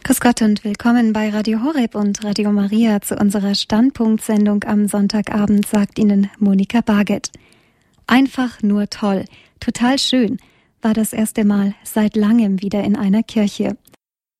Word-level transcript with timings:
Grüß 0.00 0.20
Gott 0.20 0.42
und 0.42 0.64
willkommen 0.64 1.12
bei 1.12 1.30
Radio 1.30 1.62
Horeb 1.62 1.94
und 1.94 2.24
Radio 2.24 2.50
Maria 2.50 3.00
zu 3.00 3.16
unserer 3.16 3.54
Standpunktsendung 3.54 4.64
am 4.64 4.88
Sonntagabend, 4.88 5.66
sagt 5.66 5.98
Ihnen 5.98 6.28
Monika 6.38 6.80
Barget. 6.80 7.30
Einfach 8.08 8.62
nur 8.62 8.90
toll, 8.90 9.26
total 9.60 9.98
schön, 10.00 10.38
war 10.80 10.92
das 10.92 11.12
erste 11.12 11.44
Mal 11.44 11.74
seit 11.84 12.16
langem 12.16 12.60
wieder 12.60 12.82
in 12.82 12.96
einer 12.96 13.22
Kirche. 13.22 13.76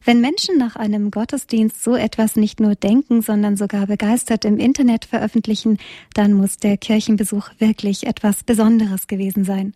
Wenn 0.04 0.20
Menschen 0.20 0.58
nach 0.58 0.74
einem 0.74 1.12
Gottesdienst 1.12 1.84
so 1.84 1.94
etwas 1.94 2.34
nicht 2.34 2.58
nur 2.58 2.74
denken, 2.74 3.22
sondern 3.22 3.56
sogar 3.56 3.86
begeistert 3.86 4.44
im 4.44 4.58
Internet 4.58 5.04
veröffentlichen, 5.04 5.78
dann 6.14 6.32
muss 6.32 6.56
der 6.56 6.76
Kirchenbesuch 6.76 7.50
wirklich 7.58 8.08
etwas 8.08 8.42
Besonderes 8.42 9.06
gewesen 9.06 9.44
sein. 9.44 9.74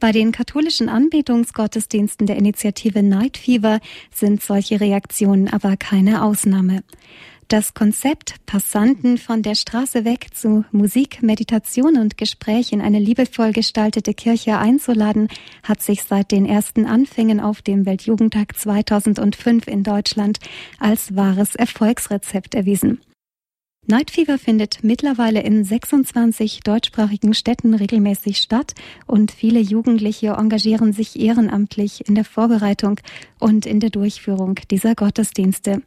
Bei 0.00 0.12
den 0.12 0.32
katholischen 0.32 0.88
Anbetungsgottesdiensten 0.88 2.26
der 2.26 2.36
Initiative 2.36 3.02
Night 3.02 3.36
Fever 3.36 3.80
sind 4.10 4.42
solche 4.42 4.80
Reaktionen 4.80 5.46
aber 5.48 5.76
keine 5.76 6.24
Ausnahme. 6.24 6.82
Das 7.48 7.74
Konzept, 7.74 8.36
Passanten 8.46 9.18
von 9.18 9.42
der 9.42 9.54
Straße 9.54 10.06
weg 10.06 10.28
zu 10.32 10.64
Musik, 10.72 11.22
Meditation 11.22 11.98
und 11.98 12.16
Gespräch 12.16 12.72
in 12.72 12.80
eine 12.80 12.98
liebevoll 12.98 13.52
gestaltete 13.52 14.14
Kirche 14.14 14.56
einzuladen, 14.56 15.28
hat 15.64 15.82
sich 15.82 16.04
seit 16.04 16.30
den 16.30 16.46
ersten 16.46 16.86
Anfängen 16.86 17.38
auf 17.38 17.60
dem 17.60 17.84
Weltjugendtag 17.84 18.56
2005 18.56 19.66
in 19.66 19.82
Deutschland 19.82 20.38
als 20.78 21.14
wahres 21.14 21.56
Erfolgsrezept 21.56 22.54
erwiesen. 22.54 23.00
Night 23.86 24.10
Fever 24.10 24.38
findet 24.38 24.84
mittlerweile 24.84 25.40
in 25.40 25.64
26 25.64 26.60
deutschsprachigen 26.60 27.34
Städten 27.34 27.74
regelmäßig 27.74 28.38
statt 28.38 28.74
und 29.06 29.32
viele 29.32 29.58
Jugendliche 29.58 30.28
engagieren 30.38 30.92
sich 30.92 31.18
ehrenamtlich 31.18 32.06
in 32.06 32.14
der 32.14 32.24
Vorbereitung 32.24 33.00
und 33.38 33.66
in 33.66 33.80
der 33.80 33.90
Durchführung 33.90 34.56
dieser 34.70 34.94
Gottesdienste. 34.94 35.82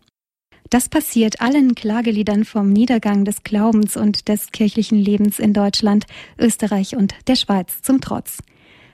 Das 0.70 0.90
passiert 0.90 1.40
allen 1.40 1.76
Klageliedern 1.76 2.46
vom 2.46 2.74
Niedergang 2.74 3.26
des 3.26 3.44
Glaubens 3.44 3.96
und 3.96 4.28
des 4.28 4.52
kirchlichen 4.52 4.98
Lebens 4.98 5.38
in 5.38 5.54
Deutschland, 5.54 6.06
Österreich 6.40 6.96
und 6.96 7.14
der 7.28 7.36
Schweiz 7.36 7.84
zum 7.84 8.02
Trotz 8.02 8.40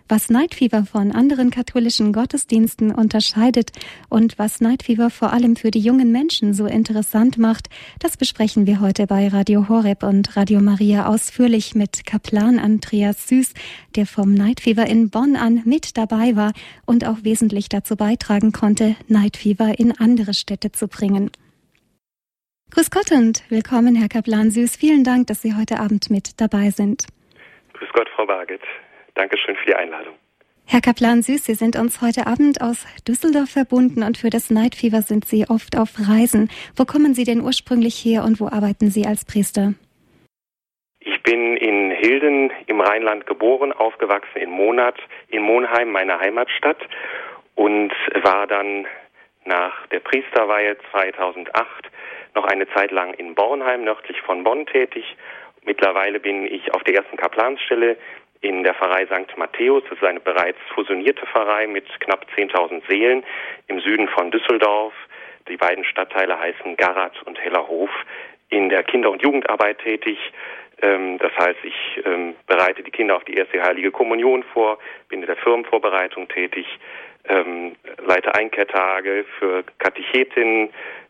was 0.09 0.29
Night 0.29 0.55
Fever 0.55 0.85
von 0.85 1.11
anderen 1.11 1.51
katholischen 1.51 2.11
Gottesdiensten 2.11 2.91
unterscheidet 2.91 3.71
und 4.09 4.39
was 4.39 4.59
Night 4.59 4.83
Fever 4.83 5.11
vor 5.11 5.31
allem 5.31 5.55
für 5.55 5.69
die 5.69 5.79
jungen 5.79 6.11
Menschen 6.11 6.55
so 6.55 6.65
interessant 6.65 7.37
macht, 7.37 7.67
das 7.99 8.17
besprechen 8.17 8.65
wir 8.65 8.81
heute 8.81 9.05
bei 9.05 9.27
Radio 9.27 9.69
Horeb 9.69 10.01
und 10.01 10.35
Radio 10.35 10.61
Maria 10.61 11.05
ausführlich 11.05 11.75
mit 11.75 12.07
Kaplan 12.07 12.57
Andreas 12.57 13.27
Süß, 13.27 13.53
der 13.95 14.07
vom 14.07 14.33
Night 14.33 14.61
Fever 14.61 14.87
in 14.87 15.11
Bonn 15.11 15.35
an 15.35 15.61
mit 15.65 15.95
dabei 15.95 16.35
war 16.35 16.53
und 16.87 17.05
auch 17.05 17.17
wesentlich 17.21 17.69
dazu 17.69 17.95
beitragen 17.95 18.51
konnte, 18.51 18.95
Night 19.07 19.37
Fever 19.37 19.77
in 19.77 19.91
andere 19.91 20.33
Städte 20.33 20.71
zu 20.71 20.87
bringen. 20.87 21.29
Grüß 22.71 22.89
Gott 22.89 23.11
und 23.11 23.43
willkommen, 23.49 23.95
Herr 23.95 24.09
Kaplan 24.09 24.49
Süß. 24.49 24.75
Vielen 24.75 25.03
Dank, 25.03 25.27
dass 25.27 25.43
Sie 25.43 25.55
heute 25.55 25.79
Abend 25.79 26.09
mit 26.09 26.41
dabei 26.41 26.71
sind. 26.71 27.05
Grüß 27.73 27.89
Gott, 27.93 28.09
Frau 28.15 28.25
Barget. 28.25 28.61
Dankeschön 29.19 29.57
für 29.57 29.65
die 29.65 29.75
Einladung. 29.75 30.13
Herr 30.65 30.79
Kaplan 30.79 31.21
Süß, 31.21 31.43
Sie 31.43 31.53
sind 31.53 31.75
uns 31.75 32.01
heute 32.01 32.25
Abend 32.25 32.61
aus 32.61 32.87
Düsseldorf 33.05 33.49
verbunden 33.49 34.01
und 34.01 34.17
für 34.17 34.29
das 34.29 34.49
Night 34.49 34.75
Fever 34.75 35.01
sind 35.01 35.25
Sie 35.25 35.45
oft 35.49 35.77
auf 35.77 35.89
Reisen. 35.99 36.49
Wo 36.77 36.85
kommen 36.85 37.13
Sie 37.13 37.25
denn 37.25 37.41
ursprünglich 37.41 37.95
her 37.95 38.23
und 38.23 38.39
wo 38.39 38.45
arbeiten 38.45 38.89
Sie 38.89 39.05
als 39.05 39.25
Priester? 39.25 39.73
Ich 41.01 41.21
bin 41.23 41.57
in 41.57 41.91
Hilden 41.91 42.49
im 42.67 42.79
Rheinland 42.79 43.25
geboren, 43.25 43.73
aufgewachsen 43.73 44.37
in 44.37 44.51
Monat, 44.51 44.95
in 45.27 45.41
Monheim, 45.41 45.91
meiner 45.91 46.17
Heimatstadt, 46.21 46.79
und 47.55 47.91
war 48.23 48.47
dann 48.47 48.87
nach 49.43 49.85
der 49.87 49.99
Priesterweihe 49.99 50.77
2008 50.91 51.91
noch 52.35 52.45
eine 52.45 52.69
Zeit 52.69 52.91
lang 52.91 53.13
in 53.15 53.35
Bornheim, 53.35 53.83
nördlich 53.83 54.21
von 54.21 54.45
Bonn 54.45 54.65
tätig. 54.65 55.03
Mittlerweile 55.65 56.21
bin 56.21 56.45
ich 56.45 56.73
auf 56.73 56.83
der 56.83 56.95
ersten 56.95 57.17
Kaplansstelle 57.17 57.97
in 58.41 58.63
der 58.63 58.73
Pfarrei 58.73 59.05
St. 59.05 59.37
Matthäus. 59.37 59.83
Das 59.89 59.97
ist 59.97 60.03
eine 60.03 60.19
bereits 60.19 60.59
fusionierte 60.73 61.25
Pfarrei 61.25 61.67
mit 61.67 61.87
knapp 61.99 62.25
10.000 62.37 62.81
Seelen 62.89 63.23
im 63.67 63.79
Süden 63.81 64.07
von 64.07 64.31
Düsseldorf. 64.31 64.93
Die 65.47 65.57
beiden 65.57 65.83
Stadtteile 65.83 66.39
heißen 66.39 66.77
Garat 66.77 67.21
und 67.25 67.39
Hellerhof. 67.39 67.89
In 68.49 68.69
der 68.69 68.83
Kinder- 68.83 69.11
und 69.11 69.21
Jugendarbeit 69.21 69.79
tätig. 69.79 70.17
Ähm, 70.81 71.17
das 71.19 71.31
heißt, 71.37 71.59
ich 71.63 72.01
ähm, 72.05 72.35
bereite 72.47 72.83
die 72.83 72.91
Kinder 72.91 73.15
auf 73.15 73.23
die 73.25 73.33
erste 73.33 73.61
Heilige 73.61 73.91
Kommunion 73.91 74.43
vor, 74.53 74.79
bin 75.09 75.21
in 75.21 75.27
der 75.27 75.35
Firmenvorbereitung 75.35 76.27
tätig, 76.29 76.65
ähm, 77.27 77.75
leite 78.05 78.33
Einkehrtage 78.33 79.25
für 79.37 79.63
Katechetinnen, 79.77 80.69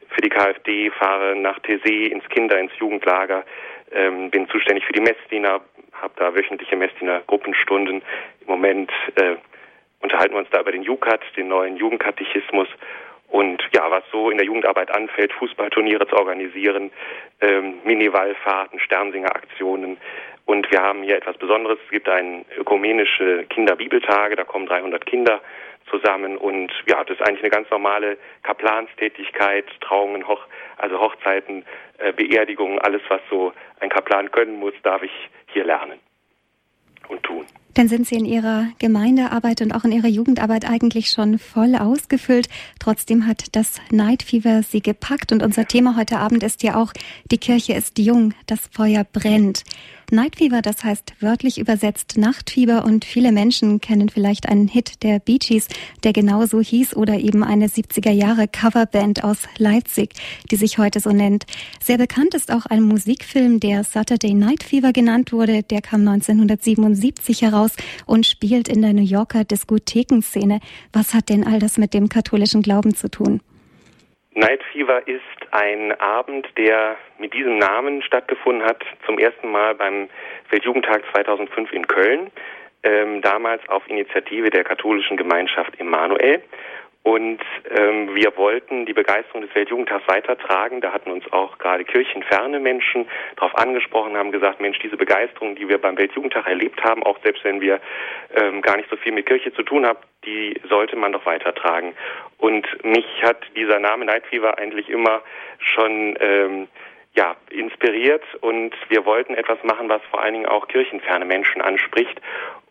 für 0.09 0.21
die 0.21 0.29
KfD, 0.29 0.89
fahre 0.91 1.35
nach 1.35 1.59
Tessé 1.59 2.07
ins 2.07 2.27
Kinder-, 2.29 2.59
ins 2.59 2.71
Jugendlager, 2.79 3.45
bin 3.89 4.47
zuständig 4.49 4.85
für 4.85 4.93
die 4.93 5.01
Messdiener, 5.01 5.61
habe 5.93 6.13
da 6.15 6.35
wöchentliche 6.35 6.75
Messdiener 6.75 7.21
Gruppenstunden. 7.27 8.01
Im 8.41 8.47
Moment 8.47 8.91
äh, 9.15 9.35
unterhalten 10.01 10.33
wir 10.33 10.39
uns 10.39 10.49
da 10.51 10.61
über 10.61 10.71
den 10.71 10.83
JUKAT, 10.83 11.21
den 11.35 11.47
neuen 11.47 11.77
Jugendkatechismus. 11.77 12.67
Und 13.29 13.61
ja, 13.73 13.91
was 13.91 14.03
so 14.11 14.31
in 14.31 14.37
der 14.37 14.45
Jugendarbeit 14.47 14.89
anfällt, 14.95 15.31
Fußballturniere 15.33 16.07
zu 16.07 16.15
organisieren, 16.15 16.91
ähm, 17.41 17.75
Mini-Wallfahrten, 17.83 18.79
Sternsinger-Aktionen. 18.79 19.97
Und 20.49 20.71
wir 20.71 20.81
haben 20.81 21.03
hier 21.03 21.15
etwas 21.15 21.37
Besonderes. 21.37 21.77
Es 21.85 21.91
gibt 21.91 22.09
ein 22.09 22.43
ökumenische 22.57 23.45
Kinderbibeltage, 23.51 24.35
da 24.35 24.43
kommen 24.45 24.65
300 24.65 25.05
Kinder 25.05 25.41
zusammen 25.91 26.37
und 26.37 26.71
ja, 26.87 27.03
das 27.03 27.19
ist 27.19 27.21
eigentlich 27.21 27.43
eine 27.43 27.51
ganz 27.51 27.69
normale 27.69 28.17
Kaplanstätigkeit, 28.41 29.65
Trauungen, 29.79 30.27
Hoch, 30.27 30.41
also 30.77 30.99
Hochzeiten, 30.99 31.65
äh, 31.99 32.13
Beerdigungen, 32.13 32.79
alles 32.79 33.03
was 33.09 33.21
so 33.29 33.53
ein 33.79 33.89
Kaplan 33.89 34.31
können 34.31 34.55
muss, 34.55 34.73
darf 34.81 35.03
ich 35.03 35.11
hier 35.53 35.65
lernen 35.65 35.99
und 37.09 37.21
tun. 37.21 37.45
Dann 37.79 37.87
sind 37.87 38.07
Sie 38.07 38.15
in 38.15 38.25
Ihrer 38.25 38.67
Gemeindearbeit 38.77 39.61
und 39.61 39.73
auch 39.73 39.85
in 39.85 39.93
Ihrer 39.93 40.09
Jugendarbeit 40.09 40.69
eigentlich 40.69 41.11
schon 41.11 41.39
voll 41.39 41.75
ausgefüllt. 41.75 42.49
Trotzdem 42.77 43.25
hat 43.25 43.55
das 43.55 43.75
Night 43.89 44.21
Fever 44.21 44.63
Sie 44.63 44.81
gepackt 44.81 45.31
und 45.31 45.41
unser 45.41 45.65
Thema 45.65 45.95
heute 45.95 46.17
Abend 46.17 46.43
ist 46.43 46.61
ja 46.61 46.75
auch, 46.75 46.91
die 47.31 47.37
Kirche 47.37 47.71
ist 47.71 47.97
jung, 47.97 48.33
das 48.47 48.59
Feuer 48.69 49.05
brennt. 49.05 49.63
Night 50.11 50.37
Fever, 50.37 50.63
das 50.63 50.83
heißt 50.83 51.13
wörtlich 51.19 51.59
übersetzt 51.59 52.17
Nachtfieber 52.17 52.83
und 52.83 53.05
viele 53.05 53.31
Menschen 53.31 53.79
kennen 53.79 54.09
vielleicht 54.09 54.49
einen 54.49 54.67
Hit 54.67 55.03
der 55.03 55.19
Bee 55.19 55.37
Gees, 55.37 55.67
der 56.03 56.13
genauso 56.13 56.59
hieß 56.61 56.95
oder 56.95 57.19
eben 57.19 57.43
eine 57.43 57.67
70er 57.67 58.09
Jahre 58.11 58.47
Coverband 58.47 59.23
aus 59.23 59.37
Leipzig, 59.57 60.13
die 60.49 60.55
sich 60.55 60.79
heute 60.79 60.99
so 60.99 61.11
nennt. 61.11 61.45
Sehr 61.79 61.99
bekannt 61.99 62.33
ist 62.33 62.51
auch 62.51 62.65
ein 62.65 62.81
Musikfilm, 62.81 63.59
der 63.59 63.83
Saturday 63.83 64.33
Night 64.33 64.63
Fever 64.63 64.93
genannt 64.93 65.31
wurde, 65.31 65.61
der 65.61 65.81
kam 65.81 66.07
1977 66.07 67.43
heraus 67.43 67.68
und 68.05 68.25
spielt 68.25 68.67
in 68.67 68.81
der 68.81 68.93
New 68.93 69.03
Yorker 69.03 69.43
Diskothekenszene. 69.43 70.59
Was 70.93 71.13
hat 71.13 71.29
denn 71.29 71.45
all 71.45 71.59
das 71.59 71.77
mit 71.77 71.93
dem 71.93 72.09
katholischen 72.09 72.61
Glauben 72.61 72.93
zu 72.93 73.09
tun? 73.09 73.41
Night 74.35 74.61
Fever 74.71 75.05
ist 75.07 75.21
ein 75.51 75.91
Abend, 75.99 76.47
der 76.57 76.97
mit 77.17 77.33
diesem 77.33 77.57
Namen 77.57 78.01
stattgefunden 78.03 78.63
hat, 78.63 78.83
zum 79.05 79.19
ersten 79.19 79.51
Mal 79.51 79.75
beim 79.75 80.07
Weltjugendtag 80.49 81.03
2005 81.11 81.73
in 81.73 81.87
Köln, 81.87 82.31
ähm, 82.83 83.21
damals 83.21 83.67
auf 83.67 83.85
Initiative 83.89 84.49
der 84.49 84.63
katholischen 84.63 85.17
Gemeinschaft 85.17 85.75
Immanuel. 85.75 86.41
Und 87.03 87.39
ähm, 87.69 88.13
wir 88.13 88.35
wollten 88.35 88.85
die 88.85 88.93
Begeisterung 88.93 89.41
des 89.41 89.55
Weltjugendtags 89.55 90.07
weitertragen. 90.07 90.81
Da 90.81 90.91
hatten 90.91 91.11
uns 91.11 91.23
auch 91.31 91.57
gerade 91.57 91.85
kirchenferne 91.85 92.59
Menschen 92.59 93.07
darauf 93.37 93.57
angesprochen, 93.57 94.17
haben 94.17 94.31
gesagt, 94.31 94.59
Mensch, 94.59 94.79
diese 94.79 94.97
Begeisterung, 94.97 95.55
die 95.55 95.69
wir 95.69 95.77
beim 95.77 95.97
Weltjugendtag 95.97 96.45
erlebt 96.45 96.83
haben, 96.83 97.03
auch 97.03 97.17
selbst 97.23 97.43
wenn 97.45 97.61
wir 97.61 97.79
ähm, 98.35 98.61
gar 98.61 98.75
nicht 98.77 98.89
so 98.89 98.97
viel 98.97 99.13
mit 99.13 99.25
Kirche 99.27 99.53
zu 99.53 99.63
tun 99.63 99.85
haben, 99.85 99.99
die 100.25 100.59
sollte 100.67 100.97
man 100.97 101.13
doch 101.13 101.25
weitertragen. 101.25 101.93
Und 102.37 102.67
mich 102.83 103.05
hat 103.23 103.41
dieser 103.55 103.79
Name 103.79 104.05
Night 104.05 104.25
Fever 104.27 104.57
eigentlich 104.57 104.89
immer 104.89 105.21
schon 105.59 106.17
ähm, 106.19 106.67
ja, 107.15 107.35
inspiriert 107.49 108.23
und 108.41 108.75
wir 108.89 109.05
wollten 109.05 109.33
etwas 109.33 109.57
machen, 109.63 109.89
was 109.89 110.01
vor 110.11 110.21
allen 110.21 110.33
Dingen 110.33 110.45
auch 110.45 110.67
kirchenferne 110.67 111.25
Menschen 111.25 111.61
anspricht 111.61 112.21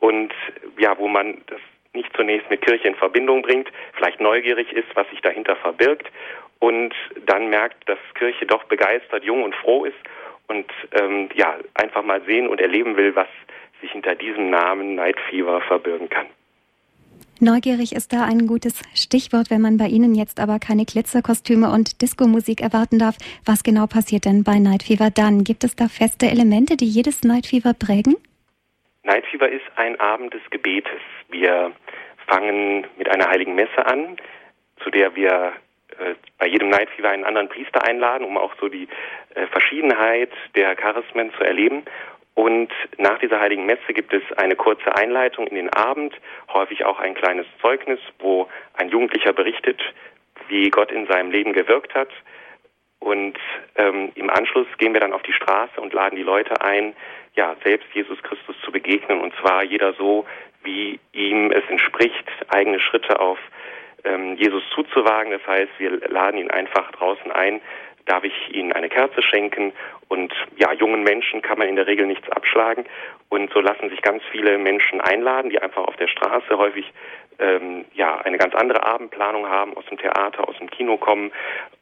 und 0.01 0.33
ja, 0.79 0.97
wo 0.99 1.09
man 1.09 1.43
das 1.47 1.61
nicht 1.99 2.17
zunächst 2.17 2.49
mit 2.49 2.63
Kirche 2.63 2.89
in 2.89 2.95
Verbindung 2.95 3.43
bringt, 3.43 3.69
vielleicht 3.93 4.21
neugierig 4.21 4.73
ist, 4.73 4.89
was 4.95 5.09
sich 5.11 5.21
dahinter 5.21 5.57
verbirgt 5.57 6.11
und 6.61 6.95
dann 7.27 7.51
merkt, 7.51 7.89
dass 7.89 7.99
Kirche 8.15 8.47
doch 8.47 8.65
begeistert, 8.65 9.25
jung 9.25 9.43
und 9.43 9.55
froh 9.55 9.85
ist 9.85 9.99
und 10.49 10.67
ähm, 11.01 11.29
ja 11.35 11.57
einfach 11.75 12.03
mal 12.03 12.23
sehen 12.23 12.49
und 12.49 12.61
erleben 12.61 12.97
will, 12.97 13.15
was 13.15 13.29
sich 13.81 13.93
hinter 13.93 14.15
diesem 14.15 14.51
Namen 14.51 14.95
Night 14.95 15.19
Fever 15.29 15.61
verbirgen 15.61 16.09
kann. 16.09 16.27
Neugierig 17.41 17.95
ist 17.95 18.13
da 18.13 18.25
ein 18.25 18.49
gutes 18.49 18.83
Stichwort, 18.95 19.49
wenn 19.51 19.61
man 19.61 19.77
bei 19.77 19.87
Ihnen 19.87 20.17
jetzt 20.17 20.41
aber 20.41 20.59
keine 20.59 20.85
Glitzerkostüme 20.85 21.71
und 21.71 22.03
Disco-Musik 22.03 22.61
erwarten 22.61 22.99
darf. 22.99 23.17
Was 23.45 23.63
genau 23.63 23.87
passiert 23.87 24.25
denn 24.25 24.43
bei 24.43 24.59
Night 24.59 24.83
Fever 24.83 25.11
dann? 25.11 25.45
Gibt 25.45 25.63
es 25.63 25.77
da 25.77 25.87
feste 25.87 26.27
Elemente, 26.27 26.77
die 26.77 26.87
jedes 26.87 27.23
Night 27.23 27.47
Fever 27.47 27.75
prägen? 27.75 28.17
Night 29.05 29.25
Fever 29.31 29.49
ist 29.49 29.65
ein 29.77 29.99
Abend 30.01 30.35
des 30.35 30.43
Gebetes. 30.51 31.01
Wir 31.29 31.73
fangen 32.27 32.87
mit 32.97 33.09
einer 33.09 33.29
heiligen 33.29 33.55
Messe 33.55 33.87
an, 33.87 34.17
zu 34.83 34.91
der 34.91 35.15
wir 35.17 35.53
äh, 35.99 36.15
bei 36.39 36.47
jedem 36.47 36.69
Night 36.69 36.91
Fever 36.91 37.11
einen 37.11 37.25
anderen 37.25 37.49
Priester 37.49 37.85
einladen, 37.85 38.25
um 38.25 38.37
auch 38.37 38.55
so 38.61 38.69
die 38.69 38.89
äh, 39.35 39.47
Verschiedenheit 39.49 40.31
der 40.55 40.77
Charismen 40.77 41.33
zu 41.35 41.45
erleben. 41.45 41.85
Und 42.35 42.71
nach 42.99 43.19
dieser 43.19 43.41
heiligen 43.41 43.67
Messe 43.67 43.93
gibt 43.93 44.13
es 44.13 44.23
eine 44.37 44.55
kurze 44.55 44.95
Einleitung 44.95 45.49
in 45.49 45.57
den 45.57 45.71
Abend, 45.71 46.15
häufig 46.53 46.85
auch 46.85 47.01
ein 47.01 47.15
kleines 47.15 47.47
Zeugnis, 47.61 47.99
wo 48.21 48.49
ein 48.75 48.91
Jugendlicher 48.91 49.33
berichtet, 49.33 49.81
wie 50.47 50.71
Gott 50.71 50.93
in 50.93 51.09
seinem 51.09 51.33
Leben 51.33 51.53
gewirkt 51.53 51.95
hat. 51.97 52.11
Und 53.01 53.39
ähm, 53.77 54.11
im 54.15 54.31
Anschluss 54.31 54.67
gehen 54.79 54.93
wir 54.93 55.01
dann 55.01 55.13
auf 55.13 55.23
die 55.23 55.33
Straße 55.33 55.81
und 55.81 55.93
laden 55.93 56.17
die 56.17 56.23
Leute 56.23 56.61
ein, 56.61 56.95
ja, 57.35 57.55
selbst 57.65 57.87
Jesus 57.95 58.21
Christus 58.23 58.57
zu 58.65 58.73
begegnen. 58.73 59.21
Und 59.21 59.33
zwar 59.41 59.63
jeder 59.63 59.93
so, 59.95 60.27
wie 60.65 60.99
ihm 61.13 61.53
es 61.53 61.65
entspricht, 61.69 62.25
eigene 62.49 62.81
Schritte 62.81 63.21
auf 63.21 63.39
ähm, 64.05 64.37
Jesus 64.37 64.63
zuzuwagen. 64.75 65.33
Das 65.33 65.47
heißt, 65.47 65.71
wir 65.79 66.01
laden 66.09 66.41
ihn 66.41 66.51
einfach 66.51 66.91
draußen 66.93 67.31
ein, 67.31 67.61
darf 68.07 68.25
ich 68.25 68.55
ihnen 68.55 68.73
eine 68.73 68.89
Kerze 68.89 69.23
schenken 69.23 69.73
und 70.09 70.33
ja, 70.57 70.73
jungen 70.73 71.03
Menschen 71.03 71.43
kann 71.43 71.59
man 71.59 71.69
in 71.69 71.77
der 71.77 71.87
Regel 71.87 72.07
nichts 72.07 72.29
abschlagen 72.31 72.87
und 73.29 73.53
so 73.53 73.61
lassen 73.61 73.91
sich 73.91 74.01
ganz 74.01 74.23
viele 74.33 74.59
Menschen 74.59 75.01
einladen, 75.01 75.51
die 75.51 75.61
einfach 75.61 75.85
auf 75.85 75.97
der 75.97 76.09
Straße 76.09 76.57
häufig 76.57 76.91
ähm, 77.39 77.85
ja 77.95 78.19
eine 78.19 78.39
ganz 78.39 78.55
andere 78.55 78.85
Abendplanung 78.87 79.49
haben, 79.49 79.77
aus 79.77 79.85
dem 79.87 79.99
Theater, 79.99 80.49
aus 80.49 80.57
dem 80.59 80.71
Kino 80.71 80.97
kommen 80.97 81.33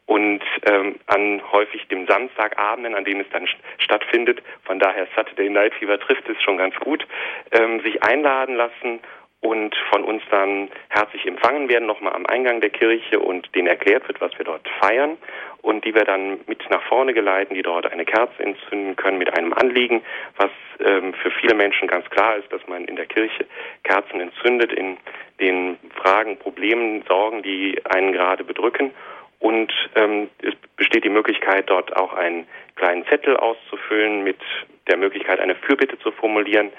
und 0.05 0.41
ähm, 0.65 0.95
an 1.07 1.41
häufig 1.51 1.87
dem 1.89 2.07
Samstagabenden, 2.07 2.95
an 2.95 3.03
dem 3.03 3.19
es 3.19 3.29
dann 3.31 3.47
stattfindet, 3.77 4.41
von 4.63 4.79
daher 4.79 5.07
Saturday 5.15 5.49
Night 5.49 5.73
Fever 5.73 5.99
trifft 5.99 6.27
es 6.29 6.41
schon 6.41 6.57
ganz 6.57 6.75
gut, 6.77 7.05
ähm, 7.51 7.81
sich 7.81 8.01
einladen 8.03 8.55
lassen 8.55 9.01
und 9.41 9.75
von 9.91 10.03
uns 10.03 10.23
dann 10.31 10.69
herzlich 10.89 11.25
empfangen 11.27 11.69
werden, 11.69 11.85
nochmal 11.85 12.13
am 12.13 12.25
Eingang 12.25 12.59
der 12.59 12.71
Kirche 12.71 13.19
und 13.19 13.53
denen 13.53 13.67
erklärt 13.67 14.07
wird, 14.07 14.19
was 14.19 14.35
wir 14.37 14.45
dort 14.45 14.67
feiern 14.79 15.17
und 15.61 15.85
die 15.85 15.93
wir 15.93 16.05
dann 16.05 16.39
mit 16.47 16.67
nach 16.69 16.81
vorne 16.83 17.13
geleiten, 17.13 17.53
die 17.53 17.61
dort 17.61 17.91
eine 17.91 18.05
Kerze 18.05 18.41
entzünden 18.41 18.95
können 18.95 19.19
mit 19.19 19.37
einem 19.37 19.53
Anliegen, 19.53 20.01
was 20.37 20.49
ähm, 20.79 21.13
für 21.13 21.29
viele 21.29 21.53
Menschen 21.53 21.87
ganz 21.87 22.09
klar 22.09 22.37
ist, 22.37 22.51
dass 22.51 22.65
man 22.67 22.85
in 22.85 22.95
der 22.95 23.05
Kirche 23.05 23.45
Kerzen 23.83 24.19
entzündet 24.19 24.73
in 24.73 24.97
den 25.39 25.77
Fragen, 25.95 26.37
Problemen, 26.37 27.03
Sorgen, 27.07 27.43
die 27.43 27.79
einen 27.85 28.13
gerade 28.13 28.43
bedrücken. 28.43 28.91
Und 29.39 29.71
ähm, 29.95 30.29
es 30.41 30.55
besteht 30.77 31.03
die 31.03 31.09
Möglichkeit, 31.09 31.69
dort 31.69 31.95
auch 31.95 32.13
einen 32.13 32.47
kleinen 32.75 33.05
Zettel 33.05 33.37
auszufüllen 33.37 34.23
mit 34.23 34.39
der 34.87 34.97
Möglichkeit, 34.97 35.39
eine 35.39 35.55
Fürbitte 35.55 35.99
zu 35.99 36.11
formulieren 36.11 36.71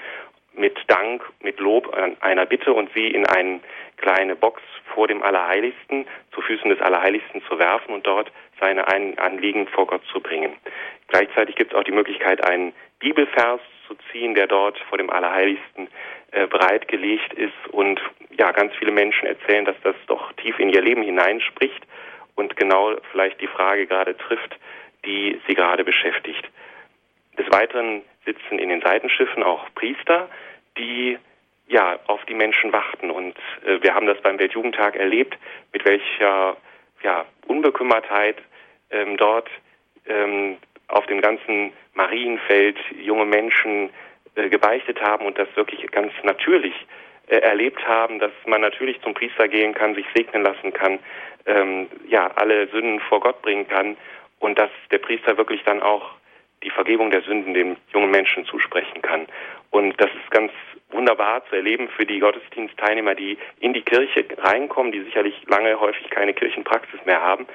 mit 0.59 0.77
Dank, 0.87 1.23
mit 1.41 1.59
Lob 1.59 1.95
einer 2.19 2.45
Bitte 2.45 2.73
und 2.73 2.91
sie 2.93 3.07
in 3.07 3.25
eine 3.25 3.59
kleine 3.97 4.35
Box 4.35 4.61
vor 4.93 5.07
dem 5.07 5.23
Allerheiligsten, 5.23 6.05
zu 6.33 6.41
Füßen 6.41 6.69
des 6.69 6.81
Allerheiligsten 6.81 7.41
zu 7.43 7.57
werfen 7.57 7.93
und 7.93 8.05
dort 8.05 8.31
seine 8.59 8.87
Anliegen 8.87 9.67
vor 9.67 9.87
Gott 9.87 10.03
zu 10.11 10.19
bringen. 10.19 10.53
Gleichzeitig 11.07 11.55
gibt 11.55 11.73
es 11.73 11.79
auch 11.79 11.83
die 11.83 11.91
Möglichkeit, 11.91 12.43
einen 12.43 12.73
Bibelvers 12.99 13.61
zu 13.87 13.95
ziehen, 14.11 14.35
der 14.35 14.47
dort 14.47 14.77
vor 14.89 14.97
dem 14.97 15.09
Allerheiligsten 15.09 15.87
äh, 16.31 16.45
bereitgelegt 16.47 17.33
ist 17.33 17.67
und 17.71 17.99
ja, 18.37 18.51
ganz 18.51 18.73
viele 18.75 18.91
Menschen 18.91 19.27
erzählen, 19.27 19.65
dass 19.65 19.75
das 19.83 19.95
doch 20.07 20.31
tief 20.33 20.59
in 20.59 20.69
ihr 20.69 20.81
Leben 20.81 21.01
hineinspricht 21.01 21.81
und 22.35 22.55
genau 22.55 22.95
vielleicht 23.11 23.41
die 23.41 23.47
Frage 23.47 23.87
gerade 23.87 24.15
trifft, 24.17 24.57
die 25.05 25.39
sie 25.47 25.55
gerade 25.55 25.83
beschäftigt. 25.83 26.47
Des 27.37 27.49
Weiteren 27.51 28.03
sitzen 28.25 28.59
in 28.59 28.69
den 28.69 28.81
Seitenschiffen 28.81 29.43
auch 29.43 29.65
Priester, 29.75 30.29
die 30.79 31.17
ja 31.67 31.99
auf 32.07 32.25
die 32.25 32.33
Menschen 32.33 32.73
warten. 32.73 33.11
Und 33.11 33.37
äh, 33.65 33.81
wir 33.81 33.93
haben 33.93 34.07
das 34.07 34.19
beim 34.21 34.39
Weltjugendtag 34.39 34.95
erlebt, 34.95 35.37
mit 35.71 35.85
welcher 35.85 36.57
ja, 37.03 37.25
Unbekümmertheit 37.47 38.37
ähm, 38.89 39.17
dort 39.17 39.49
ähm, 40.07 40.57
auf 40.87 41.05
dem 41.05 41.21
ganzen 41.21 41.71
Marienfeld 41.93 42.77
junge 42.99 43.25
Menschen 43.25 43.91
äh, 44.35 44.49
gebeichtet 44.49 45.01
haben 45.01 45.25
und 45.25 45.37
das 45.37 45.47
wirklich 45.55 45.85
ganz 45.91 46.11
natürlich 46.23 46.73
äh, 47.27 47.37
erlebt 47.37 47.87
haben, 47.87 48.19
dass 48.19 48.31
man 48.45 48.61
natürlich 48.61 48.99
zum 49.01 49.13
Priester 49.13 49.47
gehen 49.47 49.73
kann, 49.73 49.95
sich 49.95 50.05
segnen 50.15 50.43
lassen 50.43 50.73
kann, 50.73 50.99
ähm, 51.45 51.87
ja, 52.07 52.31
alle 52.35 52.67
Sünden 52.67 52.99
vor 53.01 53.19
Gott 53.19 53.41
bringen 53.41 53.67
kann 53.67 53.97
und 54.39 54.57
dass 54.57 54.71
der 54.91 54.97
Priester 54.97 55.37
wirklich 55.37 55.63
dann 55.63 55.81
auch 55.81 56.11
die 56.63 56.69
Vergebung 56.69 57.11
der 57.11 57.21
Sünden 57.21 57.53
dem 57.53 57.77
jungen 57.93 58.11
Menschen 58.11 58.45
zusprechen 58.45 59.01
kann. 59.01 59.27
Und 59.71 59.99
das 60.01 60.09
ist 60.09 60.31
ganz 60.31 60.51
wunderbar 60.91 61.45
zu 61.49 61.55
erleben 61.55 61.87
für 61.89 62.05
die 62.05 62.19
Gottesdienstteilnehmer, 62.19 63.15
die 63.15 63.37
in 63.59 63.73
die 63.73 63.81
Kirche 63.81 64.25
reinkommen, 64.37 64.91
die 64.91 65.01
sicherlich 65.01 65.35
lange 65.47 65.79
häufig 65.79 66.09
keine 66.09 66.33
Kirchenpraxis 66.33 66.99
mehr 67.05 67.21
haben, 67.21 67.45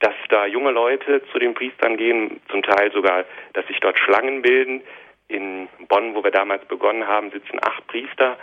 dass 0.00 0.14
da 0.30 0.46
junge 0.46 0.70
Leute 0.70 1.22
zu 1.30 1.38
den 1.38 1.54
Priestern 1.54 1.96
gehen, 1.96 2.40
zum 2.50 2.62
Teil 2.62 2.90
sogar, 2.92 3.24
dass 3.52 3.66
sich 3.66 3.78
dort 3.80 3.98
Schlangen 3.98 4.42
bilden. 4.42 4.82
In 5.28 5.68
Bonn, 5.88 6.14
wo 6.14 6.24
wir 6.24 6.30
damals 6.30 6.64
begonnen 6.64 7.06
haben, 7.06 7.30
sitzen 7.30 7.58
acht 7.60 7.86
Priester 7.86 8.38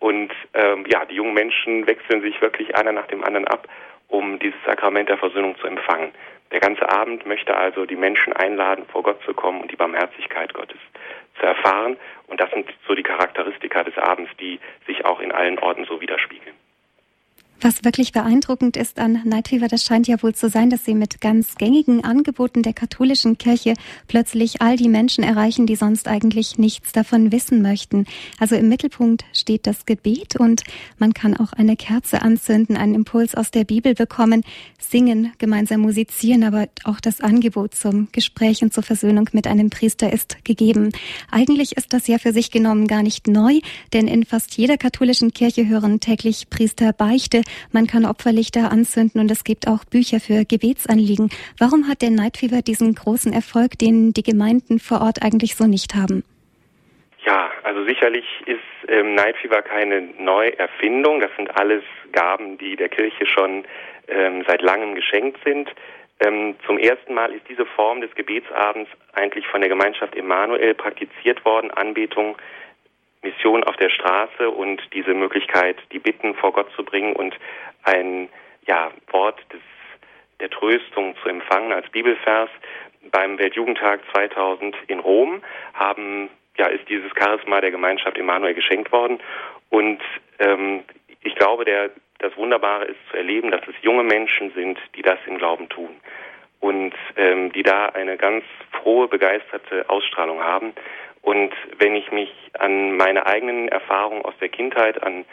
und 0.00 0.32
ähm, 0.54 0.84
ja, 0.88 1.04
die 1.04 1.14
jungen 1.14 1.34
Menschen 1.34 1.86
wechseln 1.86 2.20
sich 2.22 2.40
wirklich 2.42 2.76
einer 2.76 2.92
nach 2.92 3.06
dem 3.06 3.22
anderen 3.24 3.46
ab, 3.46 3.68
um 4.08 4.38
dieses 4.38 4.58
Sakrament 4.66 5.08
der 5.08 5.18
Versöhnung 5.18 5.56
zu 5.58 5.66
empfangen. 5.66 6.10
Der 6.52 6.60
ganze 6.60 6.88
Abend 6.88 7.26
möchte 7.26 7.56
also 7.56 7.86
die 7.86 7.96
Menschen 7.96 8.32
einladen, 8.32 8.86
vor 8.86 9.02
Gott 9.02 9.22
zu 9.24 9.34
kommen 9.34 9.60
und 9.60 9.70
die 9.70 9.76
Barmherzigkeit 9.76 10.54
Gottes 10.54 10.78
zu 11.38 11.46
erfahren. 11.46 11.96
Und 12.26 12.40
das 12.40 12.50
sind 12.50 12.68
so 12.86 12.94
die 12.94 13.02
Charakteristika 13.02 13.82
des 13.82 13.96
Abends, 13.98 14.30
die 14.38 14.60
sich 14.86 15.04
auch 15.04 15.20
in 15.20 15.32
allen 15.32 15.58
Orten 15.58 15.84
so 15.84 16.00
widerspiegeln. 16.00 16.54
Was 17.64 17.82
wirklich 17.82 18.12
beeindruckend 18.12 18.76
ist 18.76 18.98
an 18.98 19.22
Night 19.24 19.48
Fever, 19.48 19.68
das 19.68 19.84
scheint 19.84 20.06
ja 20.06 20.22
wohl 20.22 20.34
zu 20.34 20.50
sein, 20.50 20.68
dass 20.68 20.84
sie 20.84 20.92
mit 20.92 21.22
ganz 21.22 21.54
gängigen 21.54 22.04
Angeboten 22.04 22.62
der 22.62 22.74
katholischen 22.74 23.38
Kirche 23.38 23.72
plötzlich 24.06 24.60
all 24.60 24.76
die 24.76 24.90
Menschen 24.90 25.24
erreichen, 25.24 25.64
die 25.64 25.74
sonst 25.74 26.06
eigentlich 26.06 26.58
nichts 26.58 26.92
davon 26.92 27.32
wissen 27.32 27.62
möchten. 27.62 28.04
Also 28.38 28.54
im 28.54 28.68
Mittelpunkt 28.68 29.24
steht 29.32 29.66
das 29.66 29.86
Gebet 29.86 30.36
und 30.38 30.62
man 30.98 31.14
kann 31.14 31.34
auch 31.34 31.54
eine 31.54 31.74
Kerze 31.74 32.20
anzünden, 32.20 32.76
einen 32.76 32.94
Impuls 32.94 33.34
aus 33.34 33.50
der 33.50 33.64
Bibel 33.64 33.94
bekommen, 33.94 34.42
singen, 34.78 35.32
gemeinsam 35.38 35.80
musizieren, 35.80 36.44
aber 36.44 36.68
auch 36.84 37.00
das 37.00 37.22
Angebot 37.22 37.74
zum 37.74 38.08
Gespräch 38.12 38.60
und 38.60 38.74
zur 38.74 38.82
Versöhnung 38.82 39.30
mit 39.32 39.46
einem 39.46 39.70
Priester 39.70 40.12
ist 40.12 40.44
gegeben. 40.44 40.90
Eigentlich 41.30 41.78
ist 41.78 41.94
das 41.94 42.08
ja 42.08 42.18
für 42.18 42.34
sich 42.34 42.50
genommen 42.50 42.88
gar 42.88 43.02
nicht 43.02 43.26
neu, 43.26 43.60
denn 43.94 44.06
in 44.06 44.26
fast 44.26 44.54
jeder 44.58 44.76
katholischen 44.76 45.32
Kirche 45.32 45.66
hören 45.66 46.00
täglich 46.00 46.50
Priester 46.50 46.92
Beichte, 46.92 47.40
man 47.72 47.86
kann 47.86 48.04
Opferlichter 48.06 48.70
anzünden 48.70 49.20
und 49.20 49.30
es 49.30 49.44
gibt 49.44 49.68
auch 49.68 49.84
Bücher 49.84 50.20
für 50.20 50.44
Gebetsanliegen. 50.44 51.30
Warum 51.58 51.88
hat 51.88 52.02
der 52.02 52.10
Night 52.10 52.36
Fever 52.36 52.62
diesen 52.62 52.94
großen 52.94 53.32
Erfolg, 53.32 53.78
den 53.78 54.12
die 54.12 54.22
Gemeinden 54.22 54.78
vor 54.78 55.00
Ort 55.00 55.22
eigentlich 55.22 55.54
so 55.54 55.66
nicht 55.66 55.94
haben? 55.94 56.24
Ja, 57.24 57.50
also 57.62 57.84
sicherlich 57.86 58.26
ist 58.44 58.60
ähm, 58.88 59.14
Night 59.14 59.36
Fever 59.36 59.62
keine 59.62 60.02
Neuerfindung. 60.18 61.20
Das 61.20 61.30
sind 61.36 61.56
alles 61.58 61.82
Gaben, 62.12 62.58
die 62.58 62.76
der 62.76 62.90
Kirche 62.90 63.26
schon 63.26 63.64
ähm, 64.08 64.44
seit 64.46 64.60
langem 64.60 64.94
geschenkt 64.94 65.38
sind. 65.44 65.70
Ähm, 66.20 66.54
zum 66.66 66.78
ersten 66.78 67.14
Mal 67.14 67.32
ist 67.32 67.48
diese 67.48 67.66
Form 67.66 68.00
des 68.00 68.14
Gebetsabends 68.14 68.90
eigentlich 69.14 69.46
von 69.46 69.60
der 69.60 69.70
Gemeinschaft 69.70 70.14
Emanuel 70.14 70.74
praktiziert 70.74 71.44
worden. 71.44 71.70
Anbetung 71.70 72.36
Mission 73.24 73.64
auf 73.64 73.76
der 73.76 73.90
Straße 73.90 74.48
und 74.50 74.80
diese 74.92 75.14
Möglichkeit, 75.14 75.76
die 75.92 75.98
Bitten 75.98 76.34
vor 76.34 76.52
Gott 76.52 76.70
zu 76.76 76.84
bringen 76.84 77.14
und 77.14 77.34
ein 77.82 78.28
ja, 78.66 78.92
Wort 79.10 79.40
des, 79.52 79.60
der 80.40 80.50
Tröstung 80.50 81.16
zu 81.22 81.28
empfangen 81.28 81.72
als 81.72 81.88
Bibelvers. 81.90 82.50
Beim 83.10 83.38
Weltjugendtag 83.38 84.00
2000 84.14 84.76
in 84.86 85.00
Rom 85.00 85.42
haben, 85.74 86.30
ja, 86.56 86.66
ist 86.66 86.88
dieses 86.88 87.10
Charisma 87.18 87.60
der 87.60 87.70
Gemeinschaft 87.70 88.16
Emanuel 88.16 88.54
geschenkt 88.54 88.92
worden. 88.92 89.18
Und 89.70 90.00
ähm, 90.38 90.84
ich 91.22 91.34
glaube, 91.34 91.64
der, 91.64 91.90
das 92.18 92.36
Wunderbare 92.36 92.84
ist 92.84 92.98
zu 93.10 93.16
erleben, 93.16 93.50
dass 93.50 93.62
es 93.66 93.74
junge 93.82 94.04
Menschen 94.04 94.52
sind, 94.54 94.78
die 94.94 95.02
das 95.02 95.18
im 95.26 95.38
Glauben 95.38 95.68
tun 95.68 95.96
und 96.60 96.94
ähm, 97.16 97.52
die 97.52 97.62
da 97.62 97.86
eine 97.86 98.16
ganz 98.16 98.44
frohe, 98.72 99.08
begeisterte 99.08 99.88
Ausstrahlung 99.90 100.42
haben. 100.42 100.72
Und 101.24 101.52
wenn 101.78 101.96
ich 101.96 102.12
mich 102.12 102.30
an 102.58 102.96
meine 102.96 103.26
eigenen 103.26 103.68
Erfahrungen 103.68 104.24
aus 104.24 104.34
der 104.40 104.50
Kindheit, 104.50 105.02
an 105.02 105.24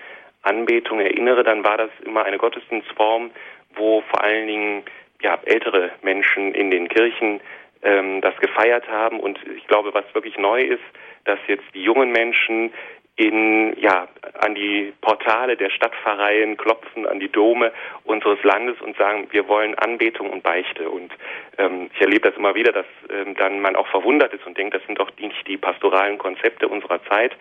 Anbetung 0.42 1.02
erinnere, 1.02 1.44
dann 1.44 1.64
war 1.66 1.78
das 1.78 1.90
immer 2.06 2.24
eine 2.24 2.38
Gottesdienstform, 2.38 3.32
wo 3.76 4.02
vor 4.10 4.24
allen 4.24 4.48
Dingen 4.48 4.84
ja, 5.22 5.38
ältere 5.46 5.92
Menschen 6.02 6.54
in 6.54 6.72
den 6.72 6.88
Kirchen 6.88 7.42
ähm, 7.84 8.22
das 8.22 8.36
gefeiert 8.38 8.88
haben. 8.88 9.20
Und 9.20 9.38
ich 9.56 9.68
glaube, 9.68 9.94
was 9.94 10.06
wirklich 10.14 10.38
neu 10.38 10.62
ist, 10.62 10.84
dass 11.26 11.40
jetzt 11.48 11.66
die 11.74 11.84
jungen 11.84 12.12
Menschen 12.12 12.72
in, 13.18 13.76
ja, 13.80 14.08
an 14.40 14.56
die 14.56 14.94
Portale 15.02 15.58
der 15.58 15.70
Stadtpfarreien 15.70 16.58
klopfen, 16.58 17.06
an 17.06 17.20
die 17.20 17.32
Dome 17.32 17.72
unseres 18.04 18.42
Landes 18.44 18.80
und 18.82 18.98
sagen, 18.98 19.28
wir 19.32 19.48
wollen 19.48 19.76
Anbetung 19.76 20.30
und 20.30 20.44
Beichte. 20.44 20.90
Und 20.90 21.12
ähm, 21.58 21.90
ich 21.94 22.02
erlebe 22.02 22.30
das 22.30 22.38
immer 22.38 22.56
wieder, 22.56 22.72
dass 22.72 22.86
ähm, 23.10 23.36
dann 23.36 23.60
man 23.60 23.76
auch 23.76 23.88
verwundert 23.88 24.34
ist 24.34 24.46
und 24.48 24.58
denkt, 24.58 24.74
das 24.74 24.84
sind 24.86 25.00
doch 25.00 25.12
nicht 25.20 25.48
die 25.48 25.58
pastoralen 25.58 26.18
Konzepte 26.18 26.68
unserer 26.68 27.04
Zeit, 27.06 27.36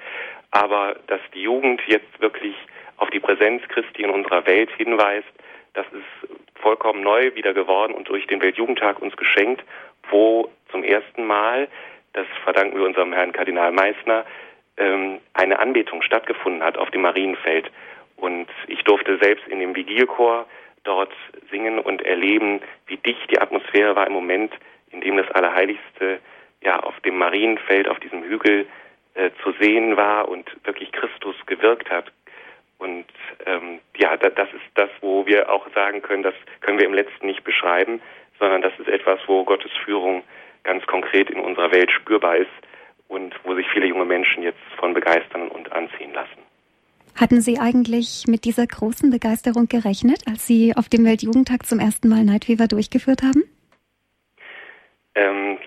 aber 0.50 0.96
dass 1.06 1.20
die 1.34 1.42
Jugend 1.42 1.80
jetzt 1.86 2.20
wirklich 2.20 2.54
auf 2.96 3.10
die 3.10 3.20
Präsenz 3.20 3.62
Christi 3.68 4.02
in 4.02 4.10
unserer 4.10 4.46
Welt 4.46 4.70
hinweist, 4.76 5.28
das 5.74 5.86
ist 5.92 6.30
vollkommen 6.60 7.02
neu 7.02 7.34
wieder 7.34 7.54
geworden 7.54 7.94
und 7.94 8.08
durch 8.08 8.26
den 8.26 8.42
Weltjugendtag 8.42 9.00
uns 9.00 9.16
geschenkt, 9.16 9.62
wo 10.10 10.50
zum 10.70 10.82
ersten 10.82 11.26
Mal, 11.26 11.68
das 12.12 12.26
verdanken 12.44 12.76
wir 12.76 12.84
unserem 12.84 13.12
Herrn 13.12 13.32
Kardinal 13.32 13.72
Meissner, 13.72 14.26
ähm, 14.80 15.20
eine 15.34 15.58
Anbetung 15.58 16.02
stattgefunden 16.02 16.62
hat 16.62 16.76
auf 16.76 16.90
dem 16.90 17.02
Marienfeld. 17.02 17.70
Und 18.16 18.48
ich 18.66 18.82
durfte 18.82 19.18
selbst 19.18 19.46
in 19.46 19.60
dem 19.60 19.76
Vigilchor 19.76 20.46
dort 20.84 21.12
singen 21.50 21.78
und 21.78 22.02
erleben, 22.02 22.60
wie 22.86 22.96
dicht 22.96 23.30
die 23.30 23.40
Atmosphäre 23.40 23.94
war 23.94 24.06
im 24.06 24.14
Moment, 24.14 24.52
in 24.90 25.00
dem 25.00 25.16
das 25.16 25.30
Allerheiligste 25.32 26.18
ja 26.62 26.80
auf 26.80 26.98
dem 27.00 27.18
Marienfeld, 27.18 27.88
auf 27.88 28.00
diesem 28.00 28.22
Hügel 28.22 28.66
äh, 29.14 29.30
zu 29.42 29.52
sehen 29.60 29.96
war 29.96 30.28
und 30.28 30.48
wirklich 30.64 30.90
Christus 30.92 31.36
gewirkt 31.46 31.90
hat. 31.90 32.10
Und 32.78 33.04
ähm, 33.44 33.80
ja, 33.96 34.16
da, 34.16 34.30
das 34.30 34.48
ist 34.52 34.64
das, 34.74 34.90
wo 35.02 35.26
wir 35.26 35.52
auch 35.52 35.66
sagen 35.74 36.00
können, 36.00 36.22
das 36.22 36.34
können 36.60 36.78
wir 36.78 36.86
im 36.86 36.94
letzten 36.94 37.26
nicht 37.26 37.44
beschreiben, 37.44 38.00
sondern 38.38 38.62
das 38.62 38.72
ist 38.78 38.88
etwas, 38.88 39.20
wo 39.26 39.44
Gottes 39.44 39.72
Führung 39.84 40.22
ganz 40.64 40.86
konkret 40.86 41.30
in 41.30 41.40
unserer 41.40 41.72
Welt 41.72 41.90
spürbar 41.90 42.36
ist 42.36 42.50
und 43.10 43.34
wo 43.44 43.54
sich 43.54 43.66
viele 43.72 43.86
junge 43.86 44.04
Menschen 44.04 44.42
jetzt 44.42 44.62
von 44.78 44.94
begeistern 44.94 45.48
und 45.48 45.70
anziehen 45.72 46.12
lassen. 46.14 46.40
Hatten 47.16 47.40
Sie 47.40 47.58
eigentlich 47.58 48.24
mit 48.28 48.44
dieser 48.44 48.66
großen 48.66 49.10
Begeisterung 49.10 49.66
gerechnet, 49.68 50.22
als 50.26 50.46
Sie 50.46 50.72
auf 50.76 50.88
dem 50.88 51.04
Weltjugendtag 51.04 51.66
zum 51.66 51.80
ersten 51.80 52.08
Mal 52.08 52.24
Night 52.24 52.44
Fever 52.44 52.68
durchgeführt 52.68 53.22
haben? 53.22 53.42
Ähm, 55.16 55.58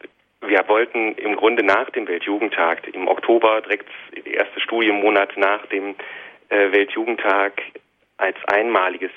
wir 0.42 0.68
wollten 0.68 1.14
im 1.16 1.36
Grunde 1.36 1.64
nach 1.64 1.90
dem 1.92 2.08
Weltjugendtag, 2.08 2.88
im 2.94 3.08
Oktober, 3.08 3.62
direkt 3.62 3.90
der 4.16 4.34
erste 4.34 4.60
Studienmonat 4.62 5.38
nach 5.38 5.66
dem 5.68 5.96
äh, 6.50 6.72
Weltjugendtag, 6.72 7.62
als 8.18 8.38
einmaliges 8.46 9.12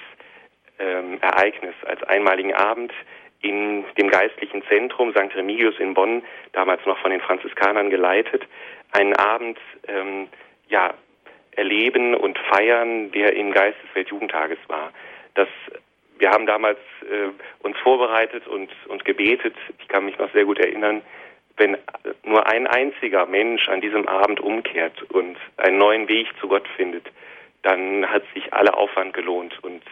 ähm, 0.81 1.19
Ereignis, 1.21 1.75
als 1.87 2.03
einmaligen 2.03 2.55
Abend 2.55 2.93
in 3.43 3.85
dem 3.99 4.09
geistlichen 4.09 4.63
Zentrum 4.69 5.13
St. 5.13 5.35
Remigius 5.35 5.79
in 5.79 5.95
Bonn, 5.95 6.23
damals 6.53 6.85
noch 6.87 6.99
von 6.99 7.11
den 7.11 7.21
Franziskanern 7.21 7.91
geleitet, 7.91 8.47
einen 8.93 9.15
Abend 9.15 9.59
ähm, 9.89 10.29
ja, 10.69 10.95
erleben 11.53 12.15
und 12.15 12.39
feiern, 12.39 13.11
der 13.13 13.35
im 13.35 13.53
Geist 13.53 13.77
des 13.83 13.95
Weltjugendtages 13.95 14.59
war. 14.69 14.93
Das, 15.35 15.49
wir 16.19 16.31
haben 16.31 16.47
damals 16.47 16.79
äh, 17.03 17.29
uns 17.63 17.77
vorbereitet 17.79 18.47
und, 18.47 18.71
und 18.89 19.05
gebetet. 19.05 19.55
Ich 19.81 19.89
kann 19.89 20.05
mich 20.05 20.19
noch 20.19 20.33
sehr 20.33 20.45
gut 20.45 20.59
erinnern, 20.59 21.03
wenn 21.57 21.77
nur 22.25 22.47
ein 22.47 22.67
einziger 22.67 23.27
Mensch 23.27 23.69
an 23.69 23.81
diesem 23.81 24.07
Abend 24.07 24.41
umkehrt 24.41 25.03
und 25.11 25.37
einen 25.57 25.79
neuen 25.79 26.09
Weg 26.09 26.29
zu 26.39 26.49
Gott 26.49 26.69
findet, 26.77 27.07
dann 27.63 28.07
hat 28.07 28.23
sich 28.35 28.53
aller 28.53 28.77
Aufwand 28.77 29.15
gelohnt 29.15 29.59
und 29.65 29.83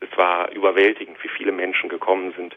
es 0.00 0.16
war 0.16 0.50
überwältigend, 0.52 1.22
wie 1.22 1.28
viele 1.28 1.50
Menschen 1.50 1.88
gekommen 1.88 2.32
sind 2.36 2.54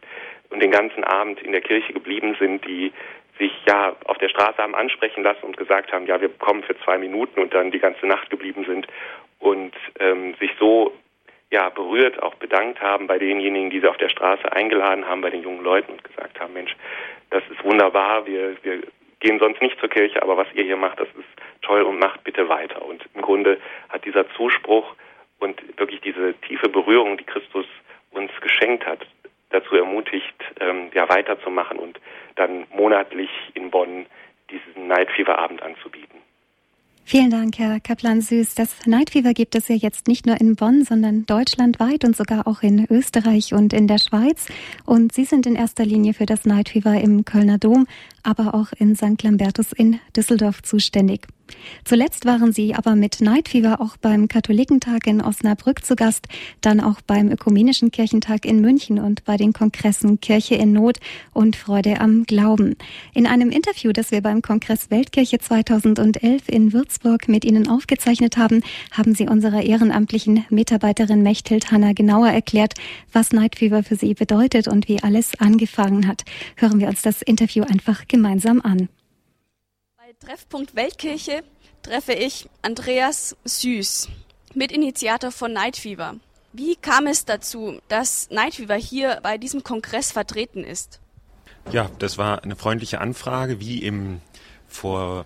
und 0.51 0.61
den 0.61 0.71
ganzen 0.71 1.03
Abend 1.03 1.41
in 1.41 1.51
der 1.51 1.61
Kirche 1.61 1.93
geblieben 1.93 2.35
sind, 2.39 2.65
die 2.65 2.91
sich 3.39 3.51
ja 3.67 3.95
auf 4.05 4.17
der 4.19 4.29
Straße 4.29 4.57
haben 4.57 4.75
ansprechen 4.75 5.23
lassen 5.23 5.43
und 5.45 5.57
gesagt 5.57 5.91
haben, 5.91 6.05
ja, 6.05 6.21
wir 6.21 6.29
kommen 6.29 6.63
für 6.63 6.77
zwei 6.81 6.97
Minuten 6.97 7.39
und 7.39 7.53
dann 7.53 7.71
die 7.71 7.79
ganze 7.79 8.05
Nacht 8.05 8.29
geblieben 8.29 8.65
sind 8.65 8.87
und 9.39 9.73
ähm, 9.99 10.35
sich 10.39 10.51
so 10.59 10.93
ja 11.49 11.69
berührt 11.69 12.21
auch 12.21 12.35
bedankt 12.35 12.81
haben 12.81 13.07
bei 13.07 13.17
denjenigen, 13.17 13.69
die 13.69 13.79
sie 13.79 13.87
auf 13.87 13.97
der 13.97 14.09
Straße 14.09 14.51
eingeladen 14.51 15.07
haben, 15.07 15.21
bei 15.21 15.29
den 15.29 15.43
jungen 15.43 15.63
Leuten 15.63 15.93
und 15.93 16.03
gesagt 16.03 16.39
haben, 16.39 16.53
Mensch, 16.53 16.75
das 17.29 17.43
ist 17.49 17.63
wunderbar, 17.63 18.25
wir, 18.25 18.55
wir 18.63 18.81
gehen 19.19 19.39
sonst 19.39 19.61
nicht 19.61 19.79
zur 19.79 19.89
Kirche, 19.89 20.21
aber 20.21 20.37
was 20.37 20.47
ihr 20.53 20.63
hier 20.63 20.77
macht, 20.77 20.99
das 20.99 21.07
ist 21.09 21.27
toll 21.61 21.81
und 21.81 21.99
macht 21.99 22.23
bitte 22.23 22.47
weiter. 22.49 22.83
Und 22.83 23.03
im 23.13 23.21
Grunde 23.21 23.59
hat 23.89 24.05
dieser 24.05 24.29
Zuspruch 24.35 24.95
und 25.39 25.61
wirklich 25.77 26.01
diese 26.01 26.33
tiefe 26.41 26.69
Berührung, 26.69 27.17
die 27.17 27.23
Christus 27.23 27.65
uns 28.11 28.31
geschenkt 28.41 28.85
hat, 28.85 28.99
dazu 29.51 29.75
ermutigt, 29.75 30.35
ähm, 30.59 30.89
ja 30.93 31.07
weiterzumachen 31.09 31.77
und 31.77 31.99
dann 32.35 32.65
monatlich 32.73 33.29
in 33.53 33.69
Bonn 33.69 34.05
diesen 34.49 34.87
Night 34.87 35.09
Fever 35.11 35.37
Abend 35.37 35.61
anzubieten. 35.61 36.21
Vielen 37.03 37.29
Dank, 37.29 37.57
Herr 37.57 37.79
Kaplan 37.81 38.21
Süß. 38.21 38.55
Das 38.55 38.85
Night 38.85 39.09
Fever 39.09 39.33
gibt 39.33 39.55
es 39.55 39.67
ja 39.67 39.75
jetzt 39.75 40.07
nicht 40.07 40.25
nur 40.25 40.39
in 40.39 40.55
Bonn, 40.55 40.85
sondern 40.85 41.25
deutschlandweit 41.25 42.05
und 42.05 42.15
sogar 42.15 42.47
auch 42.47 42.61
in 42.61 42.87
Österreich 42.89 43.53
und 43.53 43.73
in 43.73 43.87
der 43.87 43.97
Schweiz. 43.97 44.47
Und 44.85 45.11
Sie 45.11 45.25
sind 45.25 45.45
in 45.45 45.55
erster 45.55 45.83
Linie 45.83 46.13
für 46.13 46.25
das 46.25 46.45
Night 46.45 46.69
Fever 46.69 46.93
im 47.01 47.25
Kölner 47.25 47.57
Dom, 47.57 47.85
aber 48.23 48.53
auch 48.53 48.71
in 48.77 48.95
St. 48.95 49.21
Lambertus 49.23 49.73
in 49.73 49.99
Düsseldorf 50.15 50.61
zuständig. 50.61 51.27
Zuletzt 51.83 52.25
waren 52.25 52.53
sie 52.53 52.75
aber 52.75 52.95
mit 52.95 53.21
Night 53.21 53.49
Fever 53.49 53.81
auch 53.81 53.97
beim 53.97 54.27
Katholikentag 54.27 55.07
in 55.07 55.21
Osnabrück 55.21 55.83
zu 55.83 55.95
Gast, 55.95 56.27
dann 56.61 56.79
auch 56.79 57.01
beim 57.01 57.29
Ökumenischen 57.29 57.91
Kirchentag 57.91 58.45
in 58.45 58.61
München 58.61 58.99
und 58.99 59.23
bei 59.25 59.37
den 59.37 59.53
Kongressen 59.53 60.19
Kirche 60.21 60.55
in 60.55 60.73
Not 60.73 60.99
und 61.33 61.55
Freude 61.55 61.99
am 61.99 62.23
Glauben. 62.23 62.75
In 63.13 63.27
einem 63.27 63.49
Interview, 63.49 63.91
das 63.91 64.11
wir 64.11 64.21
beim 64.21 64.41
Kongress 64.41 64.89
Weltkirche 64.89 65.39
2011 65.39 66.47
in 66.47 66.73
Würzburg 66.73 67.27
mit 67.27 67.45
Ihnen 67.45 67.67
aufgezeichnet 67.67 68.37
haben, 68.37 68.63
haben 68.91 69.15
Sie 69.15 69.27
unserer 69.27 69.63
ehrenamtlichen 69.63 70.45
Mitarbeiterin 70.49 71.23
Mechthild 71.23 71.71
Hanna 71.71 71.93
genauer 71.93 72.29
erklärt, 72.29 72.75
was 73.11 73.31
Night 73.31 73.57
Fever 73.57 73.83
für 73.83 73.95
Sie 73.95 74.13
bedeutet 74.13 74.67
und 74.67 74.87
wie 74.87 75.01
alles 75.01 75.39
angefangen 75.39 76.07
hat. 76.07 76.23
Hören 76.55 76.79
wir 76.79 76.87
uns 76.87 77.01
das 77.01 77.21
Interview 77.21 77.63
einfach 77.63 78.07
gemeinsam 78.07 78.61
an. 78.61 78.89
Treffpunkt 80.23 80.75
Weltkirche 80.75 81.43
treffe 81.81 82.13
ich 82.13 82.47
Andreas 82.61 83.35
Süß, 83.43 84.07
Mitinitiator 84.53 85.31
von 85.31 85.51
Night 85.51 85.77
Fever. 85.77 86.15
Wie 86.53 86.75
kam 86.75 87.07
es 87.07 87.25
dazu, 87.25 87.79
dass 87.87 88.29
Night 88.29 88.55
Fever 88.55 88.75
hier 88.75 89.19
bei 89.23 89.39
diesem 89.39 89.63
Kongress 89.63 90.11
vertreten 90.11 90.63
ist? 90.63 90.99
Ja, 91.71 91.89
das 91.97 92.19
war 92.19 92.43
eine 92.43 92.55
freundliche 92.55 93.01
Anfrage, 93.01 93.59
wie 93.59 93.81
im 93.81 94.21
vor 94.67 95.25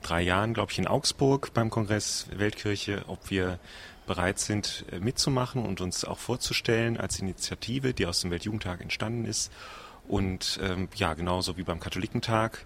drei 0.00 0.22
Jahren, 0.22 0.54
glaube 0.54 0.72
ich, 0.72 0.78
in 0.78 0.86
Augsburg 0.86 1.52
beim 1.52 1.68
Kongress 1.68 2.26
Weltkirche, 2.34 3.04
ob 3.08 3.30
wir 3.30 3.58
bereit 4.06 4.38
sind, 4.38 4.86
äh, 4.90 5.00
mitzumachen 5.00 5.66
und 5.66 5.82
uns 5.82 6.06
auch 6.06 6.18
vorzustellen 6.18 6.96
als 6.96 7.18
Initiative, 7.18 7.92
die 7.92 8.06
aus 8.06 8.22
dem 8.22 8.30
Weltjugendtag 8.30 8.80
entstanden 8.80 9.26
ist. 9.26 9.52
Und 10.08 10.58
ähm, 10.62 10.88
ja, 10.96 11.12
genauso 11.12 11.58
wie 11.58 11.62
beim 11.62 11.78
Katholikentag 11.78 12.64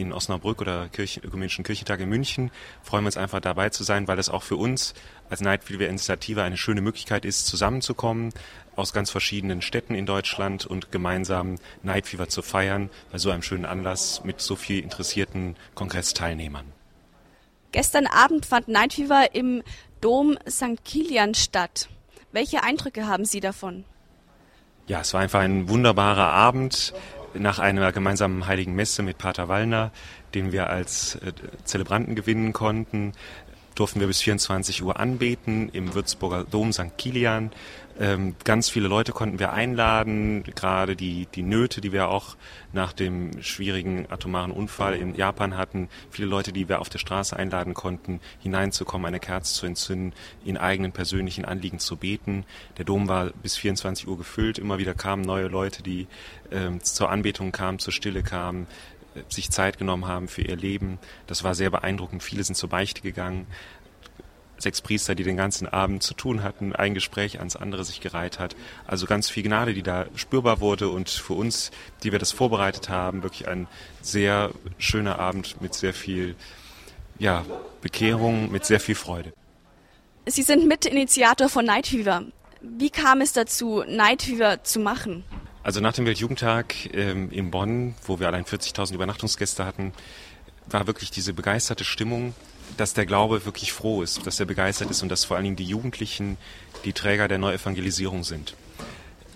in 0.00 0.12
Osnabrück 0.12 0.60
oder 0.60 0.88
Kirchen, 0.88 1.22
Ökumenischen 1.22 1.64
Kirchentag 1.64 2.00
in 2.00 2.08
München 2.08 2.50
freuen 2.82 3.04
wir 3.04 3.08
uns 3.08 3.16
einfach 3.16 3.40
dabei 3.40 3.70
zu 3.70 3.84
sein, 3.84 4.08
weil 4.08 4.16
das 4.16 4.28
auch 4.28 4.42
für 4.42 4.56
uns 4.56 4.94
als 5.28 5.40
Night 5.40 5.64
Fever 5.64 5.88
Initiative 5.88 6.42
eine 6.42 6.56
schöne 6.56 6.80
Möglichkeit 6.80 7.24
ist, 7.24 7.46
zusammenzukommen 7.46 8.32
aus 8.76 8.92
ganz 8.92 9.10
verschiedenen 9.10 9.62
Städten 9.62 9.94
in 9.94 10.06
Deutschland 10.06 10.66
und 10.66 10.90
gemeinsam 10.90 11.56
Night 11.82 12.06
Fever 12.06 12.28
zu 12.28 12.42
feiern 12.42 12.90
bei 13.12 13.18
so 13.18 13.30
einem 13.30 13.42
schönen 13.42 13.64
Anlass 13.64 14.24
mit 14.24 14.40
so 14.40 14.56
viel 14.56 14.82
interessierten 14.82 15.56
Kongressteilnehmern. 15.74 16.66
Gestern 17.72 18.06
Abend 18.06 18.46
fand 18.46 18.68
Night 18.68 18.94
Fever 18.94 19.34
im 19.34 19.62
Dom 20.00 20.38
St. 20.48 20.84
Kilian 20.84 21.34
statt. 21.34 21.88
Welche 22.32 22.62
Eindrücke 22.62 23.06
haben 23.06 23.24
Sie 23.24 23.40
davon? 23.40 23.84
Ja, 24.86 25.00
es 25.02 25.14
war 25.14 25.20
einfach 25.20 25.40
ein 25.40 25.68
wunderbarer 25.68 26.32
Abend 26.32 26.92
nach 27.34 27.58
einer 27.58 27.92
gemeinsamen 27.92 28.46
heiligen 28.46 28.74
Messe 28.74 29.02
mit 29.02 29.18
Pater 29.18 29.48
Wallner, 29.48 29.92
den 30.34 30.52
wir 30.52 30.70
als 30.70 31.16
äh, 31.16 31.32
Zelebranten 31.64 32.14
gewinnen 32.14 32.52
konnten, 32.52 33.12
durften 33.74 34.00
wir 34.00 34.08
bis 34.08 34.20
24 34.20 34.82
Uhr 34.82 35.00
anbeten 35.00 35.70
im 35.70 35.94
Würzburger 35.94 36.44
Dom 36.44 36.72
St. 36.72 36.96
Kilian. 36.98 37.50
Ähm, 37.98 38.34
ganz 38.44 38.70
viele 38.70 38.88
Leute 38.88 39.12
konnten 39.12 39.38
wir 39.38 39.52
einladen, 39.52 40.44
gerade 40.44 40.96
die, 40.96 41.26
die 41.34 41.42
Nöte, 41.42 41.80
die 41.80 41.92
wir 41.92 42.08
auch 42.08 42.36
nach 42.72 42.92
dem 42.92 43.42
schwierigen 43.42 44.06
atomaren 44.10 44.52
Unfall 44.52 44.94
in 44.94 45.14
Japan 45.14 45.56
hatten, 45.56 45.88
viele 46.10 46.28
Leute, 46.28 46.52
die 46.52 46.68
wir 46.68 46.80
auf 46.80 46.88
der 46.88 46.98
Straße 46.98 47.36
einladen 47.36 47.74
konnten, 47.74 48.20
hineinzukommen, 48.40 49.06
eine 49.06 49.20
Kerze 49.20 49.52
zu 49.54 49.66
entzünden, 49.66 50.14
in 50.44 50.56
eigenen 50.56 50.92
persönlichen 50.92 51.44
Anliegen 51.44 51.78
zu 51.78 51.96
beten. 51.96 52.44
Der 52.78 52.84
Dom 52.84 53.08
war 53.08 53.30
bis 53.42 53.56
24 53.56 54.06
Uhr 54.08 54.16
gefüllt, 54.16 54.58
immer 54.58 54.78
wieder 54.78 54.94
kamen 54.94 55.22
neue 55.22 55.48
Leute, 55.48 55.82
die 55.82 56.06
ähm, 56.52 56.82
zur 56.82 57.10
Anbetung 57.10 57.52
kamen, 57.52 57.80
zur 57.80 57.92
Stille 57.92 58.22
kamen, 58.22 58.66
äh, 59.14 59.20
sich 59.28 59.50
Zeit 59.50 59.78
genommen 59.78 60.06
haben 60.06 60.28
für 60.28 60.42
ihr 60.42 60.56
Leben. 60.56 60.98
Das 61.26 61.44
war 61.44 61.54
sehr 61.54 61.70
beeindruckend. 61.70 62.22
Viele 62.22 62.44
sind 62.44 62.54
zur 62.54 62.68
Beichte 62.68 63.02
gegangen 63.02 63.46
sechs 64.62 64.80
Priester, 64.80 65.14
die 65.14 65.24
den 65.24 65.36
ganzen 65.36 65.66
Abend 65.66 66.02
zu 66.02 66.14
tun 66.14 66.42
hatten, 66.42 66.74
ein 66.74 66.94
Gespräch 66.94 67.38
ans 67.38 67.56
andere 67.56 67.84
sich 67.84 68.00
gereiht 68.00 68.38
hat. 68.38 68.56
Also 68.86 69.06
ganz 69.06 69.30
viel 69.30 69.42
Gnade, 69.42 69.74
die 69.74 69.82
da 69.82 70.06
spürbar 70.14 70.60
wurde 70.60 70.88
und 70.88 71.08
für 71.08 71.34
uns, 71.34 71.70
die 72.02 72.12
wir 72.12 72.18
das 72.18 72.32
vorbereitet 72.32 72.88
haben, 72.88 73.22
wirklich 73.22 73.48
ein 73.48 73.68
sehr 74.02 74.50
schöner 74.78 75.18
Abend 75.18 75.60
mit 75.60 75.74
sehr 75.74 75.94
viel 75.94 76.36
ja, 77.18 77.44
Bekehrung, 77.80 78.50
mit 78.50 78.64
sehr 78.64 78.80
viel 78.80 78.94
Freude. 78.94 79.32
Sie 80.26 80.42
sind 80.42 80.66
Mitinitiator 80.66 81.48
von 81.48 81.64
Night 81.64 81.86
Fever. 81.86 82.22
Wie 82.60 82.90
kam 82.90 83.20
es 83.20 83.32
dazu, 83.32 83.82
Night 83.86 84.22
Fever 84.22 84.62
zu 84.64 84.80
machen? 84.80 85.24
Also 85.62 85.80
nach 85.80 85.92
dem 85.92 86.06
Weltjugendtag 86.06 86.94
ähm, 86.94 87.30
in 87.30 87.50
Bonn, 87.50 87.94
wo 88.06 88.18
wir 88.18 88.26
allein 88.26 88.44
40.000 88.44 88.94
Übernachtungsgäste 88.94 89.66
hatten, 89.66 89.92
war 90.66 90.86
wirklich 90.86 91.10
diese 91.10 91.32
begeisterte 91.32 91.84
Stimmung 91.84 92.34
dass 92.80 92.94
der 92.94 93.06
Glaube 93.06 93.44
wirklich 93.44 93.72
froh 93.72 94.02
ist, 94.02 94.26
dass 94.26 94.40
er 94.40 94.46
begeistert 94.46 94.90
ist 94.90 95.02
und 95.02 95.10
dass 95.10 95.24
vor 95.24 95.36
allen 95.36 95.44
Dingen 95.44 95.56
die 95.56 95.64
Jugendlichen 95.66 96.38
die 96.84 96.94
Träger 96.94 97.28
der 97.28 97.38
Neuevangelisierung 97.38 98.24
sind. 98.24 98.54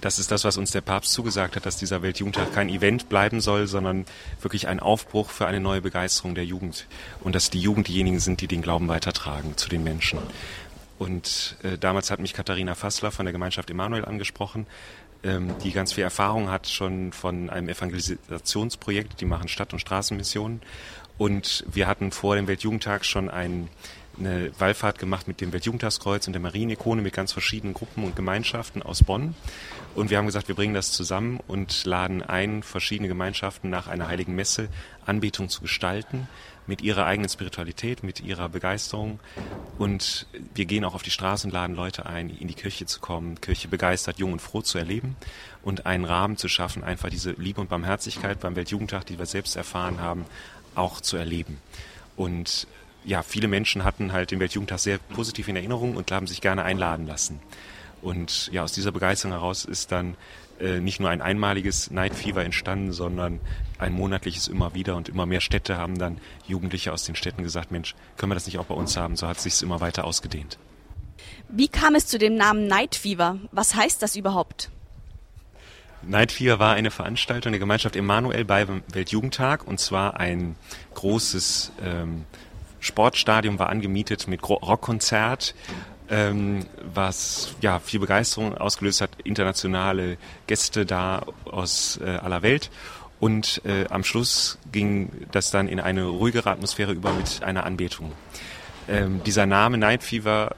das 0.01 0.19
ist 0.19 0.31
das, 0.31 0.45
was 0.45 0.59
uns 0.59 0.71
der 0.71 0.83
Papst 0.83 1.13
zugesagt 1.13 1.57
hat, 1.57 1.65
dass 1.65 1.79
dieser 1.79 2.03
Weltjugendtag 2.03 2.53
kein 2.53 2.69
Event 2.69 3.09
bleiben 3.09 3.41
soll, 3.41 3.67
sondern 3.67 4.05
wirklich 4.43 4.69
ein 4.69 4.81
Aufbruch 4.81 5.31
für 5.31 5.47
eine 5.47 5.61
neue 5.61 5.81
Begeisterung 5.81 6.35
der 6.35 6.45
Jugend. 6.45 6.87
Und 7.21 7.35
dass 7.35 7.49
die 7.49 7.61
Jugend 7.61 7.89
diejenigen 7.89 8.21
sind, 8.21 8.43
die 8.43 8.47
den 8.47 8.61
Glauben 8.61 8.89
weitertragen 8.89 9.57
zu 9.57 9.71
den 9.71 9.83
Menschen. 9.83 10.19
Und 10.99 11.57
äh, 11.63 11.79
damals 11.79 12.11
hat 12.11 12.21
mich 12.21 12.35
Katharina 12.35 12.75
Fassler 12.75 13.13
von 13.13 13.25
der 13.25 13.33
Gemeinschaft 13.33 13.71
Emanuel 13.71 14.05
angesprochen, 14.05 14.67
ähm, 15.25 15.55
die 15.65 15.73
ganz 15.73 15.95
viel 15.95 16.05
Erfahrung 16.05 16.51
hat 16.51 16.69
schon 16.69 17.13
von 17.13 17.49
einem 17.49 17.69
Evangelisationsprojekt. 17.69 19.21
Die 19.21 19.25
machen 19.25 19.49
Stadt- 19.49 19.73
und 19.73 19.79
Straßenmissionen. 19.79 20.61
Und 21.19 21.65
wir 21.71 21.87
hatten 21.87 22.11
vor 22.11 22.37
dem 22.37 22.47
Weltjugendtag 22.47 23.05
schon 23.05 23.31
ein 23.31 23.69
eine 24.19 24.53
Wallfahrt 24.59 24.99
gemacht 24.99 25.29
mit 25.29 25.41
dem 25.41 25.53
Weltjugendtagskreuz 25.53 26.27
und 26.27 26.33
der 26.33 26.43
Marienikone 26.43 27.03
mit 27.03 27.13
ganz 27.13 27.33
verschiedenen 27.33 27.75
Gruppen 27.75 28.05
und 28.05 28.17
Gemeinschaften 28.17 28.83
aus 28.83 29.03
Bonn. 29.03 29.35
Und 29.95 30.11
wir 30.11 30.19
haben 30.19 30.27
gesagt, 30.27 30.49
wir 30.49 30.55
bringen 30.55 30.75
das 30.75 30.93
zusammen 30.93 31.41
und 31.47 31.85
laden 31.85 32.23
ein, 32.23 32.63
verschiedene 32.63 33.09
Gemeinschaften 33.09 33.71
nach 33.71 33.87
einer 33.87 34.09
heiligen 34.09 34.35
Messe 34.35 34.69
Anbetung 35.07 35.49
zu 35.49 35.61
gestalten, 35.61 36.29
mit 36.67 36.83
ihrer 36.83 37.05
eigenen 37.05 37.29
Spiritualität, 37.29 38.03
mit 38.03 38.21
ihrer 38.21 38.49
Begeisterung. 38.49 39.21
Und 39.79 40.27
wir 40.55 40.65
gehen 40.65 40.85
auch 40.85 40.95
auf 40.95 41.03
die 41.03 41.11
Straße 41.11 41.47
und 41.47 41.53
laden 41.53 41.77
Leute 41.77 42.07
ein, 42.07 42.31
in 42.31 42.49
die 42.49 42.55
Kirche 42.55 42.87
zu 42.87 43.01
kommen, 43.01 43.41
Kirche 43.41 43.69
begeistert, 43.69 44.19
jung 44.19 44.33
und 44.33 44.41
froh 44.41 44.63
zu 44.63 44.79
erleben 44.79 45.17
und 45.63 45.87
einen 45.87 46.05
Rahmen 46.05 46.37
zu 46.37 46.49
schaffen, 46.49 46.83
einfach 46.83 47.11
diese 47.11 47.33
Liebe 47.33 47.61
und 47.61 47.69
Barmherzigkeit 47.69 48.41
beim 48.41 48.57
Weltjugendtag, 48.57 49.07
die 49.07 49.19
wir 49.19 49.27
selbst 49.27 49.57
erfahren 49.57 50.01
haben, 50.01 50.25
auch 50.75 51.01
zu 51.01 51.17
erleben. 51.17 51.59
Und 52.17 52.67
ja, 53.05 53.23
viele 53.23 53.49
Menschen 53.49 53.85
hatten 53.85 54.13
halt 54.13 54.31
den 54.31 54.41
Weltjugendtag 54.41 54.79
sehr 54.79 54.99
positiv 54.99 55.49
in 55.49 55.57
Erinnerung 55.57 55.97
und 55.97 56.11
haben 56.11 56.27
sich 56.27 56.41
gerne 56.41 56.63
einladen 56.63 57.07
lassen. 57.07 57.41
Und 58.03 58.51
ja, 58.53 58.63
aus 58.63 58.73
dieser 58.73 58.93
Begeisterung 58.93 59.33
heraus 59.33 59.65
ist 59.65 59.93
dann 59.93 60.17
äh, 60.61 60.81
nicht 60.81 61.01
nur 61.01 61.11
ein 61.11 61.23
einmaliges 61.23 61.91
Night 61.91 62.15
Fever 62.15 62.45
entstanden, 62.45 62.93
sondern 62.93 63.41
ein 63.79 63.93
monatliches 63.93 64.49
immer 64.49 64.75
wieder 64.75 64.97
und 64.97 65.09
immer 65.09 65.27
mehr 65.27 65.41
Städte 65.41 65.77
haben 65.77 65.99
dann 65.99 66.19
Jugendliche 66.47 66.93
aus 66.93 67.05
den 67.05 67.17
Städten 67.17 67.43
gesagt, 67.43 67.71
Mensch, 67.71 67.95
können 68.17 68.31
wir 68.31 68.35
das 68.35 68.47
nicht 68.47 68.59
auch 68.59 68.67
bei 68.67 68.75
uns 68.75 68.97
haben? 68.97 69.17
So 69.17 69.27
hat 69.27 69.39
es 69.39 69.43
sich 69.45 69.63
immer 69.63 69.81
weiter 69.81 70.05
ausgedehnt. 70.05 70.59
Wie 71.49 71.69
kam 71.69 71.95
es 71.95 72.07
zu 72.07 72.19
dem 72.19 72.37
Namen 72.37 72.67
Night 72.67 72.95
Fever? 72.95 73.39
Was 73.53 73.75
heißt 73.75 74.03
das 74.03 74.17
überhaupt? 74.17 74.71
Night 76.07 76.33
Fever 76.33 76.59
war 76.59 76.75
eine 76.75 76.91
Veranstaltung 76.91 77.53
der 77.53 77.59
Gemeinschaft 77.59 77.97
Emanuel 77.97 78.45
beim 78.45 78.83
Weltjugendtag 78.93 79.67
und 79.67 79.81
zwar 79.81 80.19
ein 80.19 80.57
großes 80.95 81.73
ähm, 81.83 82.25
Sportstadion 82.81 83.59
war 83.59 83.71
angemietet 83.71 84.29
mit 84.29 84.47
Rockkonzert, 84.49 85.55
ähm, 86.11 86.67
was 86.83 87.57
ja 87.63 87.79
viel 87.79 88.01
Begeisterung 88.01 88.57
ausgelöst 88.57 89.01
hat, 89.01 89.11
internationale 89.25 90.19
Gäste 90.47 90.85
da 90.85 91.23
aus 91.47 91.99
äh, 92.05 92.11
aller 92.11 92.43
Welt. 92.43 92.71
Und 93.21 93.63
äh, 93.65 93.87
am 93.89 94.05
Schluss 94.05 94.59
ging 94.71 95.09
das 95.33 95.51
dann 95.51 95.69
in 95.69 95.81
eine 95.81 96.05
ruhigere 96.05 96.51
Atmosphäre 96.51 96.93
über 96.93 97.13
mit 97.15 97.43
einer 97.43 97.65
Anbetung. 97.65 98.13
Ähm, 98.87 99.23
dieser 99.25 99.47
Name 99.47 99.79
Night 99.79 100.03
Fever 100.03 100.55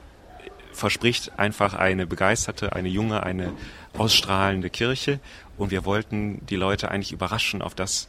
verspricht 0.73 1.39
einfach 1.39 1.73
eine 1.73 2.05
begeisterte, 2.05 2.73
eine 2.73 2.89
junge, 2.89 3.23
eine 3.23 3.53
ausstrahlende 3.97 4.69
Kirche. 4.69 5.19
Und 5.57 5.71
wir 5.71 5.85
wollten 5.85 6.45
die 6.45 6.55
Leute 6.55 6.89
eigentlich 6.91 7.11
überraschen 7.11 7.61
auf 7.61 7.75
das, 7.75 8.07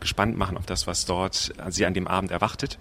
gespannt 0.00 0.36
machen 0.36 0.56
auf 0.56 0.66
das, 0.66 0.86
was 0.86 1.04
dort 1.04 1.52
sie 1.68 1.86
an 1.86 1.94
dem 1.94 2.08
Abend 2.08 2.30
erwartet. 2.30 2.78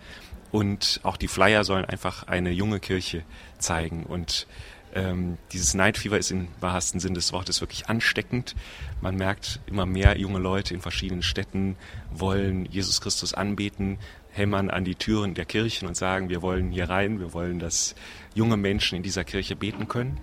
Und 0.51 0.99
auch 1.03 1.17
die 1.17 1.27
Flyer 1.27 1.63
sollen 1.63 1.85
einfach 1.85 2.27
eine 2.27 2.51
junge 2.51 2.79
Kirche 2.79 3.23
zeigen. 3.59 4.03
Und 4.03 4.47
ähm, 4.95 5.37
dieses 5.51 5.73
Night 5.73 5.97
Fever 5.97 6.17
ist 6.17 6.31
im 6.31 6.47
wahrsten 6.59 6.99
Sinn 6.99 7.13
des 7.13 7.33
Wortes 7.33 7.61
wirklich 7.61 7.89
ansteckend. 7.89 8.55
Man 9.01 9.15
merkt, 9.15 9.59
immer 9.67 9.85
mehr 9.85 10.17
junge 10.17 10.39
Leute 10.39 10.73
in 10.73 10.81
verschiedenen 10.81 11.23
Städten 11.23 11.75
wollen 12.11 12.65
Jesus 12.65 13.01
Christus 13.01 13.33
anbeten, 13.33 13.99
hämmern 14.31 14.69
an 14.69 14.85
die 14.85 14.95
Türen 14.95 15.33
der 15.33 15.45
Kirchen 15.45 15.87
und 15.87 15.97
sagen, 15.97 16.29
wir 16.29 16.41
wollen 16.41 16.71
hier 16.71 16.89
rein, 16.89 17.19
wir 17.19 17.33
wollen, 17.33 17.59
dass 17.59 17.95
junge 18.33 18.57
Menschen 18.57 18.95
in 18.95 19.03
dieser 19.03 19.23
Kirche 19.23 19.55
beten 19.55 19.87
können. 19.87 20.17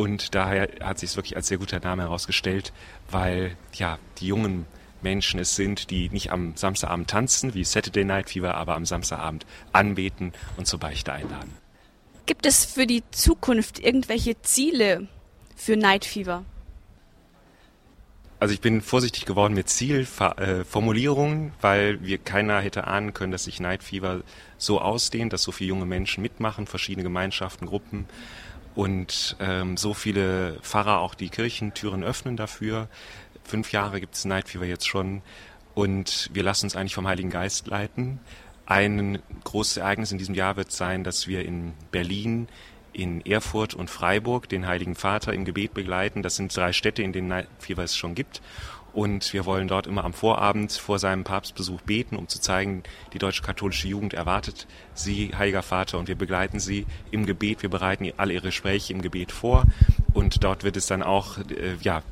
Und 0.00 0.34
daher 0.34 0.66
hat 0.82 0.98
sich 0.98 1.10
es 1.10 1.16
wirklich 1.16 1.36
als 1.36 1.48
sehr 1.48 1.58
guter 1.58 1.78
Name 1.78 2.04
herausgestellt, 2.04 2.72
weil 3.10 3.54
ja 3.74 3.98
die 4.18 4.28
jungen 4.28 4.64
Menschen 5.02 5.38
es 5.38 5.56
sind, 5.56 5.90
die 5.90 6.08
nicht 6.08 6.32
am 6.32 6.56
Samstagabend 6.56 7.10
tanzen, 7.10 7.52
wie 7.52 7.64
Saturday 7.64 8.04
Night 8.04 8.30
Fever, 8.30 8.54
aber 8.54 8.76
am 8.76 8.86
Samstagabend 8.86 9.44
anbeten 9.72 10.32
und 10.56 10.66
zur 10.66 10.80
Beichte 10.80 11.12
einladen. 11.12 11.54
Gibt 12.24 12.46
es 12.46 12.64
für 12.64 12.86
die 12.86 13.02
Zukunft 13.10 13.78
irgendwelche 13.78 14.40
Ziele 14.40 15.06
für 15.54 15.76
Night 15.76 16.06
Fever? 16.06 16.46
Also 18.38 18.54
ich 18.54 18.62
bin 18.62 18.80
vorsichtig 18.80 19.26
geworden 19.26 19.52
mit 19.52 19.68
Zielformulierungen, 19.68 21.52
weil 21.60 22.02
wir 22.02 22.16
keiner 22.16 22.62
hätte 22.62 22.86
ahnen 22.86 23.12
können, 23.12 23.32
dass 23.32 23.44
sich 23.44 23.60
Night 23.60 23.82
Fever 23.82 24.22
so 24.56 24.80
ausdehnt, 24.80 25.34
dass 25.34 25.42
so 25.42 25.52
viele 25.52 25.68
junge 25.68 25.84
Menschen 25.84 26.22
mitmachen, 26.22 26.66
verschiedene 26.66 27.02
Gemeinschaften, 27.02 27.66
Gruppen 27.66 28.06
und 28.74 29.36
ähm, 29.40 29.76
so 29.76 29.94
viele 29.94 30.58
Pfarrer 30.62 31.00
auch 31.00 31.14
die 31.14 31.28
Kirchentüren 31.28 32.04
öffnen 32.04 32.36
dafür. 32.36 32.88
Fünf 33.44 33.72
Jahre 33.72 34.00
gibt 34.00 34.14
es 34.14 34.24
Night 34.24 34.48
Fever 34.48 34.66
jetzt 34.66 34.88
schon 34.88 35.22
und 35.74 36.30
wir 36.32 36.42
lassen 36.42 36.66
uns 36.66 36.76
eigentlich 36.76 36.94
vom 36.94 37.08
Heiligen 37.08 37.30
Geist 37.30 37.66
leiten. 37.66 38.20
Ein 38.66 39.20
großes 39.44 39.78
Ereignis 39.78 40.12
in 40.12 40.18
diesem 40.18 40.34
Jahr 40.34 40.56
wird 40.56 40.70
sein, 40.70 41.02
dass 41.02 41.26
wir 41.26 41.44
in 41.44 41.72
Berlin, 41.90 42.48
in 42.92 43.24
Erfurt 43.26 43.74
und 43.74 43.90
Freiburg 43.90 44.48
den 44.48 44.66
Heiligen 44.66 44.94
Vater 44.94 45.32
im 45.32 45.44
Gebet 45.44 45.74
begleiten. 45.74 46.22
Das 46.22 46.36
sind 46.36 46.56
drei 46.56 46.72
Städte, 46.72 47.02
in 47.02 47.12
denen 47.12 47.28
Night 47.28 47.48
Fever 47.58 47.82
es 47.82 47.96
schon 47.96 48.14
gibt. 48.14 48.40
Und 48.92 49.32
wir 49.32 49.44
wollen 49.44 49.68
dort 49.68 49.86
immer 49.86 50.04
am 50.04 50.12
Vorabend 50.12 50.72
vor 50.72 50.98
seinem 50.98 51.24
Papstbesuch 51.24 51.80
beten, 51.82 52.16
um 52.16 52.28
zu 52.28 52.40
zeigen, 52.40 52.82
die 53.12 53.18
deutsche 53.18 53.42
katholische 53.42 53.88
Jugend 53.88 54.14
erwartet 54.14 54.66
Sie, 54.94 55.32
Heiliger 55.36 55.62
Vater, 55.62 55.98
und 55.98 56.08
wir 56.08 56.16
begleiten 56.16 56.58
Sie 56.58 56.86
im 57.10 57.26
Gebet. 57.26 57.62
Wir 57.62 57.70
bereiten 57.70 58.10
alle 58.16 58.34
Ihre 58.34 58.48
Gespräche 58.48 58.92
im 58.92 59.02
Gebet 59.02 59.32
vor. 59.32 59.64
Und 60.12 60.42
dort 60.42 60.64
wird 60.64 60.76
es 60.76 60.86
dann 60.86 61.02
auch 61.02 61.38
äh, 61.38 61.76
ja, 61.82 62.02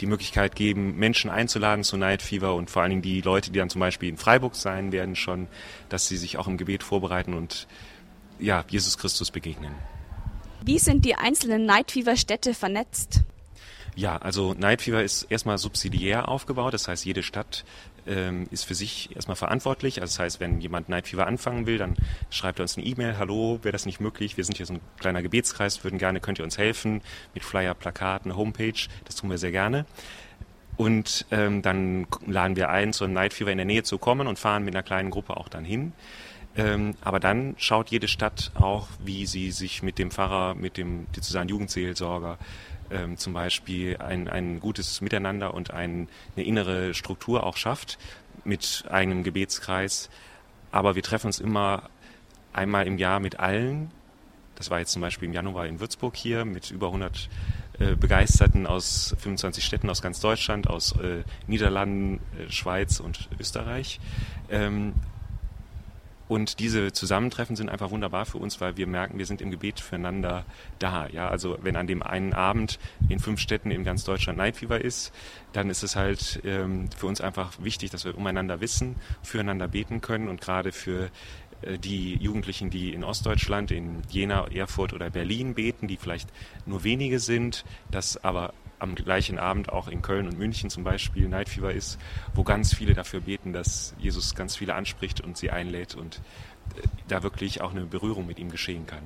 die 0.00 0.06
Möglichkeit 0.06 0.56
geben, 0.56 0.96
Menschen 0.96 1.30
einzuladen 1.30 1.84
zu 1.84 1.96
Night 1.96 2.22
Fever 2.22 2.54
und 2.54 2.70
vor 2.70 2.82
allen 2.82 2.90
Dingen 2.90 3.02
die 3.02 3.20
Leute, 3.20 3.50
die 3.50 3.58
dann 3.58 3.70
zum 3.70 3.80
Beispiel 3.80 4.08
in 4.08 4.16
Freiburg 4.16 4.56
sein 4.56 4.92
werden, 4.92 5.16
schon, 5.16 5.46
dass 5.88 6.08
sie 6.08 6.16
sich 6.16 6.36
auch 6.36 6.48
im 6.48 6.56
Gebet 6.56 6.82
vorbereiten 6.82 7.34
und 7.34 7.66
ja, 8.38 8.64
Jesus 8.68 8.98
Christus 8.98 9.30
begegnen. 9.30 9.72
Wie 10.64 10.78
sind 10.78 11.04
die 11.04 11.14
einzelnen 11.14 11.66
Night 11.66 11.92
Fever 11.92 12.16
Städte 12.16 12.54
vernetzt? 12.54 13.20
Ja, 13.96 14.16
also 14.16 14.54
Night 14.54 14.82
Fever 14.82 15.04
ist 15.04 15.22
erstmal 15.24 15.56
subsidiär 15.58 16.28
aufgebaut, 16.28 16.74
das 16.74 16.88
heißt, 16.88 17.04
jede 17.04 17.22
Stadt 17.22 17.64
ähm, 18.06 18.48
ist 18.50 18.64
für 18.64 18.74
sich 18.74 19.14
erstmal 19.14 19.36
verantwortlich. 19.36 20.00
Also 20.00 20.12
das 20.12 20.18
heißt, 20.18 20.40
wenn 20.40 20.60
jemand 20.60 20.88
Night 20.88 21.06
Fever 21.06 21.26
anfangen 21.26 21.66
will, 21.66 21.78
dann 21.78 21.94
schreibt 22.28 22.58
er 22.58 22.64
uns 22.64 22.76
eine 22.76 22.86
E-Mail, 22.86 23.18
hallo, 23.18 23.60
wäre 23.62 23.72
das 23.72 23.86
nicht 23.86 24.00
möglich? 24.00 24.36
Wir 24.36 24.44
sind 24.44 24.56
hier 24.56 24.66
so 24.66 24.74
ein 24.74 24.80
kleiner 24.98 25.22
Gebetskreis, 25.22 25.84
würden 25.84 25.98
gerne, 25.98 26.18
könnt 26.18 26.40
ihr 26.40 26.44
uns 26.44 26.58
helfen 26.58 27.02
mit 27.34 27.44
Flyer, 27.44 27.74
Plakaten, 27.74 28.36
Homepage, 28.36 28.88
das 29.04 29.14
tun 29.14 29.30
wir 29.30 29.38
sehr 29.38 29.52
gerne. 29.52 29.86
Und 30.76 31.26
ähm, 31.30 31.62
dann 31.62 32.08
laden 32.26 32.56
wir 32.56 32.70
ein, 32.70 32.92
zu 32.92 33.04
einem 33.04 33.14
Night 33.14 33.32
Fever 33.32 33.52
in 33.52 33.58
der 33.58 33.64
Nähe 33.64 33.84
zu 33.84 33.98
kommen 33.98 34.26
und 34.26 34.40
fahren 34.40 34.64
mit 34.64 34.74
einer 34.74 34.82
kleinen 34.82 35.10
Gruppe 35.10 35.36
auch 35.36 35.48
dann 35.48 35.64
hin. 35.64 35.92
Ähm, 36.56 36.94
aber 37.00 37.20
dann 37.20 37.54
schaut 37.58 37.90
jede 37.90 38.08
Stadt 38.08 38.50
auch, 38.54 38.88
wie 39.04 39.26
sie 39.26 39.52
sich 39.52 39.82
mit 39.82 39.98
dem 39.98 40.10
Pfarrer, 40.10 40.54
mit 40.54 40.76
dem 40.76 41.06
sozusagen 41.14 41.48
Jugendseelsorger 41.48 42.38
ähm, 42.90 43.16
zum 43.16 43.32
Beispiel 43.32 43.96
ein, 43.98 44.28
ein 44.28 44.60
gutes 44.60 45.00
Miteinander 45.00 45.54
und 45.54 45.72
ein, 45.72 46.08
eine 46.36 46.44
innere 46.44 46.94
Struktur 46.94 47.44
auch 47.44 47.56
schafft 47.56 47.98
mit 48.44 48.84
einem 48.88 49.22
Gebetskreis. 49.22 50.10
Aber 50.70 50.94
wir 50.94 51.02
treffen 51.02 51.28
uns 51.28 51.38
immer 51.38 51.88
einmal 52.52 52.86
im 52.86 52.98
Jahr 52.98 53.20
mit 53.20 53.38
allen. 53.40 53.90
Das 54.56 54.70
war 54.70 54.78
jetzt 54.78 54.92
zum 54.92 55.02
Beispiel 55.02 55.28
im 55.28 55.34
Januar 55.34 55.66
in 55.66 55.80
Würzburg 55.80 56.16
hier 56.16 56.44
mit 56.44 56.70
über 56.70 56.86
100 56.88 57.28
äh, 57.78 57.96
Begeisterten 57.96 58.66
aus 58.66 59.16
25 59.18 59.64
Städten 59.64 59.90
aus 59.90 60.00
ganz 60.00 60.20
Deutschland, 60.20 60.68
aus 60.68 60.92
äh, 60.92 61.24
Niederlanden, 61.48 62.20
äh, 62.38 62.50
Schweiz 62.50 63.00
und 63.00 63.28
Österreich. 63.40 63.98
Ähm, 64.48 64.94
und 66.26 66.58
diese 66.58 66.92
Zusammentreffen 66.92 67.54
sind 67.54 67.68
einfach 67.68 67.90
wunderbar 67.90 68.24
für 68.24 68.38
uns, 68.38 68.60
weil 68.60 68.76
wir 68.76 68.86
merken, 68.86 69.18
wir 69.18 69.26
sind 69.26 69.42
im 69.42 69.50
Gebet 69.50 69.80
füreinander 69.80 70.44
da. 70.78 71.06
Ja, 71.08 71.28
also 71.28 71.58
wenn 71.62 71.76
an 71.76 71.86
dem 71.86 72.02
einen 72.02 72.32
Abend 72.32 72.78
in 73.08 73.18
fünf 73.18 73.40
Städten 73.40 73.70
in 73.70 73.84
ganz 73.84 74.04
Deutschland 74.04 74.40
Fever 74.56 74.80
ist, 74.80 75.12
dann 75.52 75.68
ist 75.68 75.82
es 75.82 75.96
halt 75.96 76.40
ähm, 76.44 76.88
für 76.96 77.06
uns 77.06 77.20
einfach 77.20 77.52
wichtig, 77.60 77.90
dass 77.90 78.04
wir 78.04 78.16
umeinander 78.16 78.60
wissen, 78.60 78.96
füreinander 79.22 79.68
beten 79.68 80.00
können 80.00 80.28
und 80.28 80.40
gerade 80.40 80.72
für 80.72 81.10
äh, 81.62 81.78
die 81.78 82.16
Jugendlichen, 82.16 82.70
die 82.70 82.94
in 82.94 83.04
Ostdeutschland, 83.04 83.70
in 83.70 84.02
Jena, 84.08 84.46
Erfurt 84.48 84.92
oder 84.94 85.10
Berlin 85.10 85.54
beten, 85.54 85.88
die 85.88 85.96
vielleicht 85.96 86.30
nur 86.64 86.84
wenige 86.84 87.20
sind, 87.20 87.64
das 87.90 88.22
aber 88.24 88.54
am 88.84 88.94
gleichen 88.94 89.38
Abend 89.38 89.70
auch 89.70 89.88
in 89.88 90.02
Köln 90.02 90.28
und 90.28 90.38
München 90.38 90.70
zum 90.70 90.84
Beispiel 90.84 91.28
Night 91.28 91.48
Fever 91.48 91.72
ist, 91.72 91.98
wo 92.34 92.44
ganz 92.44 92.74
viele 92.74 92.94
dafür 92.94 93.20
beten, 93.20 93.52
dass 93.52 93.94
Jesus 93.98 94.34
ganz 94.34 94.56
viele 94.56 94.74
anspricht 94.74 95.20
und 95.20 95.36
sie 95.36 95.50
einlädt 95.50 95.94
und 95.94 96.20
äh, 96.76 96.86
da 97.08 97.22
wirklich 97.22 97.60
auch 97.60 97.72
eine 97.72 97.86
Berührung 97.86 98.26
mit 98.26 98.38
ihm 98.38 98.50
geschehen 98.50 98.86
kann. 98.86 99.02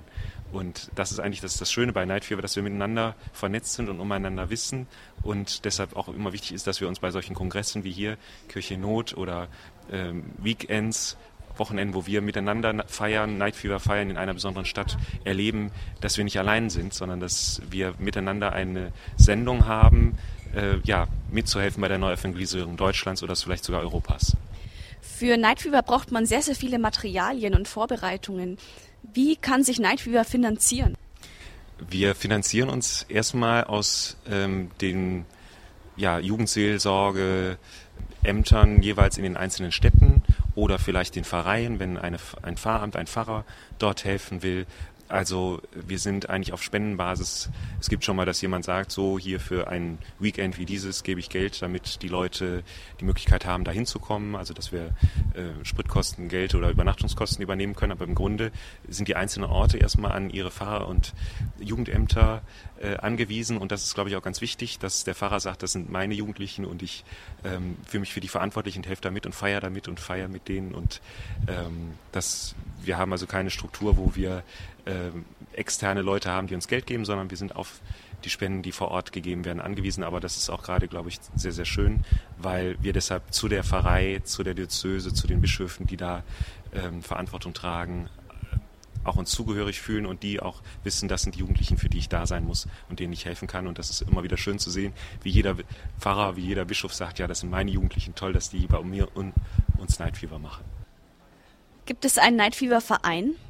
Und 0.52 0.90
das 0.94 1.12
ist 1.12 1.20
eigentlich 1.20 1.40
das, 1.40 1.58
das 1.58 1.70
Schöne 1.70 1.92
bei 1.92 2.04
Night 2.06 2.24
Fever, 2.24 2.42
dass 2.42 2.56
wir 2.56 2.62
miteinander 2.62 3.14
vernetzt 3.32 3.74
sind 3.74 3.88
und 3.88 4.00
umeinander 4.00 4.50
wissen 4.50 4.86
und 5.22 5.64
deshalb 5.64 5.94
auch 5.94 6.08
immer 6.08 6.32
wichtig 6.32 6.52
ist, 6.52 6.66
dass 6.66 6.80
wir 6.80 6.88
uns 6.88 7.00
bei 7.00 7.10
solchen 7.10 7.34
Kongressen 7.34 7.84
wie 7.84 7.92
hier, 7.92 8.16
Kirche 8.48 8.78
Not 8.78 9.16
oder 9.16 9.48
ähm, 9.92 10.24
Weekends 10.38 11.16
Wochenenden, 11.58 11.94
wo 11.94 12.06
wir 12.06 12.22
miteinander 12.22 12.84
feiern, 12.86 13.38
Night 13.38 13.56
Fever 13.56 13.80
feiern 13.80 14.10
in 14.10 14.16
einer 14.16 14.34
besonderen 14.34 14.66
Stadt, 14.66 14.96
erleben, 15.24 15.70
dass 16.00 16.16
wir 16.16 16.24
nicht 16.24 16.38
allein 16.38 16.70
sind, 16.70 16.94
sondern 16.94 17.20
dass 17.20 17.62
wir 17.70 17.94
miteinander 17.98 18.52
eine 18.52 18.92
Sendung 19.16 19.66
haben, 19.66 20.16
äh, 20.54 20.78
ja, 20.84 21.06
mitzuhelfen 21.30 21.80
bei 21.80 21.88
der 21.88 21.98
Neuevangelisierung 21.98 22.76
Deutschlands 22.76 23.22
oder 23.22 23.36
vielleicht 23.36 23.64
sogar 23.64 23.80
Europas. 23.80 24.36
Für 25.00 25.36
Night 25.36 25.60
Fever 25.60 25.82
braucht 25.82 26.12
man 26.12 26.26
sehr, 26.26 26.42
sehr 26.42 26.54
viele 26.54 26.78
Materialien 26.78 27.54
und 27.54 27.68
Vorbereitungen. 27.68 28.58
Wie 29.02 29.36
kann 29.36 29.64
sich 29.64 29.78
Night 29.78 30.00
Fever 30.00 30.24
finanzieren? 30.24 30.96
Wir 31.88 32.14
finanzieren 32.14 32.68
uns 32.68 33.04
erstmal 33.08 33.64
aus 33.64 34.16
ähm, 34.28 34.70
den 34.80 35.24
ja, 35.96 36.18
Jugendseelsorge, 36.18 37.58
Ämtern 38.22 38.82
jeweils 38.82 39.16
in 39.16 39.22
den 39.22 39.36
einzelnen 39.36 39.72
Städten 39.72 40.22
oder 40.58 40.80
vielleicht 40.80 41.14
den 41.14 41.22
Pfarreien, 41.22 41.78
wenn 41.78 41.96
eine, 41.96 42.18
ein 42.42 42.56
Pfarramt, 42.56 42.96
ein 42.96 43.06
Pfarrer 43.06 43.44
dort 43.78 44.04
helfen 44.04 44.42
will. 44.42 44.66
Also 45.08 45.62
wir 45.72 45.98
sind 45.98 46.28
eigentlich 46.28 46.52
auf 46.52 46.62
Spendenbasis. 46.62 47.48
Es 47.80 47.88
gibt 47.88 48.04
schon 48.04 48.16
mal, 48.16 48.26
dass 48.26 48.40
jemand 48.42 48.64
sagt, 48.64 48.92
so 48.92 49.18
hier 49.18 49.40
für 49.40 49.68
ein 49.68 49.98
Weekend 50.18 50.58
wie 50.58 50.66
dieses 50.66 51.02
gebe 51.02 51.18
ich 51.18 51.30
Geld, 51.30 51.62
damit 51.62 52.02
die 52.02 52.08
Leute 52.08 52.62
die 53.00 53.04
Möglichkeit 53.04 53.46
haben, 53.46 53.64
da 53.64 53.72
hinzukommen. 53.72 54.36
Also 54.36 54.52
dass 54.52 54.70
wir 54.70 54.94
äh, 55.34 55.64
Spritkosten, 55.64 56.28
Geld 56.28 56.54
oder 56.54 56.70
Übernachtungskosten 56.70 57.42
übernehmen 57.42 57.74
können. 57.74 57.92
Aber 57.92 58.04
im 58.04 58.14
Grunde 58.14 58.52
sind 58.86 59.08
die 59.08 59.16
einzelnen 59.16 59.48
Orte 59.48 59.78
erstmal 59.78 60.12
an 60.12 60.28
ihre 60.28 60.50
Pfarrer 60.50 60.86
und 60.88 61.14
Jugendämter 61.58 62.42
äh, 62.80 62.96
angewiesen. 62.96 63.56
Und 63.56 63.72
das 63.72 63.84
ist, 63.84 63.94
glaube 63.94 64.10
ich, 64.10 64.16
auch 64.16 64.22
ganz 64.22 64.40
wichtig, 64.40 64.78
dass 64.78 65.04
der 65.04 65.14
Pfarrer 65.14 65.40
sagt, 65.40 65.62
das 65.62 65.72
sind 65.72 65.90
meine 65.90 66.14
Jugendlichen 66.14 66.64
und 66.64 66.82
ich 66.82 67.04
ähm, 67.44 67.76
fühle 67.86 68.00
mich 68.00 68.12
für 68.12 68.20
die 68.20 68.28
verantwortlich 68.28 68.76
und 68.76 68.86
helfe 68.86 69.02
damit 69.02 69.26
und 69.26 69.34
feiere 69.34 69.60
damit 69.60 69.88
und 69.88 70.00
feiere 70.00 70.28
mit 70.28 70.48
denen. 70.48 70.74
Und 70.74 71.00
ähm, 71.46 71.92
das, 72.12 72.54
wir 72.82 72.98
haben 72.98 73.12
also 73.12 73.26
keine 73.26 73.50
Struktur, 73.50 73.96
wo 73.96 74.14
wir 74.14 74.42
externe 75.52 76.02
Leute 76.02 76.30
haben, 76.30 76.46
die 76.46 76.54
uns 76.54 76.68
Geld 76.68 76.86
geben, 76.86 77.04
sondern 77.04 77.30
wir 77.30 77.36
sind 77.36 77.56
auf 77.56 77.80
die 78.24 78.30
Spenden, 78.30 78.62
die 78.62 78.72
vor 78.72 78.88
Ort 78.88 79.12
gegeben 79.12 79.44
werden, 79.44 79.60
angewiesen. 79.60 80.02
Aber 80.02 80.20
das 80.20 80.36
ist 80.36 80.50
auch 80.50 80.62
gerade, 80.62 80.88
glaube 80.88 81.08
ich, 81.08 81.18
sehr, 81.36 81.52
sehr 81.52 81.64
schön, 81.64 82.04
weil 82.38 82.76
wir 82.80 82.92
deshalb 82.92 83.32
zu 83.32 83.48
der 83.48 83.64
Pfarrei, 83.64 84.20
zu 84.24 84.42
der 84.42 84.54
Diözese, 84.54 85.12
zu 85.12 85.26
den 85.26 85.40
Bischöfen, 85.40 85.86
die 85.86 85.96
da 85.96 86.22
ähm, 86.72 87.02
Verantwortung 87.02 87.54
tragen, 87.54 88.08
auch 89.04 89.16
uns 89.16 89.30
zugehörig 89.30 89.80
fühlen 89.80 90.06
und 90.06 90.22
die 90.22 90.40
auch 90.40 90.60
wissen, 90.82 91.08
das 91.08 91.22
sind 91.22 91.36
die 91.36 91.40
Jugendlichen, 91.40 91.78
für 91.78 91.88
die 91.88 91.98
ich 91.98 92.08
da 92.08 92.26
sein 92.26 92.44
muss 92.44 92.66
und 92.88 93.00
denen 93.00 93.12
ich 93.12 93.24
helfen 93.24 93.48
kann. 93.48 93.66
Und 93.66 93.78
das 93.78 93.90
ist 93.90 94.02
immer 94.02 94.22
wieder 94.22 94.36
schön 94.36 94.58
zu 94.58 94.70
sehen, 94.70 94.92
wie 95.22 95.30
jeder 95.30 95.56
Pfarrer, 95.98 96.36
wie 96.36 96.42
jeder 96.42 96.64
Bischof 96.64 96.92
sagt, 96.92 97.18
ja, 97.18 97.26
das 97.26 97.40
sind 97.40 97.50
meine 97.50 97.70
Jugendlichen, 97.70 98.14
toll, 98.14 98.32
dass 98.32 98.50
die 98.50 98.66
bei 98.66 98.82
mir 98.82 99.08
und 99.16 99.32
uns 99.78 99.98
Night 99.98 100.16
Fever 100.16 100.38
machen. 100.38 100.64
Gibt 101.86 102.04
es 102.04 102.18
einen 102.18 102.36
Night 102.36 102.54
Fever 102.54 102.80
Verein? 102.80 103.30
Äh, 103.30 103.47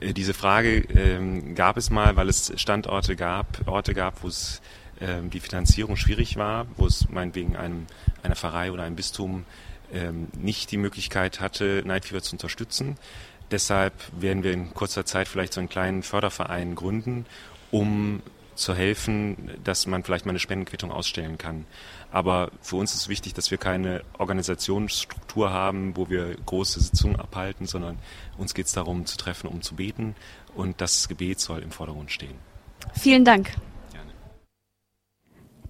diese 0.00 0.34
Frage 0.34 0.78
ähm, 0.96 1.54
gab 1.54 1.76
es 1.76 1.90
mal, 1.90 2.16
weil 2.16 2.28
es 2.28 2.52
Standorte 2.56 3.16
gab, 3.16 3.66
Orte 3.66 3.94
gab, 3.94 4.22
wo 4.22 4.28
es 4.28 4.62
ähm, 5.00 5.30
die 5.30 5.40
Finanzierung 5.40 5.96
schwierig 5.96 6.36
war, 6.36 6.66
wo 6.76 6.86
es 6.86 7.08
meinetwegen 7.08 7.56
einem, 7.56 7.86
einer 8.22 8.36
Pfarrei 8.36 8.72
oder 8.72 8.84
einem 8.84 8.96
Bistum 8.96 9.44
ähm, 9.92 10.28
nicht 10.38 10.70
die 10.70 10.76
Möglichkeit 10.76 11.40
hatte, 11.40 11.82
Night 11.84 12.04
Fever 12.04 12.22
zu 12.22 12.34
unterstützen. 12.34 12.96
Deshalb 13.50 13.92
werden 14.18 14.44
wir 14.44 14.52
in 14.52 14.72
kurzer 14.74 15.04
Zeit 15.04 15.26
vielleicht 15.26 15.52
so 15.52 15.60
einen 15.60 15.68
kleinen 15.68 16.02
Förderverein 16.02 16.74
gründen, 16.76 17.26
um 17.70 18.22
zu 18.54 18.74
helfen, 18.74 19.50
dass 19.64 19.86
man 19.86 20.04
vielleicht 20.04 20.26
mal 20.26 20.30
eine 20.30 20.38
Spendenquittung 20.38 20.92
ausstellen 20.92 21.38
kann. 21.38 21.64
Aber 22.12 22.50
für 22.60 22.76
uns 22.76 22.94
ist 22.94 23.08
wichtig, 23.08 23.34
dass 23.34 23.50
wir 23.50 23.58
keine 23.58 24.02
Organisationsstruktur 24.18 25.50
haben, 25.50 25.96
wo 25.96 26.08
wir 26.10 26.34
große 26.46 26.80
Sitzungen 26.80 27.16
abhalten, 27.16 27.66
sondern 27.66 27.98
uns 28.36 28.54
geht 28.54 28.66
es 28.66 28.72
darum 28.72 29.06
zu 29.06 29.16
treffen, 29.16 29.46
um 29.46 29.62
zu 29.62 29.76
beten 29.76 30.14
und 30.54 30.80
das 30.80 31.08
Gebet 31.08 31.40
soll 31.40 31.60
im 31.60 31.70
Vordergrund 31.70 32.10
stehen. 32.10 32.34
Vielen 32.94 33.24
Dank. 33.24 33.52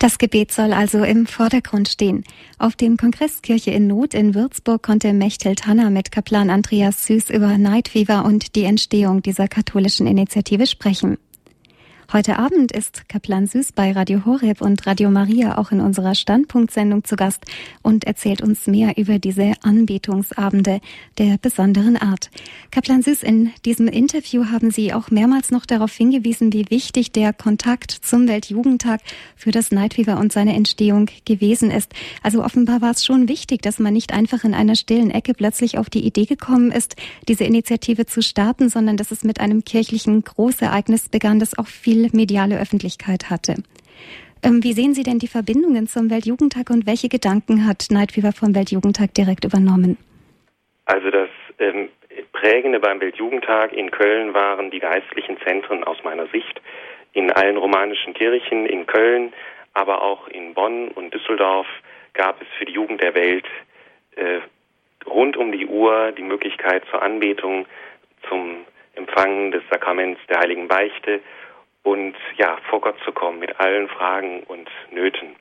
Das 0.01 0.17
Gebet 0.17 0.51
soll 0.51 0.73
also 0.73 1.05
im 1.05 1.27
Vordergrund 1.27 1.87
stehen. 1.87 2.25
Auf 2.59 2.75
dem 2.75 2.97
Kongress 2.97 3.43
Kirche 3.43 3.71
in 3.73 3.87
Not 3.87 4.15
in 4.15 4.35
Würzburg 4.35 4.83
konnte 4.83 5.13
Mechthild 5.13 5.67
Hanna 5.67 5.91
mit 5.91 6.11
Kaplan 6.11 6.49
Andreas 6.49 7.05
Süß 7.05 7.29
über 7.29 7.59
Night 7.59 7.89
Fever 7.89 8.25
und 8.25 8.57
die 8.57 8.65
Entstehung 8.65 9.21
dieser 9.21 9.47
katholischen 9.47 10.07
Initiative 10.07 10.67
sprechen. 10.67 11.19
Heute 12.13 12.41
Abend 12.41 12.73
ist 12.73 13.09
Kaplan 13.09 13.47
Süß 13.47 13.71
bei 13.71 13.93
Radio 13.93 14.25
Horeb 14.25 14.63
und 14.63 14.85
Radio 14.85 15.11
Maria 15.11 15.59
auch 15.59 15.71
in 15.71 15.81
unserer 15.81 16.17
Standpunktsendung 16.17 17.05
zu 17.05 17.15
Gast 17.15 17.45
und 17.83 18.03
erzählt 18.03 18.43
uns 18.43 18.67
mehr 18.67 18.99
über 18.99 19.21
diese 19.21 19.53
Anbetungsabende 19.63 20.81
der 21.19 21.39
besonderen 21.39 21.97
Art. 21.97 22.33
Kaplan 22.73 23.03
Süß, 23.03 23.23
in 23.23 23.53
diesem 23.65 23.87
Interview 23.87 24.47
haben 24.47 24.73
Sie 24.73 24.93
auch 24.93 25.13
mehrmals 25.13 25.53
noch 25.53 25.65
darauf 25.67 25.93
hingewiesen, 25.93 26.53
wie 26.53 26.69
wichtig 26.69 27.13
der 27.13 27.33
Kontakt 27.33 27.93
zum 27.93 28.27
Weltjugendtag 28.27 29.01
für 29.37 29.53
das 29.53 29.71
Night 29.71 29.97
und 30.09 30.33
seine 30.33 30.57
Entstehung 30.57 31.11
gewesen 31.25 31.71
ist. 31.71 31.93
Also 32.25 32.43
offenbar 32.43 32.81
war 32.81 32.91
es 32.91 33.05
schon 33.05 33.29
wichtig, 33.29 33.63
dass 33.63 33.79
man 33.79 33.93
nicht 33.93 34.13
einfach 34.13 34.43
in 34.43 34.55
einer 34.55 34.75
stillen 34.75 35.13
Ecke 35.13 35.33
plötzlich 35.33 35.79
auf 35.79 35.89
die 35.89 36.05
Idee 36.05 36.25
gekommen 36.25 36.73
ist, 36.73 36.97
diese 37.29 37.45
Initiative 37.45 38.07
zu 38.07 38.21
starten, 38.21 38.69
sondern 38.69 38.97
dass 38.97 39.13
es 39.13 39.23
mit 39.23 39.39
einem 39.39 39.65
kirchlichen 39.65 40.25
Großereignis 40.25 41.09
begann, 41.09 41.39
das 41.39 41.57
auch 41.57 41.69
viel 41.69 42.00
viel 42.01 42.19
mediale 42.19 42.61
Öffentlichkeit 42.61 43.31
hatte. 43.31 43.55
Ähm, 44.43 44.63
wie 44.63 44.73
sehen 44.73 44.95
Sie 44.95 45.03
denn 45.03 45.19
die 45.19 45.29
Verbindungen 45.29 45.87
zum 45.87 46.11
Weltjugendtag 46.11 46.71
und 46.71 46.87
welche 46.87 47.09
Gedanken 47.09 47.67
hat 47.67 47.89
Night 47.91 48.13
Fever 48.13 48.33
vom 48.33 48.55
Weltjugendtag 48.55 49.13
direkt 49.15 49.45
übernommen? 49.45 49.99
Also 50.87 51.11
das 51.11 51.29
ähm, 51.59 51.89
Prägende 52.33 52.81
beim 52.81 53.01
Weltjugendtag 53.01 53.73
in 53.73 53.91
Köln 53.91 54.33
waren 54.33 54.71
die 54.71 54.81
geistlichen 54.81 55.37
Zentren 55.45 55.85
aus 55.85 55.99
meiner 56.05 56.27
Sicht. 56.29 56.61
In 57.13 57.31
allen 57.33 57.57
romanischen 57.57 58.15
Kirchen 58.15 58.67
in 58.67 58.87
Köln, 58.87 59.33
aber 59.75 60.03
auch 60.03 60.27
in 60.29 60.55
Bonn 60.55 60.89
und 60.89 61.13
Düsseldorf 61.13 61.67
gab 62.15 62.41
es 62.41 62.49
für 62.59 62.65
die 62.65 62.73
Jugend 62.73 63.03
der 63.03 63.15
Welt 63.15 63.45
äh, 64.17 64.41
rund 65.07 65.37
um 65.37 65.53
die 65.53 65.67
Uhr 65.67 66.13
die 66.13 66.23
Möglichkeit 66.23 66.85
zur 66.91 67.03
Anbetung, 67.03 67.67
zum 68.29 68.65
Empfangen 68.95 69.51
des 69.51 69.63
Sakraments 69.71 70.21
der 70.29 70.41
heiligen 70.41 70.69
Beichte 70.69 71.21
und 71.83 72.15
ja, 72.37 72.59
vor 72.69 72.81
Gott 72.81 72.97
zu 73.05 73.13
kommen 73.13 73.39
mit 73.39 73.59
allen 73.59 73.89
Fragen 73.89 74.43
und 74.45 74.69
Nöten. 74.91 75.37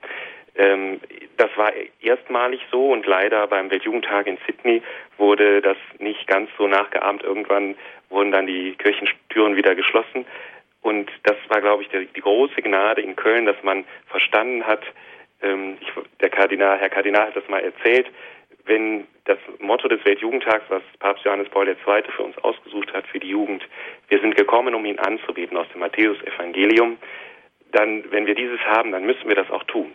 Ähm, 0.56 0.99
das 1.38 1.49
war 1.56 1.71
erstmalig 2.02 2.62
so 2.71 2.91
und 2.91 3.06
leider 3.06 3.47
beim 3.47 3.71
Weltjugendtag 3.71 4.28
in 4.28 4.38
Sydney 4.45 4.82
wurde 5.17 5.62
das 5.62 5.78
nicht 5.99 6.28
ganz 6.28 6.49
so 6.58 6.67
nachgeahmt. 6.67 7.23
Irgendwann 7.23 7.75
wurden 8.10 8.32
dann 8.32 8.47
die 8.47 8.75
Kirchentüren 8.75 9.56
wieder 9.56 9.75
geschlossen. 9.75 10.25
Und 10.82 11.10
das 11.23 11.38
war, 11.49 11.62
glaube 11.62 11.84
ich, 11.84 11.89
die, 11.89 12.06
die 12.08 12.21
große 12.21 12.62
Gnade 12.62 13.02
in 13.02 13.15
Köln, 13.15 13.45
dass 13.45 13.62
man 13.63 13.86
verstanden 14.08 14.65
hat, 14.65 14.82
ähm, 15.41 15.78
ich, 15.80 15.91
der 16.21 16.30
Kardinal, 16.30 16.78
Herr 16.78 16.89
Kardinal 16.89 17.28
hat 17.28 17.36
das 17.36 17.47
mal 17.47 17.60
erzählt, 17.60 18.08
wenn 18.69 19.08
das 19.25 19.39
Motto 19.60 19.88
des 19.88 20.03
Weltjugendtags, 20.05 20.63
was 20.69 20.84
Papst 20.99 21.25
Johannes 21.25 21.49
Paul 21.49 21.67
II. 21.67 21.75
für 22.15 22.23
uns 22.23 22.38
ausgesucht 22.38 22.93
hat, 22.93 23.05
für 23.08 23.19
die 23.19 23.29
Jugend, 23.29 23.67
wir 24.08 24.19
sind 24.21 24.38
gekommen, 24.38 24.75
um 24.75 24.86
ihn 24.86 24.99
anzubeten 24.99 25.58
aus 25.58 25.67
dem 25.73 25.82
Matthäus-Evangelium, 25.82 26.97
dann, 27.71 28.03
wenn 28.12 28.25
wir 28.25 28.36
dieses 28.36 28.60
haben, 28.62 28.91
dann 28.91 29.05
müssen 29.05 29.27
wir 29.27 29.36
das 29.36 29.49
auch 29.49 29.63
tun. 29.63 29.93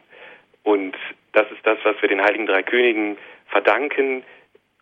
Und 0.64 0.96
das 1.32 1.50
ist 1.50 1.64
das, 1.64 1.78
was 1.84 2.00
wir 2.02 2.08
den 2.08 2.22
Heiligen 2.22 2.46
Drei 2.46 2.62
Königen 2.62 3.16
verdanken. 3.46 4.24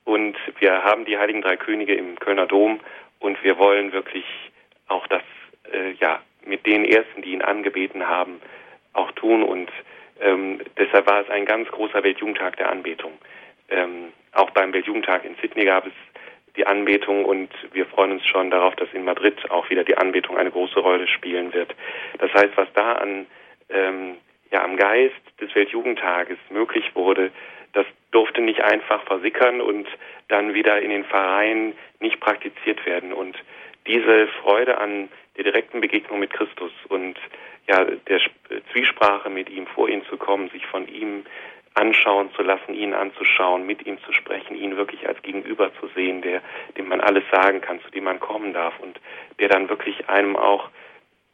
Und 0.04 0.36
wir 0.58 0.82
haben 0.82 1.04
die 1.04 1.18
Heiligen 1.18 1.42
Drei 1.42 1.56
Könige 1.56 1.94
im 1.94 2.18
Kölner 2.18 2.46
Dom 2.46 2.80
und 3.20 3.42
wir 3.44 3.58
wollen 3.58 3.92
wirklich 3.92 4.24
auch 4.88 5.06
das, 5.06 5.22
äh, 5.72 5.92
ja, 6.00 6.20
mit 6.44 6.66
den 6.66 6.84
Ersten, 6.84 7.22
die 7.22 7.32
ihn 7.32 7.42
angebeten 7.42 8.08
haben, 8.08 8.40
auch 8.94 9.12
tun. 9.12 9.42
Und 9.42 9.70
ähm, 10.20 10.60
deshalb 10.76 11.06
war 11.06 11.20
es 11.20 11.30
ein 11.30 11.44
ganz 11.44 11.68
großer 11.68 12.02
Weltjugendtag 12.02 12.56
der 12.56 12.70
Anbetung. 12.70 13.12
Ähm, 13.68 14.12
auch 14.32 14.50
beim 14.50 14.72
Weltjugendtag 14.72 15.24
in 15.24 15.36
Sydney 15.40 15.64
gab 15.64 15.86
es 15.86 15.92
die 16.56 16.66
Anbetung 16.66 17.24
und 17.24 17.50
wir 17.72 17.86
freuen 17.86 18.12
uns 18.12 18.26
schon 18.26 18.50
darauf, 18.50 18.76
dass 18.76 18.92
in 18.92 19.04
Madrid 19.04 19.50
auch 19.50 19.68
wieder 19.70 19.84
die 19.84 19.96
Anbetung 19.96 20.36
eine 20.36 20.50
große 20.50 20.80
Rolle 20.80 21.08
spielen 21.08 21.52
wird. 21.54 21.74
Das 22.18 22.32
heißt, 22.32 22.56
was 22.56 22.68
da 22.74 22.92
an 22.92 23.26
ähm, 23.70 24.16
ja 24.50 24.62
am 24.62 24.76
Geist 24.76 25.14
des 25.40 25.54
Weltjugendtages 25.54 26.38
möglich 26.50 26.94
wurde, 26.94 27.30
das 27.72 27.86
durfte 28.10 28.42
nicht 28.42 28.62
einfach 28.62 29.02
versickern 29.04 29.60
und 29.60 29.88
dann 30.28 30.52
wieder 30.52 30.80
in 30.80 30.90
den 30.90 31.04
Vereinen 31.04 31.74
nicht 32.00 32.20
praktiziert 32.20 32.84
werden. 32.84 33.12
Und 33.12 33.36
diese 33.86 34.28
Freude 34.42 34.78
an 34.78 35.08
der 35.36 35.44
direkten 35.44 35.80
Begegnung 35.80 36.20
mit 36.20 36.32
Christus 36.32 36.72
und 36.88 37.18
ja, 37.66 37.84
der 37.84 38.20
Zwiesprache 38.72 39.30
mit 39.30 39.48
ihm 39.48 39.66
vor 39.68 39.88
ihn 39.88 40.04
zu 40.06 40.16
kommen, 40.16 40.50
sich 40.50 40.66
von 40.66 40.86
ihm 40.88 41.24
anschauen 41.74 42.30
zu 42.34 42.42
lassen, 42.42 42.74
ihn 42.74 42.92
anzuschauen, 42.94 43.66
mit 43.66 43.86
ihm 43.86 43.98
zu 44.02 44.12
sprechen, 44.12 44.56
ihn 44.56 44.76
wirklich 44.76 45.08
als 45.08 45.20
Gegenüber 45.22 45.72
zu 45.80 45.88
sehen, 45.94 46.22
der, 46.22 46.42
dem 46.76 46.88
man 46.88 47.00
alles 47.00 47.24
sagen 47.30 47.60
kann, 47.60 47.80
zu 47.80 47.90
dem 47.90 48.04
man 48.04 48.20
kommen 48.20 48.52
darf 48.52 48.78
und 48.80 49.00
der 49.38 49.48
dann 49.48 49.68
wirklich 49.68 50.08
einem 50.08 50.36
auch, 50.36 50.68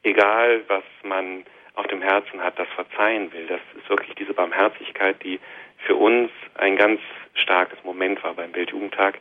egal 0.03 0.63
was 0.69 0.85
man 1.03 1.45
auf 1.75 1.87
dem 1.87 2.03
Herzen 2.03 2.43
hat, 2.43 2.59
das 2.59 2.69
verzeihen 2.75 3.33
will. 3.33 3.47
Das 3.47 3.61
ist 3.77 3.89
wirklich 3.89 4.15
diese 4.17 4.35
Barmherzigkeit, 4.35 5.23
die 5.23 5.39
für 5.87 5.95
uns 5.95 6.31
ein 6.55 6.77
ganz 6.77 7.01
starkes 7.35 7.79
Moment 7.85 8.23
war 8.25 8.35
beim 8.35 8.55
Weltjugendtag 8.55 9.19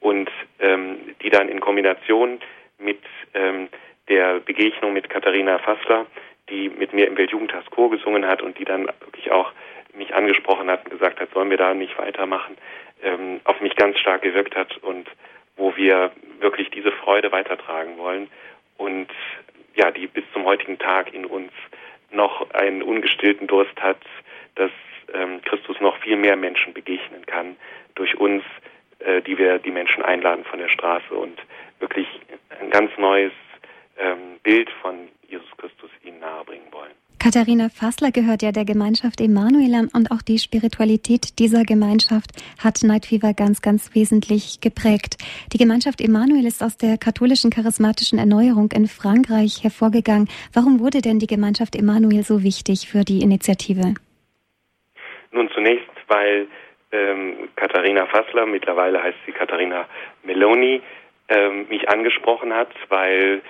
und 0.00 0.30
ähm, 0.58 1.14
die 1.22 1.30
dann 1.30 1.48
in 1.48 1.60
Kombination 1.60 2.40
mit 2.78 3.00
ähm, 3.34 3.68
der 4.08 4.40
Begegnung 4.40 4.92
mit 4.92 5.08
Katharina 5.08 5.58
Fassler, 5.58 6.06
die 6.48 6.68
mit 6.68 6.92
mir 6.92 7.06
im 7.06 7.16
Weltjugendtagschor 7.16 7.90
gesungen 7.90 8.26
hat 8.26 8.42
und 8.42 8.58
die 8.58 8.64
dann 8.64 8.86
wirklich 9.00 9.30
auch 9.30 9.52
mich 9.94 10.14
angesprochen 10.14 10.70
hat 10.70 10.84
und 10.84 10.90
gesagt 10.90 11.20
hat, 11.20 11.30
sollen 11.32 11.50
wir 11.50 11.56
da 11.56 11.74
nicht 11.74 11.98
weitermachen, 11.98 12.56
ähm, 13.02 13.40
auf 13.44 13.60
mich 13.60 13.76
ganz 13.76 13.98
stark 13.98 14.22
gewirkt 14.22 14.56
hat 14.56 14.76
und 14.78 15.08
wo 15.56 15.76
wir 15.76 16.10
wirklich 16.38 16.70
diese 16.70 16.92
Freude 16.92 17.32
weitertragen 17.32 17.98
wollen 17.98 18.28
und 18.76 19.08
ja, 19.74 19.90
die 19.90 20.06
bis 20.06 20.24
zum 20.32 20.44
heutigen 20.44 20.78
Tag 20.78 21.12
in 21.12 21.24
uns 21.24 21.52
noch 22.10 22.50
einen 22.50 22.82
ungestillten 22.82 23.46
Durst 23.46 23.80
hat, 23.80 24.00
dass 24.56 24.70
ähm, 25.12 25.40
Christus 25.42 25.80
noch 25.80 25.96
viel 25.98 26.16
mehr 26.16 26.36
Menschen 26.36 26.72
begegnen 26.72 27.24
kann 27.26 27.56
durch 27.94 28.18
uns, 28.18 28.42
äh, 29.00 29.22
die 29.22 29.38
wir 29.38 29.58
die 29.58 29.70
Menschen 29.70 30.02
einladen 30.02 30.44
von 30.44 30.58
der 30.58 30.68
Straße 30.68 31.14
und 31.14 31.38
wirklich 31.78 32.08
ein 32.60 32.70
ganz 32.70 32.90
neues 32.98 33.32
ähm, 33.98 34.38
Bild 34.42 34.70
von 34.82 35.08
Jesus 35.28 35.50
Christus 35.56 35.90
ihnen 36.02 36.20
nahebringen 36.20 36.72
wollen. 36.72 36.99
Katharina 37.22 37.68
Fassler 37.68 38.12
gehört 38.12 38.40
ja 38.40 38.50
der 38.50 38.64
Gemeinschaft 38.64 39.20
Emanuel 39.20 39.74
an 39.74 39.90
und 39.92 40.10
auch 40.10 40.22
die 40.22 40.38
Spiritualität 40.38 41.38
dieser 41.38 41.64
Gemeinschaft 41.64 42.30
hat 42.58 42.82
Night 42.82 43.04
Fever 43.04 43.34
ganz, 43.34 43.60
ganz 43.60 43.94
wesentlich 43.94 44.62
geprägt. 44.62 45.18
Die 45.52 45.58
Gemeinschaft 45.58 46.00
Emanuel 46.00 46.46
ist 46.46 46.62
aus 46.62 46.78
der 46.78 46.96
katholischen 46.96 47.50
charismatischen 47.50 48.18
Erneuerung 48.18 48.72
in 48.72 48.86
Frankreich 48.86 49.62
hervorgegangen. 49.62 50.30
Warum 50.54 50.80
wurde 50.80 51.02
denn 51.02 51.18
die 51.18 51.26
Gemeinschaft 51.26 51.76
Emanuel 51.76 52.22
so 52.22 52.42
wichtig 52.42 52.88
für 52.88 53.04
die 53.04 53.20
Initiative? 53.20 53.92
Nun 55.30 55.50
zunächst, 55.50 55.92
weil 56.08 56.46
ähm, 56.90 57.50
Katharina 57.54 58.06
Fassler, 58.06 58.46
mittlerweile 58.46 59.02
heißt 59.02 59.18
sie 59.26 59.32
Katharina 59.32 59.86
Meloni, 60.24 60.80
ähm, 61.28 61.68
mich 61.68 61.86
angesprochen 61.86 62.54
hat, 62.54 62.70
weil 62.88 63.42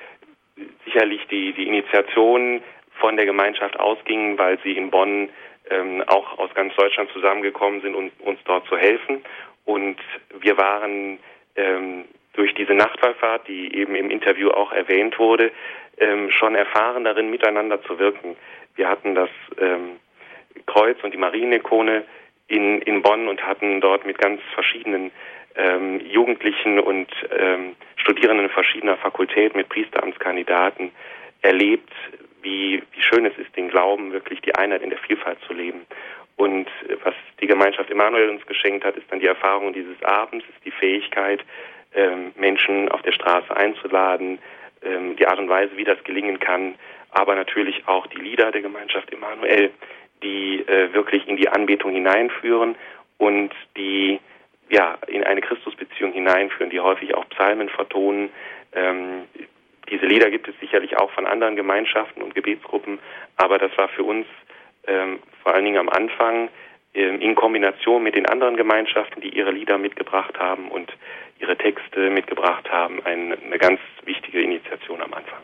sicherlich 0.84 1.20
die, 1.30 1.52
die 1.52 1.68
Initiation 1.68 2.62
von 3.00 3.16
der 3.16 3.26
Gemeinschaft 3.26 3.78
ausgingen, 3.78 4.38
weil 4.38 4.58
sie 4.62 4.72
in 4.76 4.90
Bonn 4.90 5.30
ähm, 5.70 6.02
auch 6.06 6.38
aus 6.38 6.52
ganz 6.54 6.74
Deutschland 6.76 7.10
zusammengekommen 7.12 7.80
sind, 7.80 7.94
um 7.94 8.10
uns 8.20 8.38
dort 8.44 8.66
zu 8.66 8.76
helfen. 8.76 9.22
Und 9.64 9.96
wir 10.40 10.56
waren 10.56 11.18
ähm, 11.56 12.04
durch 12.34 12.54
diese 12.54 12.74
Nachtwallfahrt, 12.74 13.48
die 13.48 13.74
eben 13.74 13.94
im 13.94 14.10
Interview 14.10 14.50
auch 14.50 14.72
erwähnt 14.72 15.18
wurde, 15.18 15.50
ähm, 15.98 16.30
schon 16.30 16.54
erfahren 16.54 17.04
darin, 17.04 17.30
miteinander 17.30 17.82
zu 17.82 17.98
wirken. 17.98 18.36
Wir 18.76 18.88
hatten 18.88 19.14
das 19.14 19.30
ähm, 19.58 20.00
Kreuz 20.66 20.98
und 21.02 21.12
die 21.12 21.18
Marienikone 21.18 22.04
in, 22.48 22.82
in 22.82 23.02
Bonn 23.02 23.28
und 23.28 23.42
hatten 23.42 23.80
dort 23.80 24.06
mit 24.06 24.18
ganz 24.18 24.40
verschiedenen 24.54 25.12
ähm, 25.56 26.00
Jugendlichen 26.00 26.78
und 26.78 27.08
ähm, 27.36 27.76
Studierenden 27.96 28.48
verschiedener 28.48 28.96
Fakultäten 28.96 29.58
mit 29.58 29.68
Priesteramtskandidaten 29.68 30.90
erlebt, 31.42 31.92
wie, 32.42 32.82
wie 32.92 33.02
schön 33.02 33.26
es 33.26 33.36
ist, 33.38 33.54
den 33.56 33.68
Glauben 33.68 34.12
wirklich 34.12 34.40
die 34.40 34.54
Einheit 34.54 34.82
in 34.82 34.90
der 34.90 34.98
Vielfalt 34.98 35.38
zu 35.46 35.52
leben. 35.52 35.86
Und 36.36 36.68
was 37.04 37.14
die 37.40 37.46
Gemeinschaft 37.46 37.90
Emanuel 37.90 38.30
uns 38.30 38.46
geschenkt 38.46 38.84
hat, 38.84 38.96
ist 38.96 39.10
dann 39.10 39.20
die 39.20 39.26
Erfahrung 39.26 39.72
dieses 39.72 40.02
Abends, 40.02 40.44
ist 40.48 40.64
die 40.64 40.70
Fähigkeit, 40.70 41.44
ähm, 41.94 42.32
Menschen 42.36 42.88
auf 42.88 43.02
der 43.02 43.12
Straße 43.12 43.54
einzuladen, 43.54 44.38
ähm, 44.82 45.16
die 45.16 45.26
Art 45.26 45.38
und 45.38 45.48
Weise, 45.48 45.76
wie 45.76 45.84
das 45.84 46.02
gelingen 46.04 46.38
kann, 46.40 46.76
aber 47.10 47.34
natürlich 47.34 47.86
auch 47.86 48.06
die 48.06 48.20
Lieder 48.20 48.52
der 48.52 48.62
Gemeinschaft 48.62 49.12
Emanuel, 49.12 49.70
die 50.22 50.60
äh, 50.60 50.92
wirklich 50.94 51.26
in 51.28 51.36
die 51.36 51.48
Anbetung 51.48 51.92
hineinführen 51.92 52.76
und 53.18 53.52
die 53.76 54.20
ja 54.70 54.96
in 55.08 55.24
eine 55.24 55.40
Christusbeziehung 55.40 56.12
hineinführen, 56.12 56.70
die 56.70 56.80
häufig 56.80 57.14
auch 57.14 57.28
Psalmen 57.30 57.68
vertonen, 57.68 58.30
ähm, 58.72 59.24
diese 59.90 60.06
Lieder 60.06 60.30
gibt 60.30 60.48
es 60.48 60.54
sicherlich 60.60 60.96
auch 60.98 61.10
von 61.12 61.26
anderen 61.26 61.56
Gemeinschaften 61.56 62.22
und 62.22 62.34
Gebetsgruppen, 62.34 62.98
aber 63.36 63.58
das 63.58 63.76
war 63.76 63.88
für 63.88 64.04
uns 64.04 64.26
ähm, 64.86 65.18
vor 65.42 65.54
allen 65.54 65.64
Dingen 65.64 65.78
am 65.78 65.88
Anfang 65.88 66.48
ähm, 66.94 67.20
in 67.20 67.34
Kombination 67.34 68.02
mit 68.02 68.14
den 68.14 68.26
anderen 68.26 68.56
Gemeinschaften, 68.56 69.20
die 69.20 69.30
ihre 69.30 69.50
Lieder 69.50 69.78
mitgebracht 69.78 70.38
haben 70.38 70.70
und 70.70 70.92
ihre 71.38 71.56
Texte 71.56 72.10
mitgebracht 72.10 72.70
haben, 72.70 73.04
eine, 73.04 73.36
eine 73.36 73.58
ganz 73.58 73.80
wichtige 74.04 74.42
Initiation 74.42 75.00
am 75.00 75.12
Anfang. 75.14 75.40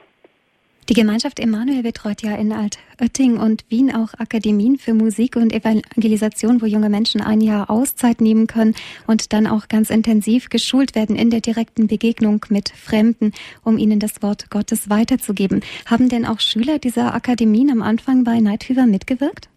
Die 0.88 0.94
Gemeinschaft 0.94 1.40
Emanuel 1.40 1.83
betreut 1.83 2.22
ja 2.22 2.37
in 2.37 2.53
Altötting 2.53 3.38
und 3.38 3.68
Wien 3.68 3.90
auch 3.90 4.14
Akademien 4.20 4.77
für 4.77 4.94
Musik 4.94 5.35
und 5.35 5.53
Evangelisation, 5.53 6.62
wo 6.62 6.66
junge 6.66 6.88
Menschen 6.88 7.20
ein 7.20 7.40
Jahr 7.40 7.70
Auszeit 7.70 8.20
nehmen 8.20 8.46
können 8.46 8.77
und 9.09 9.33
dann 9.33 9.49
auch 9.49 9.66
ganz 9.66 9.90
intensiv 9.90 10.49
geschult 10.49 10.94
werden 10.94 11.16
in 11.16 11.31
der 11.31 11.40
direkten 11.40 11.88
Begegnung 11.88 12.46
mit 12.51 12.68
Fremden, 12.68 13.33
um 13.64 13.79
ihnen 13.79 13.99
das 13.99 14.22
Wort 14.22 14.49
Gottes 14.49 14.88
weiterzugeben. 14.88 15.64
Haben 15.90 16.09
denn 16.09 16.25
auch 16.25 16.38
Schüler 16.38 16.79
dieser 16.79 17.16
Akademien 17.16 17.72
am 17.72 17.83
Anfang 17.83 18.22
bei 18.22 18.38
Night 18.38 18.62
Fever 18.62 18.87
mitgewirkt? 18.87 19.49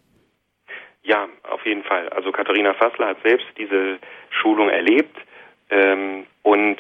Ja, 1.03 1.29
auf 1.43 1.63
jeden 1.63 1.83
Fall. 1.83 2.09
Also 2.09 2.31
Katharina 2.31 2.73
Fassler 2.73 3.09
hat 3.09 3.17
selbst 3.23 3.45
diese 3.55 3.99
Schulung 4.31 4.69
erlebt 4.69 5.15
ähm, 5.69 6.25
und 6.41 6.77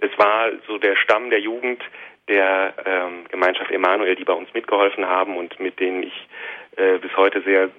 es 0.00 0.10
war 0.18 0.50
so 0.66 0.78
der 0.78 0.96
Stamm 0.96 1.30
der 1.30 1.40
Jugend, 1.40 1.82
der 2.28 2.74
ähm, 2.84 3.24
Gemeinschaft 3.30 3.70
Emanuel, 3.70 4.14
die 4.14 4.24
bei 4.24 4.32
uns 4.32 4.52
mitgeholfen 4.54 5.06
haben 5.06 5.36
und 5.36 5.58
mit 5.60 5.80
denen 5.80 6.02
ich 6.02 6.28
äh, 6.76 6.98
bis 6.98 7.16
heute 7.16 7.40
sehr 7.42 7.70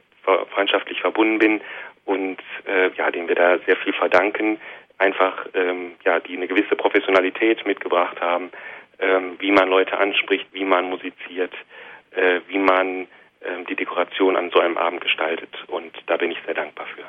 freundschaftlich 0.54 1.02
verbunden 1.02 1.40
bin 1.40 1.62
und 2.06 2.38
äh, 2.66 2.90
ja, 2.98 3.12
denen 3.12 3.28
wir 3.28 3.36
da 3.36 3.58
sehr 3.60 3.78
viel 3.78 3.94
verdanken, 3.94 4.60
einfach 4.98 5.48
ähm, 5.54 5.94
ja, 6.04 6.20
die 6.20 6.36
eine 6.36 6.48
gewisse 6.48 6.76
Professionalität 6.76 7.66
mitgebracht 7.66 8.20
haben, 8.20 8.52
ähm, 9.00 9.38
wie 9.40 9.52
man 9.52 9.70
Leute 9.70 9.98
anspricht, 9.98 10.48
wie 10.52 10.66
man 10.66 10.90
musiziert, 10.90 11.54
äh, 12.12 12.42
wie 12.48 12.58
man 12.58 13.04
äh, 13.42 13.64
die 13.70 13.76
Dekoration 13.76 14.36
an 14.36 14.52
so 14.52 14.60
einem 14.60 14.78
Abend 14.78 15.02
gestaltet 15.02 15.56
und 15.68 15.96
da 16.08 16.18
bin 16.18 16.32
ich 16.32 16.38
sehr 16.46 16.56
dankbar 16.56 16.88
für. 16.88 17.04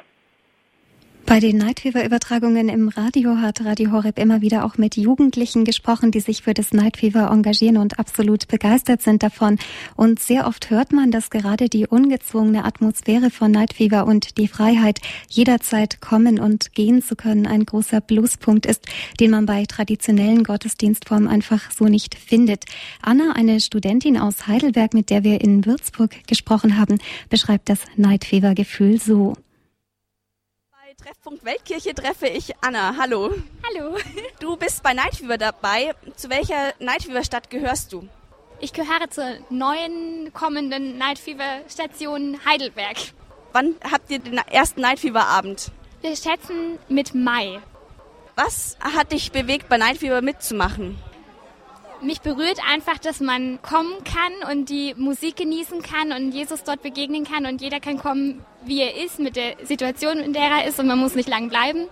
Bei 1.26 1.38
den 1.38 1.58
Nightfever-Übertragungen 1.58 2.68
im 2.68 2.88
Radio 2.88 3.36
hat 3.36 3.64
Radio 3.64 3.92
Horeb 3.92 4.18
immer 4.18 4.40
wieder 4.40 4.64
auch 4.64 4.78
mit 4.78 4.96
Jugendlichen 4.96 5.64
gesprochen, 5.64 6.10
die 6.10 6.18
sich 6.18 6.42
für 6.42 6.54
das 6.54 6.72
Nightfever 6.72 7.30
engagieren 7.30 7.76
und 7.76 8.00
absolut 8.00 8.48
begeistert 8.48 9.00
sind 9.00 9.22
davon. 9.22 9.58
Und 9.94 10.18
sehr 10.18 10.48
oft 10.48 10.70
hört 10.70 10.92
man, 10.92 11.12
dass 11.12 11.30
gerade 11.30 11.68
die 11.68 11.86
ungezwungene 11.86 12.64
Atmosphäre 12.64 13.30
von 13.30 13.52
Nightfever 13.52 14.06
und 14.06 14.38
die 14.38 14.48
Freiheit, 14.48 15.00
jederzeit 15.28 16.00
kommen 16.00 16.40
und 16.40 16.74
gehen 16.74 17.00
zu 17.00 17.14
können, 17.14 17.46
ein 17.46 17.64
großer 17.64 18.00
Pluspunkt 18.00 18.66
ist, 18.66 18.86
den 19.20 19.30
man 19.30 19.46
bei 19.46 19.64
traditionellen 19.66 20.42
Gottesdienstformen 20.42 21.28
einfach 21.28 21.70
so 21.70 21.84
nicht 21.84 22.16
findet. 22.16 22.64
Anna, 23.02 23.34
eine 23.36 23.60
Studentin 23.60 24.18
aus 24.18 24.48
Heidelberg, 24.48 24.94
mit 24.94 25.10
der 25.10 25.22
wir 25.22 25.40
in 25.40 25.64
Würzburg 25.64 26.26
gesprochen 26.26 26.76
haben, 26.76 26.98
beschreibt 27.28 27.68
das 27.68 27.80
Nightfever-Gefühl 27.96 29.00
so. 29.00 29.34
Treffpunkt 31.00 31.44
Weltkirche 31.44 31.94
treffe 31.94 32.26
ich 32.26 32.52
Anna. 32.60 32.94
Hallo. 32.98 33.30
Hallo. 33.66 33.96
Du 34.38 34.56
bist 34.56 34.82
bei 34.82 34.92
Nightfever 34.92 35.38
dabei. 35.38 35.94
Zu 36.14 36.28
welcher 36.28 36.74
Nightfever 36.78 37.24
Stadt 37.24 37.48
gehörst 37.48 37.92
du? 37.92 38.06
Ich 38.58 38.74
gehöre 38.74 39.08
zur 39.08 39.38
neuen 39.48 40.30
kommenden 40.34 40.98
Nightfever 40.98 41.60
Station 41.68 42.38
Heidelberg. 42.44 42.98
Wann 43.52 43.76
habt 43.90 44.10
ihr 44.10 44.18
den 44.18 44.36
ersten 44.36 44.82
Nightfever 44.82 45.26
Abend? 45.26 45.72
Wir 46.02 46.14
schätzen 46.14 46.78
mit 46.88 47.14
Mai. 47.14 47.60
Was 48.36 48.76
hat 48.80 49.12
dich 49.12 49.32
bewegt, 49.32 49.70
bei 49.70 49.78
Nightfever 49.78 50.20
mitzumachen? 50.20 50.98
Mich 52.02 52.20
berührt 52.20 52.58
einfach, 52.70 52.98
dass 52.98 53.20
man 53.20 53.60
kommen 53.62 53.92
kann 54.04 54.50
und 54.50 54.68
die 54.68 54.94
Musik 54.96 55.36
genießen 55.36 55.82
kann 55.82 56.12
und 56.12 56.32
Jesus 56.32 56.64
dort 56.64 56.82
begegnen 56.82 57.24
kann 57.24 57.46
und 57.46 57.60
jeder 57.60 57.80
kann 57.80 57.98
kommen, 57.98 58.44
wie 58.64 58.80
er 58.80 59.02
ist, 59.04 59.18
mit 59.18 59.36
der 59.36 59.56
Situation, 59.64 60.18
in 60.18 60.32
der 60.32 60.44
er 60.44 60.68
ist 60.68 60.78
und 60.78 60.86
man 60.86 60.98
muss 60.98 61.14
nicht 61.14 61.28
lang 61.28 61.48
bleiben. 61.48 61.86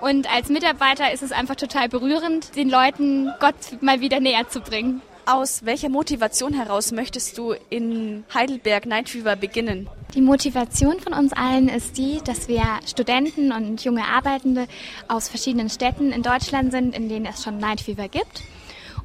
Und 0.00 0.32
als 0.32 0.48
Mitarbeiter 0.48 1.12
ist 1.12 1.22
es 1.22 1.32
einfach 1.32 1.56
total 1.56 1.88
berührend, 1.88 2.54
den 2.56 2.70
Leuten 2.70 3.30
Gott 3.40 3.54
mal 3.80 4.00
wieder 4.00 4.20
näher 4.20 4.48
zu 4.48 4.60
bringen. 4.60 5.02
Aus 5.26 5.66
welcher 5.66 5.90
Motivation 5.90 6.54
heraus 6.54 6.90
möchtest 6.90 7.36
du 7.36 7.54
in 7.68 8.24
Heidelberg 8.32 8.86
Night 8.86 9.10
Fever 9.10 9.36
beginnen? 9.36 9.88
Die 10.14 10.22
Motivation 10.22 11.00
von 11.00 11.12
uns 11.12 11.34
allen 11.34 11.68
ist 11.68 11.98
die, 11.98 12.20
dass 12.24 12.48
wir 12.48 12.62
Studenten 12.86 13.52
und 13.52 13.84
junge 13.84 14.04
Arbeitende 14.04 14.66
aus 15.06 15.28
verschiedenen 15.28 15.68
Städten 15.68 16.12
in 16.12 16.22
Deutschland 16.22 16.72
sind, 16.72 16.96
in 16.96 17.10
denen 17.10 17.26
es 17.26 17.42
schon 17.42 17.58
Night 17.58 17.82
Fever 17.82 18.08
gibt 18.08 18.42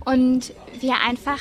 und 0.05 0.53
wir 0.79 0.95
einfach 1.05 1.39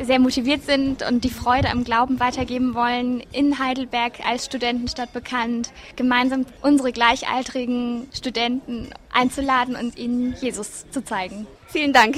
sehr 0.00 0.18
motiviert 0.18 0.62
sind 0.64 1.02
und 1.08 1.24
die 1.24 1.30
Freude 1.30 1.70
am 1.70 1.84
Glauben 1.84 2.20
weitergeben 2.20 2.74
wollen, 2.74 3.22
in 3.32 3.58
Heidelberg 3.58 4.20
als 4.26 4.44
Studentenstadt 4.44 5.12
bekannt, 5.12 5.72
gemeinsam 5.96 6.44
unsere 6.62 6.92
gleichaltrigen 6.92 8.08
Studenten 8.12 8.90
einzuladen 9.12 9.76
und 9.76 9.96
ihnen 9.96 10.34
Jesus 10.40 10.84
zu 10.90 11.04
zeigen. 11.04 11.46
Vielen 11.68 11.92
Dank. 11.92 12.16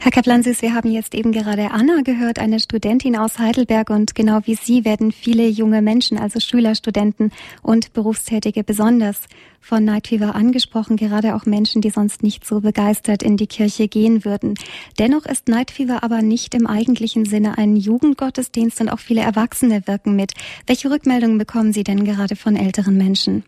Herr 0.00 0.12
Kaplansis, 0.12 0.62
wir 0.62 0.74
haben 0.74 0.92
jetzt 0.92 1.12
eben 1.12 1.32
gerade 1.32 1.72
Anna 1.72 2.02
gehört, 2.04 2.38
eine 2.38 2.60
Studentin 2.60 3.16
aus 3.16 3.40
Heidelberg 3.40 3.90
und 3.90 4.14
genau 4.14 4.38
wie 4.44 4.54
Sie 4.54 4.84
werden 4.84 5.10
viele 5.10 5.48
junge 5.48 5.82
Menschen, 5.82 6.18
also 6.18 6.38
Schüler, 6.38 6.76
Studenten 6.76 7.32
und 7.64 7.92
Berufstätige 7.94 8.62
besonders 8.62 9.26
von 9.60 9.84
Night 9.84 10.06
Fever 10.06 10.36
angesprochen, 10.36 10.96
gerade 10.96 11.34
auch 11.34 11.46
Menschen, 11.46 11.82
die 11.82 11.90
sonst 11.90 12.22
nicht 12.22 12.46
so 12.46 12.60
begeistert 12.60 13.24
in 13.24 13.36
die 13.36 13.48
Kirche 13.48 13.88
gehen 13.88 14.24
würden. 14.24 14.54
Dennoch 15.00 15.26
ist 15.26 15.48
Night 15.48 15.72
Fever 15.72 16.04
aber 16.04 16.22
nicht 16.22 16.54
im 16.54 16.68
eigentlichen 16.68 17.24
Sinne 17.24 17.58
ein 17.58 17.74
Jugendgottesdienst 17.74 18.80
und 18.80 18.90
auch 18.90 19.00
viele 19.00 19.22
Erwachsene 19.22 19.88
wirken 19.88 20.14
mit. 20.14 20.32
Welche 20.68 20.92
Rückmeldungen 20.92 21.38
bekommen 21.38 21.72
Sie 21.72 21.82
denn 21.82 22.04
gerade 22.04 22.36
von 22.36 22.54
älteren 22.54 22.96
Menschen? 22.96 23.42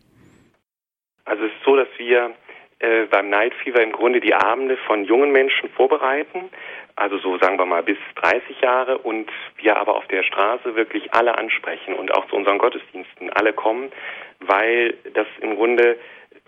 Also 1.26 1.44
es 1.44 1.52
ist 1.52 1.64
so, 1.64 1.76
dass 1.76 1.88
wir 1.96 2.34
äh, 2.80 3.04
beim 3.10 3.28
Night 3.28 3.54
Fever 3.62 3.82
im 3.82 3.92
Grunde 3.92 4.20
die 4.20 4.34
Abende 4.34 4.76
von 4.78 5.04
jungen 5.04 5.32
Menschen 5.32 5.68
vorbereiten, 5.70 6.50
also 6.96 7.18
so 7.18 7.38
sagen 7.38 7.58
wir 7.58 7.66
mal 7.66 7.82
bis 7.82 7.98
30 8.16 8.60
Jahre 8.60 8.98
und 8.98 9.30
wir 9.58 9.76
aber 9.76 9.96
auf 9.96 10.06
der 10.08 10.22
Straße 10.22 10.74
wirklich 10.74 11.12
alle 11.12 11.36
ansprechen 11.36 11.94
und 11.94 12.12
auch 12.12 12.26
zu 12.28 12.36
unseren 12.36 12.58
Gottesdiensten 12.58 13.30
alle 13.30 13.52
kommen, 13.52 13.92
weil 14.40 14.94
das 15.14 15.26
im 15.40 15.56
Grunde 15.56 15.98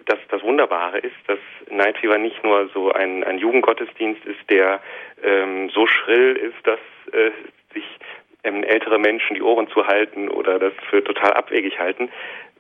das, 0.07 0.19
das 0.31 0.43
Wunderbare 0.43 0.99
ist, 0.99 1.17
dass 1.27 1.39
Night 1.71 1.99
Fever 1.99 2.19
nicht 2.19 2.43
nur 2.43 2.69
so 2.75 2.91
ein, 2.93 3.25
ein 3.25 3.39
Jugendgottesdienst 3.39 4.25
ist, 4.25 4.51
der 4.51 4.81
ähm, 5.23 5.71
so 5.71 5.87
schrill 5.87 6.37
ist, 6.37 6.67
dass 6.67 6.81
äh, 7.13 7.31
sich 7.75 7.85
ähm, 8.43 8.65
ältere 8.65 8.99
Menschen 8.99 9.35
die 9.35 9.43
Ohren 9.43 9.69
zu 9.69 9.87
halten 9.87 10.29
oder 10.29 10.59
das 10.59 10.73
für 10.89 11.05
total 11.05 11.35
abwegig 11.35 11.79
halten, 11.79 12.11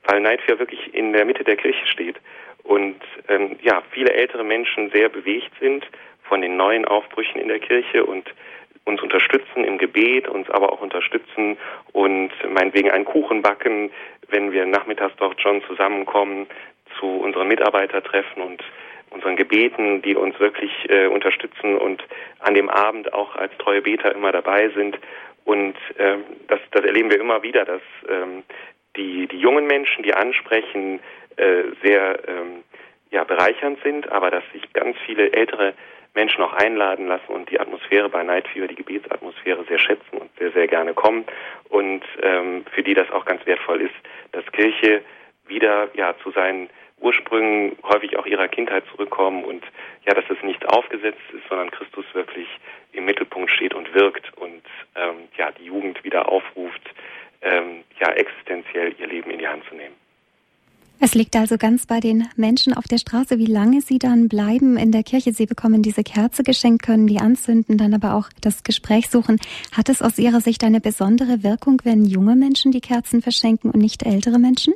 weil 0.04 0.20
Night 0.20 0.42
Fever 0.42 0.58
wirklich 0.58 0.94
in 0.94 1.12
der 1.12 1.24
Mitte 1.24 1.42
der 1.42 1.56
Kirche 1.56 1.86
steht 1.86 2.16
und 2.64 3.00
ähm, 3.28 3.56
ja, 3.62 3.82
viele 3.90 4.12
ältere 4.12 4.44
Menschen 4.44 4.90
sehr 4.90 5.08
bewegt 5.08 5.52
sind 5.60 5.86
von 6.24 6.40
den 6.40 6.56
neuen 6.56 6.84
Aufbrüchen 6.84 7.40
in 7.40 7.48
der 7.48 7.60
Kirche 7.60 8.04
und 8.04 8.32
uns 8.84 9.00
unterstützen 9.02 9.64
im 9.64 9.78
Gebet, 9.78 10.28
uns 10.28 10.50
aber 10.50 10.72
auch 10.72 10.80
unterstützen 10.80 11.56
und 11.92 12.30
meinetwegen 12.52 12.90
einen 12.90 13.04
Kuchen 13.04 13.42
backen, 13.42 13.90
wenn 14.28 14.52
wir 14.52 14.66
nachmittags 14.66 15.14
dort 15.18 15.40
schon 15.40 15.62
zusammenkommen 15.64 16.46
zu 16.98 17.06
unseren 17.06 17.48
Mitarbeitertreffen 17.48 18.42
und 18.42 18.62
unseren 19.10 19.36
Gebeten, 19.36 20.02
die 20.02 20.16
uns 20.16 20.38
wirklich 20.40 20.72
äh, 20.88 21.06
unterstützen 21.06 21.76
und 21.76 22.02
an 22.40 22.54
dem 22.54 22.68
Abend 22.68 23.12
auch 23.12 23.36
als 23.36 23.56
treue 23.58 23.82
Beter 23.82 24.14
immer 24.14 24.32
dabei 24.32 24.70
sind. 24.70 24.98
Und 25.44 25.76
ähm, 25.98 26.24
das, 26.48 26.60
das 26.70 26.84
erleben 26.84 27.10
wir 27.10 27.20
immer 27.20 27.42
wieder, 27.42 27.64
dass 27.64 27.82
ähm, 28.08 28.42
die, 28.96 29.26
die 29.26 29.38
jungen 29.38 29.66
Menschen, 29.66 30.02
die 30.02 30.14
ansprechen, 30.14 31.00
sehr 31.82 32.28
ähm, 32.28 32.64
ja, 33.10 33.24
bereichernd 33.24 33.78
sind, 33.82 34.10
aber 34.10 34.30
dass 34.30 34.44
sich 34.52 34.72
ganz 34.72 34.96
viele 35.06 35.32
ältere 35.32 35.74
Menschen 36.14 36.42
auch 36.42 36.52
einladen 36.52 37.06
lassen 37.06 37.32
und 37.32 37.50
die 37.50 37.60
Atmosphäre 37.60 38.08
bei 38.08 38.22
Night 38.22 38.48
Fever, 38.48 38.66
die 38.66 38.74
Gebetsatmosphäre 38.74 39.64
sehr 39.64 39.78
schätzen 39.78 40.18
und 40.18 40.30
sehr, 40.38 40.52
sehr 40.52 40.66
gerne 40.66 40.94
kommen 40.94 41.24
und 41.68 42.02
ähm, 42.22 42.64
für 42.74 42.82
die 42.82 42.94
das 42.94 43.10
auch 43.10 43.24
ganz 43.24 43.44
wertvoll 43.46 43.80
ist, 43.80 43.94
dass 44.32 44.44
Kirche 44.52 45.02
wieder 45.46 45.88
ja 45.94 46.14
zu 46.22 46.30
seinen 46.30 46.68
Ursprüngen 47.00 47.76
häufig 47.82 48.16
auch 48.16 48.26
ihrer 48.26 48.48
Kindheit 48.48 48.84
zurückkommen 48.90 49.44
und 49.44 49.64
ja, 50.06 50.14
dass 50.14 50.24
es 50.28 50.42
nicht 50.42 50.64
aufgesetzt 50.68 51.20
ist, 51.32 51.48
sondern 51.48 51.70
Christus 51.70 52.04
wirklich 52.12 52.46
im 52.92 53.04
Mittelpunkt 53.04 53.50
steht 53.50 53.74
und 53.74 53.92
wirkt 53.94 54.32
und 54.36 54.62
ähm, 54.94 55.28
ja 55.36 55.50
die 55.50 55.64
Jugend 55.64 56.02
wieder 56.04 56.28
aufruft, 56.28 56.82
ähm, 57.40 57.84
ja 57.98 58.12
existenziell 58.12 58.94
ihr 58.98 59.06
Leben 59.06 59.30
in 59.30 59.38
die 59.38 59.48
Hand 59.48 59.64
zu 59.68 59.74
nehmen. 59.74 60.01
Es 61.00 61.14
liegt 61.14 61.34
also 61.34 61.58
ganz 61.58 61.86
bei 61.86 61.98
den 61.98 62.28
Menschen 62.36 62.74
auf 62.74 62.84
der 62.84 62.98
Straße, 62.98 63.38
wie 63.38 63.46
lange 63.46 63.80
sie 63.80 63.98
dann 63.98 64.28
bleiben 64.28 64.76
in 64.76 64.92
der 64.92 65.02
Kirche. 65.02 65.32
Sie 65.32 65.46
bekommen 65.46 65.82
diese 65.82 66.04
Kerze 66.04 66.44
geschenkt, 66.44 66.84
können 66.84 67.08
die 67.08 67.18
anzünden, 67.18 67.76
dann 67.76 67.92
aber 67.92 68.14
auch 68.14 68.28
das 68.40 68.62
Gespräch 68.62 69.10
suchen. 69.10 69.38
Hat 69.76 69.88
es 69.88 70.00
aus 70.00 70.18
Ihrer 70.18 70.40
Sicht 70.40 70.62
eine 70.62 70.80
besondere 70.80 71.42
Wirkung, 71.42 71.80
wenn 71.84 72.04
junge 72.04 72.36
Menschen 72.36 72.70
die 72.70 72.80
Kerzen 72.80 73.20
verschenken 73.20 73.70
und 73.70 73.80
nicht 73.80 74.06
ältere 74.06 74.38
Menschen? 74.38 74.74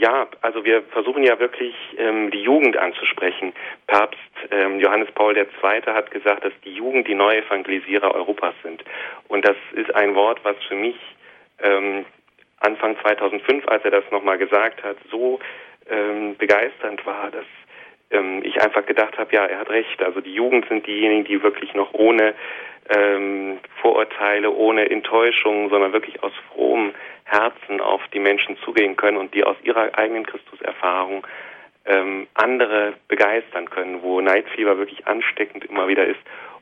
Ja, 0.00 0.28
also 0.40 0.64
wir 0.64 0.82
versuchen 0.84 1.22
ja 1.24 1.38
wirklich 1.38 1.74
ähm, 1.98 2.30
die 2.30 2.40
Jugend 2.40 2.78
anzusprechen. 2.78 3.52
Papst 3.86 4.18
ähm, 4.50 4.80
Johannes 4.80 5.10
Paul 5.12 5.36
II. 5.36 5.46
hat 5.92 6.10
gesagt, 6.10 6.42
dass 6.42 6.54
die 6.64 6.72
Jugend 6.72 7.06
die 7.06 7.14
neue 7.14 7.44
Evangelisierer 7.44 8.14
Europas 8.14 8.54
sind. 8.62 8.82
Und 9.28 9.46
das 9.46 9.56
ist 9.74 9.94
ein 9.94 10.14
Wort, 10.14 10.40
was 10.42 10.56
für 10.66 10.74
mich 10.74 10.96
ähm, 11.62 12.06
Anfang 12.60 12.96
2005, 13.00 13.66
als 13.68 13.84
er 13.84 13.90
das 13.90 14.04
nochmal 14.10 14.38
gesagt 14.38 14.82
hat, 14.82 14.96
so 15.10 15.40
ähm, 15.88 16.36
begeisternd 16.36 17.04
war, 17.06 17.30
dass 17.30 17.46
ähm, 18.10 18.42
ich 18.44 18.60
einfach 18.62 18.86
gedacht 18.86 19.18
habe, 19.18 19.34
ja, 19.34 19.46
er 19.46 19.58
hat 19.58 19.70
recht. 19.70 20.02
Also 20.02 20.20
die 20.20 20.34
Jugend 20.34 20.66
sind 20.68 20.86
diejenigen, 20.86 21.24
die 21.24 21.42
wirklich 21.42 21.74
noch 21.74 21.92
ohne 21.94 22.34
ähm, 22.88 23.58
Vorurteile, 23.80 24.50
ohne 24.50 24.90
Enttäuschung, 24.90 25.70
sondern 25.70 25.92
wirklich 25.92 26.22
aus 26.22 26.32
frohem 26.52 26.92
Herzen 27.24 27.80
auf 27.80 28.02
die 28.12 28.18
Menschen 28.18 28.56
zugehen 28.58 28.96
können 28.96 29.16
und 29.16 29.34
die 29.34 29.44
aus 29.44 29.56
ihrer 29.62 29.96
eigenen 29.96 30.26
Christuserfahrung 30.26 31.26
ähm, 31.86 32.26
andere 32.34 32.94
begeistern 33.08 33.70
können, 33.70 34.02
wo 34.02 34.20
Fever 34.54 34.78
wirklich 34.78 35.06
ansteckend 35.06 35.64
immer 35.64 35.88
wieder 35.88 36.04
ist 36.04 36.20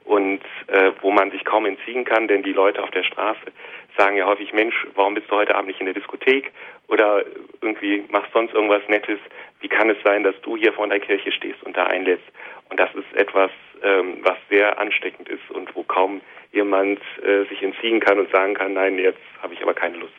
und 0.09 0.40
äh, 0.68 0.92
wo 1.03 1.11
man 1.11 1.31
sich 1.31 1.44
kaum 1.44 1.66
entziehen 1.66 2.05
kann, 2.05 2.29
denn 2.29 2.42
die 2.42 2.53
Leute 2.53 2.83
auf 2.83 2.90
der 2.90 3.05
Straße 3.05 3.53
sagen 3.97 4.16
ja 4.16 4.27
häufig, 4.27 4.53
Mensch, 4.55 4.87
warum 4.94 5.14
bist 5.14 5.31
du 5.31 5.37
heute 5.37 5.55
Abend 5.55 5.68
nicht 5.68 5.81
in 5.81 5.87
der 5.87 5.94
Diskothek 5.94 6.51
oder 6.88 7.25
irgendwie 7.61 8.05
machst 8.09 8.33
sonst 8.33 8.55
irgendwas 8.55 8.83
Nettes? 8.88 9.18
Wie 9.61 9.68
kann 9.68 9.90
es 9.90 9.99
sein, 10.05 10.23
dass 10.23 10.40
du 10.42 10.57
hier 10.57 10.73
vor 10.73 10.88
der 10.88 11.01
Kirche 11.01 11.31
stehst 11.31 11.62
und 11.62 11.77
da 11.77 11.85
einlädst? 11.85 12.25
Und 12.71 12.81
das 12.81 12.88
ist 12.94 13.12
etwas, 13.14 13.51
ähm, 13.83 14.18
was 14.23 14.37
sehr 14.49 14.79
ansteckend 14.79 15.29
ist 15.29 15.51
und 15.51 15.75
wo 15.77 15.83
kaum 15.83 16.23
jemand 16.53 17.01
äh, 17.23 17.44
sich 17.49 17.62
entziehen 17.62 18.01
kann 18.01 18.18
und 18.18 18.31
sagen 18.31 18.55
kann, 18.55 18.73
nein, 18.73 18.99
jetzt 18.99 19.21
habe 19.42 19.53
ich 19.53 19.62
aber 19.62 19.75
keine 19.75 19.99
Lust. 19.99 20.14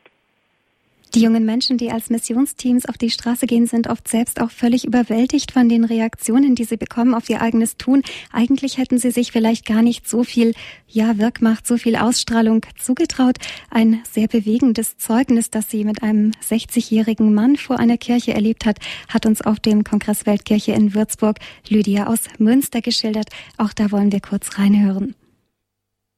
Die 1.16 1.22
jungen 1.22 1.44
Menschen, 1.44 1.78
die 1.80 1.90
als 1.92 2.12
Missionsteams 2.12 2.86
auf 2.86 2.96
die 2.96 3.10
Straße 3.10 3.48
gehen, 3.48 3.66
sind 3.66 3.88
oft 3.88 4.08
selbst 4.08 4.40
auch 4.40 4.52
völlig 4.52 4.86
überwältigt 4.86 5.52
von 5.52 5.68
den 5.68 5.84
Reaktionen, 5.84 6.54
die 6.54 6.66
sie 6.66 6.78
bekommen 6.78 7.16
auf 7.16 7.28
ihr 7.32 7.42
eigenes 7.42 7.78
Tun. 7.78 8.04
Eigentlich 8.32 8.78
hätten 8.78 9.00
sie 9.00 9.10
sich 9.10 9.32
vielleicht 9.32 9.66
gar 9.66 9.82
nicht 9.82 10.08
so 10.08 10.24
viel, 10.24 10.54
ja, 10.88 11.18
Wirkmacht, 11.18 11.66
so 11.66 11.78
viel 11.78 11.96
Ausstrahlung 11.96 12.62
zugetraut. 12.80 13.38
Ein 13.72 14.04
sehr 14.12 14.28
bewegendes 14.28 14.98
Zeugnis, 14.98 15.50
das 15.50 15.72
sie 15.72 15.84
mit 15.84 16.04
einem 16.04 16.32
60-jährigen 16.48 17.34
Mann 17.34 17.56
vor 17.56 17.80
einer 17.80 17.98
Kirche 17.98 18.36
erlebt 18.36 18.68
hat, 18.68 18.78
hat 19.08 19.26
uns 19.26 19.42
auf 19.42 19.60
dem 19.60 19.84
Kongress 19.84 20.28
Weltkirche 20.28 20.74
in 20.74 20.94
Würzburg 20.94 21.40
Lydia 21.68 22.06
aus 22.06 22.20
Münster 22.38 22.82
geschildert. 22.82 23.30
Auch 23.58 23.74
da 23.74 23.90
wollen 23.90 24.12
wir 24.12 24.22
kurz 24.22 24.60
reinhören. 24.60 25.16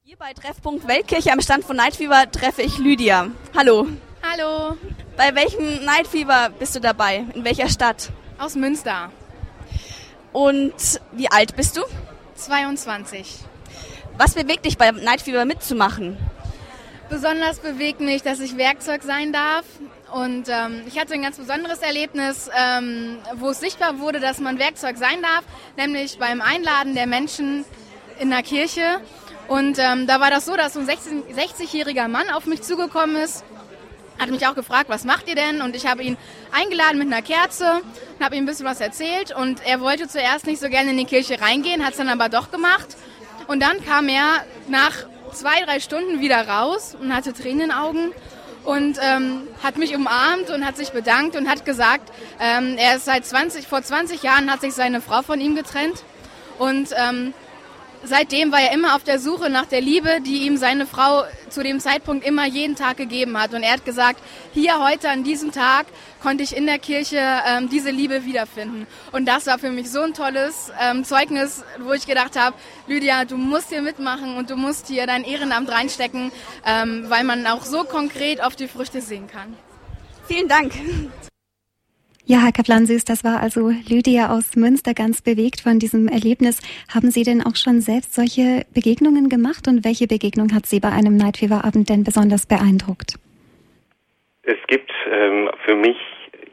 Hier 0.04 0.18
bei 0.18 0.34
Treffpunkt 0.34 0.86
Weltkirche 0.86 1.32
am 1.32 1.40
Stand 1.40 1.64
von 1.64 1.78
Night 1.78 1.96
Fever 1.96 2.30
treffe 2.30 2.62
ich 2.62 2.78
Lydia. 2.78 3.32
Hallo. 3.56 3.88
Hallo. 4.32 4.78
Bei 5.18 5.36
welchem 5.36 5.84
Night 5.84 6.08
Fever 6.08 6.52
bist 6.58 6.74
du 6.74 6.80
dabei? 6.80 7.26
In 7.34 7.44
welcher 7.44 7.68
Stadt? 7.68 8.12
Aus 8.38 8.56
Münster. 8.56 9.12
Und 10.32 10.74
wie 11.12 11.30
alt 11.30 11.58
bist 11.58 11.76
du? 11.76 11.82
22. 12.36 13.40
Was 14.18 14.36
bewegt 14.36 14.66
dich 14.66 14.78
beim 14.78 15.04
Night 15.04 15.22
Fever 15.22 15.44
mitzumachen? 15.44 16.18
Besonders 17.10 17.60
bewegt 17.60 18.00
mich, 18.00 18.22
dass 18.22 18.40
ich 18.40 18.56
Werkzeug 18.56 19.04
sein 19.04 19.34
darf. 19.34 19.66
Und 20.14 20.48
ähm, 20.48 20.84
ich 20.86 20.98
hatte 20.98 21.14
ein 21.14 21.24
ganz 21.24 21.38
besonderes 21.38 21.80
Erlebnis, 21.80 22.50
ähm, 22.58 23.18
wo 23.36 23.50
es 23.50 23.60
sichtbar 23.60 24.00
wurde, 24.00 24.22
dass 24.22 24.40
man 24.40 24.60
Werkzeug 24.60 24.96
sein 24.98 25.22
darf, 25.22 25.44
nämlich 25.76 26.20
beim 26.20 26.40
Einladen 26.40 26.96
der 26.96 27.08
Menschen 27.08 27.66
in 28.18 28.30
der 28.30 28.44
Kirche. 28.44 29.02
Und 29.50 29.78
ähm, 29.78 30.08
da 30.08 30.22
war 30.22 30.30
das 30.30 30.46
so, 30.46 30.56
dass 30.56 30.76
so 30.76 30.80
ein 30.80 30.88
60-jähriger 30.88 32.08
Mann 32.08 32.30
auf 32.30 32.46
mich 32.46 32.62
zugekommen 32.62 33.18
ist 33.18 33.44
hat 34.22 34.30
mich 34.30 34.46
auch 34.46 34.54
gefragt, 34.54 34.88
was 34.88 35.04
macht 35.04 35.28
ihr 35.28 35.36
denn? 35.36 35.62
Und 35.62 35.76
ich 35.76 35.88
habe 35.88 36.04
ihn 36.04 36.16
eingeladen 36.52 37.00
mit 37.00 37.08
einer 37.08 37.24
Kerze 37.24 37.82
und 38.18 38.24
habe 38.24 38.36
ihm 38.36 38.44
ein 38.44 38.46
bisschen 38.46 38.68
was 38.68 38.80
erzählt. 38.80 39.36
Und 39.36 39.66
er 39.66 39.82
wollte 39.82 40.08
zuerst 40.08 40.46
nicht 40.46 40.62
so 40.62 40.70
gerne 40.70 40.92
in 40.92 40.98
die 40.98 41.06
Kirche 41.06 41.42
reingehen, 41.42 41.84
hat 41.84 41.92
es 41.92 41.98
dann 41.98 42.08
aber 42.08 42.30
doch 42.30 42.52
gemacht. 42.52 42.96
Und 43.48 43.62
dann 43.62 43.84
kam 43.84 44.08
er 44.08 44.46
nach 44.68 44.94
zwei, 45.34 45.62
drei 45.66 45.80
Stunden 45.80 46.22
wieder 46.22 46.48
raus 46.48 46.96
und 47.00 47.14
hatte 47.14 47.34
Tränen 47.34 47.62
in 47.62 47.70
den 47.70 47.72
Augen 47.72 48.12
und 48.64 49.00
ähm, 49.02 49.48
hat 49.64 49.78
mich 49.78 49.96
umarmt 49.96 50.52
und 50.52 50.66
hat 50.66 50.78
sich 50.78 50.92
bedankt 50.92 51.36
und 51.36 51.50
hat 51.50 51.66
gesagt, 51.66 52.12
ähm, 52.40 52.76
er 52.78 52.98
ist 52.98 53.06
seit 53.06 53.26
20, 53.26 53.68
vor 53.68 53.82
20 53.82 54.22
Jahren 54.22 54.52
hat 54.52 54.62
sich 54.62 54.74
seine 54.74 55.02
Frau 55.02 55.24
von 55.24 55.42
ihm 55.42 55.56
getrennt 55.56 56.04
und 56.60 56.90
ähm, 56.96 57.34
seitdem 58.04 58.52
war 58.52 58.62
er 58.62 58.74
immer 58.74 58.96
auf 58.96 59.04
der 59.04 59.20
Suche 59.20 59.50
nach 59.50 59.66
der 59.66 59.82
Liebe, 59.82 60.20
die 60.22 60.46
ihm 60.46 60.58
seine 60.58 60.86
Frau 60.86 61.24
zu 61.50 61.64
dem 61.64 61.80
Zeitpunkt 61.80 62.26
immer 62.26 62.46
jeden 62.46 62.76
Tag 62.76 62.98
gegeben 62.98 63.40
hat. 63.40 63.54
Und 63.54 63.64
er 63.64 63.74
hat 63.74 63.86
gesagt, 63.86 64.20
hier 64.54 64.84
heute 64.84 65.10
an 65.10 65.24
diesem 65.24 65.52
Tag 65.52 65.86
konnte 66.22 66.44
ich 66.44 66.56
in 66.56 66.66
der 66.66 66.80
Kirche 66.80 67.20
ähm, 67.20 67.70
diese 67.70 67.90
Liebe 67.90 68.26
wiederfinden. 68.26 68.88
Und 69.12 69.26
das 69.26 69.48
war 69.48 69.60
für 69.60 69.72
mich 69.72 69.90
so 69.90 70.02
ein 70.02 70.14
tolles 70.14 70.72
ähm, 70.80 71.04
Zeugnis, 71.04 71.64
wo 71.80 71.94
ich 71.94 72.06
gedacht 72.06 72.38
habe, 72.40 72.56
Lydia, 72.88 73.26
du 73.26 73.38
musst 73.38 73.70
hier 73.70 73.82
mitmachen 73.82 74.36
und 74.36 74.50
du 74.50 74.56
musst 74.56 74.88
hier 74.88 75.08
dein 75.08 75.24
Ehrenamt 75.24 75.70
reinstecken, 75.70 76.32
ähm, 76.66 77.06
weil 77.10 77.24
man 77.24 77.48
auch 77.48 77.64
so 77.64 77.84
konkret 77.84 78.42
auf 78.42 78.56
die 78.56 78.68
Früchte 78.68 79.02
sehen 79.02 79.28
kann. 79.28 79.56
Vielen 80.28 80.48
Dank. 80.48 80.74
Ja, 82.26 82.44
Herr 82.44 82.52
Kaplan-Süß, 82.52 83.04
das 83.04 83.24
war 83.24 83.42
also 83.42 83.72
Lydia 83.90 84.30
aus 84.30 84.56
Münster 84.56 84.94
ganz 84.94 85.24
bewegt 85.24 85.62
von 85.62 85.80
diesem 85.80 86.08
Erlebnis. 86.08 86.62
Haben 86.94 87.10
Sie 87.10 87.24
denn 87.24 87.42
auch 87.42 87.56
schon 87.56 87.82
selbst 87.82 88.14
solche 88.14 88.64
Begegnungen 88.74 89.28
gemacht 89.28 89.68
und 89.68 89.84
welche 89.84 90.06
Begegnung 90.06 90.54
hat 90.54 90.68
Sie 90.68 90.80
bei 90.80 90.90
einem 90.90 91.18
Night 91.18 91.38
Fever 91.38 91.66
Abend 91.66 91.90
denn 91.90 92.04
besonders 92.04 92.46
beeindruckt? 92.46 93.16
Es 94.44 94.60
gibt 94.68 94.92
ähm, 95.12 95.50
für 95.66 95.76
mich 95.76 95.98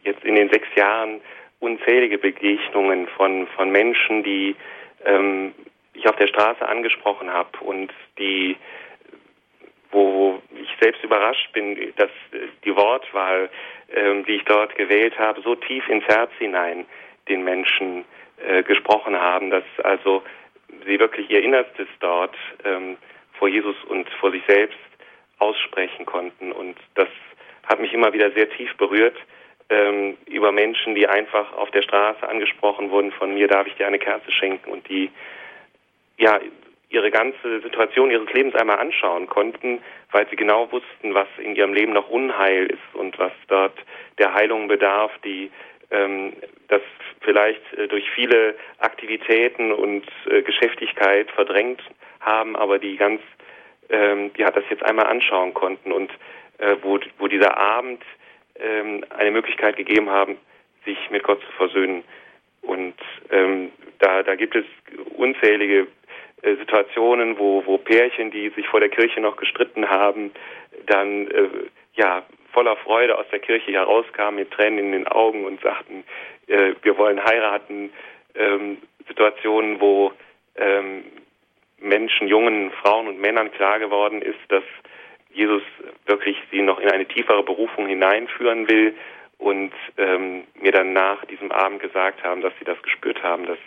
jetzt 0.05 0.25
in 0.25 0.37
den 0.37 0.49
sechs 0.51 0.69
Jahren 0.75 1.21
unzählige 1.61 2.17
Begegnungen 2.17 3.07
von, 3.17 3.47
von 3.49 3.71
Menschen, 3.71 4.25
die 4.25 4.57
ähm, 5.05 5.53
ich 5.93 6.09
auf 6.09 6.17
der 6.17 6.29
Straße 6.29 6.67
angesprochen 6.67 7.31
habe 7.31 7.59
und 7.61 7.93
die 8.19 8.57
wo 9.91 10.41
ich 10.61 10.69
selbst 10.81 11.03
überrascht 11.03 11.51
bin, 11.53 11.95
dass 11.97 12.11
die 12.65 12.77
Wortwahl, 12.77 13.49
ähm, 13.95 14.25
die 14.25 14.37
ich 14.37 14.45
dort 14.45 14.75
gewählt 14.77 15.19
habe, 15.19 15.41
so 15.43 15.55
tief 15.55 15.89
ins 15.89 16.05
Herz 16.05 16.31
hinein 16.39 16.87
den 17.29 17.45
Menschen 17.45 18.05
äh, 18.47 18.63
gesprochen 18.63 19.19
haben, 19.19 19.51
dass 19.51 19.65
also 19.83 20.23
sie 20.87 20.99
wirklich 20.99 21.31
ihr 21.31 21.43
Innerstes 21.43 21.89
dort 22.01 22.37
ähm, 22.65 22.97
vor 23.33 23.49
Jesus 23.49 23.77
und 23.89 24.09
vor 24.21 24.31
sich 24.31 24.43
selbst 24.47 24.79
aussprechen 25.39 26.07
konnten. 26.07 26.53
Und 26.53 26.77
das 26.95 27.09
hat 27.67 27.81
mich 27.81 27.93
immer 27.93 28.13
wieder 28.13 28.31
sehr 28.33 28.51
tief 28.51 28.75
berührt 28.77 29.17
ähm, 29.71 30.17
über 30.27 30.53
Menschen, 30.53 30.95
die 30.95 31.07
einfach 31.07 31.53
auf 31.53 31.71
der 31.71 31.83
Straße 31.83 32.27
angesprochen 32.29 32.91
wurden 32.91 33.13
von 33.13 33.35
mir, 33.35 33.49
darf 33.49 33.67
ich 33.67 33.75
dir 33.75 33.87
eine 33.87 33.99
Kerze 33.99 34.31
schenken 34.33 34.71
und 34.71 34.89
die 34.89 35.11
ja 36.17 36.41
ihre 36.91 37.11
ganze 37.11 37.61
Situation 37.61 38.11
ihres 38.11 38.33
Lebens 38.33 38.55
einmal 38.55 38.79
anschauen 38.79 39.27
konnten, 39.27 39.83
weil 40.11 40.27
sie 40.29 40.37
genau 40.37 40.71
wussten, 40.73 41.15
was 41.15 41.29
in 41.39 41.55
ihrem 41.55 41.75
Leben 41.75 41.93
noch 41.93 42.09
Unheil 42.09 42.67
ist 42.67 42.95
und 42.95 43.19
was 43.19 43.33
dort 43.49 43.77
der 44.19 44.33
Heilung 44.33 44.69
bedarf, 44.69 45.13
die 45.25 45.51
ähm, 45.91 46.33
das 46.69 46.83
vielleicht 47.21 47.61
äh, 47.75 47.89
durch 47.89 48.11
viele 48.11 48.55
Aktivitäten 48.79 49.73
und 49.73 50.07
äh, 50.31 50.43
Geschäftigkeit 50.43 51.31
verdrängt 51.31 51.83
haben, 52.21 52.57
aber 52.57 52.79
die 52.79 52.97
ganz, 52.97 53.21
ähm, 53.91 54.33
die 54.35 54.45
hat 54.45 54.57
das 54.57 54.65
jetzt 54.71 54.83
einmal 54.83 55.07
anschauen 55.07 55.55
konnten 55.55 55.93
und 55.93 56.11
äh, 56.59 56.77
wo, 56.83 56.99
wo 57.19 57.29
dieser 57.29 57.57
Abend 57.57 58.03
ähm, 58.59 59.05
eine 59.11 59.31
Möglichkeit 59.31 59.77
gegeben 59.77 60.11
haben, 60.11 60.37
sich 60.85 60.99
mit 61.11 61.23
Gott 61.23 61.41
zu 61.43 61.53
versöhnen. 61.53 62.05
Und 62.63 62.95
ähm, 63.31 63.71
da, 63.99 64.23
da 64.23 64.35
gibt 64.35 64.57
es 64.57 64.65
unzählige 65.17 65.87
äh, 66.43 66.57
Situationen, 66.57 67.39
wo, 67.39 67.65
wo 67.67 67.79
Pärchen, 67.79 68.31
die 68.31 68.51
sich 68.51 68.67
vor 68.69 68.81
der 68.81 68.89
Kirche 68.89 69.21
noch 69.21 69.37
gestritten 69.37 69.89
haben, 69.89 70.33
dann 70.87 71.29
äh, 71.29 71.49
ja 71.95 72.23
voller 72.53 72.77
Freude 72.77 73.19
aus 73.19 73.27
der 73.31 73.41
Kirche 73.41 73.73
herauskamen 73.73 74.41
mit 74.41 74.51
Tränen 74.51 74.79
in 74.79 74.93
den 74.93 75.09
Augen 75.09 75.45
und 75.45 75.61
sagten, 75.61 76.05
äh, 76.47 76.75
wir 76.83 76.97
wollen 76.99 77.23
heiraten. 77.23 77.93
Ähm, 78.35 78.79
Situationen, 79.07 79.81
wo 79.81 80.13
ähm, 80.57 81.05
Menschen, 81.81 82.29
jungen 82.29 82.71
Frauen 82.83 83.09
und 83.09 83.21
Männern 83.21 83.51
klar 83.53 83.79
geworden 83.79 84.23
ist, 84.23 84.39
dass 84.49 84.65
Jesus 85.33 85.63
wirklich 86.07 86.37
sie 86.51 86.63
noch 86.63 86.81
in 86.81 86.91
eine 86.91 87.07
tiefere 87.07 87.43
Berufung 87.43 87.87
hineinführen 87.87 88.69
will 88.69 88.95
und 89.39 89.73
ähm, 89.97 90.45
mir 90.61 90.73
dann 90.73 90.93
nach 90.93 91.25
diesem 91.27 91.53
Abend 91.53 91.81
gesagt 91.81 92.23
haben, 92.25 92.41
dass 92.41 92.53
sie 92.59 92.65
das 92.65 92.81
gespürt 92.83 93.23
haben, 93.23 93.47
dass 93.47 93.59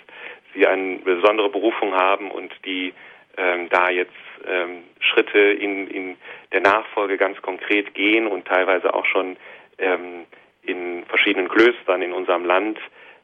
sie 0.54 0.68
eine 0.68 0.98
besondere 0.98 1.50
Berufung 1.50 1.94
haben 1.94 2.32
und 2.32 2.54
die 2.66 2.94
ähm, 3.38 3.70
da 3.70 3.90
jetzt 3.90 4.12
ähm, 4.46 4.84
Schritte 5.00 5.40
in, 5.40 5.88
in 5.88 6.18
der 6.52 6.62
Nachfolge 6.62 7.18
ganz 7.18 7.42
konkret 7.42 7.94
gehen 7.94 8.28
und 8.28 8.46
teilweise 8.46 8.94
auch 8.94 9.06
schon 9.06 9.38
ähm, 9.78 10.26
in 10.64 11.06
verschiedenen 11.06 11.48
Klöstern 11.48 12.02
in 12.02 12.14
unserem 12.14 12.46
Land 12.46 12.80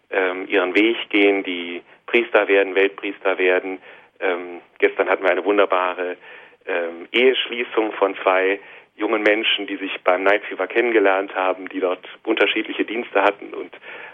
ähm, 0.09 0.47
ihren 0.47 0.75
Weg 0.75 1.09
gehen, 1.09 1.43
die 1.43 1.81
Priester 2.05 2.47
werden, 2.47 2.75
Weltpriester 2.75 3.37
werden. 3.37 3.79
Ähm, 4.19 4.61
gestern 4.79 5.09
hatten 5.09 5.23
wir 5.23 5.31
eine 5.31 5.45
wunderbare 5.45 6.17
ähm, 6.65 7.07
Eheschließung 7.11 7.91
von 7.93 8.15
zwei 8.23 8.59
jungen 8.95 9.21
Menschen, 9.21 9.67
die 9.67 9.75
sich 9.75 9.91
beim 10.03 10.23
Night 10.23 10.43
Fever 10.45 10.67
kennengelernt 10.67 11.35
haben, 11.35 11.69
die 11.69 11.79
dort 11.79 12.07
unterschiedliche 12.23 12.85
Dienste 12.85 13.21
hatten 13.21 13.53
und 13.53 13.71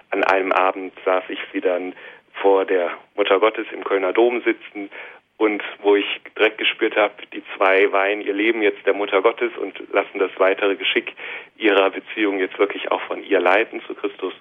an 0.09 0.23
einem 0.25 0.51
Abend 0.51 0.93
saß 1.05 1.23
ich 1.29 1.39
sie 1.51 1.61
dann 1.61 1.95
vor 2.43 2.65
der 2.65 2.91
Mutter 3.15 3.39
Gottes 3.39 3.65
im 3.71 3.85
Kölner 3.85 4.11
Dom 4.11 4.41
sitzen 4.41 4.91
und 5.37 5.63
wo 5.81 5.95
ich 5.95 6.05
direkt 6.37 6.57
gespürt 6.57 6.95
habe, 6.97 7.13
die 7.33 7.41
zwei 7.55 7.89
weihen 7.91 8.21
ihr 8.21 8.33
Leben 8.33 8.61
jetzt 8.61 8.85
der 8.85 8.93
Mutter 8.93 9.21
Gottes 9.21 9.51
und 9.57 9.73
lassen 9.93 10.19
das 10.19 10.29
weitere 10.37 10.75
Geschick 10.75 11.13
ihrer 11.57 11.89
Beziehung 11.89 12.39
jetzt 12.39 12.59
wirklich 12.59 12.91
auch 12.91 13.01
von 13.03 13.23
ihr 13.23 13.39
leiten 13.39 13.81
zu 13.87 13.95
Christus. 13.95 14.33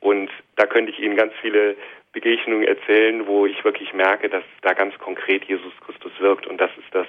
Und 0.00 0.30
da 0.56 0.64
könnte 0.66 0.90
ich 0.92 0.98
Ihnen 0.98 1.14
ganz 1.14 1.32
viele 1.42 1.76
Begegnungen 2.12 2.66
erzählen, 2.66 3.26
wo 3.26 3.46
ich 3.46 3.62
wirklich 3.64 3.92
merke, 3.92 4.28
dass 4.30 4.44
da 4.62 4.72
ganz 4.72 4.98
konkret 4.98 5.44
Jesus 5.44 5.72
Christus 5.84 6.12
wirkt. 6.20 6.46
Und 6.46 6.58
das 6.58 6.70
ist 6.78 6.92
das 6.92 7.06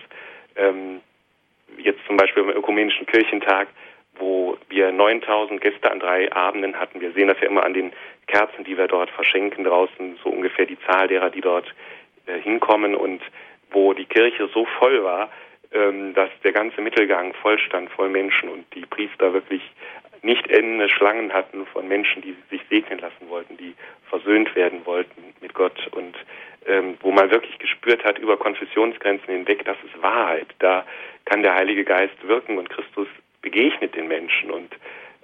ähm, 0.57 0.99
jetzt 1.77 2.05
zum 2.05 2.17
Beispiel 2.17 2.43
beim 2.43 2.55
Ökumenischen 2.55 3.05
Kirchentag, 3.05 3.69
wo 4.17 4.57
wir 4.69 4.91
9000 4.91 5.61
Gäste 5.61 5.91
an 5.91 5.99
drei 5.99 6.31
Abenden 6.31 6.79
hatten. 6.79 7.01
Wir 7.01 7.11
sehen 7.13 7.27
das 7.27 7.39
ja 7.41 7.47
immer 7.47 7.63
an 7.63 7.73
den 7.73 7.91
Kerzen, 8.27 8.63
die 8.63 8.77
wir 8.77 8.87
dort 8.87 9.09
verschenken 9.09 9.63
draußen, 9.63 10.17
so 10.23 10.29
ungefähr 10.29 10.65
die 10.65 10.79
Zahl 10.81 11.07
derer, 11.07 11.29
die 11.29 11.41
dort 11.41 11.73
äh, 12.25 12.39
hinkommen 12.39 12.95
und 12.95 13.21
wo 13.71 13.93
die 13.93 14.05
Kirche 14.05 14.49
so 14.53 14.65
voll 14.79 15.03
war, 15.03 15.29
ähm, 15.73 16.13
dass 16.13 16.29
der 16.43 16.51
ganze 16.51 16.81
Mittelgang 16.81 17.33
voll 17.33 17.57
stand, 17.59 17.89
voll 17.91 18.09
Menschen 18.09 18.49
und 18.49 18.65
die 18.75 18.85
Priester 18.85 19.33
wirklich 19.33 19.61
nicht 20.21 20.47
endende 20.47 20.87
Schlangen 20.87 21.33
hatten 21.33 21.65
von 21.65 21.87
Menschen, 21.87 22.21
die 22.21 22.35
sich 22.49 22.61
segnen 22.69 22.99
lassen 22.99 23.27
wollten, 23.27 23.57
die 23.57 23.75
versöhnt 24.09 24.55
werden 24.55 24.85
wollten 24.85 25.33
mit 25.41 25.53
Gott 25.53 25.87
und 25.91 26.15
ähm, 26.65 26.97
wo 27.01 27.11
man 27.11 27.29
wirklich 27.29 27.59
gespürt 27.59 28.05
hat 28.05 28.19
über 28.19 28.37
Konfessionsgrenzen 28.37 29.27
hinweg, 29.27 29.65
das 29.65 29.77
ist 29.83 30.01
Wahrheit. 30.01 30.47
Da 30.59 30.85
kann 31.25 31.43
der 31.43 31.55
Heilige 31.55 31.83
Geist 31.83 32.15
wirken 32.25 32.57
und 32.57 32.69
Christus 32.69 33.07
begegnet 33.43 33.95
den 33.95 34.07
Menschen 34.07 34.49
und 34.49 34.73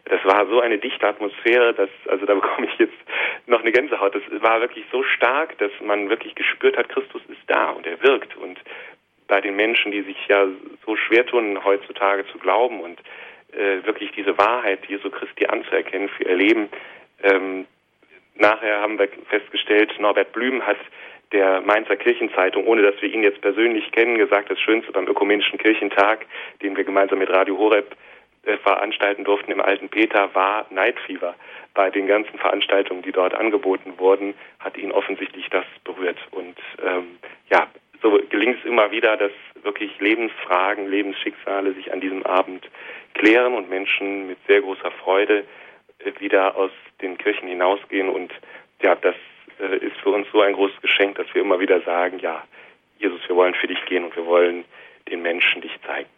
das 0.10 0.24
war 0.26 0.48
so 0.48 0.60
eine 0.60 0.80
dichte 0.80 1.08
Atmosphäre, 1.08 1.74
dass, 1.74 1.90
also 2.08 2.26
da 2.26 2.34
bekomme 2.34 2.68
ich 2.68 2.80
jetzt 2.80 2.98
noch 3.46 3.62
eine 3.62 3.72
Gänsehaut. 3.72 4.16
Das 4.16 4.24
war 4.42 4.60
wirklich 4.60 4.86
so 4.92 5.04
stark, 5.04 5.58
dass 5.60 5.72
man 5.82 6.10
wirklich 6.10 6.34
gespürt 6.36 6.78
hat, 6.78 6.90
Christus 6.90 7.22
ist 7.28 7.42
da 7.48 7.70
und 7.70 7.86
er 7.86 8.02
wirkt. 8.02 8.36
Und 8.38 8.60
bei 9.28 9.40
den 9.40 9.56
Menschen, 9.56 9.92
die 9.92 10.02
sich 10.02 10.18
ja 10.28 10.48
so 10.86 10.96
schwer 10.96 11.26
tun, 11.28 11.64
heutzutage 11.64 12.26
zu 12.32 12.40
glauben 12.40 12.82
und 12.82 13.00
äh, 13.54 13.86
wirklich 13.86 14.12
diese 14.12 14.38
Wahrheit 14.38 14.84
Jesu 14.88 15.12
Christi 15.12 15.46
anzuerkennen 15.46 16.10
für 16.10 16.24
ihr 16.24 16.36
Leben, 16.36 16.70
ähm, 17.22 17.68
nachher 18.36 18.82
haben 18.82 18.98
wir 18.98 19.10
festgestellt, 19.30 19.94
Norbert 20.00 20.32
Blüm 20.34 20.66
hat 20.66 20.78
der 21.32 21.62
Mainzer 21.62 21.96
Kirchenzeitung, 21.96 22.66
ohne 22.66 22.82
dass 22.82 23.00
wir 23.02 23.14
ihn 23.14 23.22
jetzt 23.22 23.42
persönlich 23.42 23.92
kennen, 23.92 24.18
gesagt, 24.18 24.50
das 24.50 24.60
Schönste 24.60 24.92
beim 24.92 25.08
Ökumenischen 25.08 25.60
Kirchentag, 25.60 26.26
den 26.64 26.76
wir 26.76 26.84
gemeinsam 26.84 27.20
mit 27.20 27.30
Radio 27.30 27.56
Horeb 27.56 27.96
veranstalten 28.64 29.24
durften 29.24 29.52
im 29.52 29.62
Alten 29.62 29.90
Peter, 29.90 30.34
war 30.34 30.66
Night 30.70 31.00
Fever. 31.06 31.36
Bei 31.74 31.90
den 31.90 32.08
ganzen 32.08 32.38
Veranstaltungen, 32.40 33.02
die 33.02 33.12
dort 33.12 33.34
angeboten 33.34 33.94
wurden, 33.98 34.34
hat 34.60 34.78
ihn 34.78 34.92
offensichtlich 34.92 35.50
das 35.50 35.66
berührt. 35.84 36.18
Und 36.32 36.58
ähm, 36.84 37.20
ja, 37.50 37.68
so 38.02 38.20
gelingt 38.30 38.60
es 38.60 38.66
immer 38.66 38.92
wieder, 38.92 39.18
dass 39.18 39.32
wirklich 39.62 40.00
Lebensfragen, 40.00 40.88
Lebensschicksale 40.88 41.74
sich 41.74 41.92
an 41.92 42.02
diesem 42.02 42.26
Abend 42.26 42.66
klären 43.14 43.54
und 43.54 43.70
Menschen 43.70 44.28
mit 44.28 44.38
sehr 44.48 44.62
großer 44.62 44.92
Freude 44.92 45.44
äh, 46.00 46.12
wieder 46.20 46.56
aus 46.56 46.72
den 47.02 47.18
Kirchen 47.18 47.48
hinausgehen. 47.48 48.10
Und 48.10 48.32
ja, 48.82 48.96
das 48.96 49.16
äh, 49.60 49.78
ist 49.78 49.98
für 49.98 50.10
uns 50.10 50.28
so 50.32 50.42
ein 50.42 50.54
großes 50.54 50.82
Geschenk, 50.82 51.18
dass 51.18 51.28
wir 51.34 51.42
immer 51.42 51.60
wieder 51.60 51.82
sagen, 51.82 52.20
ja, 52.20 52.44
Jesus, 53.00 53.22
wir 53.28 53.36
wollen 53.36 53.54
für 53.54 53.68
dich 53.68 53.84
gehen 53.86 54.06
und 54.06 54.16
wir 54.16 54.26
wollen 54.26 54.66
den 55.10 55.22
Menschen 55.22 55.62
dich 55.62 55.72
zeigen. 55.86 56.10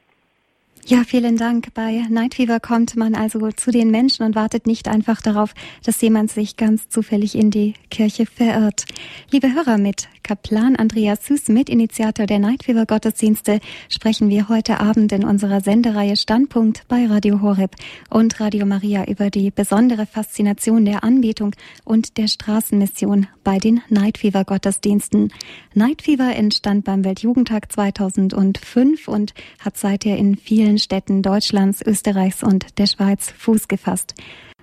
Ja, 0.88 1.04
vielen 1.06 1.38
Dank. 1.38 1.74
Bei 1.76 2.06
Night 2.10 2.34
Fever 2.36 2.60
kommt 2.60 2.96
man 2.96 3.14
also 3.14 3.52
zu 3.52 3.72
den 3.72 3.92
Menschen 3.92 4.26
und 4.26 4.36
wartet 4.36 4.66
nicht 4.66 4.88
einfach 4.88 5.22
darauf, 5.22 5.54
dass 5.84 6.02
jemand 6.02 6.32
sich 6.32 6.58
ganz 6.58 6.90
zufällig 6.90 7.36
in 7.36 7.52
die 7.52 7.76
Kirche 7.92 8.26
verirrt. 8.26 8.86
Liebe 9.30 9.54
Hörer, 9.54 9.78
mit 9.78 10.10
Kaplan 10.24 10.76
Andreas 10.76 11.26
Süß, 11.26 11.50
Mitinitiator 11.50 12.26
der 12.26 12.40
Night 12.40 12.64
Fever 12.64 12.86
Gottesdienste, 12.86 13.60
sprechen 13.90 14.30
wir 14.30 14.50
heute 14.50 14.80
Abend 14.80 15.12
in 15.12 15.24
unserer 15.24 15.62
Sendereihe 15.62 16.16
Standpunkt 16.16 16.88
bei 16.88 17.06
Radio 17.06 17.42
Horeb 17.42 17.76
und 18.10 18.40
Radio 18.40 18.66
Maria 18.66 19.06
über 19.06 19.30
die 19.30 19.52
besondere 19.52 20.06
Faszination 20.06 20.86
der 20.86 21.04
Anbetung 21.04 21.56
und 21.84 22.18
der 22.18 22.28
Straßenmission 22.28 23.28
bei 23.44 23.58
den 23.58 23.82
Night 23.90 24.18
Fever 24.20 24.46
Gottesdiensten. 24.46 25.34
Night 25.74 26.02
Fever 26.04 26.36
entstand 26.36 26.86
beim 26.86 27.04
Weltjugendtag 27.04 27.72
2005 27.72 29.08
und 29.08 29.34
hat 29.60 29.78
seither 29.78 30.18
in 30.18 30.36
vielen 30.36 30.71
vielen 30.72 30.78
Städten 30.78 31.22
Deutschlands, 31.22 31.82
Österreichs 31.86 32.44
und 32.44 32.80
der 32.80 32.88
Schweiz 32.88 33.34
Fuß 33.38 33.68
gefasst. 33.68 34.16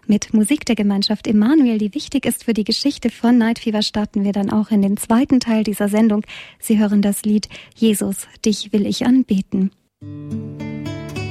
Mit 0.06 0.32
Musik 0.32 0.64
der 0.64 0.74
Gemeinschaft 0.74 1.26
Emanuel, 1.26 1.76
die 1.76 1.94
wichtig 1.94 2.24
ist 2.24 2.44
für 2.44 2.54
die 2.54 2.64
Geschichte 2.64 3.10
von 3.10 3.36
Night 3.36 3.58
Fever, 3.58 3.82
starten 3.82 4.24
wir 4.24 4.32
dann 4.32 4.48
auch 4.48 4.70
in 4.70 4.80
den 4.80 4.96
zweiten 4.96 5.38
Teil 5.38 5.64
dieser 5.64 5.90
Sendung. 5.90 6.22
Sie 6.58 6.78
hören 6.78 7.02
das 7.02 7.24
Lied 7.24 7.50
Jesus, 7.74 8.26
dich 8.42 8.72
will 8.72 8.86
ich 8.86 9.04
anbeten. 9.04 9.70
Musik 10.00 11.27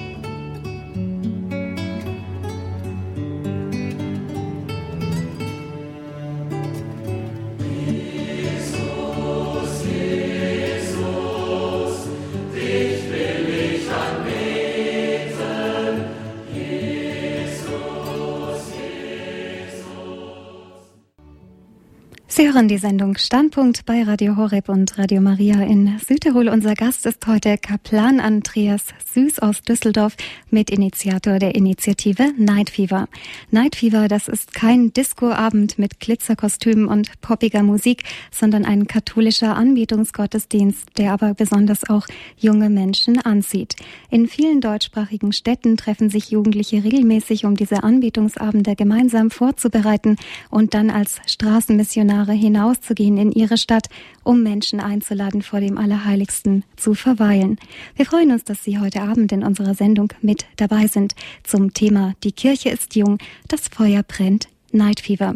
Sie 22.37 22.45
hören 22.45 22.67
die 22.67 22.77
Sendung 22.77 23.17
Standpunkt 23.17 23.87
bei 23.87 24.03
Radio 24.03 24.37
Horeb 24.37 24.69
und 24.69 24.99
Radio 24.99 25.21
Maria 25.21 25.63
in 25.63 25.97
Südtirol. 25.97 26.49
Unser 26.49 26.75
Gast 26.75 27.07
ist 27.07 27.25
heute 27.25 27.57
Kaplan 27.57 28.19
Andreas 28.19 28.93
Süß 29.11 29.39
aus 29.39 29.63
Düsseldorf, 29.63 30.15
Mitinitiator 30.51 31.39
der 31.39 31.55
Initiative 31.55 32.33
Night 32.37 32.69
Fever. 32.69 33.07
Night 33.49 33.75
Fever, 33.75 34.07
das 34.07 34.27
ist 34.27 34.53
kein 34.53 34.93
Discoabend 34.93 35.79
mit 35.79 35.99
Glitzerkostümen 35.99 36.87
und 36.87 37.19
poppiger 37.21 37.63
Musik, 37.63 38.03
sondern 38.29 38.65
ein 38.65 38.85
katholischer 38.85 39.55
Anbetungsgottesdienst, 39.55 40.89
der 40.99 41.13
aber 41.13 41.33
besonders 41.33 41.89
auch 41.89 42.05
junge 42.37 42.69
Menschen 42.69 43.19
anzieht. 43.19 43.77
In 44.11 44.27
vielen 44.27 44.61
deutschsprachigen 44.61 45.31
Städten 45.31 45.75
treffen 45.75 46.11
sich 46.11 46.29
Jugendliche 46.29 46.83
regelmäßig, 46.83 47.45
um 47.45 47.55
diese 47.55 47.81
Anbetungsabende 47.81 48.75
gemeinsam 48.75 49.31
vorzubereiten 49.31 50.17
und 50.51 50.75
dann 50.75 50.91
als 50.91 51.19
Straßenmissionare 51.25 52.26
Jahre 52.27 52.37
hinauszugehen 52.37 53.17
in 53.17 53.31
ihre 53.31 53.57
Stadt, 53.57 53.87
um 54.23 54.43
Menschen 54.43 54.79
einzuladen, 54.79 55.41
vor 55.41 55.61
dem 55.61 55.77
Allerheiligsten 55.77 56.63
zu 56.75 56.93
verweilen. 56.93 57.57
Wir 57.95 58.05
freuen 58.05 58.31
uns, 58.31 58.43
dass 58.43 58.63
Sie 58.63 58.79
heute 58.79 59.01
Abend 59.01 59.31
in 59.31 59.43
unserer 59.43 59.73
Sendung 59.73 60.11
mit 60.21 60.45
dabei 60.57 60.87
sind 60.87 61.15
zum 61.43 61.73
Thema 61.73 62.13
Die 62.23 62.33
Kirche 62.33 62.69
ist 62.69 62.95
jung, 62.95 63.17
das 63.47 63.69
Feuer 63.69 64.03
brennt, 64.03 64.49
Night 64.71 64.99
Fever. 64.99 65.35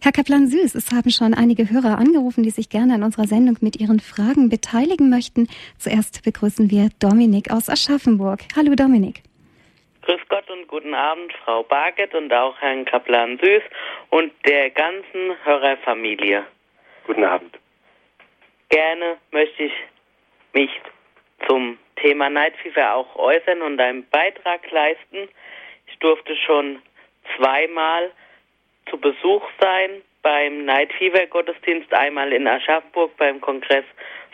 Herr 0.00 0.12
Kaplan 0.12 0.48
Süß, 0.48 0.74
es 0.74 0.92
haben 0.92 1.10
schon 1.10 1.34
einige 1.34 1.70
Hörer 1.70 1.98
angerufen, 1.98 2.44
die 2.44 2.50
sich 2.50 2.68
gerne 2.68 2.94
an 2.94 3.02
unserer 3.02 3.26
Sendung 3.26 3.56
mit 3.60 3.80
ihren 3.80 4.00
Fragen 4.00 4.50
beteiligen 4.50 5.08
möchten. 5.08 5.48
Zuerst 5.78 6.22
begrüßen 6.22 6.70
wir 6.70 6.90
Dominik 6.98 7.50
aus 7.50 7.68
Aschaffenburg. 7.68 8.42
Hallo 8.54 8.74
Dominik. 8.74 9.22
Grüß 10.04 10.20
Gott 10.28 10.50
und 10.50 10.68
guten 10.68 10.92
Abend, 10.92 11.32
Frau 11.44 11.62
Barget 11.62 12.14
und 12.14 12.30
auch 12.30 12.60
Herrn 12.60 12.84
Kaplan 12.84 13.38
Süß 13.38 13.62
und 14.10 14.34
der 14.46 14.68
ganzen 14.68 15.34
Hörerfamilie. 15.44 16.44
Guten 17.06 17.24
Abend. 17.24 17.58
Gerne 18.68 19.16
möchte 19.30 19.62
ich 19.62 19.72
mich 20.52 20.70
zum 21.48 21.78
Thema 21.96 22.28
Night 22.28 22.54
Fever 22.56 22.94
auch 22.94 23.16
äußern 23.16 23.62
und 23.62 23.80
einen 23.80 24.06
Beitrag 24.10 24.70
leisten. 24.70 25.26
Ich 25.86 25.98
durfte 26.00 26.36
schon 26.36 26.82
zweimal 27.38 28.10
zu 28.90 28.98
Besuch 28.98 29.42
sein 29.58 30.02
beim 30.20 30.66
Night 30.66 30.92
Fever 30.98 31.26
Gottesdienst, 31.28 31.90
einmal 31.94 32.30
in 32.30 32.46
Aschaffenburg 32.46 33.16
beim 33.16 33.40
Kongress 33.40 33.86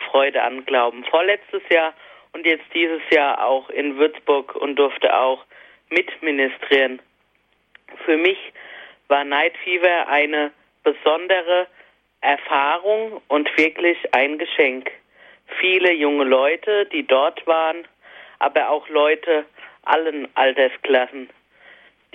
Freude 0.09 0.43
an 0.43 0.65
Glauben 0.65 1.05
vorletztes 1.05 1.63
Jahr 1.69 1.93
und 2.33 2.45
jetzt 2.45 2.65
dieses 2.73 3.01
Jahr 3.09 3.41
auch 3.41 3.69
in 3.69 3.95
Würzburg 3.97 4.53
und 4.57 4.75
durfte 4.75 5.17
auch 5.17 5.45
mitministrieren. 5.91 6.99
Für 8.05 8.17
mich 8.17 8.37
war 9.07 9.23
Night 9.23 9.53
Fever 9.63 10.07
eine 10.07 10.51
besondere 10.83 11.67
Erfahrung 12.21 13.21
und 13.27 13.49
wirklich 13.57 13.97
ein 14.13 14.37
Geschenk. 14.37 14.91
Viele 15.59 15.91
junge 15.91 16.23
Leute, 16.23 16.85
die 16.85 17.05
dort 17.05 17.45
waren, 17.45 17.87
aber 18.39 18.69
auch 18.69 18.87
Leute 18.89 19.45
allen 19.83 20.27
Altersklassen. 20.35 21.29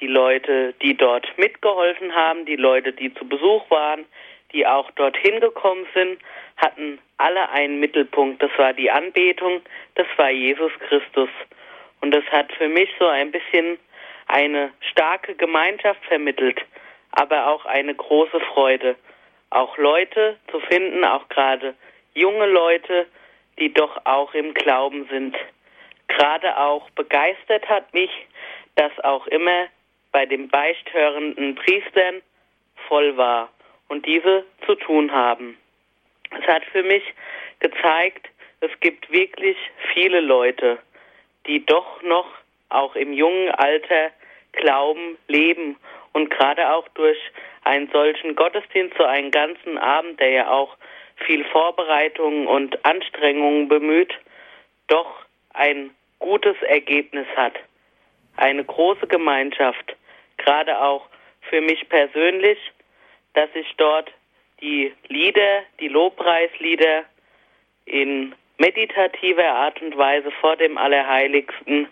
Die 0.01 0.07
Leute, 0.07 0.74
die 0.83 0.97
dort 0.97 1.27
mitgeholfen 1.39 2.14
haben, 2.14 2.45
die 2.47 2.57
Leute, 2.57 2.93
die 2.93 3.12
zu 3.14 3.27
Besuch 3.27 3.68
waren, 3.70 4.05
die 4.53 4.66
auch 4.66 4.91
dorthin 4.93 5.41
gekommen 5.41 5.87
sind, 5.95 6.18
hatten 6.57 6.99
alle 7.18 7.49
einen 7.51 7.81
Mittelpunkt. 7.81 8.43
Das 8.43 8.51
war 8.57 8.72
die 8.72 8.91
Anbetung, 8.91 9.61
das 9.95 10.07
war 10.16 10.31
Jesus 10.31 10.72
Christus. 10.89 11.29
Und 12.07 12.13
das 12.13 12.25
hat 12.27 12.53
für 12.53 12.69
mich 12.69 12.89
so 13.01 13.07
ein 13.09 13.33
bisschen 13.33 13.81
eine 14.29 14.71
starke 14.93 15.35
Gemeinschaft 15.35 16.05
vermittelt, 16.05 16.65
aber 17.11 17.49
auch 17.49 17.67
eine 17.67 17.93
große 17.97 18.39
Freude. 18.55 18.95
Auch 19.51 19.77
Leute 19.77 20.37
zu 20.53 20.61
finden, 20.61 21.05
auch 21.05 21.29
gerade 21.31 21.75
junge 22.15 22.47
Leute, 22.47 23.07
die 23.59 23.75
doch 23.75 24.01
auch 24.05 24.33
im 24.35 24.55
Glauben 24.55 25.09
sind. 25.11 25.37
Gerade 26.07 26.57
auch 26.57 26.89
begeistert 26.91 27.69
hat 27.69 27.93
mich, 27.93 28.13
dass 28.77 28.93
auch 29.01 29.27
immer 29.27 29.67
bei 30.13 30.27
den 30.27 30.47
beichthörenden 30.47 31.57
Priestern 31.57 32.23
voll 32.87 33.17
war 33.17 33.51
und 33.89 34.07
diese 34.07 34.45
zu 34.65 34.77
tun 34.77 35.11
haben. 35.11 35.59
Es 36.41 36.47
hat 36.47 36.65
für 36.67 36.85
mich 36.85 37.03
gezeigt, 37.59 38.29
es 38.61 38.71
gibt 38.79 39.11
wirklich 39.11 39.57
viele 39.93 40.21
Leute, 40.21 40.79
die 41.47 41.64
doch 41.64 42.03
noch 42.03 42.26
auch 42.68 42.97
im 42.97 43.12
jungen 43.12 43.51
Alter 43.51 44.11
glauben, 44.53 45.18
leben 45.28 45.76
und 46.12 46.30
gerade 46.30 46.72
auch 46.72 46.88
durch 46.94 47.18
einen 47.64 47.90
solchen 47.90 48.34
Gottesdienst, 48.34 48.97
so 48.97 49.05
einen 49.05 49.30
ganzen 49.30 49.78
Abend, 49.78 50.18
der 50.20 50.30
ja 50.30 50.51
auch 50.51 50.76
viel 51.26 51.44
Vorbereitung 51.44 52.47
und 52.47 52.84
Anstrengungen 52.84 53.68
bemüht, 53.68 54.14
doch 54.88 55.24
ein 55.53 55.90
gutes 56.18 56.57
Ergebnis 56.62 57.26
hat. 57.36 57.55
Eine 58.36 58.64
große 58.64 59.07
Gemeinschaft, 59.07 59.97
gerade 60.36 60.80
auch 60.80 61.07
für 61.42 61.61
mich 61.61 61.88
persönlich, 61.88 62.59
dass 63.34 63.49
ich 63.55 63.74
dort 63.76 64.11
die 64.61 64.92
Lieder, 65.09 65.62
die 65.80 65.88
Lobpreislieder 65.88 67.05
in 67.84 68.34
meditativer 68.59 69.49
Art 69.49 69.81
und 69.83 69.97
Weise 69.97 70.31
vor 70.41 70.57
dem 70.57 70.79
Allerheiligsten 70.79 71.89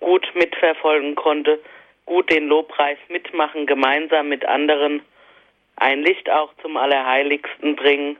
gut 0.00 0.26
mitverfolgen 0.34 1.14
konnte, 1.14 1.58
gut 2.04 2.30
den 2.30 2.48
Lobpreis 2.48 2.98
mitmachen, 3.08 3.66
gemeinsam 3.66 4.28
mit 4.28 4.44
anderen 4.44 5.02
ein 5.76 6.02
Licht 6.02 6.30
auch 6.30 6.52
zum 6.62 6.76
Allerheiligsten 6.76 7.76
bringen 7.76 8.16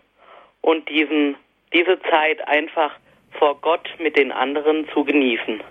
und 0.61 0.89
diesen, 0.89 1.37
diese 1.73 1.99
Zeit 2.11 2.47
einfach 2.47 2.93
vor 3.39 3.61
Gott 3.61 3.89
mit 3.99 4.17
den 4.17 4.33
anderen 4.33 4.89
zu 4.93 5.05
genießen. 5.05 5.63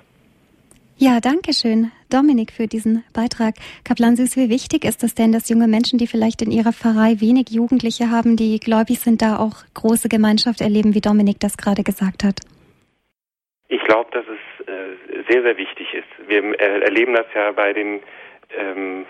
Ja, 0.98 1.20
danke 1.20 1.52
schön, 1.52 1.91
Dominik, 2.10 2.54
für 2.54 2.68
diesen 2.68 3.04
Beitrag. 3.14 3.56
Kaplan 3.84 4.16
Süß, 4.16 4.38
wie 4.38 4.50
wichtig 4.50 4.86
ist 4.86 5.04
es 5.04 5.14
denn, 5.14 5.34
dass 5.34 5.50
junge 5.50 5.68
Menschen, 5.68 6.00
die 6.00 6.08
vielleicht 6.08 6.41
in 6.41 6.52
ihrer 6.52 6.72
Pfarrei 6.72 7.20
wenig 7.20 7.50
Jugendliche 7.50 8.10
haben, 8.10 8.38
die 8.38 8.62
gläubig 8.62 9.00
sind, 9.00 9.22
da 9.22 9.36
auch 9.36 9.68
große 9.74 10.08
Gemeinschaft 10.08 10.62
erleben, 10.62 10.96
wie 10.96 11.02
Dominik 11.02 11.41
das 11.41 11.58
gerade 11.58 11.84
gesagt 11.84 12.24
hat? 12.24 12.39
Ich 13.68 13.84
glaube, 13.84 14.10
dass 14.12 14.24
es 14.24 14.68
äh, 14.68 15.28
sehr, 15.30 15.43
sehr 15.43 15.58
wichtig 15.58 15.93
ist. 15.93 16.30
Wir 16.30 16.41
äh, 16.62 16.80
erleben 16.86 17.14
das 17.14 17.26
ja 17.36 17.52
bei 17.52 17.74
den 17.74 18.00
ähm, 18.58 19.06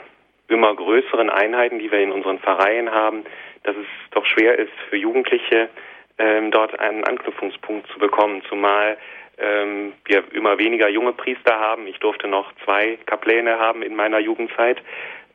immer 0.48 0.76
größeren 0.76 1.30
Einheiten, 1.30 1.78
die 1.78 1.92
wir 1.92 2.00
in 2.00 2.12
unseren 2.12 2.40
Pfarreien 2.40 2.90
haben, 2.90 3.26
dass 3.62 3.76
es 3.76 3.86
doch 4.10 4.26
schwer 4.26 4.58
ist 4.58 4.74
für 4.90 4.98
Jugendliche, 4.98 5.70
ähm, 6.18 6.50
dort 6.50 6.80
einen 6.80 7.04
Anknüpfungspunkt 7.04 7.88
zu 7.92 8.00
bekommen, 8.00 8.42
zumal 8.50 8.98
ähm, 9.38 9.94
wir 10.06 10.24
immer 10.34 10.58
weniger 10.58 10.90
junge 10.90 11.14
Priester 11.14 11.60
haben. 11.60 11.88
Ich 11.88 12.00
durfte 12.00 12.28
noch 12.28 12.52
zwei 12.64 12.98
Kapläne 13.06 13.60
haben 13.60 13.82
in 13.82 13.96
meiner 13.96 14.20
Jugendzeit. 14.20 14.82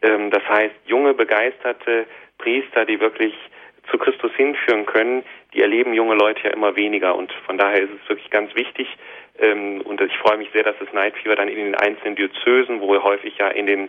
Ähm, 0.02 0.30
das 0.30 0.46
heißt, 0.48 0.74
junge, 0.86 1.14
begeisterte 1.14 2.06
Priester, 2.38 2.84
die 2.84 3.00
wirklich 3.00 3.34
zu 3.90 3.98
Christus 3.98 4.32
hinführen 4.36 4.86
können, 4.86 5.24
die 5.52 5.62
erleben 5.62 5.94
junge 5.94 6.14
Leute 6.14 6.44
ja 6.44 6.50
immer 6.50 6.76
weniger. 6.76 7.14
Und 7.16 7.32
von 7.46 7.58
daher 7.58 7.82
ist 7.82 7.90
es 8.02 8.08
wirklich 8.08 8.30
ganz 8.30 8.54
wichtig, 8.54 8.86
ähm, 9.40 9.80
und 9.82 10.00
ich 10.00 10.16
freue 10.18 10.36
mich 10.36 10.50
sehr, 10.52 10.62
dass 10.62 10.76
das 10.78 10.92
Night 10.92 11.14
Fever 11.16 11.34
dann 11.34 11.48
in 11.48 11.56
den 11.56 11.74
einzelnen 11.74 12.16
Diözesen, 12.16 12.80
wo 12.80 13.02
häufig 13.02 13.36
ja 13.38 13.48
in 13.48 13.66
den 13.66 13.88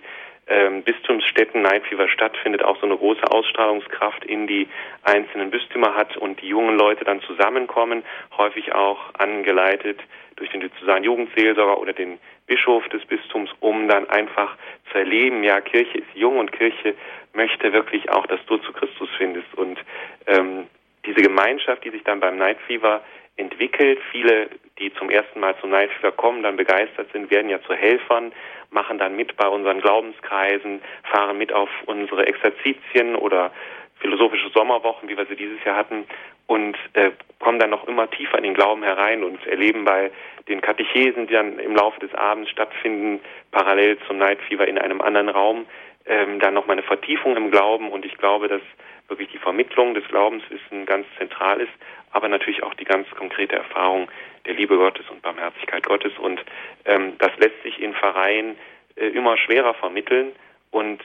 ähm, 0.51 0.83
Bistumsstädten 0.83 1.61
Night 1.61 1.83
Fever 1.87 2.09
stattfindet, 2.09 2.63
auch 2.63 2.77
so 2.79 2.85
eine 2.85 2.97
große 2.97 3.23
Ausstrahlungskraft 3.31 4.25
in 4.25 4.47
die 4.47 4.67
einzelnen 5.03 5.49
Bistümer 5.49 5.95
hat 5.95 6.17
und 6.17 6.41
die 6.41 6.47
jungen 6.47 6.77
Leute 6.77 7.05
dann 7.05 7.21
zusammenkommen, 7.21 8.03
häufig 8.37 8.73
auch 8.73 8.99
angeleitet 9.17 9.99
durch 10.35 10.49
den 10.49 10.59
diözesalen 10.59 11.03
Jugendseelsorger 11.03 11.79
oder 11.79 11.93
den 11.93 12.19
Bischof 12.47 12.87
des 12.89 13.05
Bistums, 13.05 13.49
um 13.61 13.87
dann 13.87 14.09
einfach 14.09 14.57
zu 14.91 14.97
erleben, 14.97 15.43
ja, 15.43 15.61
Kirche 15.61 15.99
ist 15.99 16.07
jung 16.15 16.37
und 16.37 16.51
Kirche 16.51 16.95
möchte 17.33 17.71
wirklich 17.71 18.09
auch, 18.09 18.27
dass 18.27 18.43
du 18.47 18.57
zu 18.57 18.73
Christus 18.73 19.09
findest. 19.17 19.53
Und 19.55 19.79
ähm, 20.27 20.67
diese 21.05 21.21
Gemeinschaft, 21.21 21.85
die 21.85 21.91
sich 21.91 22.03
dann 22.03 22.19
beim 22.19 22.37
Night 22.37 22.57
Fever 22.67 23.01
entwickelt, 23.37 23.99
viele, 24.11 24.49
die 24.81 24.93
zum 24.95 25.09
ersten 25.09 25.39
Mal 25.39 25.55
zum 25.61 25.69
Night 25.69 25.91
Fever 25.91 26.11
kommen, 26.11 26.43
dann 26.43 26.57
begeistert 26.57 27.07
sind, 27.13 27.31
werden 27.31 27.49
ja 27.49 27.61
zu 27.61 27.73
Helfern, 27.73 28.33
machen 28.71 28.97
dann 28.97 29.15
mit 29.15 29.37
bei 29.37 29.47
unseren 29.47 29.79
Glaubenskreisen, 29.81 30.81
fahren 31.03 31.37
mit 31.37 31.53
auf 31.53 31.69
unsere 31.85 32.25
Exerzitien 32.25 33.15
oder 33.15 33.51
philosophische 33.99 34.49
Sommerwochen, 34.49 35.07
wie 35.07 35.17
wir 35.17 35.25
sie 35.27 35.35
dieses 35.35 35.63
Jahr 35.63 35.75
hatten, 35.75 36.05
und 36.47 36.75
äh, 36.93 37.11
kommen 37.39 37.59
dann 37.59 37.69
noch 37.69 37.87
immer 37.87 38.09
tiefer 38.09 38.37
in 38.37 38.43
den 38.43 38.53
Glauben 38.53 38.83
herein 38.83 39.23
und 39.23 39.45
erleben 39.47 39.85
bei 39.85 40.11
den 40.49 40.59
Katechesen, 40.59 41.27
die 41.27 41.33
dann 41.33 41.59
im 41.59 41.75
Laufe 41.75 41.99
des 41.99 42.13
Abends 42.13 42.49
stattfinden, 42.49 43.21
parallel 43.51 43.97
zum 44.07 44.17
Night 44.17 44.39
Fever 44.49 44.67
in 44.67 44.77
einem 44.77 44.99
anderen 44.99 45.29
Raum, 45.29 45.65
ähm, 46.05 46.39
dann 46.39 46.53
nochmal 46.53 46.75
eine 46.75 46.85
Vertiefung 46.85 47.37
im 47.37 47.51
Glauben. 47.51 47.89
Und 47.89 48.05
ich 48.05 48.17
glaube, 48.17 48.49
dass 48.49 48.61
wirklich 49.07 49.29
die 49.29 49.37
Vermittlung 49.37 49.93
des 49.93 50.05
Glaubenswissen 50.07 50.85
ganz 50.85 51.05
zentral 51.17 51.61
ist, 51.61 51.71
aber 52.11 52.27
natürlich 52.27 52.63
auch 52.63 52.73
die 52.73 52.85
ganz 52.85 53.09
konkrete 53.11 53.55
Erfahrung 53.55 54.09
der 54.45 54.53
Liebe 54.53 54.77
Gottes 54.77 55.09
und 55.09 55.21
Barmherzigkeit 55.21 55.85
Gottes. 55.85 56.13
Und 56.17 56.43
ähm, 56.85 57.13
das 57.17 57.31
lässt 57.37 57.61
sich 57.63 57.81
in 57.81 57.93
Vereinen 57.93 58.57
äh, 58.95 59.07
immer 59.07 59.37
schwerer 59.37 59.73
vermitteln. 59.73 60.31
Und 60.71 61.01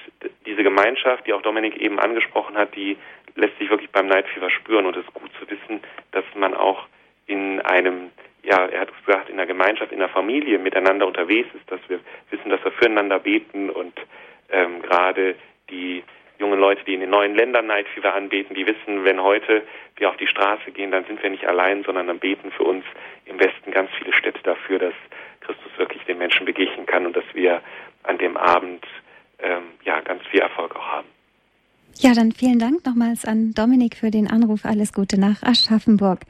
diese 0.47 0.63
Gemeinschaft, 0.63 1.27
die 1.27 1.33
auch 1.33 1.43
Dominik 1.43 1.77
eben 1.77 1.99
angesprochen 1.99 2.57
hat, 2.57 2.75
die 2.77 2.97
lässt 3.35 3.59
sich 3.59 3.69
wirklich 3.69 3.91
beim 3.91 4.07
Night 4.07 4.27
spüren. 4.49 4.87
Und 4.87 4.97
es 4.97 5.05
ist 5.05 5.15
gut 5.15 5.31
zu 5.41 5.51
wissen, 5.51 5.81
dass 6.13 6.25
man 6.35 6.55
auch 6.55 6.87
in 7.27 7.61
einem, 7.61 8.11
ja, 8.43 8.67
er 8.67 8.81
hat 8.81 9.05
gesagt, 9.05 9.29
in 9.29 9.37
der 9.37 9.47
Gemeinschaft, 9.47 9.91
in 9.93 9.99
der 9.99 10.09
Familie 10.09 10.59
miteinander 10.59 11.07
unterwegs 11.07 11.49
ist, 11.55 11.71
dass 11.71 11.81
wir 11.89 12.01
wissen, 12.31 12.51
dass 12.51 12.63
wir 12.65 12.73
füreinander 12.73 13.19
beten 13.19 13.71
und 13.71 13.99
ähm, 14.51 14.83
gerade 14.83 15.35
die 15.71 16.05
jungen 16.39 16.59
Leute, 16.59 16.85
die 16.85 16.95
in 16.95 17.01
den 17.01 17.11
neuen 17.11 17.35
Ländern 17.35 17.67
Night 17.67 17.87
Fever 17.89 18.15
anbeten, 18.15 18.55
die 18.55 18.67
wissen, 18.67 19.05
wenn 19.05 19.23
heute 19.23 19.63
wir 19.97 20.11
auf 20.11 20.17
die 20.17 20.27
Straße 20.27 20.71
gehen, 20.73 20.91
dann 20.91 21.05
sind 21.05 21.23
wir 21.23 21.31
nicht 21.31 21.47
allein, 21.47 21.83
sondern 21.85 22.07
dann 22.07 22.19
beten 22.19 22.51
für 22.51 22.65
uns 22.65 22.85
im 23.25 23.39
Westen 23.41 23.71
ganz 23.71 23.91
viele 23.99 24.13
Städte 24.13 24.41
dafür, 24.43 24.79
dass 24.79 24.95
Christus 25.41 25.73
wirklich 25.79 26.03
den 26.05 26.19
Menschen 26.19 26.45
begegnen 26.45 26.87
kann 26.87 27.07
und 27.07 27.17
dass 27.17 27.25
wir 27.35 27.63
an 28.03 28.19
dem 28.19 28.37
Abend 28.37 28.85
ähm, 29.39 29.63
ja 29.85 30.01
ganz 30.01 30.23
viel 30.27 30.41
Erfolg 30.41 30.75
auch 30.77 30.87
haben. 30.87 31.09
Ja, 31.99 32.13
dann 32.13 32.33
vielen 32.33 32.59
Dank 32.59 32.85
nochmals 32.85 33.25
an 33.25 33.53
Dominik 33.55 33.97
für 33.97 34.11
den 34.11 34.31
Anruf. 34.31 34.65
Alles 34.65 34.93
Gute 34.93 35.19
nach 35.19 35.43
Aschaffenburg. 35.43 36.21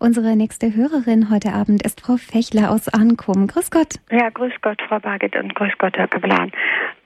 Unsere 0.00 0.34
nächste 0.34 0.74
Hörerin 0.74 1.30
heute 1.30 1.52
Abend 1.52 1.86
ist 1.86 2.00
Frau 2.00 2.16
Fechler 2.16 2.72
aus 2.72 2.88
Ankum. 2.88 3.46
Grüß 3.46 3.70
Gott. 3.70 4.00
Ja, 4.10 4.30
grüß 4.30 4.52
Gott, 4.60 4.82
Frau 4.88 4.98
Barget 4.98 5.36
und 5.36 5.54
grüß 5.54 5.74
Gott, 5.78 5.96
Herr 5.96 6.08
Kaplan. 6.08 6.50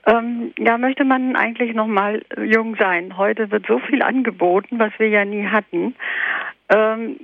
Ähm, 0.07 0.53
ja, 0.57 0.77
möchte 0.77 1.03
man 1.03 1.35
eigentlich 1.35 1.75
noch 1.75 1.87
mal 1.87 2.21
jung 2.41 2.77
sein. 2.79 3.17
Heute 3.17 3.51
wird 3.51 3.67
so 3.67 3.79
viel 3.79 4.01
angeboten, 4.01 4.79
was 4.79 4.91
wir 4.97 5.09
ja 5.09 5.25
nie 5.25 5.45
hatten. 5.45 5.95
Ähm, 6.69 7.17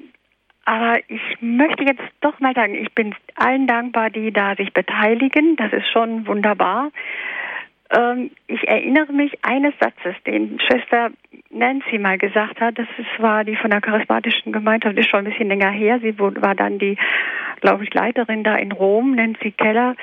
aber 0.66 1.00
ich 1.08 1.22
möchte 1.40 1.84
jetzt 1.84 2.04
doch 2.22 2.40
mal 2.40 2.54
sagen, 2.54 2.76
ich 2.76 2.94
bin 2.94 3.16
allen 3.36 3.68
dankbar, 3.68 4.10
die 4.10 4.32
da 4.32 4.56
sich 4.56 4.74
beteiligen. 4.74 5.56
Das 5.56 5.72
ist 5.72 5.90
schon 5.92 6.28
wunderbar. 6.28 6.92
Ähm, 7.90 8.32
ich 8.48 8.68
erinnere 8.68 9.14
mich 9.14 9.34
eines 9.44 9.74
Satzes, 9.80 10.16
den 10.26 10.60
Schwester 10.60 11.12
Nancy 11.52 12.00
mal 12.00 12.18
gesagt 12.18 12.60
hat. 12.60 12.78
Das 12.78 12.88
war 13.20 13.44
die 13.44 13.56
von 13.56 13.72
der 13.72 13.82
charismatischen 13.82 14.52
Gemeinschaft, 14.52 14.98
ist 14.98 15.10
schon 15.10 15.20
ein 15.20 15.32
bisschen 15.32 15.50
länger 15.50 15.70
her. 15.70 16.00
Sie 16.02 16.18
war 16.18 16.56
dann 16.56 16.80
die, 16.80 16.98
glaube 17.62 17.84
ich, 17.84 17.94
Leiterin 17.94 18.44
da 18.44 18.56
in 18.56 18.72
Rom, 18.72 19.16
Nancy 19.16 19.52
Keller. 19.52 19.96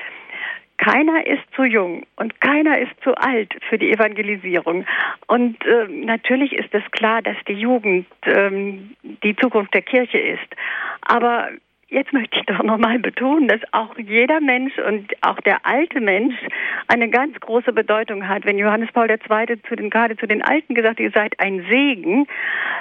Keiner 0.81 1.27
ist 1.27 1.43
zu 1.55 1.63
jung 1.63 2.07
und 2.15 2.41
keiner 2.41 2.79
ist 2.79 2.91
zu 3.03 3.13
alt 3.13 3.53
für 3.69 3.77
die 3.77 3.91
Evangelisierung. 3.91 4.83
Und 5.27 5.63
äh, 5.63 5.87
natürlich 5.87 6.53
ist 6.53 6.73
es 6.73 6.81
klar, 6.89 7.21
dass 7.21 7.37
die 7.47 7.53
Jugend 7.53 8.07
ähm, 8.23 8.95
die 9.23 9.35
Zukunft 9.35 9.75
der 9.75 9.83
Kirche 9.83 10.17
ist. 10.17 10.55
Aber 11.01 11.49
jetzt 11.91 12.13
möchte 12.13 12.39
ich 12.39 12.45
doch 12.45 12.63
nochmal 12.63 12.99
betonen, 12.99 13.47
dass 13.47 13.61
auch 13.73 13.97
jeder 13.97 14.39
Mensch 14.39 14.73
und 14.79 15.11
auch 15.21 15.39
der 15.41 15.65
alte 15.65 15.99
Mensch 15.99 16.35
eine 16.87 17.09
ganz 17.09 17.37
große 17.39 17.73
Bedeutung 17.73 18.27
hat. 18.27 18.45
Wenn 18.45 18.57
Johannes 18.57 18.91
Paul 18.93 19.09
II. 19.09 19.61
zu 19.67 19.75
den, 19.75 19.89
gerade 19.89 20.15
zu 20.15 20.25
den 20.25 20.41
Alten 20.41 20.73
gesagt 20.73 20.97
hat, 20.97 21.03
ihr 21.03 21.11
seid 21.11 21.39
ein 21.39 21.65
Segen, 21.69 22.27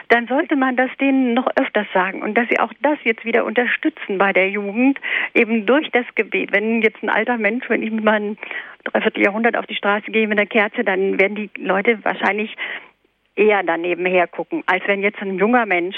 dann 0.09 0.29
sollte 0.29 0.55
man 0.57 0.77
das 0.77 0.91
denen 1.01 1.35
noch 1.35 1.49
öfters 1.57 1.87
sagen 1.93 2.23
und 2.23 2.35
dass 2.39 2.49
sie 2.49 2.61
auch 2.61 2.73
das 2.83 2.99
jetzt 3.03 3.25
wieder 3.25 3.45
unterstützen 3.45 4.17
bei 4.17 4.33
der 4.33 4.49
Jugend, 4.49 4.99
eben 5.35 5.67
durch 5.67 5.91
das 5.91 6.07
Gebet. 6.15 6.53
Wenn 6.53 6.81
jetzt 6.81 7.03
ein 7.03 7.11
alter 7.11 7.37
Mensch, 7.37 7.69
wenn 7.69 7.83
ich 7.83 7.91
mit 7.91 8.05
meinem 8.05 8.39
Dreivierteljahrhundert 8.85 9.57
auf 9.57 9.67
die 9.67 9.75
Straße 9.75 10.11
gehe 10.11 10.29
mit 10.29 10.39
einer 10.39 10.47
Kerze, 10.47 10.85
dann 10.85 11.19
werden 11.19 11.35
die 11.35 11.51
Leute 11.59 11.99
wahrscheinlich 12.05 12.57
eher 13.37 13.63
daneben 13.63 14.05
hergucken, 14.07 14.63
als 14.67 14.87
wenn 14.87 15.03
jetzt 15.03 15.21
ein 15.23 15.39
junger 15.39 15.65
Mensch, 15.67 15.97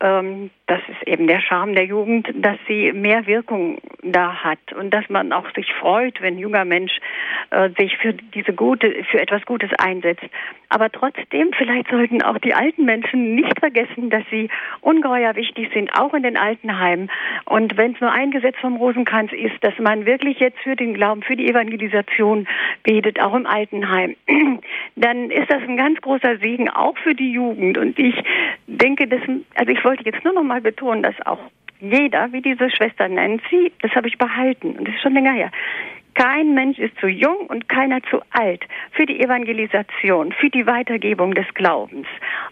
ähm, 0.00 0.50
das 0.66 0.80
ist 0.88 1.06
eben 1.06 1.26
der 1.26 1.40
Charme 1.40 1.74
der 1.74 1.84
Jugend, 1.84 2.26
dass 2.34 2.56
sie 2.66 2.92
mehr 2.92 3.26
Wirkung 3.26 3.78
da 4.02 4.42
hat 4.42 4.72
und 4.78 4.94
dass 4.94 5.08
man 5.10 5.32
auch 5.32 5.46
sich 5.54 5.70
freut, 5.74 6.22
wenn 6.22 6.34
ein 6.34 6.38
junger 6.38 6.64
Mensch 6.64 6.92
äh, 7.50 7.68
sich 7.78 7.96
für 7.98 8.14
diese 8.14 8.54
gute, 8.54 9.04
für 9.10 9.20
etwas 9.20 9.44
Gutes 9.44 9.70
einsetzt. 9.78 10.24
Aber 10.70 10.90
trotzdem, 10.90 11.50
vielleicht 11.56 11.90
sollten 11.90 12.22
auch 12.22 12.38
die 12.38 12.54
alten 12.54 12.84
Menschen 12.84 13.34
nicht 13.34 13.58
vergessen, 13.60 14.08
dass 14.08 14.24
sie 14.30 14.48
ungeheuer 14.80 15.36
wichtig 15.36 15.70
sind, 15.74 15.90
auch 15.98 16.14
in 16.14 16.22
den 16.22 16.36
Altenheimen. 16.36 17.10
Und 17.44 17.76
wenn 17.76 17.94
es 17.94 18.00
nur 18.00 18.10
ein 18.10 18.30
Gesetz 18.30 18.56
vom 18.60 18.76
Rosenkranz 18.76 19.32
ist, 19.32 19.62
dass 19.62 19.78
man 19.78 20.06
wirklich 20.06 20.40
jetzt 20.40 20.58
für 20.60 20.76
den 20.76 20.94
Glauben, 20.94 21.22
für 21.22 21.36
die 21.36 21.48
Evangelisation 21.48 22.48
betet, 22.82 23.20
auch 23.20 23.34
im 23.34 23.46
Altenheim, 23.46 24.16
dann 24.96 25.30
ist 25.30 25.50
das 25.50 25.62
ein 25.62 25.76
ganz 25.76 26.00
großer 26.00 26.38
Segen 26.38 26.70
auch 26.70 26.96
für 26.98 27.14
die 27.14 27.32
Jugend. 27.32 27.76
Und 27.76 27.98
ich 27.98 28.14
denke, 28.66 29.06
dass, 29.06 29.20
also 29.54 29.70
ich 29.70 29.84
wollte 29.84 30.04
jetzt 30.04 30.24
nur 30.24 30.32
noch 30.32 30.42
mal 30.42 30.53
betonen, 30.60 31.02
dass 31.02 31.14
auch 31.26 31.40
jeder, 31.80 32.32
wie 32.32 32.40
diese 32.40 32.70
Schwester 32.70 33.08
Nancy, 33.08 33.72
das 33.82 33.92
habe 33.92 34.08
ich 34.08 34.18
behalten 34.18 34.76
und 34.76 34.88
das 34.88 34.94
ist 34.94 35.02
schon 35.02 35.14
länger 35.14 35.32
her, 35.32 35.50
kein 36.14 36.54
Mensch 36.54 36.78
ist 36.78 36.96
zu 37.00 37.08
jung 37.08 37.46
und 37.48 37.68
keiner 37.68 38.00
zu 38.04 38.20
alt 38.30 38.64
für 38.92 39.04
die 39.04 39.20
Evangelisation, 39.20 40.32
für 40.32 40.48
die 40.48 40.66
Weitergebung 40.66 41.34
des 41.34 41.46
Glaubens. 41.54 42.06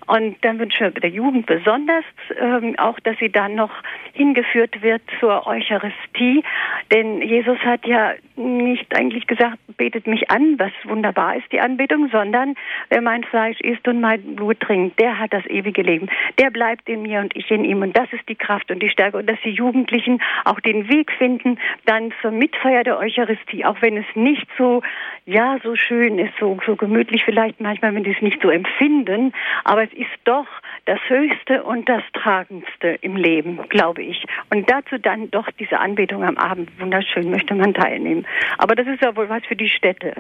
Und 0.07 0.36
dann 0.44 0.59
wünschen 0.59 0.80
wir 0.80 0.90
der 0.90 1.11
Jugend 1.11 1.46
besonders 1.46 2.05
ähm, 2.40 2.76
auch, 2.78 2.98
dass 3.00 3.16
sie 3.18 3.30
dann 3.30 3.55
noch 3.55 3.70
hingeführt 4.12 4.82
wird 4.82 5.03
zur 5.20 5.46
Eucharistie. 5.46 6.42
Denn 6.92 7.22
Jesus 7.22 7.59
hat 7.61 7.86
ja 7.86 8.14
nicht 8.37 8.97
eigentlich 8.97 9.26
gesagt, 9.26 9.59
betet 9.76 10.07
mich 10.07 10.30
an, 10.30 10.59
was 10.59 10.72
wunderbar 10.85 11.37
ist, 11.37 11.51
die 11.53 11.61
Anbetung, 11.61 12.09
sondern 12.11 12.55
wer 12.89 13.01
mein 13.01 13.24
Fleisch 13.24 13.61
isst 13.61 13.87
und 13.89 14.01
mein 14.01 14.37
Blut 14.37 14.61
trinkt, 14.61 14.99
der 14.99 15.18
hat 15.18 15.33
das 15.33 15.45
ewige 15.47 15.83
Leben. 15.83 16.09
Der 16.39 16.51
bleibt 16.51 16.89
in 16.89 17.03
mir 17.03 17.20
und 17.20 17.37
ich 17.37 17.51
in 17.51 17.64
ihm. 17.64 17.83
Und 17.83 17.97
das 17.97 18.12
ist 18.12 18.28
die 18.28 18.35
Kraft 18.35 18.70
und 18.70 18.83
die 18.83 18.89
Stärke. 18.89 19.18
Und 19.18 19.28
dass 19.28 19.39
die 19.45 19.51
Jugendlichen 19.51 20.20
auch 20.45 20.61
den 20.61 20.89
Weg 20.89 21.12
finden, 21.12 21.59
dann 21.87 22.12
zur 22.20 22.30
Mitfeier 22.30 22.85
der 22.85 22.99
Eucharistie, 22.99 23.64
auch 23.64 23.80
wenn 23.80 23.97
es 23.97 24.07
nicht 24.14 24.47
so, 24.59 24.83
ja, 25.26 25.59
so 25.62 25.76
schön 25.76 26.18
ist, 26.18 26.33
so, 26.39 26.59
so 26.66 26.76
gemütlich 26.76 27.24
vielleicht 27.24 27.61
manchmal, 27.61 27.95
wenn 27.95 28.05
die 28.05 28.12
es 28.12 28.22
nicht 28.22 28.41
so 28.43 28.51
empfinden. 28.51 29.33
Aber 29.64 29.85
es 29.85 29.93
ist 29.93 30.11
doch 30.24 30.47
das 30.87 30.99
Höchste 31.09 31.62
und 31.62 31.89
das 31.89 32.03
Tragendste 32.12 32.99
im 33.01 33.16
Leben, 33.16 33.61
glaube 33.68 34.03
ich. 34.03 34.24
Und 34.51 34.68
dazu 34.70 34.99
dann 34.99 35.30
doch 35.30 35.49
diese 35.59 35.78
Anbetung 35.78 36.24
am 36.24 36.37
Abend, 36.37 36.70
wunderschön, 36.80 37.30
möchte 37.30 37.55
man 37.55 37.74
teilnehmen. 37.74 38.26
Aber 38.59 38.74
das 38.74 38.87
ist 38.87 39.03
ja 39.03 39.14
wohl 39.16 39.28
was 39.28 39.45
für 39.47 39.57
die 39.57 39.68
Städte 39.68 40.14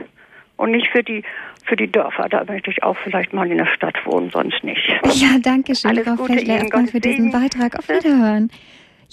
und 0.56 0.70
nicht 0.70 0.88
für 0.88 1.02
die 1.02 1.24
für 1.64 1.76
die 1.76 1.90
Dörfer. 1.90 2.28
Da 2.28 2.44
möchte 2.44 2.70
ich 2.70 2.82
auch 2.82 2.96
vielleicht 3.04 3.32
mal 3.32 3.50
in 3.50 3.58
der 3.58 3.66
Stadt 3.66 3.94
wohnen, 4.04 4.30
sonst 4.30 4.62
nicht. 4.64 4.88
Ja, 5.14 5.38
danke 5.40 5.74
schön, 5.74 5.90
Alles 5.90 6.04
Frau 6.04 6.14
Gute 6.14 6.40
erstmal 6.40 6.86
für 6.86 7.00
diesen 7.00 7.30
Beitrag. 7.30 7.78
Auf 7.78 7.88
Wiederhören. 7.88 8.50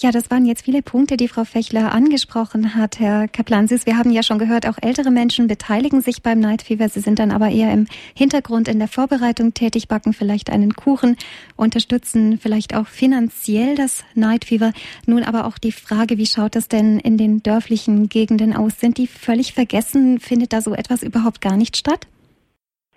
Ja, 0.02 0.12
das 0.12 0.32
waren 0.32 0.46
jetzt 0.46 0.64
viele 0.64 0.82
Punkte, 0.82 1.18
die 1.18 1.28
Frau 1.28 1.44
Fechler 1.44 1.92
angesprochen 1.92 2.74
hat, 2.78 3.02
Herr 3.02 3.28
Kaplansis. 3.28 3.86
Wir 3.86 3.98
haben 3.98 4.12
ja 4.12 4.24
schon 4.24 4.40
gehört, 4.40 4.66
auch 4.66 4.78
ältere 4.82 5.12
Menschen 5.12 5.50
beteiligen 5.50 6.00
sich 6.00 6.24
beim 6.24 6.40
Night 6.40 6.62
Fever. 6.62 6.88
Sie 6.88 7.02
sind 7.02 7.20
dann 7.20 7.32
aber 7.32 7.50
eher 7.50 7.74
im 7.74 7.86
Hintergrund 8.16 8.70
in 8.70 8.80
der 8.80 8.88
Vorbereitung 8.88 9.54
tätig, 9.54 9.90
backen 9.90 10.14
vielleicht 10.14 10.52
einen 10.52 10.74
Kuchen, 10.74 11.18
unterstützen 11.58 12.40
vielleicht 12.42 12.78
auch 12.78 12.88
finanziell 12.88 13.76
das 13.76 14.06
Night 14.16 14.46
Fever. 14.46 14.72
Nun 15.06 15.24
aber 15.24 15.46
auch 15.46 15.58
die 15.58 15.74
Frage, 15.74 16.18
wie 16.18 16.28
schaut 16.28 16.56
es 16.56 16.70
denn 16.70 17.00
in 17.00 17.18
den 17.18 17.44
dörflichen 17.44 18.08
Gegenden 18.08 18.56
aus? 18.56 18.80
Sind 18.80 18.98
die 19.00 19.08
völlig 19.08 19.54
vergessen? 19.54 20.22
Findet 20.22 20.54
da 20.54 20.62
so 20.62 20.74
etwas 20.74 21.04
überhaupt 21.04 21.42
gar 21.42 21.58
nicht 21.58 21.76
statt? 21.76 22.08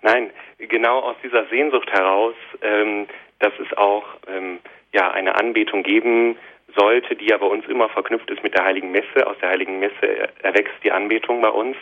Nein, 0.03 0.29
genau 0.57 0.99
aus 0.99 1.17
dieser 1.21 1.49
Sehnsucht 1.49 1.91
heraus, 1.91 2.35
ähm, 2.61 3.07
dass 3.39 3.51
es 3.59 3.77
auch 3.77 4.05
ähm, 4.29 4.59
ja 4.93 5.11
eine 5.11 5.35
Anbetung 5.35 5.83
geben 5.83 6.37
sollte, 6.75 7.15
die 7.15 7.27
ja 7.27 7.37
bei 7.37 7.45
uns 7.45 7.65
immer 7.67 7.89
verknüpft 7.89 8.29
ist 8.29 8.43
mit 8.43 8.57
der 8.57 8.65
Heiligen 8.65 8.91
Messe. 8.91 9.25
Aus 9.25 9.37
der 9.41 9.49
Heiligen 9.49 9.79
Messe 9.79 10.29
erwächst 10.41 10.73
die 10.83 10.91
Anbetung 10.91 11.41
bei 11.41 11.49
uns. 11.49 11.77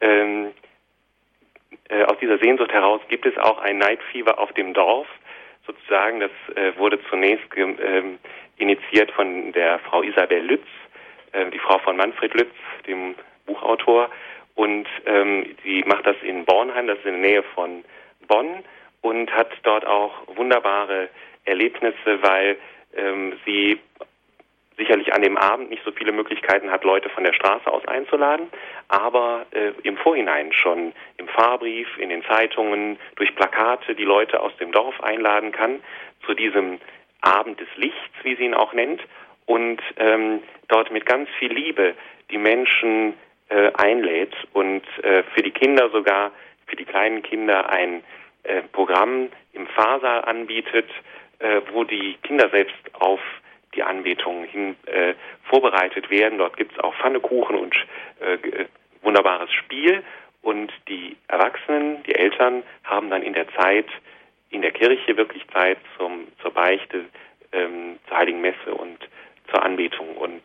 Ähm, 0.00 0.52
äh, 1.88 2.04
aus 2.04 2.18
dieser 2.18 2.38
Sehnsucht 2.38 2.72
heraus 2.72 3.00
gibt 3.08 3.26
es 3.26 3.36
auch 3.38 3.58
ein 3.58 3.78
Night 3.78 4.02
Fever 4.10 4.38
auf 4.38 4.52
dem 4.52 4.74
Dorf, 4.74 5.06
sozusagen. 5.66 6.20
Das 6.20 6.30
äh, 6.56 6.76
wurde 6.78 6.98
zunächst 7.10 7.46
ähm, 7.56 8.18
initiiert 8.56 9.10
von 9.12 9.52
der 9.52 9.78
Frau 9.80 10.02
Isabel 10.02 10.44
Lütz, 10.44 10.66
äh, 11.32 11.50
die 11.50 11.58
Frau 11.58 11.78
von 11.78 11.96
Manfred 11.96 12.34
Lütz, 12.34 12.54
dem 12.86 13.14
Buchautor. 13.46 14.10
Und 14.54 14.86
ähm, 15.06 15.56
sie 15.64 15.82
macht 15.86 16.06
das 16.06 16.16
in 16.22 16.44
Bornheim, 16.44 16.86
das 16.86 16.98
ist 16.98 17.06
in 17.06 17.22
der 17.22 17.30
Nähe 17.30 17.42
von 17.54 17.84
Bonn, 18.28 18.62
und 19.02 19.30
hat 19.34 19.50
dort 19.64 19.84
auch 19.84 20.12
wunderbare 20.36 21.08
Erlebnisse, 21.44 22.22
weil 22.22 22.56
ähm, 22.96 23.34
sie 23.44 23.78
sicherlich 24.76 25.12
an 25.12 25.22
dem 25.22 25.36
Abend 25.36 25.70
nicht 25.70 25.84
so 25.84 25.92
viele 25.92 26.12
Möglichkeiten 26.12 26.70
hat, 26.70 26.84
Leute 26.84 27.08
von 27.10 27.24
der 27.24 27.32
Straße 27.32 27.70
aus 27.70 27.86
einzuladen, 27.86 28.48
aber 28.88 29.46
äh, 29.52 29.72
im 29.82 29.96
Vorhinein 29.96 30.52
schon 30.52 30.92
im 31.16 31.28
Fahrbrief, 31.28 31.88
in 31.98 32.08
den 32.08 32.24
Zeitungen, 32.24 32.98
durch 33.16 33.34
Plakate 33.34 33.94
die 33.94 34.04
Leute 34.04 34.40
aus 34.40 34.56
dem 34.58 34.72
Dorf 34.72 35.00
einladen 35.02 35.52
kann 35.52 35.80
zu 36.26 36.34
diesem 36.34 36.80
Abend 37.20 37.60
des 37.60 37.68
Lichts, 37.76 37.98
wie 38.22 38.34
sie 38.36 38.44
ihn 38.44 38.54
auch 38.54 38.72
nennt, 38.72 39.00
und 39.46 39.80
ähm, 39.98 40.42
dort 40.68 40.90
mit 40.90 41.06
ganz 41.06 41.28
viel 41.38 41.52
Liebe 41.52 41.94
die 42.30 42.38
Menschen 42.38 43.14
äh, 43.48 43.70
einlädt 43.74 44.34
und 44.52 44.82
äh, 45.02 45.22
für 45.34 45.42
die 45.42 45.50
Kinder 45.50 45.90
sogar, 45.90 46.32
für 46.66 46.76
die 46.76 46.84
kleinen 46.84 47.22
Kinder 47.22 47.68
ein 47.70 48.02
äh, 48.44 48.62
Programm 48.72 49.28
im 49.52 49.66
Fahrsaal 49.66 50.24
anbietet, 50.24 50.88
äh, 51.38 51.60
wo 51.72 51.84
die 51.84 52.16
Kinder 52.22 52.48
selbst 52.50 52.74
auf 52.94 53.20
die 53.74 53.82
Anbetung 53.82 54.44
hin 54.44 54.76
äh, 54.86 55.14
vorbereitet 55.44 56.10
werden. 56.10 56.38
Dort 56.38 56.56
gibt 56.56 56.72
es 56.72 56.78
auch 56.78 56.94
Pfannekuchen 56.96 57.56
und 57.56 57.74
äh, 58.20 58.34
äh, 58.34 58.66
wunderbares 59.02 59.52
Spiel. 59.52 60.02
Und 60.42 60.72
die 60.88 61.16
Erwachsenen, 61.28 62.02
die 62.04 62.14
Eltern 62.14 62.62
haben 62.84 63.10
dann 63.10 63.22
in 63.22 63.32
der 63.32 63.48
Zeit 63.54 63.86
in 64.50 64.62
der 64.62 64.72
Kirche 64.72 65.16
wirklich 65.16 65.44
Zeit 65.52 65.78
zum, 65.98 66.28
zur 66.40 66.52
Beichte, 66.52 67.06
ähm, 67.52 67.98
zur 68.06 68.16
Heiligen 68.16 68.40
Messe 68.40 68.74
und 68.74 68.98
zur 69.50 69.62
Anbetung. 69.62 70.16
Und 70.16 70.42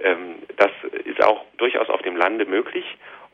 ähm, 0.00 0.36
das 0.56 0.70
ist 1.04 1.22
auch 1.22 1.44
durchaus 1.58 1.88
auf 1.90 2.02
dem 2.02 2.16
Lande 2.16 2.46
möglich. 2.46 2.84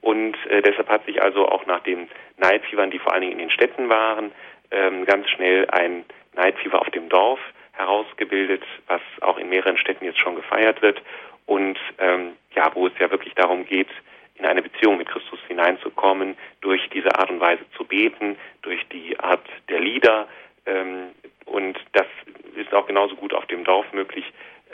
Und 0.00 0.36
äh, 0.48 0.62
deshalb 0.62 0.88
hat 0.88 1.04
sich 1.06 1.22
also 1.22 1.46
auch 1.48 1.66
nach 1.66 1.80
den 1.80 2.08
Neidfiebern, 2.38 2.90
die 2.90 2.98
vor 2.98 3.12
allen 3.12 3.22
Dingen 3.22 3.32
in 3.34 3.38
den 3.38 3.50
Städten 3.50 3.88
waren, 3.88 4.32
ähm, 4.70 5.04
ganz 5.04 5.28
schnell 5.30 5.68
ein 5.70 6.04
Neidfieber 6.34 6.80
auf 6.80 6.90
dem 6.90 7.08
Dorf 7.08 7.40
herausgebildet, 7.76 8.62
was 8.86 9.00
auch 9.20 9.38
in 9.38 9.48
mehreren 9.48 9.78
Städten 9.78 10.04
jetzt 10.04 10.18
schon 10.18 10.34
gefeiert 10.34 10.82
wird 10.82 11.00
und 11.46 11.78
ähm, 11.98 12.32
ja, 12.54 12.70
wo 12.74 12.86
es 12.86 12.92
ja 12.98 13.10
wirklich 13.10 13.34
darum 13.34 13.64
geht, 13.64 13.88
in 14.34 14.44
eine 14.44 14.62
Beziehung 14.62 14.98
mit 14.98 15.08
Christus 15.08 15.38
hineinzukommen, 15.48 16.36
durch 16.60 16.88
diese 16.90 17.14
Art 17.18 17.30
und 17.30 17.40
Weise 17.40 17.64
zu 17.76 17.84
beten, 17.84 18.36
durch 18.62 18.86
die 18.88 19.18
Art 19.18 19.46
der 19.68 19.80
Lieder. 19.80 20.28
Ähm, 20.66 21.12
und 21.46 21.78
das 21.92 22.06
ist 22.56 22.74
auch 22.74 22.86
genauso 22.86 23.14
gut 23.16 23.32
auf 23.32 23.46
dem 23.46 23.64
Dorf 23.64 23.90
möglich. 23.92 24.24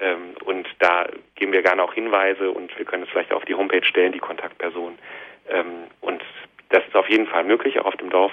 Ähm, 0.00 0.34
und 0.44 0.66
da 0.78 1.06
geben 1.34 1.52
wir 1.52 1.62
gerne 1.62 1.82
auch 1.82 1.94
Hinweise 1.94 2.50
und 2.50 2.76
wir 2.76 2.84
können 2.84 3.04
es 3.04 3.10
vielleicht 3.10 3.32
auf 3.32 3.44
die 3.44 3.54
Homepage 3.54 3.84
stellen, 3.84 4.12
die 4.12 4.18
Kontaktperson. 4.18 4.98
Ähm, 5.48 5.84
und 6.00 6.22
das 6.70 6.84
ist 6.86 6.96
auf 6.96 7.08
jeden 7.08 7.26
Fall 7.26 7.44
möglich, 7.44 7.78
auch 7.78 7.86
auf 7.86 7.96
dem 7.96 8.10
Dorf 8.10 8.32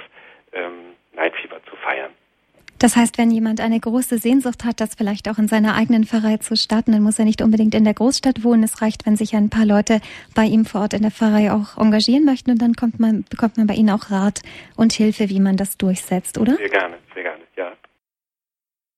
ähm, 0.53 0.95
Night 1.13 1.35
Fever 1.35 1.59
zu 1.69 1.75
feiern. 1.75 2.11
Das 2.79 2.95
heißt, 2.95 3.17
wenn 3.17 3.29
jemand 3.29 3.59
eine 3.59 3.77
große 3.77 4.19
Sehnsucht 4.19 4.63
hat, 4.63 4.79
das 4.79 4.95
vielleicht 4.95 5.27
auch 5.27 5.37
in 5.37 5.49
seiner 5.49 5.75
eigenen 5.75 6.05
Pfarrei 6.05 6.37
zu 6.37 6.55
starten, 6.55 6.93
dann 6.93 7.03
muss 7.03 7.19
er 7.19 7.25
nicht 7.25 7.41
unbedingt 7.41 7.75
in 7.75 7.83
der 7.83 7.93
Großstadt 7.93 8.45
wohnen. 8.45 8.63
Es 8.63 8.81
reicht, 8.81 9.05
wenn 9.05 9.17
sich 9.17 9.35
ein 9.35 9.49
paar 9.49 9.65
Leute 9.65 9.99
bei 10.33 10.45
ihm 10.45 10.63
vor 10.63 10.81
Ort 10.81 10.93
in 10.93 11.01
der 11.01 11.11
Pfarrei 11.11 11.51
auch 11.51 11.77
engagieren 11.77 12.23
möchten 12.23 12.51
und 12.51 12.61
dann 12.61 12.75
kommt 12.75 12.97
man, 12.97 13.25
bekommt 13.29 13.57
man 13.57 13.67
bei 13.67 13.73
Ihnen 13.73 13.89
auch 13.89 14.11
Rat 14.11 14.41
und 14.77 14.93
Hilfe, 14.93 15.27
wie 15.29 15.41
man 15.41 15.57
das 15.57 15.77
durchsetzt, 15.77 16.37
oder? 16.37 16.55
Sehr 16.55 16.69
gerne, 16.69 16.97
sehr 17.13 17.23
gerne, 17.23 17.43
ja. 17.57 17.73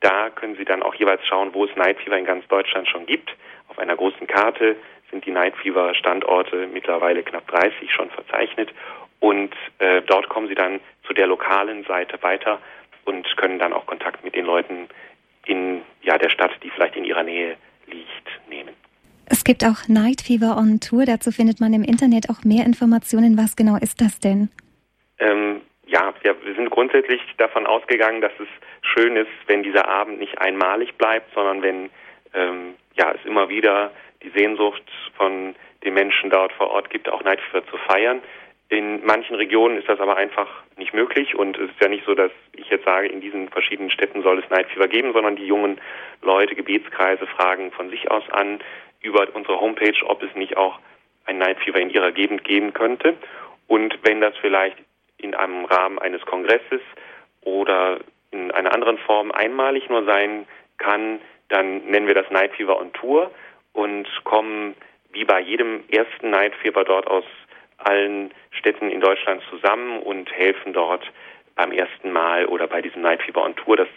da 0.00 0.30
können 0.30 0.56
Sie 0.56 0.64
dann 0.64 0.84
auch 0.84 0.94
jeweils 0.94 1.26
schauen, 1.26 1.52
wo 1.52 1.64
es 1.64 1.74
Night 1.74 1.98
Fever 1.98 2.16
in 2.16 2.26
ganz 2.26 2.46
Deutschland 2.48 2.88
schon 2.88 3.06
gibt. 3.06 3.34
Auf 3.68 3.78
einer 3.78 3.96
großen 3.96 4.26
Karte 4.26 4.76
sind 5.10 5.24
die 5.24 5.30
Night 5.30 5.56
Fever 5.56 5.94
Standorte 5.94 6.66
mittlerweile 6.66 7.22
knapp 7.22 7.46
30 7.48 7.92
schon 7.92 8.10
verzeichnet 8.10 8.72
und 9.20 9.54
äh, 9.78 10.02
dort 10.02 10.28
kommen 10.28 10.48
Sie 10.48 10.54
dann 10.54 10.80
zu 11.06 11.12
der 11.14 11.26
lokalen 11.26 11.84
Seite 11.84 12.22
weiter 12.22 12.60
und 13.04 13.26
können 13.36 13.58
dann 13.58 13.72
auch 13.72 13.86
Kontakt 13.86 14.24
mit 14.24 14.34
den 14.34 14.44
Leuten 14.44 14.88
in 15.46 15.82
ja, 16.02 16.18
der 16.18 16.28
Stadt, 16.28 16.50
die 16.62 16.70
vielleicht 16.70 16.96
in 16.96 17.04
ihrer 17.04 17.22
Nähe 17.22 17.56
liegt, 17.86 18.28
nehmen. 18.48 18.74
Es 19.28 19.44
gibt 19.44 19.64
auch 19.64 19.88
Night 19.88 20.20
Fever 20.20 20.56
on 20.56 20.80
Tour. 20.80 21.04
Dazu 21.04 21.32
findet 21.32 21.60
man 21.60 21.72
im 21.72 21.82
Internet 21.82 22.30
auch 22.30 22.44
mehr 22.44 22.64
Informationen. 22.64 23.36
Was 23.38 23.56
genau 23.56 23.76
ist 23.76 24.00
das 24.00 24.20
denn? 24.20 24.50
Ähm, 25.18 25.62
ja, 25.86 26.12
wir 26.22 26.54
sind 26.54 26.70
grundsätzlich 26.70 27.20
davon 27.38 27.66
ausgegangen, 27.66 28.20
dass 28.20 28.32
es 28.38 28.48
schön 28.82 29.16
ist, 29.16 29.30
wenn 29.46 29.62
dieser 29.62 29.88
Abend 29.88 30.18
nicht 30.18 30.38
einmalig 30.38 30.96
bleibt, 30.96 31.32
sondern 31.34 31.62
wenn 31.62 31.90
ähm, 32.34 32.74
ja, 32.96 33.12
es 33.12 33.24
immer 33.24 33.48
wieder 33.48 33.90
die 34.22 34.30
Sehnsucht 34.30 34.82
von 35.16 35.54
den 35.84 35.94
Menschen 35.94 36.30
dort 36.30 36.52
vor 36.52 36.70
Ort 36.70 36.90
gibt, 36.90 37.08
auch 37.08 37.22
Fever 37.22 37.66
zu 37.66 37.76
feiern. 37.88 38.22
In 38.68 39.04
manchen 39.06 39.36
Regionen 39.36 39.78
ist 39.78 39.88
das 39.88 40.00
aber 40.00 40.16
einfach 40.16 40.48
nicht 40.76 40.92
möglich 40.92 41.36
und 41.36 41.56
es 41.56 41.70
ist 41.70 41.80
ja 41.80 41.88
nicht 41.88 42.04
so, 42.04 42.14
dass 42.14 42.32
ich 42.52 42.68
jetzt 42.68 42.84
sage, 42.84 43.06
in 43.06 43.20
diesen 43.20 43.48
verschiedenen 43.48 43.90
Städten 43.90 44.22
soll 44.22 44.40
es 44.40 44.66
Fever 44.68 44.88
geben, 44.88 45.12
sondern 45.12 45.36
die 45.36 45.46
jungen 45.46 45.80
Leute, 46.22 46.56
Gebetskreise 46.56 47.26
fragen 47.28 47.70
von 47.70 47.90
sich 47.90 48.10
aus 48.10 48.24
an 48.30 48.60
über 49.00 49.28
unsere 49.34 49.60
Homepage, 49.60 50.04
ob 50.06 50.22
es 50.22 50.34
nicht 50.34 50.56
auch 50.56 50.80
ein 51.26 51.40
Fever 51.58 51.78
in 51.78 51.90
ihrer 51.90 52.10
Gegend 52.10 52.42
geben 52.42 52.72
könnte. 52.72 53.14
Und 53.68 53.98
wenn 54.02 54.20
das 54.20 54.34
vielleicht 54.40 54.78
in 55.18 55.34
einem 55.34 55.64
Rahmen 55.64 55.98
eines 55.98 56.22
Kongresses 56.22 56.80
oder 57.42 57.98
in 58.32 58.50
einer 58.50 58.72
anderen 58.74 58.98
Form 58.98 59.30
einmalig 59.30 59.88
nur 59.88 60.04
sein 60.04 60.46
kann, 60.78 61.20
dann 61.48 61.86
nennen 61.86 62.06
wir 62.06 62.14
das 62.14 62.30
Night 62.30 62.52
Fever 62.54 62.78
on 62.78 62.92
Tour 62.92 63.30
und 63.72 64.08
kommen 64.24 64.74
wie 65.12 65.24
bei 65.24 65.40
jedem 65.40 65.84
ersten 65.88 66.30
Night 66.30 66.54
Fever 66.56 66.84
dort 66.84 67.06
aus 67.06 67.24
allen 67.78 68.32
Städten 68.50 68.90
in 68.90 69.00
Deutschland 69.00 69.42
zusammen 69.50 70.00
und 70.00 70.30
helfen 70.32 70.72
dort 70.72 71.04
beim 71.54 71.72
ersten 71.72 72.12
Mal 72.12 72.46
oder 72.46 72.66
bei 72.66 72.82
diesem 72.82 73.02
Night 73.02 73.22
Fever 73.22 73.42
on 73.42 73.56
Tour, 73.56 73.76
dass 73.76 73.88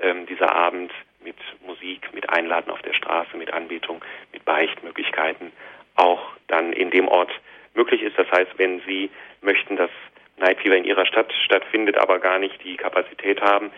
ähm, 0.00 0.26
dieser 0.26 0.54
Abend 0.54 0.92
mit 1.24 1.36
Musik, 1.66 2.12
mit 2.14 2.30
Einladen 2.30 2.70
auf 2.70 2.82
der 2.82 2.94
Straße, 2.94 3.36
mit 3.36 3.52
Anbetung, 3.52 4.04
mit 4.32 4.44
Beichtmöglichkeiten 4.44 5.52
auch 5.96 6.22
dann 6.46 6.72
in 6.72 6.90
dem 6.90 7.08
Ort 7.08 7.30
möglich 7.74 8.02
ist. 8.02 8.18
Das 8.18 8.30
heißt, 8.30 8.52
wenn 8.56 8.80
Sie 8.86 9.10
möchten, 9.40 9.76
dass 9.76 9.90
Night 10.36 10.60
Fever 10.60 10.76
in 10.76 10.84
Ihrer 10.84 11.06
Stadt 11.06 11.32
stattfindet, 11.44 11.98
aber 11.98 12.20
gar 12.20 12.38
nicht 12.38 12.62
die 12.62 12.76
Kapazität 12.76 13.40
haben, 13.40 13.70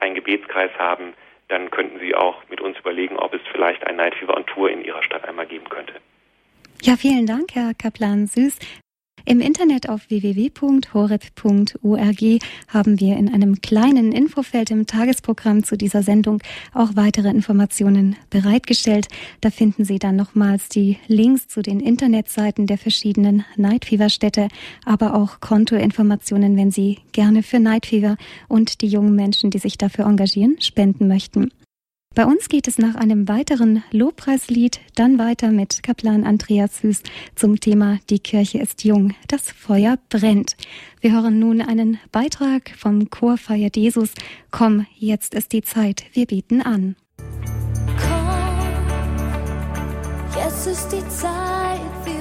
einen 0.00 0.14
Gebetskreis 0.14 0.70
haben, 0.78 1.14
dann 1.48 1.70
könnten 1.70 1.98
Sie 1.98 2.14
auch 2.14 2.42
mit 2.48 2.60
uns 2.60 2.78
überlegen, 2.78 3.16
ob 3.16 3.34
es 3.34 3.40
vielleicht 3.52 3.86
ein 3.86 3.96
Night 3.96 4.14
Fever 4.14 4.36
on 4.36 4.46
Tour 4.46 4.70
in 4.70 4.84
Ihrer 4.84 5.02
Stadt 5.02 5.26
einmal 5.26 5.46
geben 5.46 5.68
könnte. 5.68 5.94
Ja, 6.82 6.96
vielen 6.96 7.26
Dank, 7.26 7.54
Herr 7.54 7.72
Kaplan 7.74 8.26
Süß. 8.26 8.58
Im 9.24 9.40
Internet 9.40 9.88
auf 9.88 10.08
www.horeb.org 10.08 10.88
haben 12.68 13.00
wir 13.00 13.16
in 13.16 13.32
einem 13.32 13.60
kleinen 13.60 14.12
Infofeld 14.12 14.70
im 14.70 14.86
Tagesprogramm 14.86 15.64
zu 15.64 15.76
dieser 15.76 16.02
Sendung 16.02 16.42
auch 16.72 16.96
weitere 16.96 17.28
Informationen 17.28 18.16
bereitgestellt. 18.30 19.08
Da 19.40 19.50
finden 19.50 19.84
Sie 19.84 19.98
dann 19.98 20.16
nochmals 20.16 20.68
die 20.68 20.98
Links 21.06 21.48
zu 21.48 21.62
den 21.62 21.80
Internetseiten 21.80 22.66
der 22.66 22.78
verschiedenen 22.78 23.44
Night 23.56 23.84
Fever 23.84 24.08
Städte, 24.08 24.48
aber 24.84 25.14
auch 25.14 25.40
Kontoinformationen, 25.40 26.56
wenn 26.56 26.70
Sie 26.70 26.98
gerne 27.12 27.42
für 27.42 27.60
Night 27.60 27.86
Fever 27.86 28.16
und 28.48 28.80
die 28.80 28.88
jungen 28.88 29.14
Menschen, 29.14 29.50
die 29.50 29.58
sich 29.58 29.78
dafür 29.78 30.06
engagieren, 30.06 30.56
spenden 30.60 31.08
möchten. 31.08 31.50
Bei 32.18 32.26
uns 32.26 32.48
geht 32.48 32.66
es 32.66 32.78
nach 32.78 32.96
einem 32.96 33.28
weiteren 33.28 33.84
Lobpreislied 33.92 34.80
dann 34.96 35.20
weiter 35.20 35.52
mit 35.52 35.84
Kaplan 35.84 36.24
Andreas 36.24 36.78
Süß 36.80 37.04
zum 37.36 37.60
Thema 37.60 38.00
Die 38.10 38.18
Kirche 38.18 38.58
ist 38.58 38.82
jung, 38.82 39.14
das 39.28 39.52
Feuer 39.52 40.00
brennt. 40.08 40.56
Wir 41.00 41.12
hören 41.12 41.38
nun 41.38 41.60
einen 41.60 42.00
Beitrag 42.10 42.72
vom 42.76 43.08
Chor 43.08 43.38
Feiert 43.38 43.76
Jesus. 43.76 44.14
Komm, 44.50 44.84
jetzt 44.96 45.32
ist 45.32 45.52
die 45.52 45.62
Zeit, 45.62 46.06
wir 46.12 46.26
bieten 46.26 46.60
an. 46.60 46.96
Komm, 47.86 48.26
jetzt 50.42 50.66
ist 50.66 50.88
die 50.88 51.08
Zeit, 51.08 51.80
wir 52.04 52.17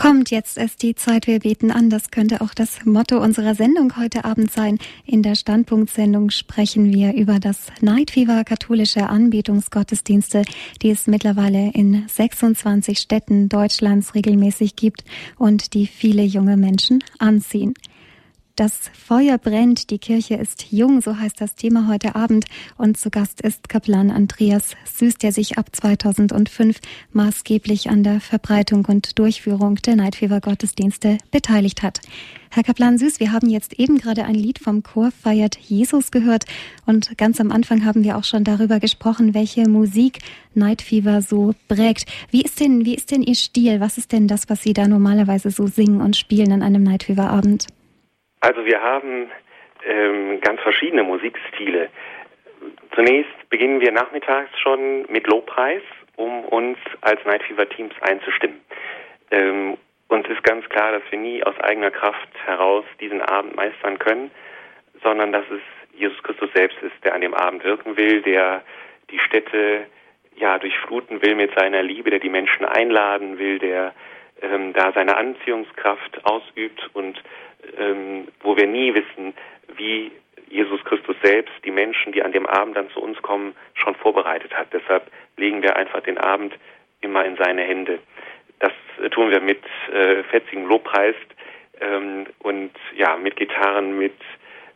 Kommt, 0.00 0.30
jetzt 0.30 0.56
ist 0.56 0.80
die 0.80 0.94
Zeit, 0.94 1.26
wir 1.26 1.40
beten 1.40 1.70
an. 1.70 1.90
Das 1.90 2.10
könnte 2.10 2.40
auch 2.40 2.54
das 2.54 2.86
Motto 2.86 3.18
unserer 3.18 3.54
Sendung 3.54 3.98
heute 3.98 4.24
Abend 4.24 4.50
sein. 4.50 4.78
In 5.04 5.22
der 5.22 5.34
Standpunktsendung 5.34 6.30
sprechen 6.30 6.90
wir 6.90 7.12
über 7.12 7.38
das 7.38 7.66
Fever 8.10 8.44
katholische 8.44 9.10
Anbetungsgottesdienste, 9.10 10.44
die 10.80 10.88
es 10.88 11.06
mittlerweile 11.06 11.72
in 11.74 12.08
26 12.08 12.98
Städten 12.98 13.50
Deutschlands 13.50 14.14
regelmäßig 14.14 14.74
gibt 14.74 15.04
und 15.36 15.74
die 15.74 15.86
viele 15.86 16.22
junge 16.22 16.56
Menschen 16.56 17.04
anziehen. 17.18 17.74
Das 18.60 18.90
Feuer 18.92 19.38
brennt, 19.38 19.88
die 19.88 19.98
Kirche 19.98 20.34
ist 20.34 20.66
jung, 20.70 21.00
so 21.00 21.16
heißt 21.16 21.40
das 21.40 21.54
Thema 21.54 21.88
heute 21.88 22.14
Abend. 22.14 22.44
Und 22.76 22.98
zu 22.98 23.08
Gast 23.08 23.40
ist 23.40 23.70
Kaplan 23.70 24.10
Andreas 24.10 24.76
Süß, 24.84 25.14
der 25.14 25.32
sich 25.32 25.56
ab 25.56 25.70
2005 25.72 26.78
maßgeblich 27.14 27.88
an 27.88 28.02
der 28.02 28.20
Verbreitung 28.20 28.84
und 28.84 29.18
Durchführung 29.18 29.76
der 29.76 29.96
Night 29.96 30.16
Fever 30.16 30.42
Gottesdienste 30.42 31.16
beteiligt 31.30 31.82
hat. 31.82 32.02
Herr 32.50 32.62
Kaplan 32.62 32.98
Süß, 32.98 33.18
wir 33.18 33.32
haben 33.32 33.48
jetzt 33.48 33.72
eben 33.78 33.96
gerade 33.96 34.26
ein 34.26 34.34
Lied 34.34 34.58
vom 34.58 34.82
Chor 34.82 35.10
Feiert 35.10 35.56
Jesus 35.56 36.10
gehört 36.10 36.44
und 36.84 37.16
ganz 37.16 37.40
am 37.40 37.52
Anfang 37.52 37.86
haben 37.86 38.04
wir 38.04 38.18
auch 38.18 38.24
schon 38.24 38.44
darüber 38.44 38.78
gesprochen, 38.78 39.32
welche 39.32 39.70
Musik 39.70 40.18
Night 40.54 40.84
so 41.26 41.54
prägt. 41.66 42.04
Wie 42.30 42.42
ist 42.42 42.60
denn, 42.60 42.84
wie 42.84 42.94
ist 42.94 43.10
denn 43.10 43.22
Ihr 43.22 43.36
Stil? 43.36 43.80
Was 43.80 43.96
ist 43.96 44.12
denn 44.12 44.28
das, 44.28 44.50
was 44.50 44.62
Sie 44.62 44.74
da 44.74 44.86
normalerweise 44.86 45.50
so 45.50 45.66
singen 45.66 46.02
und 46.02 46.14
spielen 46.14 46.52
an 46.52 46.62
einem 46.62 46.82
Night 46.82 47.08
Abend? 47.18 47.66
Also 48.40 48.64
wir 48.64 48.80
haben 48.82 49.30
ähm, 49.84 50.40
ganz 50.40 50.60
verschiedene 50.60 51.02
Musikstile. 51.02 51.90
Zunächst 52.94 53.30
beginnen 53.50 53.80
wir 53.80 53.92
nachmittags 53.92 54.50
schon 54.60 55.06
mit 55.10 55.26
Lobpreis, 55.26 55.82
um 56.16 56.44
uns 56.46 56.78
als 57.02 57.24
Night 57.24 57.42
Fever 57.42 57.68
Teams 57.68 57.94
einzustimmen. 58.00 58.60
Ähm, 59.30 59.76
uns 60.08 60.26
ist 60.28 60.42
ganz 60.42 60.68
klar, 60.68 60.92
dass 60.92 61.02
wir 61.10 61.18
nie 61.18 61.42
aus 61.44 61.58
eigener 61.60 61.90
Kraft 61.90 62.28
heraus 62.44 62.84
diesen 62.98 63.22
Abend 63.22 63.54
meistern 63.56 63.98
können, 63.98 64.30
sondern 65.02 65.32
dass 65.32 65.44
es 65.50 65.60
Jesus 65.98 66.22
Christus 66.22 66.50
selbst 66.54 66.78
ist, 66.82 67.04
der 67.04 67.14
an 67.14 67.20
dem 67.20 67.34
Abend 67.34 67.62
wirken 67.62 67.96
will, 67.96 68.22
der 68.22 68.62
die 69.10 69.18
Städte 69.18 69.86
ja 70.36 70.58
durchfluten 70.58 71.22
will 71.22 71.34
mit 71.34 71.54
seiner 71.58 71.82
Liebe, 71.82 72.10
der 72.10 72.18
die 72.18 72.28
Menschen 72.28 72.64
einladen 72.64 73.38
will, 73.38 73.58
der 73.58 73.94
ähm, 74.42 74.72
da 74.72 74.92
seine 74.92 75.16
Anziehungskraft 75.16 76.24
ausübt 76.24 76.90
und 76.94 77.20
ähm, 77.78 78.28
wo 78.42 78.56
wir 78.56 78.66
nie 78.66 78.94
wissen, 78.94 79.34
wie 79.76 80.12
Jesus 80.48 80.82
Christus 80.84 81.16
selbst 81.22 81.54
die 81.64 81.70
Menschen, 81.70 82.12
die 82.12 82.22
an 82.22 82.32
dem 82.32 82.46
Abend 82.46 82.76
dann 82.76 82.90
zu 82.90 83.00
uns 83.00 83.20
kommen, 83.22 83.54
schon 83.74 83.94
vorbereitet 83.94 84.52
hat. 84.56 84.68
Deshalb 84.72 85.10
legen 85.36 85.62
wir 85.62 85.76
einfach 85.76 86.00
den 86.00 86.18
Abend 86.18 86.54
immer 87.00 87.24
in 87.24 87.36
seine 87.36 87.62
Hände. 87.62 88.00
Das 88.58 88.72
äh, 89.02 89.08
tun 89.10 89.30
wir 89.30 89.40
mit 89.40 89.62
äh, 89.92 90.22
fetzigem 90.24 90.66
Lobpreis 90.66 91.14
ähm, 91.80 92.26
und 92.40 92.72
ja 92.96 93.16
mit 93.16 93.36
Gitarren, 93.36 93.98
mit 93.98 94.16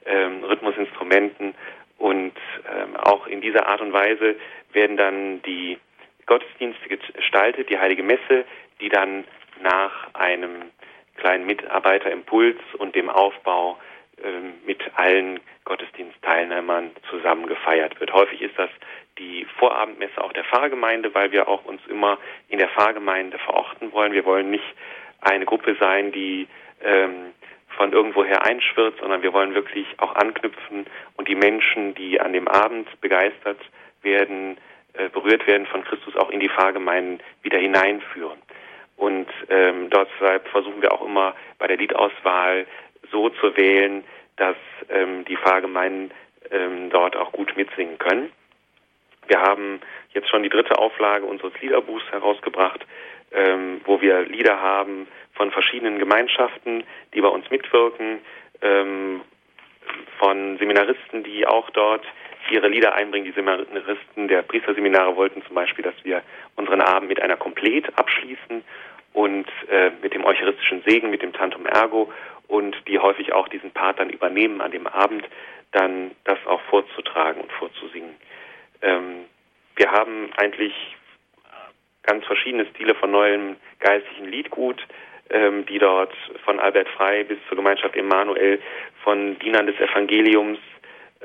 ähm, 0.07 0.45
Rhythmusinstrumenten 0.45 1.55
und 1.99 2.35
ähm, 2.71 2.97
auch 2.97 3.27
in 3.27 3.41
dieser 3.41 3.67
Art 3.67 3.81
und 3.81 3.93
Weise 3.93 4.37
werden 4.73 4.97
dann 4.97 5.43
die 5.43 5.79
Gottesdienste 6.27 6.89
gestaltet, 6.89 7.69
die 7.69 7.79
Heilige 7.79 8.03
Messe, 8.03 8.45
die 8.81 8.89
dann 8.89 9.25
nach 9.61 10.15
einem 10.15 10.71
kleinen 11.17 11.47
Mitarbeiterimpuls 11.47 12.59
und 12.79 12.95
dem 12.95 13.09
Aufbau 13.09 13.79
ähm, 14.23 14.55
mit 14.67 14.81
allen 14.97 15.41
Gottesdienstteilnehmern 15.65 16.91
zusammen 17.11 17.47
gefeiert 17.47 17.99
wird. 18.01 18.13
Häufig 18.13 18.43
ist 18.43 18.59
das 18.59 18.71
die 19.19 19.47
Vorabendmesse 19.59 20.23
auch 20.23 20.33
der 20.33 20.45
Pfarrgemeinde, 20.45 21.15
weil 21.15 21.33
wir 21.33 21.49
auch 21.49 21.65
uns 21.65 21.81
immer 21.89 22.19
in 22.49 22.59
der 22.59 22.69
Pfarrgemeinde 22.69 23.39
verorten 23.39 23.93
wollen. 23.93 24.13
Wir 24.13 24.25
wollen 24.25 24.51
nicht 24.51 24.65
eine 25.21 25.45
Gruppe 25.47 25.77
sein, 25.79 26.13
die 26.13 26.49
ähm, 26.83 27.33
von 27.77 27.93
irgendwoher 27.93 28.45
einschwirrt, 28.47 28.99
sondern 29.01 29.23
wir 29.23 29.33
wollen 29.33 29.55
wirklich 29.55 29.87
auch 29.99 30.15
anknüpfen 30.15 30.87
und 31.17 31.29
die 31.29 31.35
Menschen, 31.35 31.95
die 31.95 32.21
an 32.21 32.33
dem 32.33 32.49
Abend 32.49 32.89
begeistert 33.01 33.59
werden, 34.03 34.59
äh, 34.95 35.09
berührt 35.09 35.47
werden 35.47 35.67
von 35.67 35.85
Christus, 35.85 36.17
auch 36.17 36.31
in 36.31 36.41
die 36.41 36.49
Pfarrgemeinden 36.49 37.21
wieder 37.43 37.59
hineinführen. 37.59 38.39
Und 38.97 39.27
ähm, 39.49 39.91
deshalb 39.91 40.49
versuchen 40.49 40.81
wir 40.81 40.93
auch 40.93 41.05
immer 41.05 41.35
bei 41.59 41.67
der 41.67 41.77
Liedauswahl 41.77 42.67
so 43.11 43.29
zu 43.31 43.57
wählen, 43.57 44.05
dass 44.37 44.57
ähm, 44.89 45.25
die 45.25 45.37
Pfarrgemeinden 45.37 46.13
ähm, 46.51 46.91
dort 46.91 47.17
auch 47.17 47.33
gut 47.33 47.57
mitsingen 47.57 47.99
können. 47.99 48.33
Wir 49.27 49.41
haben 49.41 49.81
jetzt 50.13 50.29
schon 50.29 50.43
die 50.43 50.49
dritte 50.49 50.79
Auflage 50.79 51.25
unseres 51.25 51.53
Liederbuchs 51.61 52.05
herausgebracht, 52.11 52.85
ähm, 53.33 53.81
wo 53.85 54.01
wir 54.01 54.23
Lieder 54.23 54.61
haben 54.61 55.09
von 55.33 55.51
verschiedenen 55.51 55.99
Gemeinschaften, 55.99 56.85
die 57.15 57.21
bei 57.21 57.29
uns 57.29 57.51
mitwirken, 57.51 58.21
ähm, 58.63 59.23
von 60.19 60.59
Seminaristen, 60.59 61.25
die 61.25 61.47
auch 61.47 61.71
dort 61.71 62.05
ihre 62.51 62.69
Lieder 62.69 62.95
einbringen. 62.95 63.27
Die 63.27 63.33
Seminaristen 63.33 64.29
der 64.29 64.43
Priesterseminare 64.43 65.17
wollten 65.17 65.43
zum 65.45 65.55
Beispiel, 65.55 65.85
dass 65.85 65.95
wir 66.05 66.23
unseren 66.57 66.81
Abend 66.81 67.09
mit 67.09 67.21
einer 67.21 67.37
Komplett 67.37 67.97
abschließen 67.99 68.65
und 69.13 69.47
äh, 69.71 69.91
mit 70.03 70.15
dem 70.15 70.25
eucharistischen 70.25 70.83
Segen, 70.87 71.11
mit 71.11 71.23
dem 71.23 71.33
Tantum 71.33 71.67
Ergo 71.67 72.13
und 72.49 72.77
die 72.89 72.99
häufig 72.99 73.33
auch 73.33 73.49
diesen 73.49 73.71
Part 73.71 73.99
dann 73.99 74.11
übernehmen 74.11 74.61
an 74.61 74.71
dem 74.71 74.87
Abend, 74.87 75.25
dann 75.73 76.13
das 76.25 76.39
auch 76.47 76.61
vorzutragen 76.63 77.41
und 77.41 77.53
vorzusingen. 77.53 78.15
Ähm, 78.83 79.25
wir 79.77 79.91
haben 79.91 80.31
eigentlich 80.37 80.75
ganz 82.03 82.25
verschiedene 82.27 82.67
Stile 82.67 82.95
von 82.95 83.11
neuem 83.11 83.57
geistlichen 83.81 84.31
Liedgut, 84.31 84.81
ähm, 85.31 85.65
die 85.67 85.79
dort 85.79 86.13
von 86.45 86.61
Albert 86.61 86.89
Frei 86.91 87.25
bis 87.25 87.39
zur 87.49 87.57
Gemeinschaft 87.57 87.97
Emanuel, 87.97 88.61
von 89.03 89.39
Dienern 89.39 89.67
des 89.67 89.79
Evangeliums 89.81 90.59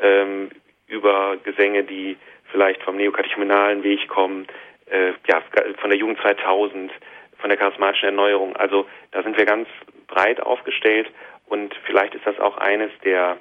ähm, 0.02 0.50
über 0.90 1.38
Gesänge, 1.38 1.84
die 1.84 2.18
vielleicht 2.52 2.84
vom 2.84 2.98
neokatechumenalen 2.98 3.84
Weg 3.84 4.08
kommen, 4.08 4.48
äh, 4.90 5.14
ja, 5.28 5.42
von 5.80 5.90
der 5.90 6.00
Jugend 6.00 6.20
2000, 6.20 6.92
von 7.38 7.50
der 7.50 7.58
charismatischen 7.58 8.10
Erneuerung. 8.10 8.56
Also 8.56 8.88
da 9.12 9.24
sind 9.24 9.38
wir 9.38 9.46
ganz 9.46 9.68
breit 10.08 10.42
aufgestellt 10.42 11.08
und 11.48 11.74
vielleicht 11.86 12.16
ist 12.16 12.26
das 12.26 12.40
auch 12.40 12.58
eines 12.58 12.92
der 13.04 13.38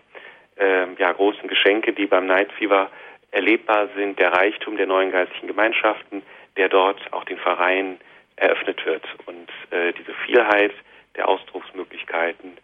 äh, 0.57 0.87
ja, 0.99 1.13
großen 1.13 1.49
Geschenke, 1.49 1.93
die 1.93 2.07
beim 2.07 2.27
Night 2.27 2.53
Fever 2.53 2.91
erlebbar 3.31 3.89
sind, 3.97 4.19
der 4.19 4.33
Reichtum 4.33 4.77
der 4.77 4.87
neuen 4.87 5.11
geistlichen 5.11 5.49
Gemeinschaften, 5.49 6.23
der 6.57 6.69
dort 6.69 7.01
auch 7.13 7.25
den 7.25 7.39
Vereinen 7.39 7.99
eröffnet 8.37 8.85
wird 8.87 9.05
und 9.27 9.51
äh, 9.71 9.93
diese 9.93 10.15
Vielheit 10.27 10.73
der 11.17 11.29
Ausdrucksmöglichkeiten 11.29 12.57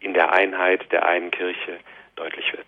in 0.00 0.14
der 0.14 0.32
Einheit 0.32 0.90
der 0.92 1.06
einen 1.06 1.30
Kirche 1.30 1.78
deutlich 2.16 2.52
wird. 2.52 2.66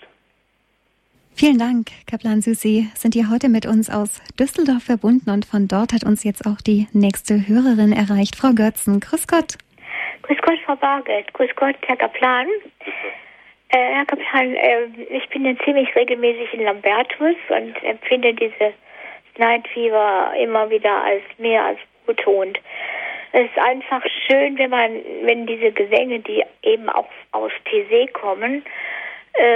Vielen 1.39 1.59
Dank, 1.59 1.89
Kaplan 2.11 2.41
Süßi. 2.41 2.89
Sind 2.95 3.13
hier 3.13 3.29
heute 3.29 3.51
mit 3.51 3.67
uns 3.67 3.91
aus 3.91 4.23
Düsseldorf 4.41 4.85
verbunden 4.85 5.29
und 5.29 5.45
von 5.45 5.69
dort 5.69 5.93
hat 5.93 6.03
uns 6.03 6.25
jetzt 6.25 6.47
auch 6.47 6.63
die 6.63 6.89
nächste 6.95 7.47
Hörerin 7.47 7.93
erreicht, 7.93 8.37
Frau 8.37 8.53
Götzen. 8.55 9.01
Grüß 9.01 9.27
Gott. 9.27 9.59
Grüß 10.23 10.39
Gott, 10.41 10.59
Frau 10.65 10.77
Bargeld. 10.77 11.31
Grüß 11.35 11.51
Gott, 11.57 11.77
Herr 11.87 11.97
Kaplan. 11.97 12.47
Äh, 13.69 13.77
Herr 13.77 14.07
Kaplan, 14.07 14.55
äh, 14.55 14.87
ich 15.11 15.29
bin 15.29 15.45
ja 15.45 15.53
ziemlich 15.63 15.95
regelmäßig 15.95 16.55
in 16.55 16.63
Lambertus 16.63 17.37
und 17.51 17.85
empfinde 17.85 18.33
diese 18.33 18.73
Night 19.37 19.69
Fever 19.75 20.33
immer 20.41 20.71
wieder 20.71 21.05
als 21.05 21.23
mehr 21.37 21.65
als 21.65 21.79
betont. 22.07 22.59
Es 23.33 23.45
ist 23.45 23.59
einfach 23.59 24.03
schön, 24.27 24.57
wenn 24.57 24.71
man, 24.71 25.03
wenn 25.25 25.47
diese 25.47 25.71
Gesänge, 25.71 26.21
die 26.21 26.43
eben 26.63 26.89
auch 26.89 27.11
aus 27.33 27.53
TC 27.67 28.11
kommen, 28.15 28.65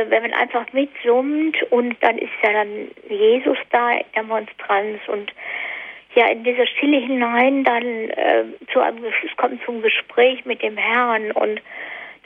wenn 0.09 0.23
man 0.23 0.33
einfach 0.33 0.73
mitsummt 0.73 1.63
und 1.71 1.97
dann 2.01 2.19
ist 2.19 2.31
ja 2.43 2.53
dann 2.53 2.91
Jesus 3.09 3.59
da 3.71 3.99
der 4.15 4.23
Monstranz 4.23 5.01
und 5.07 5.33
ja 6.15 6.29
in 6.29 6.45
diese 6.45 6.67
Stille 6.67 6.99
hinein 6.99 7.65
dann 7.65 7.85
äh, 7.85 8.45
zu 8.73 8.81
einem 8.81 9.05
es 9.05 9.37
kommt 9.37 9.63
zum 9.65 9.83
Gespräch 9.83 10.45
mit 10.45 10.63
dem 10.63 10.77
Herrn 10.77 11.31
und 11.33 11.61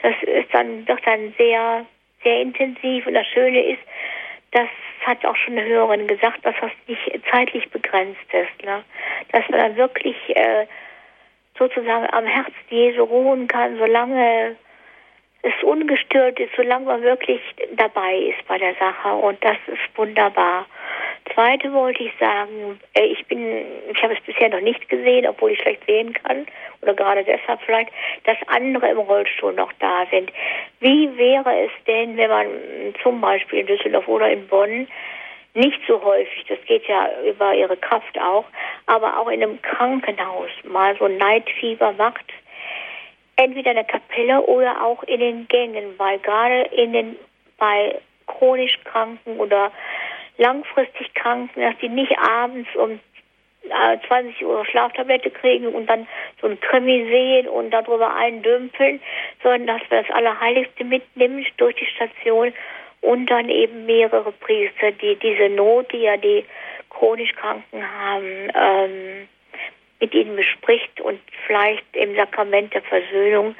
das 0.01 0.15
ist 0.23 0.53
dann 0.53 0.85
doch 0.85 0.99
dann 1.01 1.33
sehr 1.37 1.85
sehr 2.23 2.41
intensiv 2.41 3.05
und 3.07 3.13
das 3.13 3.27
Schöne 3.27 3.63
ist 3.63 3.81
das 4.51 4.67
hat 5.05 5.23
auch 5.25 5.35
schon 5.35 5.57
eine 5.57 5.67
Hörerin 5.67 6.07
gesagt 6.07 6.45
dass 6.45 6.55
das 6.59 6.71
nicht 6.87 7.21
zeitlich 7.31 7.69
begrenzt 7.69 8.33
ist 8.33 8.65
ne? 8.65 8.83
Dass 9.31 9.47
man 9.49 9.59
dann 9.59 9.75
wirklich 9.77 10.17
äh, 10.35 10.65
sozusagen 11.57 12.07
am 12.11 12.25
Herz 12.25 12.53
Jesu 12.69 13.03
ruhen 13.03 13.47
kann 13.47 13.77
solange 13.77 14.55
es 15.45 15.63
ungestört 15.63 16.39
ist, 16.39 16.51
solange 16.55 16.85
man 16.85 17.03
wirklich 17.03 17.39
dabei 17.73 18.15
ist 18.17 18.47
bei 18.47 18.57
der 18.57 18.73
Sache. 18.75 19.09
Und 19.13 19.43
das 19.43 19.57
ist 19.67 19.95
wunderbar. 19.95 20.65
Zweite 21.33 21.71
wollte 21.71 22.03
ich 22.03 22.11
sagen, 22.19 22.79
äh, 22.93 23.05
ich 23.05 23.25
bin, 23.27 23.65
ich 23.93 24.01
habe 24.01 24.13
es 24.13 24.21
bisher 24.21 24.49
noch 24.49 24.61
nicht 24.61 24.89
gesehen, 24.89 25.27
obwohl 25.27 25.51
ich 25.51 25.59
schlecht 25.59 25.85
sehen 25.85 26.13
kann, 26.13 26.47
oder 26.81 26.93
gerade 26.93 27.23
deshalb 27.23 27.61
vielleicht, 27.61 27.91
dass 28.23 28.37
andere 28.47 28.89
im 28.89 28.97
Rollstuhl 28.97 29.53
noch 29.53 29.71
da 29.79 30.05
sind. 30.09 30.31
Wie 30.79 31.15
wäre 31.17 31.65
es 31.65 31.71
denn, 31.85 32.17
wenn 32.17 32.29
man 32.29 32.47
zum 33.03 33.21
Beispiel 33.21 33.59
in 33.59 33.67
Düsseldorf 33.67 34.07
oder 34.07 34.29
in 34.29 34.47
Bonn 34.47 34.87
nicht 35.53 35.79
so 35.87 36.03
häufig, 36.03 36.45
das 36.47 36.59
geht 36.65 36.87
ja 36.87 37.09
über 37.23 37.53
ihre 37.53 37.77
Kraft 37.77 38.19
auch, 38.19 38.45
aber 38.87 39.19
auch 39.19 39.29
in 39.29 39.41
einem 39.41 39.61
Krankenhaus 39.61 40.49
mal 40.63 40.95
so 40.97 41.07
Neidfieber 41.07 41.93
macht, 41.93 42.25
entweder 43.35 43.71
in 43.71 43.75
der 43.75 43.85
Kapelle 43.85 44.41
oder 44.41 44.83
auch 44.83 45.03
in 45.03 45.19
den 45.19 45.47
Gängen, 45.47 45.97
weil 45.97 46.19
gerade 46.19 46.63
in 46.71 46.93
den 46.93 47.15
bei 47.57 47.99
chronisch 48.27 48.77
Kranken 48.83 49.39
oder 49.39 49.71
langfristig 50.37 51.13
Kranken, 51.13 51.61
dass 51.61 51.77
die 51.81 51.89
nicht 51.89 52.17
abends 52.17 52.69
um 52.75 52.99
20 54.07 54.41
äh, 54.41 54.45
Uhr 54.45 54.65
Schlaftablette 54.65 55.31
kriegen 55.31 55.67
und 55.67 55.87
dann 55.87 56.07
so 56.41 56.47
ein 56.47 56.59
Krimi 56.59 57.05
sehen 57.09 57.47
und 57.47 57.71
darüber 57.71 58.13
eindümpeln, 58.15 58.99
sondern 59.41 59.67
dass 59.67 59.89
wir 59.89 60.03
das 60.03 60.15
Allerheiligste 60.15 60.83
mitnehmen 60.83 61.45
durch 61.57 61.75
die 61.75 61.85
Station 61.87 62.53
und 63.01 63.27
dann 63.29 63.49
eben 63.49 63.85
mehrere 63.85 64.31
Priester, 64.31 64.91
die 64.91 65.15
diese 65.15 65.49
Not, 65.49 65.91
die 65.91 66.01
ja 66.01 66.17
die 66.17 66.45
chronisch 66.89 67.33
Kranken 67.33 67.83
haben, 67.83 68.51
ähm, 68.55 69.27
mit 69.99 70.13
ihnen 70.13 70.35
bespricht 70.35 71.01
und 71.01 71.19
vielleicht 71.47 71.85
im 71.93 72.15
Sakrament 72.15 72.73
der 72.73 72.81
Versöhnung 72.83 73.55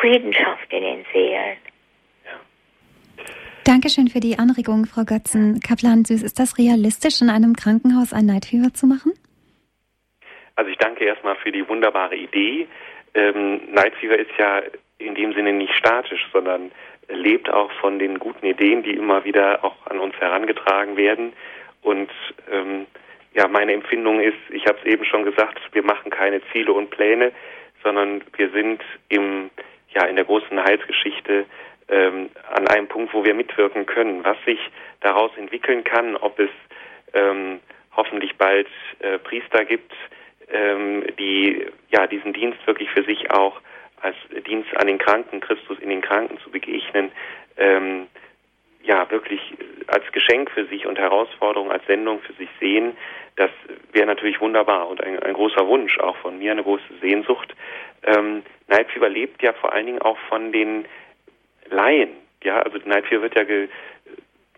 Frieden 0.00 0.32
schafft 0.32 0.72
in 0.72 0.82
den 0.82 1.04
Seelen. 1.12 1.56
Dankeschön 3.64 4.08
für 4.08 4.20
die 4.20 4.38
Anregung, 4.38 4.86
Frau 4.86 5.04
Götzen. 5.04 5.60
Kaplan 5.60 6.04
Süß, 6.04 6.22
ist 6.22 6.38
das 6.38 6.56
realistisch, 6.56 7.20
in 7.20 7.28
einem 7.28 7.54
Krankenhaus 7.54 8.12
ein 8.12 8.24
Night 8.26 8.46
Fever 8.46 8.72
zu 8.72 8.86
machen? 8.86 9.12
Also 10.56 10.70
ich 10.70 10.78
danke 10.78 11.04
erstmal 11.04 11.36
für 11.36 11.52
die 11.52 11.68
wunderbare 11.68 12.16
Idee. 12.16 12.66
Ähm, 13.14 13.60
Night 13.72 13.94
Fever 13.96 14.18
ist 14.18 14.30
ja 14.38 14.62
in 14.98 15.14
dem 15.14 15.32
Sinne 15.34 15.52
nicht 15.52 15.74
statisch, 15.74 16.26
sondern 16.32 16.70
lebt 17.08 17.50
auch 17.50 17.70
von 17.80 17.98
den 17.98 18.18
guten 18.18 18.46
Ideen, 18.46 18.82
die 18.82 18.94
immer 18.94 19.24
wieder 19.24 19.64
auch 19.64 19.76
an 19.86 19.98
uns 19.98 20.14
herangetragen 20.16 20.96
werden. 20.96 21.32
Und 21.82 22.10
ähm, 22.50 22.86
ja, 23.38 23.46
meine 23.46 23.72
Empfindung 23.72 24.18
ist, 24.18 24.36
ich 24.50 24.66
habe 24.66 24.78
es 24.80 24.84
eben 24.84 25.04
schon 25.04 25.24
gesagt, 25.24 25.60
wir 25.70 25.84
machen 25.84 26.10
keine 26.10 26.40
Ziele 26.50 26.72
und 26.72 26.90
Pläne, 26.90 27.30
sondern 27.84 28.20
wir 28.36 28.50
sind 28.50 28.82
im 29.08 29.50
ja 29.94 30.06
in 30.06 30.16
der 30.16 30.24
großen 30.24 30.60
Heilsgeschichte 30.60 31.46
ähm, 31.88 32.30
an 32.50 32.66
einem 32.66 32.88
Punkt, 32.88 33.14
wo 33.14 33.24
wir 33.24 33.34
mitwirken 33.34 33.86
können. 33.86 34.24
Was 34.24 34.36
sich 34.44 34.58
daraus 35.02 35.30
entwickeln 35.36 35.84
kann, 35.84 36.16
ob 36.16 36.36
es 36.40 36.50
ähm, 37.14 37.60
hoffentlich 37.96 38.36
bald 38.36 38.66
äh, 38.98 39.18
Priester 39.18 39.64
gibt, 39.64 39.92
ähm, 40.50 41.04
die 41.16 41.64
ja 41.90 42.08
diesen 42.08 42.32
Dienst 42.32 42.58
wirklich 42.66 42.90
für 42.90 43.04
sich 43.04 43.30
auch 43.30 43.60
als 44.02 44.16
Dienst 44.48 44.76
an 44.76 44.88
den 44.88 44.98
Kranken, 44.98 45.38
Christus 45.38 45.78
in 45.78 45.90
den 45.90 46.02
Kranken 46.02 46.38
zu 46.40 46.50
begegnen, 46.50 47.12
ähm, 47.56 48.08
ja 48.82 49.08
wirklich 49.10 49.40
als 49.86 50.10
Geschenk 50.12 50.50
für 50.50 50.66
sich 50.66 50.86
und 50.86 50.98
Herausforderung, 50.98 51.70
als 51.70 51.86
Sendung 51.86 52.20
für 52.20 52.32
sich 52.32 52.48
sehen, 52.58 52.96
das 53.38 53.50
wäre 53.92 54.06
natürlich 54.06 54.40
wunderbar 54.40 54.88
und 54.88 55.02
ein, 55.02 55.18
ein, 55.22 55.32
großer 55.32 55.66
Wunsch 55.68 55.96
auch 56.00 56.16
von 56.16 56.38
mir, 56.38 56.50
eine 56.50 56.64
große 56.64 56.98
Sehnsucht. 57.00 57.54
Ähm, 58.02 58.42
Night 58.66 58.90
Fever 58.90 59.08
lebt 59.08 59.40
ja 59.42 59.52
vor 59.52 59.72
allen 59.72 59.86
Dingen 59.86 60.02
auch 60.02 60.18
von 60.28 60.50
den 60.50 60.86
Laien. 61.70 62.10
Ja, 62.42 62.60
also 62.60 62.78
Night 62.84 63.08
wird 63.10 63.36
ja 63.36 63.44
ge, 63.44 63.68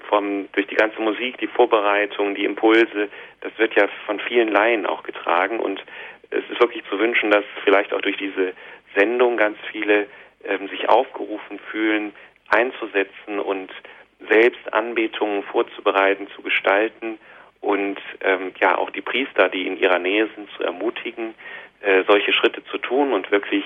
vom, 0.09 0.49
durch 0.53 0.67
die 0.67 0.77
ganze 0.77 0.99
Musik, 1.03 1.37
die 1.39 1.47
Vorbereitung, 1.47 2.35
die 2.35 2.47
Impulse, 2.47 3.11
das 3.43 3.53
wird 3.59 3.75
ja 3.75 3.87
von 4.07 4.19
vielen 4.19 4.49
Laien 4.49 4.87
auch 4.87 5.03
getragen 5.03 5.61
und 5.61 5.85
es 6.31 6.43
ist 6.51 6.61
wirklich 6.61 6.83
zu 6.89 6.99
wünschen, 6.99 7.31
dass 7.31 7.45
vielleicht 7.65 7.93
auch 7.93 8.01
durch 8.01 8.17
diese 8.17 8.55
Sendung 8.97 9.37
ganz 9.37 9.59
viele 9.71 10.07
ähm, 10.45 10.69
sich 10.69 10.89
aufgerufen 10.89 11.59
fühlen, 11.71 12.15
einzusetzen 12.49 13.39
und 13.41 13.71
selbst 14.31 14.73
Anbetungen 14.73 15.43
vorzubereiten, 15.43 16.29
zu 16.35 16.41
gestalten 16.41 17.19
und 17.61 17.99
ähm, 18.23 18.53
ja 18.61 18.77
auch 18.79 18.91
die 18.91 19.03
Priester, 19.03 19.49
die 19.49 19.67
in 19.67 19.77
ihrer 19.77 19.99
Nähe 19.99 20.29
sind, 20.35 20.49
zu 20.57 20.63
ermutigen, 20.63 21.35
äh, 21.81 22.05
solche 22.07 22.33
Schritte 22.33 22.65
zu 22.65 22.79
tun 22.79 23.13
und 23.13 23.31
wirklich 23.31 23.65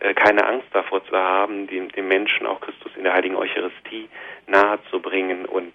äh, 0.00 0.14
keine 0.14 0.46
Angst 0.46 0.66
davor 0.72 1.04
zu 1.06 1.16
haben, 1.16 1.66
dem, 1.66 1.90
dem 1.92 2.08
Menschen 2.08 2.46
auch 2.46 2.60
Christus 2.60 2.92
in 2.96 3.04
der 3.04 3.14
heiligen 3.14 3.36
Eucharistie 3.36 4.08
nahe 4.46 4.78
zu 4.90 5.00
bringen. 5.00 5.46
Und 5.46 5.74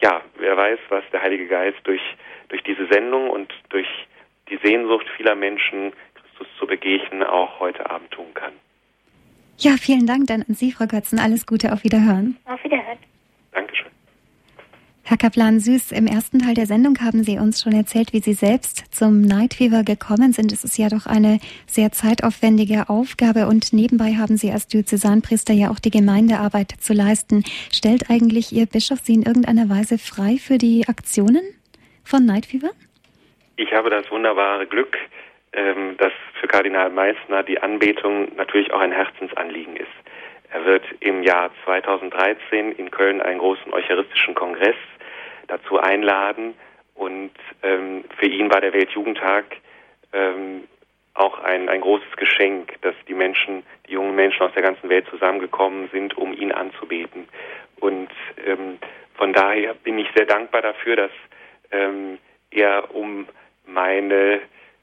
ja, 0.00 0.22
wer 0.36 0.56
weiß, 0.56 0.78
was 0.88 1.04
der 1.12 1.22
Heilige 1.22 1.46
Geist 1.46 1.78
durch, 1.84 2.02
durch 2.48 2.62
diese 2.62 2.86
Sendung 2.86 3.30
und 3.30 3.52
durch 3.70 3.88
die 4.48 4.58
Sehnsucht 4.62 5.06
vieler 5.16 5.34
Menschen, 5.34 5.92
Christus 6.14 6.46
zu 6.58 6.66
begegnen, 6.66 7.22
auch 7.22 7.60
heute 7.60 7.88
Abend 7.90 8.10
tun 8.10 8.32
kann. 8.34 8.52
Ja, 9.58 9.72
vielen 9.80 10.06
Dank 10.06 10.26
dann 10.26 10.42
an 10.42 10.54
Sie, 10.54 10.70
Frau 10.70 10.86
Götzen. 10.86 11.18
Alles 11.18 11.46
Gute, 11.46 11.72
auf 11.72 11.82
Wiederhören. 11.82 12.36
Auf 12.44 12.62
Wiederhören. 12.62 12.98
Dankeschön. 13.52 13.95
Herr 15.08 15.18
Kaplan 15.18 15.60
Süß, 15.60 15.92
im 15.92 16.08
ersten 16.08 16.40
Teil 16.40 16.54
der 16.54 16.66
Sendung 16.66 16.98
haben 16.98 17.22
Sie 17.22 17.38
uns 17.38 17.62
schon 17.62 17.72
erzählt, 17.72 18.12
wie 18.12 18.18
Sie 18.18 18.32
selbst 18.32 18.92
zum 18.92 19.20
Night 19.20 19.54
Fever 19.54 19.84
gekommen 19.84 20.32
sind. 20.32 20.50
Es 20.50 20.64
ist 20.64 20.76
ja 20.78 20.88
doch 20.88 21.06
eine 21.06 21.38
sehr 21.64 21.92
zeitaufwendige 21.92 22.88
Aufgabe 22.88 23.46
und 23.46 23.72
nebenbei 23.72 24.16
haben 24.18 24.36
Sie 24.36 24.50
als 24.50 24.66
Diözesanpriester 24.66 25.54
ja 25.54 25.70
auch 25.70 25.78
die 25.78 25.92
Gemeindearbeit 25.92 26.72
zu 26.80 26.92
leisten. 26.92 27.44
Stellt 27.72 28.10
eigentlich 28.10 28.50
Ihr 28.50 28.66
Bischof 28.66 28.98
Sie 28.98 29.14
in 29.14 29.22
irgendeiner 29.22 29.70
Weise 29.70 29.96
frei 29.96 30.38
für 30.38 30.58
die 30.58 30.88
Aktionen 30.88 31.42
von 32.02 32.26
Night 32.26 32.46
Fever? 32.46 32.70
Ich 33.54 33.72
habe 33.72 33.90
das 33.90 34.10
wunderbare 34.10 34.66
Glück, 34.66 34.98
ähm, 35.52 35.96
dass 35.98 36.12
für 36.40 36.48
Kardinal 36.48 36.90
Meissner 36.90 37.44
die 37.44 37.62
Anbetung 37.62 38.34
natürlich 38.34 38.72
auch 38.72 38.80
ein 38.80 38.90
Herzensanliegen 38.90 39.76
ist. 39.76 39.86
Er 40.52 40.64
wird 40.64 40.84
im 40.98 41.22
Jahr 41.22 41.50
2013 41.64 42.72
in 42.72 42.90
Köln 42.90 43.20
einen 43.20 43.38
großen 43.38 43.72
eucharistischen 43.72 44.34
Kongress 44.34 44.74
dazu 45.48 45.78
einladen. 45.78 46.54
Und 46.94 47.32
ähm, 47.62 48.04
für 48.18 48.26
ihn 48.26 48.50
war 48.50 48.60
der 48.60 48.72
Weltjugendtag 48.72 49.44
ähm, 50.12 50.64
auch 51.14 51.38
ein, 51.40 51.68
ein 51.68 51.80
großes 51.80 52.16
Geschenk, 52.16 52.80
dass 52.82 52.94
die 53.08 53.14
Menschen, 53.14 53.64
die 53.86 53.92
jungen 53.92 54.14
Menschen 54.14 54.42
aus 54.42 54.52
der 54.52 54.62
ganzen 54.62 54.88
Welt 54.88 55.06
zusammengekommen 55.08 55.88
sind, 55.92 56.16
um 56.16 56.32
ihn 56.32 56.52
anzubeten. 56.52 57.28
Und 57.80 58.10
ähm, 58.46 58.78
von 59.14 59.32
daher 59.32 59.74
bin 59.74 59.98
ich 59.98 60.08
sehr 60.14 60.26
dankbar 60.26 60.62
dafür, 60.62 60.96
dass 60.96 61.10
ähm, 61.70 62.18
er 62.50 62.94
um 62.94 63.26
meine 63.66 64.40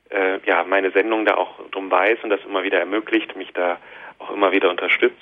äh, 0.09 0.39
ja 0.45 0.64
meine 0.64 0.91
Sendung 0.91 1.26
da 1.26 1.36
auch 1.36 1.59
drum 1.72 1.89
weiß 1.89 2.20
und 2.24 2.30
das 2.30 2.43
immer 2.45 2.64
wieder 2.64 2.80
ermöglicht, 2.80 3.36
mich 3.36 3.51
da 3.53 3.80
auch 4.20 4.32
immer 4.32 4.51
wieder 4.51 4.70
unterstützt. 4.70 5.18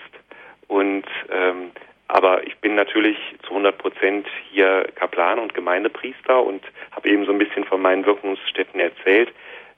Und 0.67 1.05
ähm, 1.29 1.71
aber 2.12 2.45
ich 2.45 2.57
bin 2.57 2.76
natürlich 2.76 3.18
zu 3.43 3.51
100 3.51 3.78
Prozent 3.78 4.28
hier 4.51 4.86
Kaplan 4.95 5.39
und 5.39 5.53
Gemeindepriester 5.53 6.43
und 6.43 6.62
habe 6.91 7.07
eben 7.07 7.26
so 7.26 7.32
ein 7.32 7.38
bisschen 7.38 7.64
von 7.64 7.82
meinen 7.82 8.05
Wirkungsstätten 8.05 8.82
erzählt. 8.82 9.32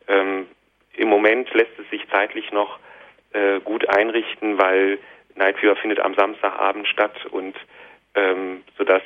Ähm, 0.08 0.48
Im 0.96 1.10
Moment 1.10 1.54
lässt 1.54 1.78
es 1.78 1.88
sich 1.92 2.10
zeitlich 2.10 2.52
noch 2.52 2.80
äh, 3.34 3.60
gut 3.60 3.88
einrichten, 3.88 4.58
weil 4.58 4.98
Night 5.36 5.58
findet 5.60 6.00
am 6.00 6.16
Samstagabend 6.16 6.88
statt 6.88 7.16
und 7.30 7.56
ähm, 8.16 8.64
sodass 8.80 9.04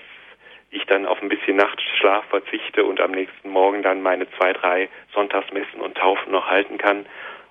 ich 0.69 0.86
dann 0.86 1.05
auf 1.05 1.21
ein 1.21 1.30
bisschen 1.30 1.57
Nachtschlaf 1.57 2.23
verzichte 2.30 2.86
und 2.86 3.01
am 3.01 3.11
nächsten 3.11 3.49
Morgen 3.49 3.84
dann 3.84 4.01
meine 4.01 4.30
zwei, 4.38 4.53
drei 4.53 4.88
Sonntagsmessen 5.13 5.82
und 5.82 5.97
Taufen 5.97 6.32
noch 6.32 6.47
halten 6.47 6.78
kann. 6.78 7.05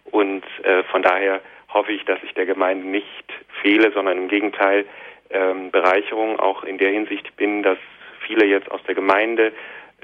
Und 0.04 0.44
äh, 0.62 0.84
von 0.84 1.02
daher 1.02 1.42
hoffe 1.68 1.92
ich, 1.92 2.04
dass 2.06 2.22
ich 2.22 2.32
der 2.32 2.46
Gemeinde 2.46 2.86
nicht 2.86 3.32
fehle, 3.60 3.92
sondern 3.92 4.16
im 4.16 4.28
Gegenteil 4.28 4.86
ähm, 5.30 5.70
Bereicherung 5.70 6.38
auch 6.38 6.64
in 6.64 6.78
der 6.78 6.90
Hinsicht 6.90 7.36
bin, 7.36 7.62
dass 7.62 7.78
viele 8.26 8.46
jetzt 8.46 8.70
aus 8.70 8.82
der 8.84 8.94
Gemeinde 8.94 9.52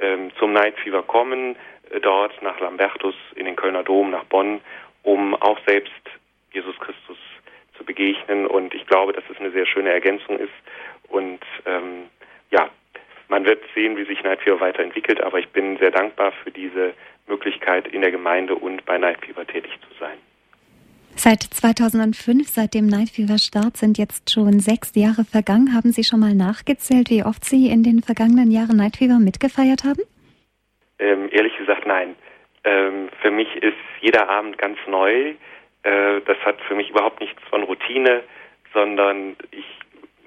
ähm, 0.00 0.30
zum 0.38 0.52
Night 0.52 0.78
Fever 0.78 1.02
kommen, 1.02 1.56
äh, 1.90 2.00
dort 2.00 2.40
nach 2.42 2.58
Lambertus, 2.60 3.14
in 3.34 3.46
den 3.46 3.56
Kölner 3.56 3.82
Dom, 3.82 4.10
nach 4.10 4.24
Bonn, 4.24 4.60
um 5.02 5.34
auch 5.34 5.58
selbst 5.66 5.92
Jesus 6.52 6.78
Christus 6.78 7.18
zu 7.76 7.84
begegnen. 7.84 8.46
Und 8.46 8.74
ich 8.74 8.86
glaube, 8.86 9.12
dass 9.12 9.24
es 9.30 9.38
eine 9.38 9.50
sehr 9.50 9.66
schöne 9.66 9.90
Ergänzung 9.90 10.38
ist. 10.38 10.52
Und 11.08 11.40
ähm, 11.66 12.08
ja, 12.50 12.68
man 13.28 13.44
wird 13.44 13.62
sehen, 13.74 13.96
wie 13.96 14.04
sich 14.04 14.22
Night 14.22 14.40
Fever 14.42 14.60
weiterentwickelt, 14.60 15.20
aber 15.22 15.38
ich 15.38 15.48
bin 15.48 15.78
sehr 15.78 15.90
dankbar 15.90 16.32
für 16.44 16.50
diese 16.50 16.94
Möglichkeit, 17.26 17.88
in 17.88 18.02
der 18.02 18.10
Gemeinde 18.10 18.54
und 18.54 18.84
bei 18.84 18.98
Night 18.98 19.24
Fever 19.24 19.46
tätig 19.46 19.72
zu 19.88 19.98
sein. 19.98 20.18
Seit 21.16 21.42
2005, 21.42 22.48
seit 22.48 22.74
dem 22.74 22.86
Night 22.86 23.10
Fever 23.10 23.38
Start, 23.38 23.76
sind 23.76 23.98
jetzt 23.98 24.32
schon 24.32 24.58
sechs 24.60 24.92
Jahre 24.96 25.24
vergangen. 25.24 25.74
Haben 25.74 25.92
Sie 25.92 26.04
schon 26.04 26.20
mal 26.20 26.34
nachgezählt, 26.34 27.10
wie 27.10 27.22
oft 27.22 27.44
Sie 27.44 27.68
in 27.68 27.82
den 27.82 28.02
vergangenen 28.02 28.50
Jahren 28.50 28.76
Night 28.76 28.96
Fever 28.96 29.18
mitgefeiert 29.18 29.84
haben? 29.84 30.02
Ähm, 30.98 31.28
ehrlich 31.30 31.56
gesagt, 31.56 31.86
nein. 31.86 32.16
Ähm, 32.64 33.08
für 33.20 33.30
mich 33.30 33.48
ist 33.56 33.76
jeder 34.00 34.28
Abend 34.28 34.58
ganz 34.58 34.78
neu. 34.86 35.34
Äh, 35.82 36.20
das 36.26 36.38
hat 36.44 36.60
für 36.62 36.74
mich 36.74 36.90
überhaupt 36.90 37.20
nichts 37.20 37.40
von 37.50 37.62
Routine, 37.62 38.22
sondern 38.72 39.36
ich 39.50 39.66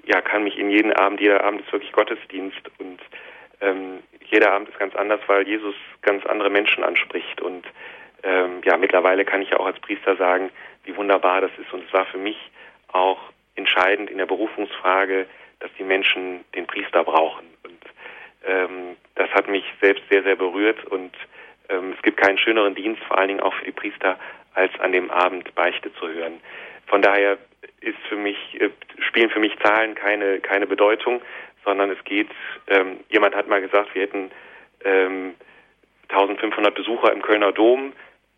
ja, 0.06 0.20
kann 0.20 0.44
mich 0.44 0.56
in 0.58 0.70
jeden 0.70 0.92
Abend, 0.92 1.20
jeder 1.20 1.44
Abend 1.44 1.62
ist 1.62 1.72
wirklich 1.72 1.92
Gottesdienst 1.92 2.60
und 2.78 3.00
ähm, 3.60 3.98
jeder 4.30 4.52
Abend 4.52 4.68
ist 4.68 4.78
ganz 4.78 4.94
anders, 4.94 5.20
weil 5.26 5.46
Jesus 5.46 5.74
ganz 6.02 6.24
andere 6.26 6.50
Menschen 6.50 6.84
anspricht 6.84 7.40
und 7.40 7.66
ähm, 8.22 8.60
ja, 8.64 8.76
mittlerweile 8.76 9.24
kann 9.24 9.42
ich 9.42 9.50
ja 9.50 9.58
auch 9.58 9.66
als 9.66 9.80
Priester 9.80 10.16
sagen, 10.16 10.50
wie 10.86 10.96
wunderbar 10.96 11.40
das 11.40 11.50
ist 11.60 11.72
und 11.72 11.84
es 11.84 11.92
war 11.92 12.06
für 12.06 12.18
mich 12.18 12.38
auch 12.92 13.18
entscheidend 13.56 14.10
in 14.10 14.18
der 14.18 14.26
Berufungsfrage, 14.26 15.26
dass 15.60 15.70
die 15.78 15.84
Menschen 15.84 16.44
den 16.54 16.66
Priester 16.66 17.04
brauchen 17.04 17.46
und 17.64 17.80
ähm, 18.44 18.96
das 19.14 19.30
hat 19.30 19.48
mich 19.48 19.64
selbst 19.80 20.04
sehr, 20.10 20.22
sehr 20.22 20.36
berührt 20.36 20.84
und 20.86 21.12
ähm, 21.68 21.94
es 21.96 22.02
gibt 22.02 22.18
keinen 22.18 22.38
schöneren 22.38 22.74
Dienst, 22.74 23.02
vor 23.04 23.18
allen 23.18 23.28
Dingen 23.28 23.40
auch 23.40 23.54
für 23.54 23.64
die 23.64 23.72
Priester, 23.72 24.18
als 24.54 24.72
an 24.80 24.92
dem 24.92 25.10
Abend 25.10 25.54
Beichte 25.54 25.92
zu 25.94 26.08
hören. 26.08 26.40
Von 26.86 27.02
daher 27.02 27.38
ist 27.80 27.98
für 28.08 28.16
mich, 28.16 28.36
äh, 28.60 28.70
spielen 29.00 29.30
für 29.30 29.40
mich 29.40 29.58
Zahlen 29.58 29.94
keine, 29.94 30.40
keine 30.40 30.66
Bedeutung, 30.66 31.20
sondern 31.64 31.90
es 31.90 32.02
geht, 32.04 32.28
ähm, 32.68 33.00
jemand 33.08 33.34
hat 33.34 33.48
mal 33.48 33.60
gesagt, 33.60 33.94
wir 33.94 34.02
hätten 34.02 34.30
ähm, 34.84 35.34
1500 36.08 36.74
Besucher 36.74 37.12
im 37.12 37.22
Kölner 37.22 37.52
Dom 37.52 37.92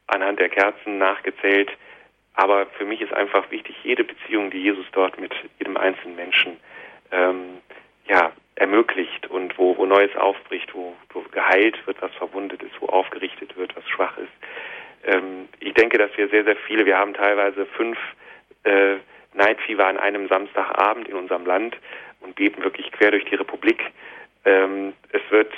anhand 0.06 0.40
der 0.40 0.48
Kerzen 0.48 0.98
nachgezählt. 0.98 1.70
Aber 2.38 2.66
für 2.78 2.84
mich 2.84 3.00
ist 3.00 3.12
einfach 3.12 3.50
wichtig, 3.50 3.74
jede 3.82 4.04
Beziehung, 4.04 4.50
die 4.52 4.62
Jesus 4.62 4.86
dort 4.92 5.18
mit 5.18 5.34
jedem 5.58 5.76
einzelnen 5.76 6.14
Menschen 6.14 6.56
ähm, 7.10 7.58
ja, 8.06 8.30
ermöglicht 8.54 9.26
und 9.26 9.58
wo, 9.58 9.76
wo 9.76 9.84
Neues 9.86 10.14
aufbricht, 10.14 10.72
wo, 10.72 10.94
wo 11.12 11.22
geheilt 11.32 11.84
wird, 11.88 12.00
was 12.00 12.14
verwundet 12.14 12.62
ist, 12.62 12.80
wo 12.80 12.86
aufgerichtet 12.86 13.56
wird, 13.56 13.74
was 13.74 13.88
schwach 13.88 14.16
ist. 14.18 14.30
Ähm, 15.04 15.48
ich 15.58 15.74
denke, 15.74 15.98
dass 15.98 16.16
wir 16.16 16.28
sehr, 16.28 16.44
sehr 16.44 16.54
viele, 16.54 16.86
wir 16.86 16.96
haben 16.96 17.12
teilweise 17.12 17.66
fünf 17.66 17.98
äh, 18.62 18.98
Night 19.34 19.60
Fever 19.66 19.88
an 19.88 19.98
einem 19.98 20.28
Samstagabend 20.28 21.08
in 21.08 21.16
unserem 21.16 21.44
Land 21.44 21.76
und 22.20 22.36
beten 22.36 22.62
wirklich 22.62 22.92
quer 22.92 23.10
durch 23.10 23.24
die 23.24 23.34
Republik. 23.34 23.82
Ähm, 24.44 24.92
es 25.10 25.22
wird 25.30 25.52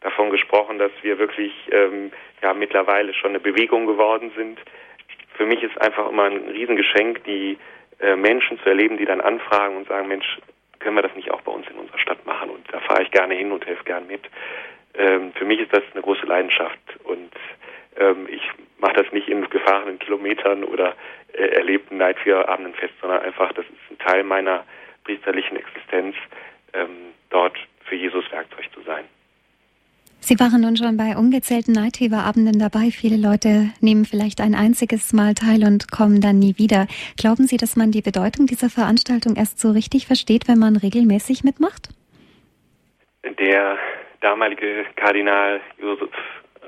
davon 0.00 0.30
gesprochen, 0.30 0.78
dass 0.78 0.92
wir 1.02 1.18
wirklich 1.18 1.52
ähm, 1.72 2.12
ja 2.40 2.54
mittlerweile 2.54 3.14
schon 3.14 3.30
eine 3.30 3.40
Bewegung 3.40 3.86
geworden 3.86 4.30
sind. 4.36 4.60
Für 5.40 5.46
mich 5.46 5.62
ist 5.62 5.80
einfach 5.80 6.06
immer 6.06 6.24
ein 6.24 6.50
Riesengeschenk, 6.50 7.24
die 7.24 7.56
äh, 7.98 8.14
Menschen 8.14 8.58
zu 8.58 8.68
erleben, 8.68 8.98
die 8.98 9.06
dann 9.06 9.22
anfragen 9.22 9.74
und 9.78 9.88
sagen, 9.88 10.06
Mensch, 10.06 10.38
können 10.80 10.96
wir 10.96 11.02
das 11.02 11.14
nicht 11.14 11.30
auch 11.30 11.40
bei 11.40 11.50
uns 11.50 11.66
in 11.66 11.78
unserer 11.78 11.98
Stadt 11.98 12.26
machen? 12.26 12.50
Und 12.50 12.70
da 12.70 12.78
fahre 12.80 13.04
ich 13.04 13.10
gerne 13.10 13.32
hin 13.32 13.50
und 13.50 13.64
helfe 13.64 13.82
gern 13.84 14.06
mit. 14.06 14.20
Ähm, 14.92 15.32
für 15.32 15.46
mich 15.46 15.60
ist 15.60 15.72
das 15.72 15.82
eine 15.94 16.02
große 16.02 16.26
Leidenschaft 16.26 16.78
und 17.04 17.32
ähm, 17.96 18.28
ich 18.30 18.42
mache 18.80 19.02
das 19.02 19.10
nicht 19.12 19.28
in 19.28 19.48
gefahrenen 19.48 19.98
Kilometern 19.98 20.62
oder 20.62 20.94
äh, 21.32 21.46
erlebten 21.54 21.96
Night 21.96 22.18
Abenden 22.28 22.74
fest, 22.74 22.92
sondern 23.00 23.22
einfach, 23.22 23.50
das 23.54 23.64
ist 23.64 23.92
ein 23.92 23.98
Teil 23.98 24.24
meiner 24.24 24.66
priesterlichen 25.04 25.56
Existenz, 25.56 26.16
ähm, 26.74 27.14
dort 27.30 27.56
für 27.86 27.94
Jesus 27.94 28.30
Werkzeug 28.30 28.66
zu 28.74 28.82
sein. 28.82 29.06
Sie 30.22 30.38
waren 30.38 30.60
nun 30.60 30.76
schon 30.76 30.96
bei 30.96 31.16
ungezählten 31.16 31.72
Nightfever-Abenden 31.72 32.58
dabei. 32.58 32.90
Viele 32.90 33.16
Leute 33.16 33.72
nehmen 33.80 34.04
vielleicht 34.04 34.40
ein 34.40 34.54
einziges 34.54 35.12
Mal 35.12 35.34
teil 35.34 35.64
und 35.64 35.90
kommen 35.90 36.20
dann 36.20 36.38
nie 36.38 36.56
wieder. 36.58 36.86
Glauben 37.16 37.46
Sie, 37.46 37.56
dass 37.56 37.74
man 37.74 37.90
die 37.90 38.02
Bedeutung 38.02 38.46
dieser 38.46 38.68
Veranstaltung 38.68 39.36
erst 39.36 39.58
so 39.58 39.70
richtig 39.70 40.06
versteht, 40.06 40.46
wenn 40.46 40.58
man 40.58 40.76
regelmäßig 40.76 41.42
mitmacht? 41.42 41.88
Der 43.24 43.78
damalige 44.20 44.84
Kardinal 44.96 45.60
Josef 45.80 46.10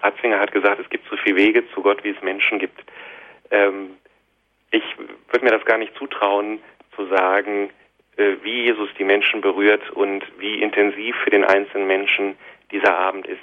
Ratzinger 0.03 0.41
hat 0.41 0.53
gesagt, 0.53 0.81
es 0.81 0.91
gibt 0.91 1.09
so 1.09 1.17
viele 1.19 1.37
Wege 1.37 1.63
zu 1.75 1.83
Gott, 1.83 2.03
wie 2.03 2.11
es 2.11 2.23
Menschen 2.23 2.59
gibt. 2.59 2.83
Ähm, 3.51 3.91
ich 4.71 4.83
würde 5.31 5.45
mir 5.45 5.53
das 5.53 5.65
gar 5.65 5.79
nicht 5.79 5.95
zutrauen, 5.97 6.59
zu 6.97 7.07
sagen, 7.07 7.71
äh, 8.17 8.37
wie 8.43 8.65
Jesus 8.65 8.89
die 8.99 9.05
Menschen 9.05 9.41
berührt 9.41 9.91
und 9.91 10.25
wie 10.39 10.61
intensiv 10.63 11.15
für 11.23 11.31
den 11.31 11.45
einzelnen 11.45 11.87
Menschen 11.87 12.35
dieser 12.73 12.99
Abend 12.99 13.27
ist. 13.27 13.41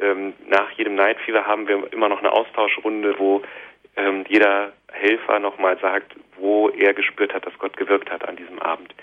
Ähm, 0.00 0.32
nach 0.48 0.70
jedem 0.72 0.94
Night 0.94 1.18
Fever 1.20 1.46
haben 1.46 1.68
wir 1.68 1.92
immer 1.92 2.08
noch 2.08 2.18
eine 2.18 2.32
Austauschrunde, 2.32 3.18
wo 3.18 3.42
ähm, 3.96 4.24
jeder 4.28 4.72
Helfer 4.90 5.38
nochmal 5.38 5.78
sagt, 5.78 6.14
wo 6.36 6.70
er 6.70 6.94
gespürt 6.94 7.34
hat, 7.34 7.46
dass 7.46 7.58
Gott 7.58 7.76
gewirkt 7.76 8.10
hat 8.10 8.26
an 8.26 8.36
diesem 8.36 8.58
Abend. 8.58 8.94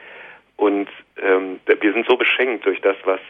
Und 0.58 0.90
ähm, 1.22 1.60
wir 1.66 1.94
sind 1.94 2.08
so 2.08 2.18
beschenkt 2.18 2.66
durch 2.66 2.82
das, 2.82 2.98
was, 3.06 3.22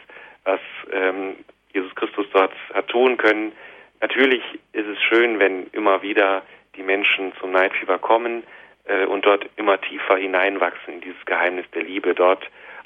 was 0.44 0.60
ähm, 0.92 1.36
Jesus 1.72 1.94
Christus 1.94 2.26
dort 2.32 2.52
hat 2.74 2.88
tun 2.88 3.16
können. 3.16 3.52
Natürlich 4.00 4.42
ist 4.72 4.86
es 4.86 5.00
schön, 5.02 5.38
wenn 5.38 5.66
immer 5.72 6.02
wieder 6.02 6.42
die 6.76 6.82
Menschen 6.82 7.32
zum 7.38 7.52
Night 7.52 7.72
Fever 7.74 7.98
kommen 7.98 8.42
äh, 8.86 9.04
und 9.04 9.26
dort 9.26 9.48
immer 9.56 9.80
tiefer 9.80 10.16
hineinwachsen 10.16 10.94
in 10.94 11.00
dieses 11.02 11.24
Geheimnis 11.26 11.66
der 11.74 11.82
Liebe, 11.82 12.14
dort 12.14 12.44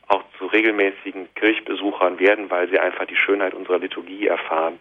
auch 0.09 0.23
zu 0.39 0.47
regelmäßigen 0.47 1.35
Kirchbesuchern 1.35 2.19
werden, 2.19 2.51
weil 2.51 2.69
sie 2.69 2.79
einfach 2.79 3.07
die 3.07 3.17
Schönheit 3.17 3.55
unserer 3.55 3.79
Liturgie 3.79 4.27
erfahren. 4.27 4.79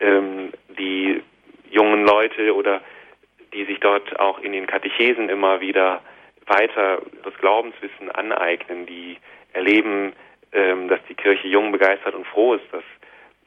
Ähm, 0.00 0.52
die 0.78 1.22
jungen 1.70 2.04
Leute 2.04 2.54
oder 2.54 2.80
die 3.52 3.64
sich 3.64 3.80
dort 3.80 4.18
auch 4.18 4.38
in 4.38 4.52
den 4.52 4.66
Katechesen 4.66 5.28
immer 5.28 5.60
wieder 5.60 6.02
weiter 6.46 7.02
das 7.22 7.34
Glaubenswissen 7.38 8.10
aneignen, 8.10 8.86
die 8.86 9.18
erleben, 9.52 10.12
ähm, 10.52 10.88
dass 10.88 11.00
die 11.08 11.14
Kirche 11.14 11.48
jung, 11.48 11.72
begeistert 11.72 12.14
und 12.14 12.26
froh 12.26 12.54
ist, 12.54 12.64
dass 12.72 12.84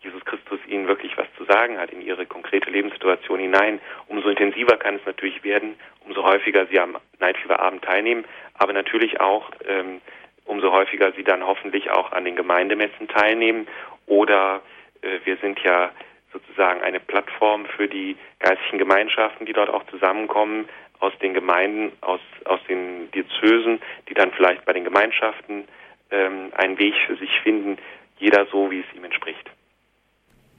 Jesus 0.02 0.24
Christus 0.26 0.60
ihnen 0.68 0.88
wirklich 0.88 1.18
was 1.18 1.26
zu 1.36 1.46
sagen 1.46 1.80
hat 1.80 1.92
in 1.92 2.02
ihre 2.02 2.26
konkrete 2.28 2.70
Lebenssituation 2.70 3.40
hinein. 3.40 3.80
Umso 4.08 4.30
intensiver 4.30 4.78
kann 4.78 4.96
es 4.96 5.06
natürlich 5.06 5.44
werden, 5.44 5.76
umso 6.06 6.24
häufiger 6.24 6.68
sie 6.68 6.80
am 6.80 6.98
Night 7.20 7.38
Fever 7.38 7.60
Abend 7.60 7.84
teilnehmen, 7.84 8.24
aber 8.54 8.74
natürlich 8.74 9.20
auch 9.20 9.50
ähm, 9.68 10.02
umso 10.46 10.72
häufiger 10.72 11.12
sie 11.14 11.24
dann 11.24 11.46
hoffentlich 11.46 11.92
auch 11.92 12.12
an 12.12 12.26
den 12.26 12.36
Gemeindemessen 12.36 13.08
teilnehmen. 13.08 13.68
Oder 14.06 14.62
äh, 15.02 15.20
wir 15.24 15.38
sind 15.38 15.60
ja 15.64 15.92
sozusagen 16.32 16.82
eine 16.82 17.00
Plattform 17.00 17.66
für 17.66 17.88
die 17.88 18.18
geistlichen 18.40 18.78
Gemeinschaften, 18.78 19.46
die 19.46 19.54
dort 19.54 19.70
auch 19.70 19.86
zusammenkommen 19.86 20.68
aus 21.00 21.14
den 21.20 21.34
Gemeinden, 21.34 21.92
aus, 22.02 22.22
aus 22.46 22.60
den 22.68 23.12
Diözesen, 23.12 23.82
die 24.10 24.14
dann 24.14 24.32
vielleicht 24.32 24.66
bei 24.66 24.74
den 24.74 24.84
Gemeinschaften 24.84 25.68
ähm, 26.12 26.52
einen 26.56 26.78
Weg 26.80 26.96
für 27.06 27.16
sich 27.16 27.32
finden, 27.42 27.78
jeder 28.18 28.46
so, 28.48 28.72
wie 28.72 28.80
es 28.80 28.96
ihm 28.96 29.04
entspricht. 29.04 29.50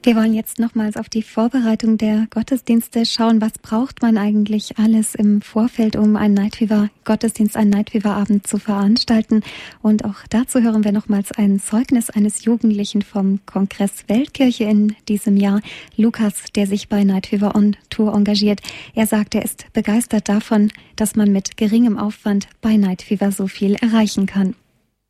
Wir 0.07 0.15
wollen 0.15 0.33
jetzt 0.33 0.57
nochmals 0.57 0.95
auf 0.95 1.09
die 1.09 1.21
Vorbereitung 1.21 1.97
der 1.97 2.27
Gottesdienste 2.29 3.05
schauen. 3.05 3.41
Was 3.41 3.57
braucht 3.61 4.01
man 4.01 4.17
eigentlich 4.17 4.79
alles 4.79 5.15
im 5.15 5.41
Vorfeld, 5.41 5.97
um 5.97 6.15
einen 6.15 6.33
Nightfever 6.33 6.87
Gottesdienst, 7.03 7.57
einen 7.57 7.71
Nightfever 7.71 8.11
Abend 8.11 8.47
zu 8.47 8.57
veranstalten? 8.57 9.43
Und 9.81 10.05
auch 10.05 10.15
dazu 10.29 10.61
hören 10.61 10.85
wir 10.85 10.93
nochmals 10.93 11.33
ein 11.33 11.59
Zeugnis 11.59 12.09
eines 12.09 12.45
Jugendlichen 12.45 13.01
vom 13.01 13.41
Kongress 13.45 14.05
Weltkirche 14.07 14.63
in 14.63 14.95
diesem 15.09 15.35
Jahr, 15.35 15.59
Lukas, 15.97 16.35
der 16.55 16.67
sich 16.67 16.87
bei 16.87 17.03
Nightfever 17.03 17.53
on 17.53 17.75
Tour 17.89 18.15
engagiert. 18.15 18.61
Er 18.95 19.07
sagt, 19.07 19.35
er 19.35 19.43
ist 19.43 19.65
begeistert 19.73 20.29
davon, 20.29 20.71
dass 20.95 21.17
man 21.17 21.33
mit 21.33 21.57
geringem 21.57 21.97
Aufwand 21.97 22.47
bei 22.61 22.77
Nightfever 22.77 23.33
so 23.33 23.47
viel 23.47 23.75
erreichen 23.75 24.25
kann. 24.25 24.55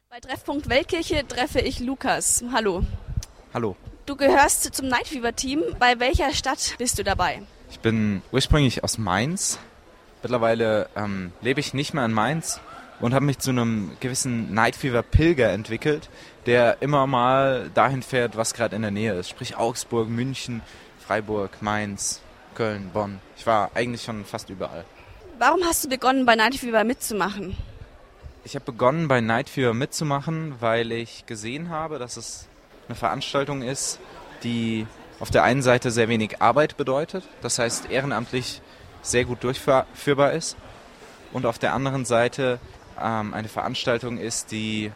Bei 0.10 0.20
Treffpunkt 0.20 0.70
Weltkirche 0.70 1.24
treffe 1.28 1.60
ich 1.60 1.82
Lukas. 1.82 2.43
Hallo. 2.52 2.82
Hallo. 3.54 3.76
Du 4.08 4.16
gehörst 4.16 4.74
zum 4.74 4.88
Night 4.88 5.10
Fever 5.10 5.36
Team. 5.36 5.62
Bei 5.80 5.99
welcher 5.99 6.32
Stadt 6.32 6.76
bist 6.78 6.97
du 6.97 7.03
dabei? 7.03 7.41
Ich 7.70 7.82
bin 7.82 8.22
ursprünglich 8.32 8.82
aus 8.86 8.97
Mainz. 8.97 9.60
Mittlerweile 10.24 10.89
ähm, 10.95 11.34
lebe 11.41 11.60
ich 11.60 11.74
nicht 11.74 11.93
mehr 11.93 12.05
in 12.05 12.14
Mainz 12.14 12.62
und 13.01 13.14
habe 13.14 13.26
mich 13.26 13.39
zu 13.39 13.49
einem 13.49 13.91
gewissen 13.99 14.53
Night 14.53 14.78
Fever 14.78 15.03
Pilger 15.03 15.51
entwickelt, 15.51 16.10
der 16.45 16.82
immer 16.82 17.05
mal 17.05 17.70
dahin 17.74 18.01
fährt, 18.01 18.38
was 18.38 18.53
gerade 18.53 18.78
in 18.78 18.82
der 18.82 18.91
Nähe 18.91 19.12
ist. 19.12 19.28
Sprich 19.28 19.58
Augsburg, 19.58 20.08
München, 20.08 20.62
Freiburg, 21.05 21.62
Mainz, 21.62 22.22
Köln, 22.55 22.89
Bonn. 22.93 23.20
Ich 23.36 23.45
war 23.45 23.72
eigentlich 23.74 24.03
schon 24.03 24.24
fast 24.24 24.49
überall. 24.49 24.86
Warum 25.38 25.66
hast 25.66 25.84
du 25.84 25.89
begonnen, 25.89 26.26
bei 26.26 26.38
Night 26.38 26.55
Fever 26.55 26.86
mitzumachen? 26.86 27.58
Ich 28.45 28.55
habe 28.55 28.64
begonnen, 28.64 29.10
bei 29.10 29.20
Night 29.20 29.49
Fever 29.49 29.74
mitzumachen, 29.74 30.55
weil 30.62 30.93
ich 30.93 31.26
gesehen 31.26 31.70
habe, 31.70 31.99
dass 31.99 32.16
es 32.16 32.47
eine 32.88 32.95
Veranstaltung 32.95 33.61
ist, 33.61 33.99
die 34.43 34.88
auf 35.19 35.31
der 35.31 35.43
einen 35.43 35.61
Seite 35.61 35.91
sehr 35.91 36.09
wenig 36.09 36.41
Arbeit 36.41 36.77
bedeutet, 36.77 37.23
das 37.41 37.59
heißt 37.59 37.89
ehrenamtlich 37.89 38.61
sehr 39.01 39.25
gut 39.25 39.43
durchführbar 39.43 40.33
ist, 40.33 40.57
und 41.33 41.45
auf 41.45 41.59
der 41.59 41.73
anderen 41.73 42.05
Seite 42.05 42.59
ähm, 43.01 43.33
eine 43.33 43.49
Veranstaltung 43.49 44.17
ist, 44.17 44.51
die, 44.51 44.91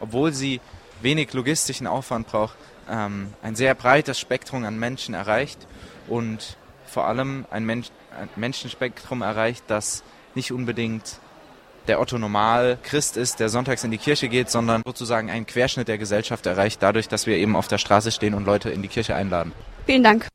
obwohl 0.00 0.32
sie 0.32 0.60
wenig 1.00 1.32
logistischen 1.32 1.86
Aufwand 1.86 2.26
braucht, 2.28 2.56
ähm, 2.90 3.32
ein 3.42 3.56
sehr 3.56 3.74
breites 3.74 4.18
Spektrum 4.18 4.64
an 4.64 4.78
Menschen 4.78 5.14
erreicht 5.14 5.66
und 6.06 6.56
vor 6.86 7.06
allem 7.06 7.46
ein, 7.50 7.64
Mensch, 7.64 7.88
ein 8.18 8.28
Menschenspektrum 8.36 9.22
erreicht, 9.22 9.64
das 9.68 10.02
nicht 10.34 10.52
unbedingt 10.52 11.20
der 11.88 12.00
Otto 12.00 12.18
Normal 12.18 12.78
Christ 12.82 13.16
ist, 13.16 13.40
der 13.40 13.48
sonntags 13.48 13.82
in 13.82 13.90
die 13.90 13.98
Kirche 13.98 14.28
geht, 14.28 14.50
sondern 14.50 14.82
sozusagen 14.84 15.30
einen 15.30 15.46
Querschnitt 15.46 15.88
der 15.88 15.98
Gesellschaft 15.98 16.46
erreicht, 16.46 16.82
dadurch, 16.82 17.08
dass 17.08 17.26
wir 17.26 17.36
eben 17.36 17.56
auf 17.56 17.68
der 17.68 17.78
Straße 17.78 18.12
stehen 18.12 18.34
und 18.34 18.46
Leute 18.46 18.70
in 18.70 18.82
die 18.82 18.88
Kirche 18.88 19.14
einladen. 19.14 19.52
Vielen 19.86 20.04
Dank. 20.04 20.28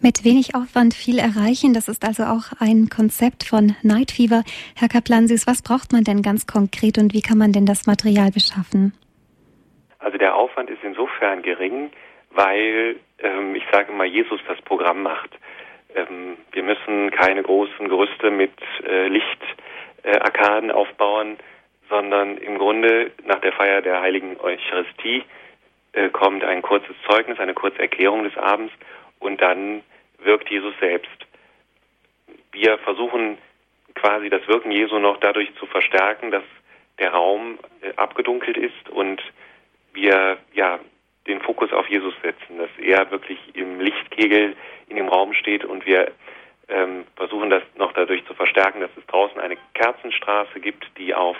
Mit 0.00 0.24
wenig 0.24 0.54
Aufwand 0.54 0.94
viel 0.94 1.18
erreichen, 1.18 1.74
das 1.74 1.88
ist 1.88 2.04
also 2.04 2.22
auch 2.22 2.52
ein 2.60 2.88
Konzept 2.88 3.42
von 3.42 3.74
Night 3.82 4.12
Fever. 4.12 4.44
Herr 4.76 4.88
Kaplansis, 4.88 5.48
was 5.48 5.60
braucht 5.60 5.92
man 5.92 6.04
denn 6.04 6.22
ganz 6.22 6.46
konkret 6.46 6.98
und 6.98 7.14
wie 7.14 7.20
kann 7.20 7.36
man 7.36 7.52
denn 7.52 7.66
das 7.66 7.86
Material 7.86 8.30
beschaffen? 8.30 8.92
Also 9.98 10.16
der 10.16 10.36
Aufwand 10.36 10.70
ist 10.70 10.84
insofern 10.84 11.42
gering, 11.42 11.90
weil 12.30 12.96
ähm, 13.18 13.56
ich 13.56 13.64
sage 13.72 13.90
mal, 13.90 14.06
Jesus 14.06 14.40
das 14.46 14.60
Programm 14.62 15.02
macht. 15.02 15.30
Ähm, 15.96 16.36
wir 16.52 16.62
müssen 16.62 17.10
keine 17.10 17.42
großen 17.42 17.88
Gerüste 17.88 18.30
mit 18.30 18.52
äh, 18.86 19.08
Lichtarkaden 19.08 19.57
äh, 20.08 20.70
aufbauen, 20.72 21.36
sondern 21.88 22.38
im 22.38 22.58
Grunde 22.58 23.12
nach 23.24 23.40
der 23.40 23.52
Feier 23.52 23.82
der 23.82 24.00
heiligen 24.00 24.38
Eucharistie 24.40 25.24
äh, 25.92 26.08
kommt 26.10 26.44
ein 26.44 26.62
kurzes 26.62 26.96
Zeugnis, 27.08 27.38
eine 27.38 27.54
kurze 27.54 27.78
Erklärung 27.78 28.24
des 28.24 28.36
Abends 28.36 28.72
und 29.18 29.40
dann 29.40 29.82
wirkt 30.18 30.50
Jesus 30.50 30.74
selbst. 30.80 31.26
Wir 32.52 32.78
versuchen 32.78 33.38
quasi 33.94 34.30
das 34.30 34.46
Wirken 34.48 34.70
Jesu 34.70 34.98
noch 34.98 35.18
dadurch 35.18 35.54
zu 35.56 35.66
verstärken, 35.66 36.30
dass 36.30 36.44
der 36.98 37.10
Raum 37.10 37.58
äh, 37.80 37.92
abgedunkelt 37.96 38.56
ist 38.56 38.88
und 38.90 39.22
wir 39.92 40.38
ja 40.52 40.78
den 41.26 41.40
Fokus 41.40 41.72
auf 41.72 41.88
Jesus 41.88 42.14
setzen, 42.22 42.58
dass 42.58 42.70
er 42.78 43.10
wirklich 43.10 43.38
im 43.54 43.80
Lichtkegel 43.80 44.56
in 44.88 44.96
dem 44.96 45.08
Raum 45.08 45.34
steht 45.34 45.64
und 45.64 45.84
wir 45.86 46.12
ähm, 46.68 47.04
versuchen 47.16 47.50
das 47.50 47.62
noch 47.76 47.92
dadurch 47.92 48.24
zu 48.26 48.34
verstärken, 48.34 48.80
dass 48.80 48.90
es 48.96 49.06
draußen 49.06 49.40
eine 49.40 49.56
Kerzenstraße 49.74 50.60
gibt, 50.60 50.86
die 50.98 51.14
auf 51.14 51.36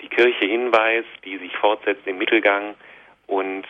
die 0.00 0.08
Kirche 0.08 0.44
hinweist, 0.44 1.08
die 1.24 1.38
sich 1.38 1.56
fortsetzt 1.56 2.06
im 2.06 2.18
Mittelgang 2.18 2.74
und 3.26 3.66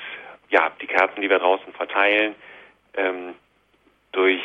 ja, 0.49 0.71
die 0.81 0.87
Kerzen, 0.87 1.21
die 1.21 1.31
wir 1.31 1.39
draußen 1.39 1.73
verteilen, 1.73 2.35
ähm, 2.95 3.35
durch 4.13 4.43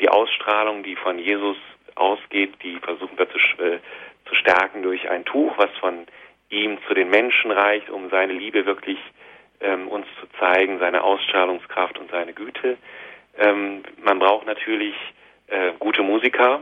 die 0.00 0.08
Ausstrahlung, 0.08 0.82
die 0.82 0.96
von 0.96 1.18
Jesus 1.18 1.56
ausgeht, 1.94 2.54
die 2.62 2.78
versuchen 2.78 3.18
wir 3.18 3.28
zu, 3.30 3.38
äh, 3.62 3.78
zu 4.26 4.34
stärken 4.34 4.82
durch 4.82 5.08
ein 5.08 5.24
Tuch, 5.24 5.56
was 5.56 5.70
von 5.80 6.06
ihm 6.50 6.78
zu 6.86 6.94
den 6.94 7.10
Menschen 7.10 7.50
reicht, 7.50 7.90
um 7.90 8.10
seine 8.10 8.32
Liebe 8.32 8.66
wirklich 8.66 8.98
ähm, 9.60 9.88
uns 9.88 10.06
zu 10.20 10.26
zeigen, 10.38 10.78
seine 10.78 11.02
Ausstrahlungskraft 11.02 11.98
und 11.98 12.10
seine 12.10 12.32
Güte. 12.32 12.76
Ähm, 13.38 13.82
man 14.02 14.18
braucht 14.18 14.46
natürlich 14.46 14.94
äh, 15.48 15.72
gute 15.78 16.02
Musiker, 16.02 16.60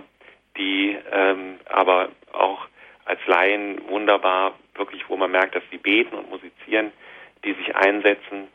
die 0.56 0.96
ähm, 1.10 1.58
aber 1.66 2.10
auch 2.32 2.66
als 3.04 3.20
Laien 3.26 3.80
wunderbar, 3.88 4.54
wirklich, 4.74 5.08
wo 5.08 5.16
man 5.16 5.30
merkt, 5.30 5.54
dass 5.54 5.62
sie 5.70 5.78
beten 5.78 6.14
und 6.14 6.30
musizieren, 6.30 6.92
die 7.44 7.52
sich 7.54 7.74
einsetzen. 7.74 8.48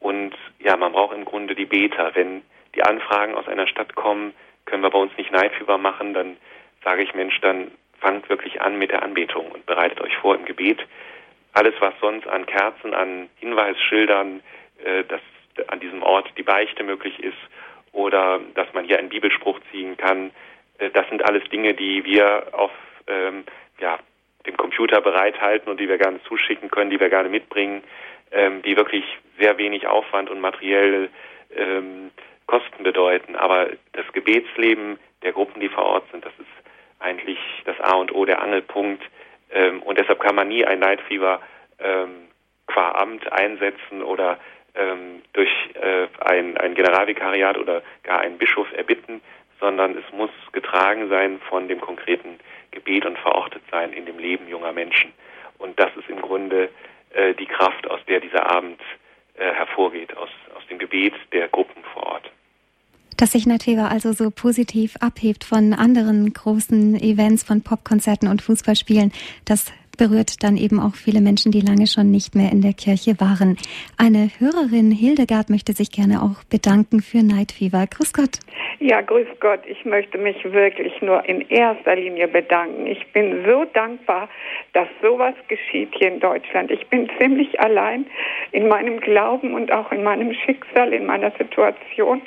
Und 0.00 0.34
ja, 0.60 0.76
man 0.76 0.92
braucht 0.92 1.16
im 1.16 1.24
Grunde 1.24 1.54
die 1.54 1.66
Beter. 1.66 2.14
Wenn 2.14 2.42
die 2.74 2.82
Anfragen 2.82 3.34
aus 3.34 3.48
einer 3.48 3.66
Stadt 3.66 3.94
kommen, 3.94 4.34
können 4.66 4.82
wir 4.82 4.90
bei 4.90 4.98
uns 4.98 5.16
nicht 5.16 5.32
Neidfieber 5.32 5.78
machen, 5.78 6.14
dann 6.14 6.36
sage 6.84 7.02
ich, 7.02 7.14
Mensch, 7.14 7.40
dann 7.40 7.72
fangt 8.00 8.28
wirklich 8.28 8.60
an 8.60 8.78
mit 8.78 8.90
der 8.90 9.02
Anbetung 9.02 9.50
und 9.50 9.66
bereitet 9.66 10.00
euch 10.00 10.16
vor 10.18 10.36
im 10.36 10.44
Gebet. 10.44 10.78
Alles, 11.52 11.74
was 11.80 11.94
sonst 12.00 12.28
an 12.28 12.46
Kerzen, 12.46 12.94
an 12.94 13.28
Hinweisschildern, 13.40 14.42
äh, 14.84 15.04
dass 15.04 15.20
an 15.66 15.80
diesem 15.80 16.04
Ort 16.04 16.30
die 16.36 16.44
Beichte 16.44 16.84
möglich 16.84 17.18
ist 17.18 17.36
oder 17.92 18.40
dass 18.54 18.72
man 18.72 18.84
hier 18.84 18.98
einen 18.98 19.08
Bibelspruch 19.08 19.60
ziehen 19.70 19.96
kann, 19.96 20.30
äh, 20.78 20.90
das 20.90 21.08
sind 21.08 21.24
alles 21.24 21.44
Dinge, 21.50 21.74
die 21.74 22.04
wir 22.04 22.48
auf 22.52 22.70
ähm, 23.06 23.44
ja, 23.80 23.98
dem 24.46 24.56
Computer 24.56 25.00
bereithalten 25.00 25.68
und 25.70 25.80
die 25.80 25.88
wir 25.88 25.98
gerne 25.98 26.22
zuschicken 26.24 26.70
können, 26.70 26.90
die 26.90 27.00
wir 27.00 27.08
gerne 27.08 27.28
mitbringen, 27.28 27.82
ähm, 28.30 28.62
die 28.62 28.76
wirklich 28.76 29.04
sehr 29.38 29.58
wenig 29.58 29.86
Aufwand 29.86 30.30
und 30.30 30.40
materiell 30.40 31.10
ähm, 31.54 32.10
Kosten 32.46 32.82
bedeuten. 32.82 33.36
Aber 33.36 33.68
das 33.92 34.06
Gebetsleben 34.12 34.98
der 35.22 35.32
Gruppen, 35.32 35.60
die 35.60 35.68
vor 35.68 35.84
Ort 35.84 36.10
sind, 36.10 36.24
das 36.24 36.32
ist 36.38 36.46
eigentlich 36.98 37.38
das 37.64 37.78
A 37.80 37.94
und 37.96 38.14
O, 38.14 38.24
der 38.24 38.42
Angelpunkt. 38.42 39.02
Ähm, 39.50 39.82
und 39.82 39.98
deshalb 39.98 40.20
kann 40.20 40.34
man 40.34 40.48
nie 40.48 40.64
ein 40.64 40.80
Night 40.80 41.00
Fever 41.02 41.40
ähm, 41.78 42.28
qua 42.66 42.92
Amt 42.92 43.30
einsetzen 43.32 44.02
oder 44.02 44.38
ähm, 44.78 45.22
durch 45.32 45.50
äh, 45.74 46.06
ein, 46.24 46.56
ein 46.56 46.74
Generalvikariat 46.74 47.58
oder 47.58 47.82
gar 48.04 48.20
einen 48.20 48.38
Bischof 48.38 48.70
erbitten, 48.72 49.20
sondern 49.60 49.96
es 49.96 50.04
muss 50.12 50.30
getragen 50.52 51.08
sein 51.08 51.40
von 51.48 51.68
dem 51.68 51.80
konkreten 51.80 52.38
Gebet 52.70 53.04
und 53.04 53.18
verortet 53.18 53.62
sein 53.70 53.92
in 53.92 54.06
dem 54.06 54.18
Leben 54.18 54.48
junger 54.48 54.72
Menschen. 54.72 55.12
Und 55.58 55.78
das 55.78 55.90
ist 55.96 56.08
im 56.08 56.22
Grunde 56.22 56.68
äh, 57.10 57.34
die 57.34 57.46
Kraft, 57.46 57.90
aus 57.90 58.00
der 58.06 58.20
dieser 58.20 58.48
Abend 58.50 58.80
äh, 59.34 59.52
hervorgeht, 59.52 60.16
aus, 60.16 60.30
aus 60.56 60.66
dem 60.68 60.78
Gebet 60.78 61.14
der 61.32 61.48
Gruppen 61.48 61.82
vor 61.92 62.04
Ort. 62.04 62.30
Dass 63.16 63.32
sich 63.32 63.46
Nativa 63.46 63.88
also 63.88 64.12
so 64.12 64.30
positiv 64.30 64.94
abhebt 65.00 65.42
von 65.42 65.74
anderen 65.74 66.32
großen 66.32 66.94
Events, 67.00 67.42
von 67.42 67.64
Popkonzerten 67.64 68.28
und 68.28 68.42
Fußballspielen, 68.42 69.12
das 69.44 69.72
berührt 69.98 70.42
dann 70.42 70.56
eben 70.56 70.80
auch 70.80 70.94
viele 70.94 71.20
Menschen, 71.20 71.52
die 71.52 71.60
lange 71.60 71.86
schon 71.86 72.10
nicht 72.10 72.34
mehr 72.34 72.50
in 72.50 72.62
der 72.62 72.72
Kirche 72.72 73.20
waren. 73.20 73.58
Eine 73.98 74.30
Hörerin, 74.38 74.90
Hildegard, 74.90 75.50
möchte 75.50 75.74
sich 75.74 75.90
gerne 75.90 76.22
auch 76.22 76.42
bedanken 76.44 77.02
für 77.02 77.22
Night 77.22 77.52
Fever. 77.52 77.86
Grüß 77.86 78.14
Gott. 78.14 78.38
Ja, 78.80 79.00
grüß 79.00 79.26
Gott. 79.40 79.60
Ich 79.66 79.84
möchte 79.84 80.16
mich 80.16 80.42
wirklich 80.44 81.02
nur 81.02 81.28
in 81.28 81.42
erster 81.50 81.96
Linie 81.96 82.28
bedanken. 82.28 82.86
Ich 82.86 83.04
bin 83.12 83.44
so 83.44 83.64
dankbar, 83.74 84.28
dass 84.72 84.88
sowas 85.02 85.34
geschieht 85.48 85.90
hier 85.98 86.08
in 86.08 86.20
Deutschland. 86.20 86.70
Ich 86.70 86.86
bin 86.86 87.10
ziemlich 87.18 87.60
allein 87.60 88.06
in 88.52 88.68
meinem 88.68 89.00
Glauben 89.00 89.52
und 89.52 89.72
auch 89.72 89.90
in 89.90 90.04
meinem 90.04 90.32
Schicksal, 90.32 90.92
in 90.92 91.06
meiner 91.06 91.32
Situation. 91.32 92.22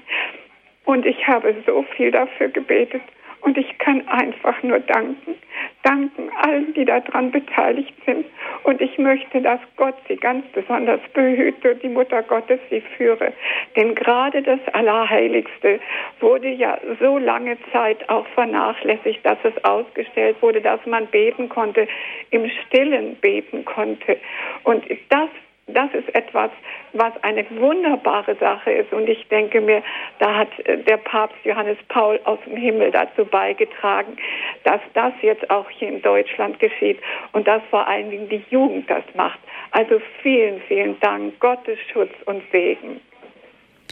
Und 0.84 1.06
ich 1.06 1.26
habe 1.26 1.56
so 1.66 1.86
viel 1.96 2.12
dafür 2.12 2.50
gebetet. 2.50 3.02
Und 3.42 3.58
ich 3.58 3.78
kann 3.80 4.08
einfach 4.08 4.62
nur 4.64 4.80
danken, 4.80 5.36
danken 5.84 6.30
allen, 6.42 6.74
die 6.74 6.86
daran 6.86 7.32
beteiligt 7.32 7.94
sind. 8.06 8.26
Und 8.64 8.80
ich 8.82 8.98
möchte, 8.98 9.42
dass 9.42 9.60
Gott 9.78 9.96
sie 10.08 10.16
ganz 10.16 10.46
besonders 10.54 11.02
behüte 11.14 11.72
und 11.72 11.84
die 11.84 11.90
Mutter 11.90 12.22
Gottes 12.24 12.60
sie 12.70 12.82
führe. 12.98 13.34
Denn 13.76 13.96
gerade 13.96 14.42
das 14.44 14.60
Allerheiligste 14.74 15.80
wurde 16.20 16.50
ja 16.50 16.78
so 17.00 17.18
lange 17.18 17.58
Zeit 17.72 18.08
auch 18.10 18.28
vernachlässigt, 18.28 19.26
dass 19.26 19.40
es 19.44 19.64
ausgestellt 19.64 20.38
wurde, 20.42 20.62
dass 20.62 20.86
man 20.86 21.08
beten 21.08 21.50
konnte, 21.50 21.88
im 22.30 22.50
Stillen 22.50 23.16
beten 23.16 23.66
konnte. 23.66 24.18
Und 24.64 24.86
das 25.10 25.30
das 25.68 25.94
ist 25.94 26.14
etwas, 26.16 26.52
was 26.94 27.14
eine 27.24 27.46
wunderbare 27.52 28.36
Sache 28.36 28.72
ist. 28.72 28.92
Und 28.92 29.08
ich 29.08 29.28
denke 29.30 29.62
mir, 29.62 29.84
da 30.20 30.36
hat 30.36 30.48
äh, 30.66 30.78
der 30.84 30.98
Papst 30.98 31.38
Johannes 31.44 31.78
Paul 31.88 32.20
aus 32.26 32.40
dem 32.46 32.58
Himmel 32.58 32.92
dazu 32.92 33.26
beigetragen, 33.26 34.18
dass 34.64 34.82
das 34.94 35.14
jetzt 35.22 35.50
auch 35.50 35.70
hier 35.70 35.90
in 35.90 36.02
Deutschland 36.02 36.60
geschieht 36.60 37.00
und 37.32 37.48
dass 37.48 37.62
vor 37.70 37.88
allen 37.88 38.10
Dingen 38.10 38.30
die 38.30 38.44
Jugend 38.50 38.90
das 38.90 39.04
macht. 39.16 39.40
Also 39.72 40.02
vielen, 40.22 40.62
vielen 40.68 41.00
Dank. 41.00 41.40
Gottes 41.40 41.80
Schutz 41.92 42.12
und 42.26 42.44
Segen. 42.52 43.00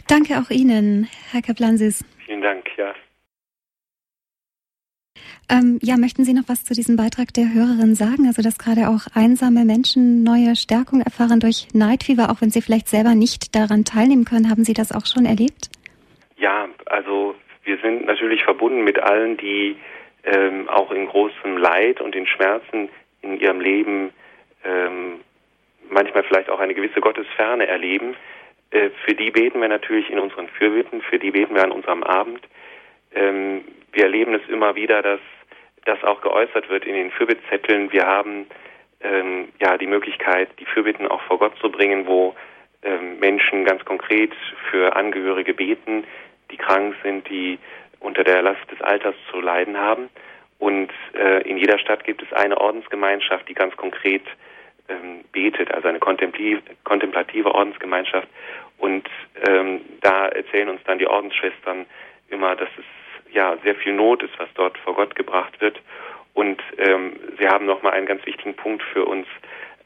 Danke 0.08 0.34
auch 0.38 0.50
Ihnen, 0.50 1.08
Herr 1.30 1.42
Kaplansis. 1.42 2.04
Vielen 2.26 2.42
Dank, 2.42 2.68
ja. 2.76 2.94
Ähm, 5.50 5.78
ja, 5.82 5.96
möchten 5.96 6.24
Sie 6.24 6.32
noch 6.32 6.48
was 6.48 6.64
zu 6.64 6.74
diesem 6.74 6.96
Beitrag 6.96 7.34
der 7.34 7.52
Hörerin 7.52 7.94
sagen? 7.94 8.26
Also, 8.26 8.42
dass 8.42 8.58
gerade 8.58 8.88
auch 8.88 9.06
einsame 9.14 9.64
Menschen 9.64 10.22
neue 10.22 10.54
Stärkung 10.56 11.00
erfahren 11.00 11.40
durch 11.40 11.68
Night 11.72 12.04
Fever, 12.04 12.30
auch 12.30 12.40
wenn 12.40 12.50
sie 12.50 12.62
vielleicht 12.62 12.88
selber 12.88 13.14
nicht 13.14 13.54
daran 13.54 13.84
teilnehmen 13.84 14.24
können. 14.24 14.50
Haben 14.50 14.64
Sie 14.64 14.74
das 14.74 14.92
auch 14.92 15.06
schon 15.06 15.26
erlebt? 15.26 15.70
Ja, 16.36 16.68
also 16.86 17.34
wir 17.64 17.78
sind 17.78 18.06
natürlich 18.06 18.44
verbunden 18.44 18.84
mit 18.84 18.98
allen, 18.98 19.36
die 19.36 19.76
ähm, 20.24 20.68
auch 20.68 20.90
in 20.90 21.06
großem 21.06 21.56
Leid 21.56 22.00
und 22.00 22.14
in 22.14 22.26
Schmerzen 22.26 22.88
in 23.22 23.38
ihrem 23.38 23.60
Leben 23.60 24.10
ähm, 24.64 25.20
manchmal 25.90 26.22
vielleicht 26.24 26.50
auch 26.50 26.60
eine 26.60 26.74
gewisse 26.74 27.00
Gottesferne 27.00 27.66
erleben. 27.66 28.14
Äh, 28.70 28.90
für 29.04 29.14
die 29.14 29.30
beten 29.30 29.60
wir 29.60 29.68
natürlich 29.68 30.10
in 30.10 30.18
unseren 30.18 30.48
Fürbitten, 30.48 31.02
für 31.02 31.18
die 31.18 31.30
beten 31.30 31.54
wir 31.54 31.64
an 31.64 31.72
unserem 31.72 32.02
Abend. 32.02 32.40
Ähm, 33.14 33.64
wir 33.92 34.04
erleben 34.04 34.34
es 34.34 34.48
immer 34.48 34.74
wieder, 34.74 35.02
dass 35.02 35.20
das 35.84 36.02
auch 36.04 36.20
geäußert 36.20 36.68
wird 36.68 36.84
in 36.84 36.94
den 36.94 37.10
Fürbittzetteln. 37.10 37.92
Wir 37.92 38.06
haben 38.06 38.46
ähm, 39.00 39.48
ja 39.60 39.78
die 39.78 39.86
Möglichkeit, 39.86 40.48
die 40.58 40.66
Fürbitten 40.66 41.08
auch 41.08 41.22
vor 41.22 41.38
Gott 41.38 41.56
zu 41.60 41.70
bringen, 41.70 42.06
wo 42.06 42.34
ähm, 42.82 43.18
Menschen 43.18 43.64
ganz 43.64 43.84
konkret 43.84 44.32
für 44.70 44.94
Angehörige 44.96 45.54
beten, 45.54 46.04
die 46.50 46.56
krank 46.56 46.94
sind, 47.02 47.28
die 47.28 47.58
unter 48.00 48.24
der 48.24 48.42
Last 48.42 48.70
des 48.70 48.80
Alters 48.80 49.14
zu 49.30 49.40
leiden 49.40 49.76
haben. 49.76 50.08
Und 50.58 50.90
äh, 51.14 51.42
in 51.48 51.56
jeder 51.56 51.78
Stadt 51.78 52.04
gibt 52.04 52.22
es 52.22 52.32
eine 52.32 52.58
Ordensgemeinschaft, 52.58 53.48
die 53.48 53.54
ganz 53.54 53.76
konkret 53.76 54.22
ähm, 54.88 55.24
betet, 55.32 55.72
also 55.72 55.88
eine 55.88 55.98
kontemplative 55.98 57.54
Ordensgemeinschaft. 57.54 58.28
Und 58.78 59.08
ähm, 59.46 59.80
da 60.00 60.28
erzählen 60.28 60.68
uns 60.68 60.82
dann 60.84 60.98
die 60.98 61.06
Ordensschwestern 61.06 61.86
immer, 62.28 62.56
dass 62.56 62.68
es 62.78 62.84
ja 63.32 63.56
sehr 63.62 63.74
viel 63.76 63.92
Not 63.92 64.22
ist, 64.22 64.38
was 64.38 64.48
dort 64.54 64.76
vor 64.78 64.94
Gott 64.94 65.14
gebracht 65.14 65.60
wird. 65.60 65.80
Und 66.34 66.62
ähm, 66.78 67.16
Sie 67.38 67.48
haben 67.48 67.66
nochmal 67.66 67.92
einen 67.92 68.06
ganz 68.06 68.24
wichtigen 68.26 68.54
Punkt 68.54 68.82
für 68.82 69.04
uns 69.04 69.26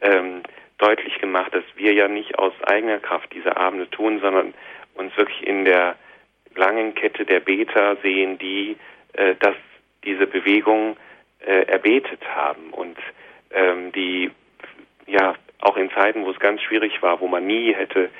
ähm, 0.00 0.42
deutlich 0.78 1.18
gemacht, 1.18 1.54
dass 1.54 1.64
wir 1.76 1.92
ja 1.92 2.08
nicht 2.08 2.38
aus 2.38 2.52
eigener 2.64 2.98
Kraft 2.98 3.32
diese 3.32 3.56
Abende 3.56 3.88
tun, 3.90 4.20
sondern 4.20 4.54
uns 4.94 5.16
wirklich 5.16 5.46
in 5.46 5.64
der 5.64 5.96
langen 6.54 6.94
Namenkette 6.94 7.24
der 7.24 7.40
Beter 7.40 7.96
sehen, 8.02 8.38
die 8.38 8.76
äh, 9.14 9.34
dass 9.36 9.56
diese 10.04 10.26
Bewegung 10.26 10.96
äh, 11.40 11.66
erbetet 11.66 12.20
haben 12.34 12.70
und 12.70 12.96
ähm, 13.50 13.92
die 13.92 14.30
ja 15.06 15.34
auch 15.60 15.76
in 15.76 15.90
Zeiten, 15.90 16.24
wo 16.24 16.30
es 16.30 16.38
ganz 16.38 16.62
schwierig 16.62 17.02
war, 17.02 17.20
wo 17.20 17.26
man 17.26 17.46
nie 17.46 17.74
hätte 17.74 18.10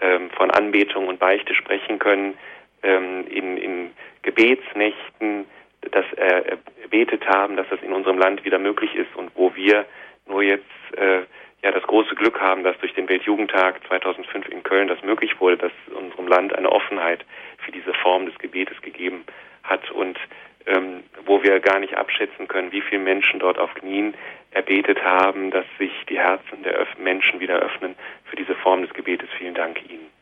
ähm, 0.00 0.30
von 0.30 0.50
Anbetung 0.50 1.08
und 1.08 1.18
Beichte 1.18 1.54
sprechen 1.54 1.98
können, 1.98 2.36
ähm, 2.82 3.26
in, 3.28 3.56
in 3.56 3.90
Gebetsnächten 4.22 5.46
das 5.90 6.04
äh, 6.16 6.56
erbetet 6.82 7.26
haben, 7.28 7.56
dass 7.56 7.68
das 7.70 7.80
in 7.82 7.92
unserem 7.92 8.18
Land 8.18 8.44
wieder 8.44 8.58
möglich 8.58 8.94
ist 8.94 9.14
und 9.16 9.30
wo 9.34 9.54
wir 9.54 9.86
nur 10.26 10.42
jetzt 10.42 10.64
äh, 10.96 11.20
ja 11.62 11.72
das 11.72 11.82
große 11.84 12.14
Glück 12.14 12.40
haben, 12.40 12.64
dass 12.64 12.78
durch 12.78 12.94
den 12.94 13.08
Weltjugendtag 13.08 13.80
2005 13.86 14.48
in 14.48 14.62
Köln 14.62 14.88
das 14.88 15.02
möglich 15.02 15.40
wurde, 15.40 15.56
dass 15.56 15.72
unserem 15.94 16.28
Land 16.28 16.54
eine 16.54 16.70
Offenheit 16.70 17.24
für 17.58 17.72
diese 17.72 17.94
Form 17.94 18.26
des 18.26 18.38
Gebetes 18.38 18.80
gegeben 18.82 19.24
hat 19.62 19.90
und 19.90 20.18
ähm, 20.66 21.04
wo 21.24 21.42
wir 21.42 21.60
gar 21.60 21.78
nicht 21.78 21.96
abschätzen 21.96 22.48
können, 22.48 22.72
wie 22.72 22.82
viele 22.82 23.02
Menschen 23.02 23.40
dort 23.40 23.58
auf 23.58 23.72
Knien 23.74 24.14
erbetet 24.50 25.02
haben, 25.02 25.50
dass 25.50 25.64
sich 25.78 25.92
die 26.08 26.18
Herzen 26.18 26.62
der 26.62 26.86
Menschen 26.98 27.40
wieder 27.40 27.56
öffnen 27.56 27.94
für 28.24 28.36
diese 28.36 28.54
Form 28.56 28.82
des 28.82 28.92
Gebetes. 28.92 29.28
Vielen 29.38 29.54
Dank 29.54 29.78
Ihnen. 29.88 30.17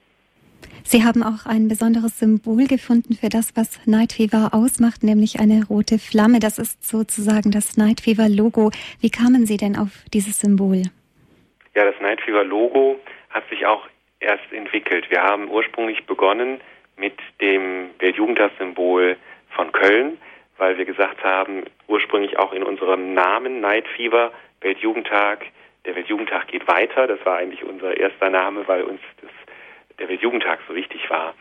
Sie 0.89 1.03
haben 1.03 1.25
auch 1.25 1.47
ein 1.47 1.67
besonderes 1.67 2.21
Symbol 2.21 2.69
gefunden 2.69 3.15
für 3.15 3.29
das, 3.29 3.57
was 3.57 3.85
Night 3.87 4.13
Fever 4.13 4.51
ausmacht, 4.53 5.03
nämlich 5.03 5.41
eine 5.41 5.67
rote 5.67 5.99
Flamme. 5.99 6.39
Das 6.39 6.61
ist 6.61 6.89
sozusagen 6.89 7.51
das 7.51 7.77
Night 7.77 8.03
Fever 8.03 8.29
Logo. 8.29 8.71
Wie 9.01 9.11
kamen 9.11 9.47
Sie 9.47 9.57
denn 9.57 9.75
auf 9.75 9.91
dieses 10.15 10.39
Symbol? 10.39 10.83
Ja, 11.75 11.85
das 11.85 12.01
Night 12.01 12.21
Fever 12.21 12.45
Logo 12.45 13.01
hat 13.31 13.43
sich 13.51 13.67
auch 13.67 13.89
erst 14.21 14.53
entwickelt. 14.53 15.11
Wir 15.11 15.25
haben 15.25 15.51
ursprünglich 15.51 16.07
begonnen 16.07 16.61
mit 16.97 17.19
dem 17.41 17.91
Weltjugendtagssymbol 17.99 19.17
von 19.57 19.73
Köln, 19.73 20.19
weil 20.57 20.79
wir 20.79 20.85
gesagt 20.85 21.25
haben, 21.25 21.65
ursprünglich 21.89 22.39
auch 22.39 22.53
in 22.53 22.63
unserem 22.63 23.13
Namen 23.13 23.61
Night 23.61 23.89
Fever, 23.97 24.31
Weltjugendtag, 24.61 25.47
der 25.85 25.97
Weltjugendtag 25.97 26.47
geht 26.47 26.69
weiter. 26.69 27.09
Das 27.09 27.19
war 27.27 27.39
eigentlich 27.39 27.65
unser 27.65 27.97
erster 27.97 28.31
Name, 28.31 28.69
weil 28.69 28.83
uns 28.83 29.01
das, 29.21 29.31
der 29.99 30.09
Weltjugendtag 30.09 30.61
so 30.69 30.75
wichtig 30.75 31.09
war. 31.11 31.35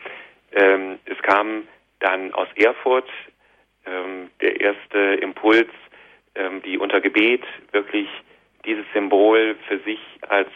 Ähm, 0.52 0.98
es 1.04 1.20
kam 1.22 1.66
dann 2.00 2.32
aus 2.34 2.48
Erfurt 2.56 3.08
ähm, 3.86 4.30
der 4.40 4.60
erste 4.60 4.98
Impuls, 5.20 5.70
ähm, 6.34 6.62
die 6.62 6.78
unter 6.78 7.00
Gebet 7.00 7.42
wirklich 7.72 8.08
dieses 8.64 8.84
Symbol 8.92 9.56
für 9.68 9.78
sich 9.80 10.00
als 10.28 10.50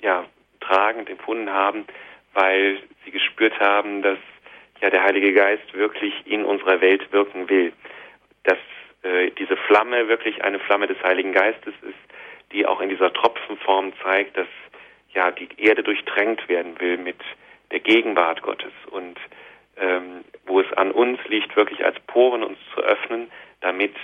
ja, 0.00 0.24
tragend 0.60 1.10
empfunden 1.10 1.50
haben, 1.50 1.84
weil 2.34 2.80
sie 3.04 3.10
gespürt 3.10 3.58
haben, 3.58 4.02
dass 4.02 4.18
ja 4.80 4.90
der 4.90 5.02
Heilige 5.02 5.32
Geist 5.32 5.74
wirklich 5.74 6.14
in 6.26 6.44
unserer 6.44 6.80
Welt 6.80 7.12
wirken 7.12 7.48
will. 7.48 7.72
Dass 8.44 8.58
äh, 9.02 9.30
diese 9.32 9.56
Flamme 9.56 10.08
wirklich 10.08 10.42
eine 10.44 10.58
Flamme 10.60 10.86
des 10.86 11.02
Heiligen 11.02 11.32
Geistes 11.32 11.74
ist, 11.82 11.98
die 12.52 12.64
auch 12.66 12.80
in 12.80 12.88
dieser 12.88 13.12
Tropfenform 13.12 13.92
zeigt, 14.02 14.36
dass 14.36 14.46
ja 15.14 15.30
die 15.30 15.48
Erde 15.56 15.82
durchtränkt 15.82 16.48
werden 16.48 16.78
will 16.80 16.98
mit 16.98 17.18
der 17.70 17.80
Gegenwart 17.80 18.42
Gottes 18.42 18.72
und 18.90 19.18
ähm, 19.76 20.24
wo 20.46 20.60
es 20.60 20.72
an 20.72 20.90
uns 20.90 21.18
liegt, 21.28 21.54
wirklich 21.56 21.84
als 21.84 21.98
Poren 22.06 22.42
uns 22.42 22.58
zu 22.74 22.80
öffnen, 22.80 23.30
damit 23.60 23.94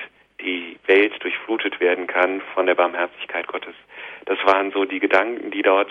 die 0.41 0.79
Welt 0.87 1.13
durchflutet 1.23 1.81
werden 1.81 2.07
kann 2.07 2.41
von 2.55 2.67
der 2.67 2.75
Barmherzigkeit 2.75 3.47
Gottes. 3.47 3.75
Das 4.27 4.39
waren 4.45 4.73
so 4.73 4.85
die 4.85 5.01
Gedanken, 5.01 5.51
die 5.51 5.63
dort 5.63 5.91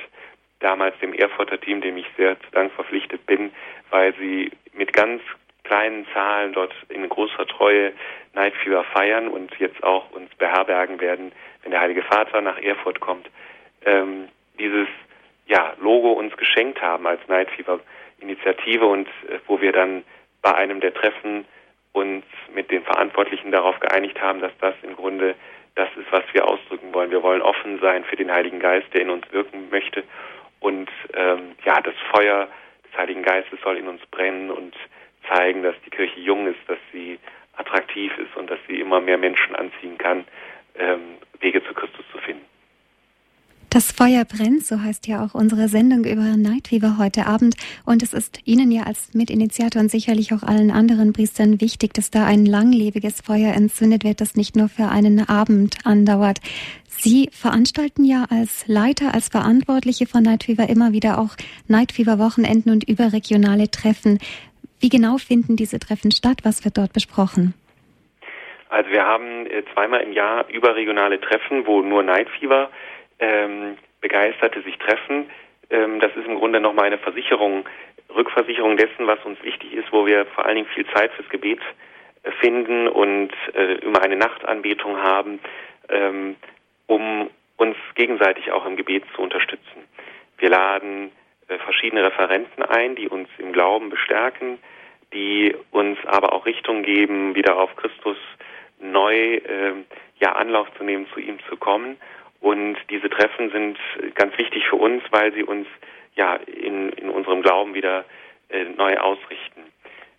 damals 0.60 0.98
dem 1.00 1.14
Erfurter 1.14 1.60
Team, 1.60 1.82
dem 1.82 1.98
ich 1.98 2.06
sehr 2.18 2.40
zu 2.40 2.52
Dank 2.52 2.72
verpflichtet 2.74 3.26
bin, 3.26 3.52
weil 3.90 4.14
sie 4.16 4.52
mit 4.74 4.94
ganz 4.94 5.22
kleinen 5.64 6.06
Zahlen 6.14 6.54
dort 6.54 6.74
in 6.90 7.08
großer 7.08 7.46
Treue 7.48 7.94
Night 8.34 8.54
Fever 8.64 8.84
feiern 8.84 9.28
und 9.28 9.54
jetzt 9.60 9.82
auch 9.84 10.12
uns 10.12 10.34
beherbergen 10.36 11.00
werden, 11.00 11.32
wenn 11.62 11.72
der 11.72 11.82
Heilige 11.82 12.04
Vater 12.04 12.42
nach 12.42 12.58
Erfurt 12.62 13.00
kommt, 13.00 13.30
ähm, 13.86 14.28
dieses 14.60 14.88
ja, 15.46 15.74
Logo 15.80 16.14
uns 16.14 16.36
geschenkt 16.38 16.82
haben 16.82 17.06
als 17.08 17.22
Night 17.28 17.50
Fever 17.52 17.80
Initiative 18.20 18.86
und 18.86 19.08
äh, 19.08 19.40
wo 19.48 19.60
wir 19.62 19.72
dann 19.72 20.04
bei 20.42 20.54
einem 20.56 20.80
der 20.80 20.94
Treffen 20.94 21.46
uns 21.92 22.26
mit 22.54 22.72
den 22.72 22.84
Verantwortlichen 22.84 23.52
darauf 23.52 23.80
geeinigt 23.80 24.20
haben, 24.22 24.42
dass 24.42 24.52
das 24.60 24.76
im 24.82 24.96
Grunde 24.96 25.36
das 25.76 25.90
ist, 25.96 26.12
was 26.12 26.24
wir 26.34 26.48
ausdrücken 26.48 26.94
wollen. 26.94 27.12
Wir 27.12 27.24
wollen 27.24 27.42
offen 27.42 27.80
sein 27.80 28.04
für 28.04 28.16
den 28.16 28.32
Heiligen 28.32 28.60
Geist, 28.60 28.88
der 28.94 29.02
in 29.02 29.10
uns 29.10 29.32
wirken 29.32 29.70
möchte. 29.70 30.04
Und 30.60 30.90
ähm, 31.14 31.56
ja, 31.66 31.82
das 31.82 31.96
Feuer 32.12 32.48
des 32.86 32.98
Heiligen 32.98 33.24
Geistes 33.24 33.60
soll 33.62 33.78
in 33.78 33.88
uns 33.88 34.02
brennen 34.08 34.52
und 34.52 34.76
zeigen, 35.28 35.64
dass 35.64 35.76
die 35.86 35.90
Kirche 35.90 36.20
jung 36.20 36.48
ist, 36.48 36.60
dass 36.68 36.78
sie 36.92 37.20
attraktiv 37.58 38.16
ist 38.18 38.36
und 38.36 38.50
dass 38.50 38.60
sie 38.68 38.80
immer 38.80 39.00
mehr 39.00 39.18
Menschen 39.18 39.56
anziehen 39.56 39.98
kann, 39.98 40.26
ähm, 40.76 41.18
Wege 41.40 41.64
zu 41.64 41.74
Christus 41.74 42.06
zu 42.12 42.18
finden. 42.20 42.46
Das 43.74 43.92
Feuer 43.92 44.24
brennt, 44.24 44.64
so 44.64 44.82
heißt 44.82 45.08
ja 45.08 45.26
auch 45.26 45.34
unsere 45.34 45.68
Sendung 45.68 46.06
über 46.06 46.38
Night 46.38 46.68
Fever 46.68 47.00
heute 47.00 47.26
Abend. 47.26 47.56
Und 47.88 48.04
es 48.04 48.14
ist 48.14 48.38
Ihnen 48.46 48.72
ja 48.72 48.84
als 48.84 49.16
Mitinitiator 49.16 49.82
und 49.82 49.90
sicherlich 49.90 50.32
auch 50.32 50.44
allen 50.44 50.70
anderen 50.70 51.12
Priestern 51.12 51.60
wichtig, 51.60 51.92
dass 51.96 52.12
da 52.12 52.24
ein 52.24 52.46
langlebiges 52.46 53.22
Feuer 53.22 53.52
entzündet 53.56 54.04
wird, 54.04 54.22
das 54.22 54.36
nicht 54.36 54.56
nur 54.56 54.70
für 54.70 54.90
einen 54.90 55.28
Abend 55.28 55.78
andauert. 55.86 56.38
Sie 56.88 57.32
veranstalten 57.32 58.06
ja 58.06 58.28
als 58.30 58.68
Leiter, 58.68 59.16
als 59.16 59.30
Verantwortliche 59.30 60.06
von 60.06 60.22
Night 60.22 60.44
Fever 60.44 60.70
immer 60.70 60.92
wieder 60.92 61.18
auch 61.18 61.36
Night 61.68 61.94
Fever 61.94 62.20
Wochenenden 62.20 62.70
und 62.70 62.88
überregionale 62.88 63.72
Treffen. 63.72 64.20
Wie 64.82 64.90
genau 64.90 65.18
finden 65.18 65.56
diese 65.56 65.80
Treffen 65.80 66.12
statt? 66.12 66.42
Was 66.44 66.64
wird 66.64 66.78
dort 66.78 66.94
besprochen? 66.94 67.56
Also 68.70 68.92
wir 68.92 69.04
haben 69.04 69.48
äh, 69.48 69.64
zweimal 69.74 70.02
im 70.02 70.14
Jahr 70.14 70.48
überregionale 70.50 71.20
Treffen, 71.20 71.66
wo 71.66 71.82
nur 71.82 72.04
Night 72.04 72.28
Fever 72.40 72.70
ähm, 73.24 73.78
Begeisterte 74.02 74.62
sich 74.64 74.78
treffen. 74.78 75.30
Ähm, 75.70 76.00
das 76.00 76.12
ist 76.16 76.26
im 76.26 76.36
Grunde 76.36 76.60
nochmal 76.60 76.86
eine 76.86 76.98
Versicherung, 76.98 77.66
Rückversicherung 78.14 78.76
dessen, 78.76 79.08
was 79.08 79.24
uns 79.24 79.42
wichtig 79.44 79.74
ist, 79.74 79.92
wo 79.92 80.06
wir 80.06 80.26
vor 80.26 80.46
allen 80.46 80.56
Dingen 80.56 80.68
viel 80.74 80.86
Zeit 80.88 81.12
fürs 81.14 81.30
Gebet 81.30 81.62
äh, 82.24 82.32
finden 82.32 82.88
und 82.88 83.32
äh, 83.54 83.76
immer 83.76 84.02
eine 84.02 84.18
Nachtanbetung 84.18 84.98
haben, 84.98 85.40
ähm, 85.90 86.36
um 86.88 87.30
uns 87.56 87.78
gegenseitig 87.96 88.52
auch 88.52 88.66
im 88.66 88.76
Gebet 88.76 89.04
zu 89.16 89.22
unterstützen. 89.22 89.88
Wir 90.38 90.50
laden 90.50 91.12
äh, 91.48 91.58
verschiedene 91.60 92.04
Referenten 92.04 92.62
ein, 92.62 92.96
die 92.96 93.08
uns 93.08 93.30
im 93.38 93.54
Glauben 93.54 93.90
bestärken, 93.90 94.60
die 95.14 95.56
uns 95.72 95.98
aber 96.06 96.34
auch 96.34 96.46
Richtung 96.46 96.84
geben, 96.84 97.36
wieder 97.36 97.58
auf 97.58 97.74
Christus 97.78 98.18
neu 98.82 99.16
äh, 99.16 99.74
ja 100.20 100.34
Anlauf 100.34 100.68
zu 100.78 100.84
nehmen, 100.84 101.08
zu 101.14 101.22
ihm 101.22 101.40
zu 101.48 101.56
kommen 101.56 101.98
und 102.44 102.76
diese 102.90 103.10
Treffen 103.10 103.52
sind 103.52 103.80
ganz 104.16 104.38
wichtig 104.38 104.68
für 104.68 104.76
uns, 104.76 105.02
weil 105.12 105.32
sie 105.32 105.44
uns 105.44 105.66
ja 106.16 106.36
in, 106.36 106.90
in 106.90 107.10
unserem 107.10 107.42
Glauben 107.42 107.74
wieder 107.74 108.04
äh, 108.50 108.66
neu 108.66 108.98
ausrichten. 108.98 109.62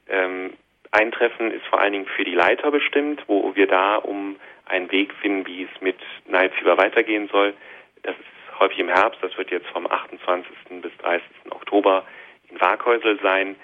Ähm, 0.09 0.55
ein 0.91 1.13
Treffen 1.13 1.51
ist 1.51 1.67
vor 1.67 1.81
allen 1.81 1.93
Dingen 1.93 2.07
für 2.07 2.25
die 2.25 2.35
Leiter 2.35 2.71
bestimmt, 2.71 3.23
wo 3.27 3.55
wir 3.55 3.67
da 3.67 3.97
um 3.97 4.37
einen 4.65 4.91
Weg 4.91 5.13
finden, 5.21 5.47
wie 5.47 5.65
es 5.65 5.81
mit 5.83 5.99
Fever 6.59 6.79
weitergehen 6.79 7.29
soll. 7.29 7.53
Das 8.05 8.15
ist 8.17 8.59
häufig 8.59 8.79
im 8.79 8.89
Herbst, 8.89 9.23
das 9.23 9.37
wird 9.37 9.51
jetzt 9.51 9.67
vom 9.67 9.87
28. 9.87 10.51
bis 10.81 10.97
30. 11.03 11.27
Oktober 11.51 12.07
in 12.49 12.59
Waghäusel 12.59 13.21
sein. 13.23 13.57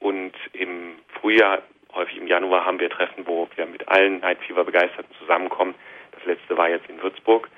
Und 0.00 0.32
im 0.52 0.96
Frühjahr, 1.20 1.62
häufig 1.94 2.18
im 2.18 2.26
Januar, 2.26 2.64
haben 2.64 2.80
wir 2.80 2.90
Treffen, 2.90 3.24
wo 3.28 3.48
wir 3.54 3.66
mit 3.66 3.86
allen 3.86 4.18
Night 4.18 4.38
Fever 4.48 4.64
Begeisterten 4.64 5.14
zusammenkommen. 5.20 5.76
Das 6.10 6.24
letzte 6.24 6.56
war 6.56 6.68
jetzt 6.68 6.90
in 6.90 7.00
Würzburg. 7.00 7.48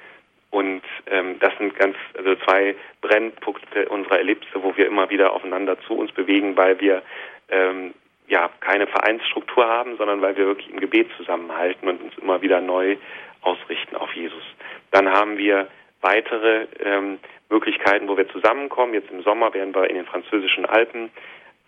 Und 0.53 0.83
ähm, 1.07 1.39
das 1.41 1.57
sind 1.57 1.75
ganz 1.77 1.97
also 2.17 2.37
zwei 2.45 2.77
Brennpunkte 3.01 3.89
unserer 3.89 4.21
Ellipse, 4.21 4.63
wo 4.63 4.77
wir 4.77 4.87
immer 4.87 5.09
wieder 5.09 5.33
aufeinander 5.33 5.81
zu 5.87 5.95
uns 5.95 6.13
bewegen, 6.13 6.59
weil 6.59 6.79
wir 6.79 7.03
ähm, 7.49 7.95
ja 8.29 8.51
keine 8.61 8.87
Vereinsstruktur 8.87 9.67
haben, 9.67 9.97
sondern 9.97 10.21
weil 10.21 10.37
wir 10.37 10.45
wirklich 10.45 10.69
im 10.69 10.79
Gebet 10.79 11.09
zusammenhalten 11.17 11.89
und 11.89 12.03
uns 12.03 12.19
immer 12.19 12.43
wieder 12.43 12.61
neu 12.61 12.99
ausrichten 13.41 13.97
auf 13.97 14.13
Jesus. 14.13 14.43
Dann 14.91 15.11
haben 15.11 15.39
wir 15.39 15.69
weitere 16.03 16.67
ähm, 16.85 17.19
Möglichkeiten, 17.49 18.07
wo 18.07 18.19
wir 18.19 18.29
zusammenkommen. 18.29 18.93
Jetzt 18.93 19.11
im 19.11 19.23
Sommer 19.23 19.55
werden 19.55 19.75
wir 19.75 19.89
in 19.89 19.97
den 19.97 20.07
französischen 20.07 20.67
Alpen 20.67 21.11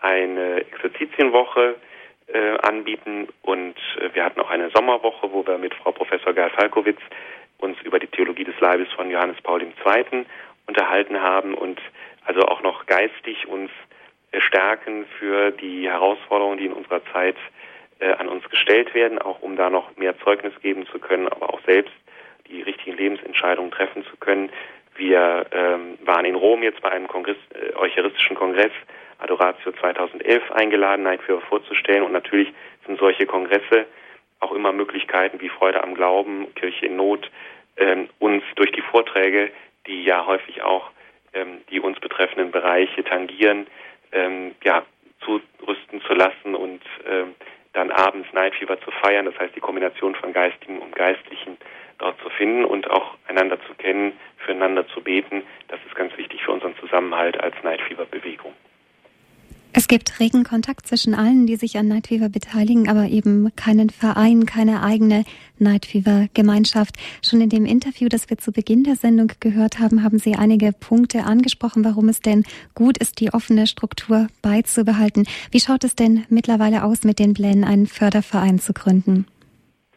eine 0.00 0.56
Exerzitienwoche 0.60 1.76
äh, 2.26 2.58
anbieten 2.58 3.28
und 3.40 3.76
äh, 3.98 4.10
wir 4.12 4.24
hatten 4.24 4.40
auch 4.40 4.50
eine 4.50 4.68
Sommerwoche, 4.74 5.32
wo 5.32 5.46
wir 5.46 5.56
mit 5.56 5.74
Frau 5.74 5.92
Professor 5.92 6.34
Gerl 6.34 6.50
Falkowitz 6.50 7.00
uns 7.58 7.80
über 7.82 7.98
die 7.98 8.06
Theologie 8.06 8.44
des 8.44 8.58
Leibes 8.60 8.92
von 8.92 9.10
Johannes 9.10 9.40
Paul 9.42 9.62
II. 9.62 10.26
unterhalten 10.66 11.20
haben 11.20 11.54
und 11.54 11.80
also 12.24 12.42
auch 12.42 12.62
noch 12.62 12.86
geistig 12.86 13.46
uns 13.46 13.70
stärken 14.38 15.06
für 15.18 15.50
die 15.50 15.88
Herausforderungen, 15.88 16.58
die 16.58 16.66
in 16.66 16.72
unserer 16.72 17.04
Zeit 17.12 17.36
äh, 18.00 18.12
an 18.12 18.28
uns 18.28 18.48
gestellt 18.48 18.94
werden, 18.94 19.18
auch 19.18 19.40
um 19.40 19.56
da 19.56 19.70
noch 19.70 19.96
mehr 19.96 20.18
Zeugnis 20.20 20.52
geben 20.60 20.86
zu 20.86 20.98
können, 20.98 21.28
aber 21.28 21.52
auch 21.52 21.60
selbst 21.66 21.92
die 22.48 22.62
richtigen 22.62 22.96
Lebensentscheidungen 22.96 23.70
treffen 23.70 24.04
zu 24.04 24.16
können. 24.16 24.50
Wir 24.96 25.46
ähm, 25.52 25.98
waren 26.04 26.24
in 26.24 26.34
Rom 26.34 26.62
jetzt 26.62 26.80
bei 26.82 26.90
einem 26.90 27.08
Kongress, 27.08 27.36
äh, 27.54 27.74
eucharistischen 27.76 28.36
Kongress 28.36 28.72
Adoratio 29.18 29.72
2011 29.72 30.50
eingeladen, 30.52 31.04
Night 31.04 31.22
Fever 31.22 31.40
vorzustellen. 31.42 32.02
Und 32.02 32.12
natürlich 32.12 32.52
sind 32.86 32.98
solche 32.98 33.26
Kongresse 33.26 33.86
auch 34.40 34.52
immer 34.52 34.72
Möglichkeiten 34.72 35.40
wie 35.40 35.48
Freude 35.48 35.82
am 35.82 35.94
Glauben, 35.94 36.54
Kirche 36.54 36.86
in 36.86 36.96
Not, 36.96 37.30
ähm, 37.76 38.08
uns 38.18 38.44
durch 38.56 38.72
die 38.72 38.82
Vorträge, 38.82 39.50
die 39.86 40.04
ja 40.04 40.26
häufig 40.26 40.62
auch 40.62 40.90
ähm, 41.34 41.62
die 41.70 41.80
uns 41.80 41.98
betreffenden 42.00 42.50
Bereiche 42.50 43.04
tangieren, 43.04 43.66
ähm, 44.12 44.54
ja, 44.62 44.84
zurüsten 45.24 46.00
zu 46.02 46.14
lassen 46.14 46.54
und 46.54 46.82
ähm, 47.06 47.34
dann 47.72 47.90
abends 47.90 48.32
Night 48.32 48.54
Fever 48.54 48.80
zu 48.80 48.90
feiern. 48.90 49.26
Das 49.26 49.38
heißt, 49.38 49.56
die 49.56 49.60
Kombination 49.60 50.14
von 50.14 50.32
Geistigem 50.32 50.78
und 50.78 50.94
Geistlichen 50.94 51.56
dort 51.98 52.20
zu 52.20 52.28
finden 52.30 52.64
und 52.64 52.90
auch 52.90 53.16
einander 53.26 53.58
zu 53.66 53.74
kennen, 53.74 54.12
füreinander 54.38 54.86
zu 54.88 55.00
beten. 55.00 55.42
Das 55.68 55.80
ist 55.86 55.94
ganz 55.94 56.16
wichtig 56.16 56.42
für 56.42 56.52
unseren 56.52 56.76
Zusammenhalt 56.76 57.40
als 57.40 57.54
Night 57.62 57.80
Fever 57.82 58.04
Bewegung. 58.04 58.52
Es 59.94 60.00
gibt 60.00 60.18
regen 60.18 60.42
Kontakt 60.42 60.88
zwischen 60.88 61.14
allen, 61.14 61.46
die 61.46 61.54
sich 61.54 61.78
an 61.78 61.86
Night 61.86 62.08
Fever 62.08 62.28
beteiligen, 62.28 62.88
aber 62.90 63.06
eben 63.06 63.54
keinen 63.54 63.90
Verein, 63.90 64.44
keine 64.44 64.82
eigene 64.82 65.22
Night 65.60 65.86
Fever 65.86 66.26
Gemeinschaft. 66.34 66.96
Schon 67.22 67.40
in 67.40 67.48
dem 67.48 67.64
Interview, 67.64 68.08
das 68.08 68.28
wir 68.28 68.36
zu 68.36 68.50
Beginn 68.50 68.82
der 68.82 68.96
Sendung 68.96 69.30
gehört 69.38 69.78
haben, 69.78 70.02
haben 70.02 70.18
Sie 70.18 70.34
einige 70.34 70.72
Punkte 70.72 71.20
angesprochen, 71.22 71.84
warum 71.84 72.08
es 72.08 72.18
denn 72.18 72.42
gut 72.74 72.98
ist, 72.98 73.20
die 73.20 73.32
offene 73.32 73.68
Struktur 73.68 74.26
beizubehalten. 74.42 75.28
Wie 75.52 75.60
schaut 75.60 75.84
es 75.84 75.94
denn 75.94 76.26
mittlerweile 76.28 76.82
aus 76.82 77.04
mit 77.04 77.20
den 77.20 77.32
Plänen, 77.32 77.62
einen 77.62 77.86
Förderverein 77.86 78.58
zu 78.58 78.72
gründen? 78.72 79.28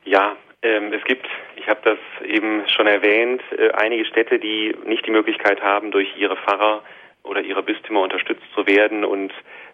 Ja, 0.06 0.36
ähm, 0.62 0.94
es 0.94 1.04
gibt 1.06 1.26
ich 1.56 1.68
habe 1.68 1.82
das 1.84 1.98
eben 2.24 2.62
schon 2.70 2.86
erwähnt, 2.86 3.42
äh, 3.58 3.72
einige 3.72 4.06
Städte, 4.06 4.38
die 4.38 4.76
nicht 4.86 5.08
die 5.08 5.12
Möglichkeit 5.12 5.60
haben, 5.64 5.90
durch 5.90 6.08
ihre 6.16 6.38
Pfarrer 6.38 6.84
oder 7.28 7.42
ihre 7.42 7.64
Bistümer 7.64 8.02
unterstützt 8.02 8.46
zu 8.56 8.66
werden. 8.68 9.04
Und 9.04 9.34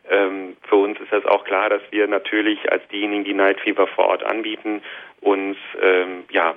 ähm, 0.10 0.58
für 0.68 0.76
uns 0.76 1.00
ist 1.00 1.12
das 1.12 1.26
auch 1.26 1.44
klar, 1.46 1.70
dass 1.70 1.82
wir 1.92 2.08
natürlich 2.08 2.72
als 2.72 2.88
diejenigen, 2.90 3.24
die 3.24 3.34
Night 3.34 3.60
Fever 3.62 3.88
vor 3.88 4.08
Ort 4.08 4.24
anbieten, 4.24 4.82
uns 5.22 5.58
ähm, 5.82 6.26
ja 6.30 6.56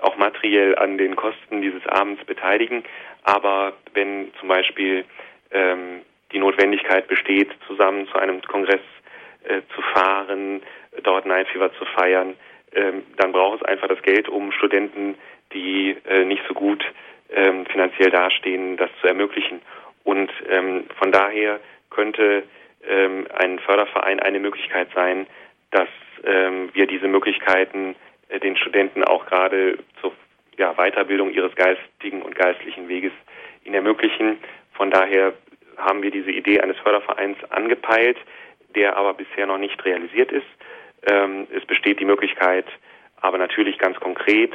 auch 0.00 0.16
materiell 0.16 0.76
an 0.76 0.96
den 0.96 1.16
Kosten 1.16 1.60
dieses 1.60 1.86
Abends 1.86 2.24
beteiligen. 2.24 2.84
Aber 3.24 3.74
wenn 3.92 4.32
zum 4.40 4.48
Beispiel 4.48 5.04
ähm, 5.50 6.00
die 6.32 6.38
Notwendigkeit 6.38 7.08
besteht, 7.08 7.50
zusammen 7.66 8.08
zu 8.08 8.18
einem 8.18 8.40
Kongress 8.42 8.80
äh, 9.44 9.60
zu 9.74 9.82
fahren, 9.94 10.62
dort 11.02 11.26
Night 11.26 11.48
Fever 11.48 11.72
zu 11.74 11.84
feiern, 11.84 12.34
ähm, 12.74 13.02
dann 13.16 13.32
braucht 13.32 13.60
es 13.60 13.68
einfach 13.68 13.88
das 13.88 14.00
Geld, 14.02 14.28
um 14.28 14.50
Studenten, 14.52 15.16
die 15.52 15.96
äh, 16.08 16.24
nicht 16.24 16.42
so 16.48 16.54
gut 16.54 16.82
ähm, 17.30 17.66
finanziell 17.66 18.10
dastehen, 18.10 18.78
das 18.78 18.90
zu 19.00 19.06
ermöglichen. 19.06 19.60
Und 20.04 20.30
ähm, 20.48 20.84
von 20.98 21.12
daher 21.12 21.60
könnte 21.90 22.44
ähm, 22.86 23.26
ein 23.34 23.58
Förderverein 23.58 24.20
eine 24.20 24.40
Möglichkeit 24.40 24.88
sein, 24.94 25.26
dass 25.70 25.88
ähm, 26.24 26.70
wir 26.72 26.86
diese 26.86 27.08
Möglichkeiten 27.08 27.94
äh, 28.28 28.40
den 28.40 28.56
Studenten 28.56 29.04
auch 29.04 29.26
gerade 29.26 29.78
zur 30.00 30.12
ja, 30.56 30.74
Weiterbildung 30.74 31.30
ihres 31.30 31.54
geistigen 31.54 32.22
und 32.22 32.34
geistlichen 32.34 32.88
Weges 32.88 33.12
ihnen 33.64 33.74
ermöglichen. 33.74 34.38
Von 34.74 34.90
daher 34.90 35.32
haben 35.76 36.02
wir 36.02 36.10
diese 36.10 36.30
Idee 36.30 36.60
eines 36.60 36.78
Fördervereins 36.78 37.38
angepeilt, 37.50 38.18
der 38.74 38.96
aber 38.96 39.14
bisher 39.14 39.46
noch 39.46 39.58
nicht 39.58 39.82
realisiert 39.84 40.32
ist. 40.32 40.46
Ähm, 41.06 41.46
es 41.54 41.64
besteht 41.64 42.00
die 42.00 42.04
Möglichkeit, 42.04 42.66
aber 43.20 43.38
natürlich 43.38 43.78
ganz 43.78 43.98
konkret 43.98 44.52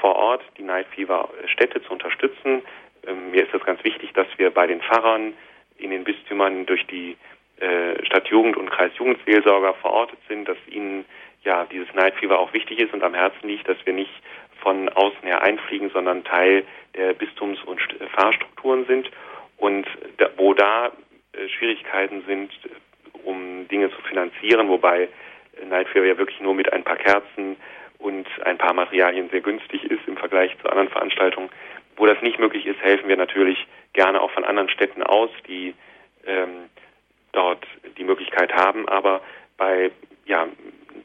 vor 0.00 0.16
Ort 0.16 0.42
die 0.58 0.62
Night 0.62 0.86
Fever 0.94 1.28
Städte 1.46 1.82
zu 1.82 1.92
unterstützen. 1.92 2.62
Ähm, 3.06 3.30
mir 3.30 3.44
ist 3.44 3.54
es 3.54 3.64
ganz 3.64 3.82
wichtig, 3.84 4.12
dass 4.14 4.26
wir 4.36 4.50
bei 4.50 4.66
den 4.66 4.80
Pfarrern 4.80 5.34
in 5.78 5.90
den 5.90 6.04
Bistümern 6.04 6.66
durch 6.66 6.86
die 6.86 7.16
äh, 7.58 8.04
Stadtjugend 8.04 8.56
und 8.56 8.70
Kreisjugendseelsorger 8.70 9.74
verortet 9.74 10.18
sind, 10.28 10.48
dass 10.48 10.58
ihnen 10.68 11.04
ja 11.44 11.64
dieses 11.64 11.92
Night 11.94 12.14
Fever 12.14 12.38
auch 12.38 12.52
wichtig 12.52 12.78
ist 12.78 12.92
und 12.92 13.02
am 13.02 13.14
Herzen 13.14 13.48
liegt, 13.48 13.68
dass 13.68 13.76
wir 13.84 13.92
nicht 13.92 14.12
von 14.60 14.88
außen 14.88 15.22
her 15.22 15.42
einfliegen, 15.42 15.90
sondern 15.90 16.24
Teil 16.24 16.64
der 16.96 17.14
Bistums- 17.14 17.62
und 17.64 17.80
Fahrstrukturen 18.14 18.86
sind. 18.86 19.10
Und 19.58 19.86
da, 20.18 20.30
wo 20.36 20.54
da 20.54 20.86
äh, 21.32 21.48
Schwierigkeiten 21.48 22.22
sind, 22.26 22.52
um 23.24 23.68
Dinge 23.68 23.90
zu 23.90 24.00
finanzieren, 24.02 24.68
wobei 24.68 25.08
Night 25.68 25.88
Fever 25.88 26.06
ja 26.06 26.18
wirklich 26.18 26.40
nur 26.40 26.54
mit 26.54 26.72
ein 26.72 26.84
paar 26.84 26.96
Kerzen 26.96 27.56
und 27.98 28.26
ein 28.44 28.58
paar 28.58 28.74
Materialien 28.74 29.30
sehr 29.30 29.40
günstig 29.40 29.84
ist 29.84 30.06
im 30.06 30.16
Vergleich 30.16 30.56
zu 30.60 30.68
anderen 30.68 30.88
Veranstaltungen. 30.88 31.50
Wo 31.96 32.06
das 32.06 32.20
nicht 32.22 32.38
möglich 32.38 32.66
ist, 32.66 32.80
helfen 32.80 33.08
wir 33.08 33.16
natürlich 33.16 33.66
gerne 33.92 34.20
auch 34.20 34.30
von 34.30 34.44
anderen 34.44 34.70
Städten 34.70 35.02
aus, 35.02 35.30
die 35.46 35.74
ähm, 36.26 36.68
dort 37.32 37.66
die 37.98 38.04
Möglichkeit 38.04 38.52
haben. 38.54 38.88
Aber 38.88 39.20
bei 39.56 39.90
ja, 40.26 40.46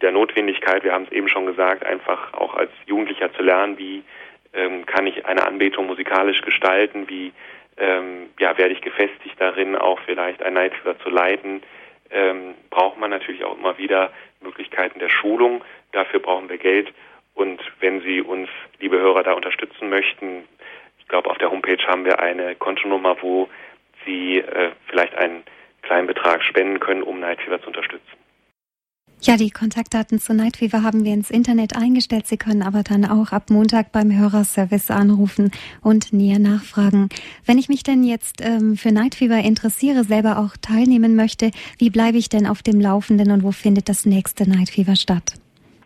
der 0.01 0.11
Notwendigkeit, 0.11 0.83
wir 0.83 0.93
haben 0.93 1.05
es 1.05 1.11
eben 1.11 1.27
schon 1.27 1.45
gesagt, 1.45 1.85
einfach 1.85 2.33
auch 2.33 2.53
als 2.53 2.71
Jugendlicher 2.85 3.33
zu 3.33 3.41
lernen, 3.41 3.77
wie 3.77 4.03
ähm, 4.53 4.85
kann 4.85 5.07
ich 5.07 5.25
eine 5.25 5.45
Anbetung 5.45 5.87
musikalisch 5.87 6.41
gestalten, 6.41 7.09
wie 7.09 7.33
ähm, 7.77 8.29
ja, 8.39 8.57
werde 8.57 8.73
ich 8.73 8.81
gefestigt 8.81 9.35
darin, 9.39 9.75
auch 9.75 9.99
vielleicht 10.05 10.41
ein 10.41 10.53
Night 10.53 10.73
Fever 10.75 10.97
zu 10.99 11.09
leiten, 11.09 11.61
ähm, 12.09 12.55
braucht 12.69 12.97
man 12.99 13.09
natürlich 13.09 13.43
auch 13.43 13.57
immer 13.57 13.77
wieder 13.77 14.11
Möglichkeiten 14.41 14.99
der 14.99 15.09
Schulung. 15.09 15.63
Dafür 15.91 16.19
brauchen 16.19 16.49
wir 16.49 16.57
Geld. 16.57 16.91
Und 17.33 17.61
wenn 17.79 18.01
Sie 18.01 18.21
uns, 18.21 18.49
liebe 18.79 18.97
Hörer, 18.97 19.23
da 19.23 19.33
unterstützen 19.33 19.89
möchten, 19.89 20.47
ich 20.99 21.07
glaube, 21.07 21.29
auf 21.29 21.37
der 21.37 21.51
Homepage 21.51 21.85
haben 21.87 22.05
wir 22.05 22.19
eine 22.19 22.55
Kontonummer, 22.55 23.17
wo 23.21 23.47
Sie 24.05 24.39
äh, 24.39 24.71
vielleicht 24.87 25.15
einen 25.15 25.43
kleinen 25.81 26.07
Betrag 26.07 26.43
spenden 26.43 26.79
können, 26.79 27.03
um 27.03 27.19
Night 27.19 27.41
Fever 27.41 27.61
zu 27.61 27.67
unterstützen. 27.67 28.17
Ja, 29.19 29.35
die 29.35 29.49
Kontaktdaten 29.49 30.19
zu 30.19 30.35
Night 30.35 30.57
Fever 30.57 30.83
haben 30.83 31.03
wir 31.03 31.11
ins 31.11 31.31
Internet 31.31 31.75
eingestellt. 31.75 32.27
Sie 32.27 32.37
können 32.37 32.61
aber 32.61 32.83
dann 32.83 33.03
auch 33.03 33.31
ab 33.33 33.49
Montag 33.49 33.91
beim 33.91 34.15
Hörerservice 34.15 34.91
anrufen 34.91 35.49
und 35.83 36.13
näher 36.13 36.37
nachfragen. 36.37 37.09
Wenn 37.43 37.57
ich 37.57 37.67
mich 37.67 37.81
denn 37.81 38.03
jetzt 38.03 38.45
ähm, 38.45 38.77
für 38.77 38.93
Night 38.93 39.15
Fever 39.15 39.39
interessiere, 39.43 40.03
selber 40.03 40.37
auch 40.37 40.55
teilnehmen 40.61 41.15
möchte, 41.15 41.49
wie 41.79 41.89
bleibe 41.89 42.17
ich 42.17 42.29
denn 42.29 42.45
auf 42.45 42.61
dem 42.61 42.79
Laufenden 42.79 43.31
und 43.31 43.41
wo 43.43 43.51
findet 43.51 43.89
das 43.89 44.05
nächste 44.05 44.47
Night 44.47 44.69
Fever 44.69 44.95
statt? 44.95 45.33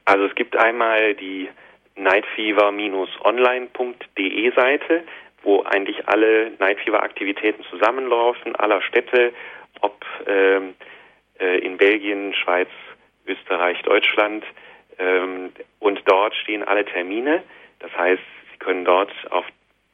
Also 0.03 0.25
es 0.25 0.35
gibt 0.35 0.57
einmal 0.57 1.15
die 1.15 1.47
nightfever-online.de 1.95 4.53
Seite, 4.53 5.03
wo 5.43 5.63
eigentlich 5.63 6.05
alle 6.07 6.51
Night 6.59 6.81
Fever 6.81 7.01
Aktivitäten 7.01 7.63
zusammenlaufen, 7.69 8.57
aller 8.57 8.81
Städte, 8.81 9.31
ob 9.81 10.05
ähm, 10.27 10.75
äh, 11.39 11.59
in 11.59 11.77
Belgien, 11.77 12.33
Schweiz, 12.33 12.69
Österreich, 13.27 13.81
Deutschland. 13.83 14.43
Ähm, 14.99 15.51
und 15.79 16.01
dort 16.05 16.35
stehen 16.35 16.63
alle 16.63 16.85
Termine. 16.85 17.43
Das 17.79 17.91
heißt, 17.97 18.21
Sie 18.51 18.57
können 18.59 18.85
dort 18.85 19.11
auf 19.31 19.45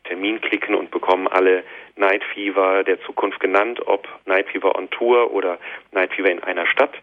Termin 0.04 0.42
klicken 0.42 0.76
und 0.76 0.92
bekommen 0.92 1.28
alle 1.28 1.64
Night 1.96 2.24
Fever 2.34 2.84
der 2.84 3.02
Zukunft 3.02 3.40
genannt, 3.40 3.86
ob 3.88 4.08
Night 4.26 4.48
Fever 4.50 4.76
on 4.76 4.90
Tour 4.90 5.32
oder 5.34 5.58
Night 5.92 6.14
Fever 6.14 6.30
in 6.30 6.44
einer 6.44 6.66
Stadt. 6.68 6.94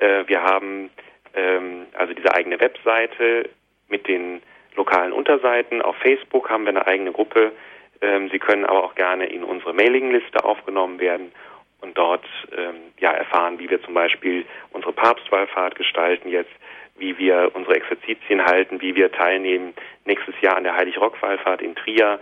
Äh, 0.00 0.24
wir 0.26 0.42
haben 0.42 0.90
ähm, 1.34 1.86
also 1.94 2.14
diese 2.14 2.34
eigene 2.34 2.60
Webseite 2.60 3.48
mit 3.88 4.08
den 4.08 4.42
lokalen 4.74 5.12
Unterseiten. 5.12 5.82
Auf 5.82 5.96
Facebook 5.96 6.50
haben 6.50 6.64
wir 6.64 6.70
eine 6.70 6.86
eigene 6.86 7.12
Gruppe. 7.12 7.52
Ähm, 8.00 8.28
Sie 8.30 8.38
können 8.38 8.64
aber 8.64 8.84
auch 8.84 8.94
gerne 8.94 9.26
in 9.26 9.44
unsere 9.44 9.74
Mailingliste 9.74 10.44
aufgenommen 10.44 11.00
werden 11.00 11.32
und 11.80 11.96
dort 11.96 12.24
ähm, 12.56 12.76
ja 12.98 13.12
erfahren, 13.12 13.58
wie 13.58 13.70
wir 13.70 13.82
zum 13.82 13.94
Beispiel 13.94 14.44
unsere 14.70 14.92
Papstwallfahrt 14.92 15.76
gestalten 15.76 16.28
jetzt, 16.28 16.50
wie 16.96 17.16
wir 17.18 17.50
unsere 17.54 17.76
Exerzitien 17.76 18.44
halten, 18.44 18.80
wie 18.80 18.94
wir 18.94 19.12
teilnehmen 19.12 19.74
nächstes 20.04 20.34
Jahr 20.40 20.56
an 20.56 20.64
der 20.64 20.76
Heilig-Rock-Wallfahrt 20.76 21.62
in 21.62 21.76
Trier, 21.76 22.18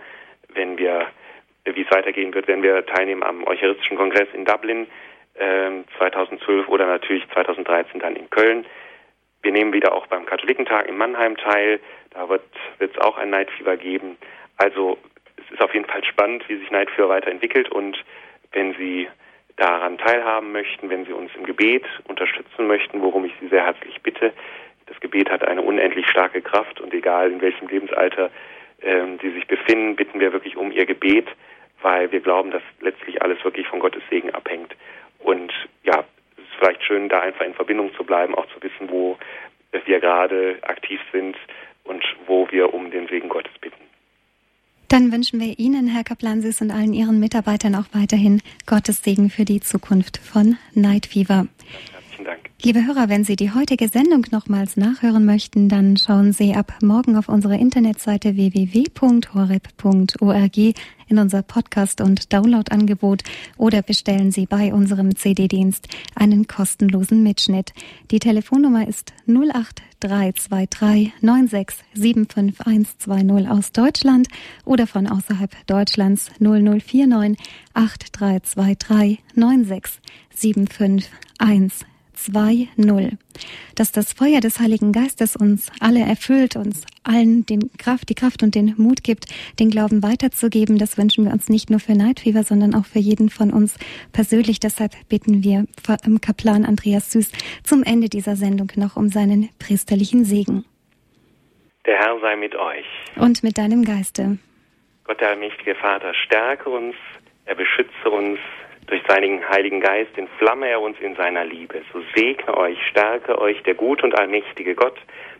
wenn 0.53 0.77
wir, 0.77 1.07
wie 1.65 1.81
es 1.81 1.91
weitergehen 1.91 2.33
wird, 2.33 2.47
wenn 2.47 2.61
wir 2.61 2.85
teilnehmen 2.85 3.23
am 3.23 3.45
Eucharistischen 3.45 3.97
Kongress 3.97 4.27
in 4.33 4.45
Dublin 4.45 4.87
ähm, 5.39 5.85
2012 5.97 6.67
oder 6.67 6.85
natürlich 6.85 7.27
2013 7.33 7.99
dann 7.99 8.15
in 8.15 8.29
Köln. 8.29 8.65
Wir 9.41 9.51
nehmen 9.51 9.73
wieder 9.73 9.93
auch 9.93 10.07
beim 10.07 10.25
Katholikentag 10.25 10.87
in 10.87 10.97
Mannheim 10.97 11.37
teil. 11.37 11.79
Da 12.11 12.29
wird 12.29 12.43
es 12.79 12.97
auch 12.99 13.17
ein 13.17 13.33
Fever 13.57 13.77
geben. 13.77 14.17
Also 14.57 14.97
es 15.37 15.51
ist 15.51 15.61
auf 15.61 15.73
jeden 15.73 15.85
Fall 15.85 16.03
spannend, 16.03 16.47
wie 16.49 16.57
sich 16.57 16.69
Fever 16.69 17.09
weiterentwickelt 17.09 17.69
und 17.69 17.97
wenn 18.51 18.73
Sie 18.75 19.07
daran 19.57 19.97
teilhaben 19.97 20.51
möchten, 20.51 20.89
wenn 20.89 21.05
Sie 21.05 21.13
uns 21.13 21.31
im 21.35 21.45
Gebet 21.45 21.83
unterstützen 22.07 22.67
möchten, 22.67 23.01
worum 23.01 23.25
ich 23.25 23.33
Sie 23.41 23.47
sehr 23.47 23.65
herzlich 23.65 24.01
bitte. 24.01 24.33
Das 24.85 24.99
Gebet 25.01 25.29
hat 25.29 25.43
eine 25.43 25.61
unendlich 25.61 26.07
starke 26.07 26.41
Kraft 26.41 26.79
und 26.79 26.93
egal 26.93 27.31
in 27.31 27.41
welchem 27.41 27.67
Lebensalter 27.67 28.29
ähm, 28.81 29.19
Sie 29.21 29.31
sich 29.31 29.47
befinden, 29.47 29.95
bitten 29.95 30.19
wir 30.19 30.31
wirklich 30.31 30.55
um 30.55 30.71
Ihr 30.71 30.85
Gebet, 30.85 31.27
weil 31.81 32.11
wir 32.11 32.21
glauben, 32.21 32.51
dass 32.51 32.61
letztlich 32.79 33.21
alles 33.21 33.43
wirklich 33.43 33.67
von 33.67 33.79
Gottes 33.79 34.03
Segen 34.09 34.33
abhängt. 34.33 34.75
Und 35.19 35.51
ja, 35.83 36.05
es 36.37 36.43
ist 36.43 36.55
vielleicht 36.59 36.83
schön, 36.83 37.09
da 37.09 37.21
einfach 37.21 37.45
in 37.45 37.53
Verbindung 37.53 37.93
zu 37.95 38.03
bleiben, 38.03 38.35
auch 38.35 38.47
zu 38.47 38.61
wissen, 38.61 38.89
wo 38.89 39.17
wir 39.85 39.99
gerade 39.99 40.57
aktiv 40.61 41.01
sind 41.11 41.35
und 41.83 42.03
wo 42.25 42.47
wir 42.51 42.73
um 42.73 42.91
den 42.91 43.07
Segen 43.07 43.29
Gottes 43.29 43.57
bitten. 43.59 43.86
Dann 44.87 45.11
wünschen 45.11 45.39
wir 45.41 45.59
Ihnen, 45.59 45.87
Herr 45.87 46.05
Kaplan-Süß 46.05 46.61
und 46.61 46.71
allen 46.71 46.93
Ihren 46.93 47.19
Mitarbeitern 47.19 47.75
auch 47.75 47.87
weiterhin 47.91 48.41
Gottes 48.65 49.03
Segen 49.03 49.29
für 49.29 49.43
die 49.43 49.59
Zukunft 49.59 50.17
von 50.17 50.57
Night 50.73 51.07
Fever. 51.07 51.47
Liebe 52.63 52.87
Hörer, 52.87 53.07
wenn 53.07 53.23
Sie 53.23 53.35
die 53.35 53.51
heutige 53.51 53.87
Sendung 53.87 54.25
nochmals 54.31 54.77
nachhören 54.77 55.25
möchten, 55.25 55.69
dann 55.69 55.95
schauen 55.95 56.33
Sie 56.33 56.55
ab 56.55 56.73
morgen 56.81 57.15
auf 57.15 57.29
unsere 57.29 57.55
Internetseite 57.55 58.35
www.horeb.org 58.35 60.57
in 60.57 61.19
unser 61.19 61.43
Podcast- 61.43 62.01
und 62.01 62.33
Downloadangebot 62.33 63.21
oder 63.57 63.83
bestellen 63.83 64.31
Sie 64.31 64.47
bei 64.47 64.73
unserem 64.73 65.15
CD-Dienst 65.15 65.87
einen 66.15 66.47
kostenlosen 66.47 67.21
Mitschnitt. 67.21 67.73
Die 68.09 68.17
Telefonnummer 68.17 68.87
ist 68.87 69.13
08323 69.27 71.11
9675120 71.21 73.51
aus 73.51 73.71
Deutschland 73.71 74.29
oder 74.65 74.87
von 74.87 75.05
außerhalb 75.05 75.51
Deutschlands 75.67 76.31
0049 76.39 77.37
8323 77.75 79.19
9675120. 79.35 81.85
2.0. 82.17 83.17
Dass 83.75 83.91
das 83.91 84.13
Feuer 84.13 84.39
des 84.39 84.59
Heiligen 84.59 84.91
Geistes 84.91 85.35
uns 85.35 85.71
alle 85.79 86.01
erfüllt, 86.01 86.55
uns 86.55 86.83
allen 87.03 87.45
den 87.45 87.71
Kraft, 87.77 88.09
die 88.09 88.15
Kraft 88.15 88.43
und 88.43 88.55
den 88.55 88.73
Mut 88.77 89.03
gibt, 89.03 89.25
den 89.59 89.69
Glauben 89.69 90.03
weiterzugeben, 90.03 90.77
das 90.77 90.97
wünschen 90.97 91.25
wir 91.25 91.31
uns 91.31 91.49
nicht 91.49 91.69
nur 91.69 91.79
für 91.79 91.93
Night 91.93 92.21
Fever, 92.21 92.43
sondern 92.43 92.75
auch 92.75 92.85
für 92.85 92.99
jeden 92.99 93.29
von 93.29 93.51
uns 93.51 93.77
persönlich. 94.11 94.59
Deshalb 94.59 94.93
bitten 95.07 95.43
wir 95.43 95.65
Kaplan 96.21 96.65
Andreas 96.65 97.11
Süß 97.11 97.31
zum 97.63 97.83
Ende 97.83 98.09
dieser 98.09 98.35
Sendung 98.35 98.71
noch 98.75 98.97
um 98.97 99.09
seinen 99.09 99.49
priesterlichen 99.59 100.25
Segen. 100.25 100.65
Der 101.85 101.97
Herr 101.97 102.19
sei 102.19 102.35
mit 102.35 102.55
euch. 102.55 102.85
Und 103.15 103.43
mit 103.43 103.57
deinem 103.57 103.85
Geiste. 103.85 104.37
Gott, 105.05 105.21
der 105.21 105.29
allmächtige 105.29 105.73
Vater, 105.75 106.13
stärke 106.13 106.69
uns, 106.69 106.95
er 107.45 107.55
beschütze 107.55 108.09
uns, 108.09 108.39
durch 108.87 109.01
seinen 109.07 109.47
Heiligen 109.49 109.81
Geist 109.81 110.17
entflamme 110.17 110.69
er 110.69 110.81
uns 110.81 110.97
in 110.99 111.15
seiner 111.15 111.45
Liebe. 111.45 111.81
So 111.93 112.01
segne 112.15 112.57
euch, 112.57 112.77
stärke 112.89 113.39
euch 113.39 113.61
der 113.63 113.75
gut 113.75 114.03
und 114.03 114.17
allmächtige 114.17 114.75
Gott, 114.75 114.97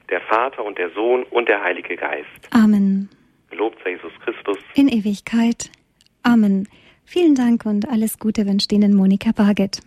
der 0.09 0.21
Vater 0.21 0.63
und 0.63 0.77
der 0.77 0.89
Sohn 0.91 1.23
und 1.23 1.47
der 1.47 1.63
Heilige 1.63 1.95
Geist. 1.95 2.27
Amen. 2.51 3.09
Gelobt 3.49 3.79
sei 3.83 3.91
Jesus 3.91 4.11
Christus. 4.23 4.57
In 4.75 4.89
Ewigkeit. 4.89 5.71
Amen. 6.23 6.67
Vielen 7.05 7.35
Dank 7.35 7.65
und 7.65 7.87
alles 7.87 8.19
Gute 8.19 8.45
wünscht 8.45 8.71
Ihnen 8.73 8.93
Monika 8.93 9.31
Barget. 9.31 9.79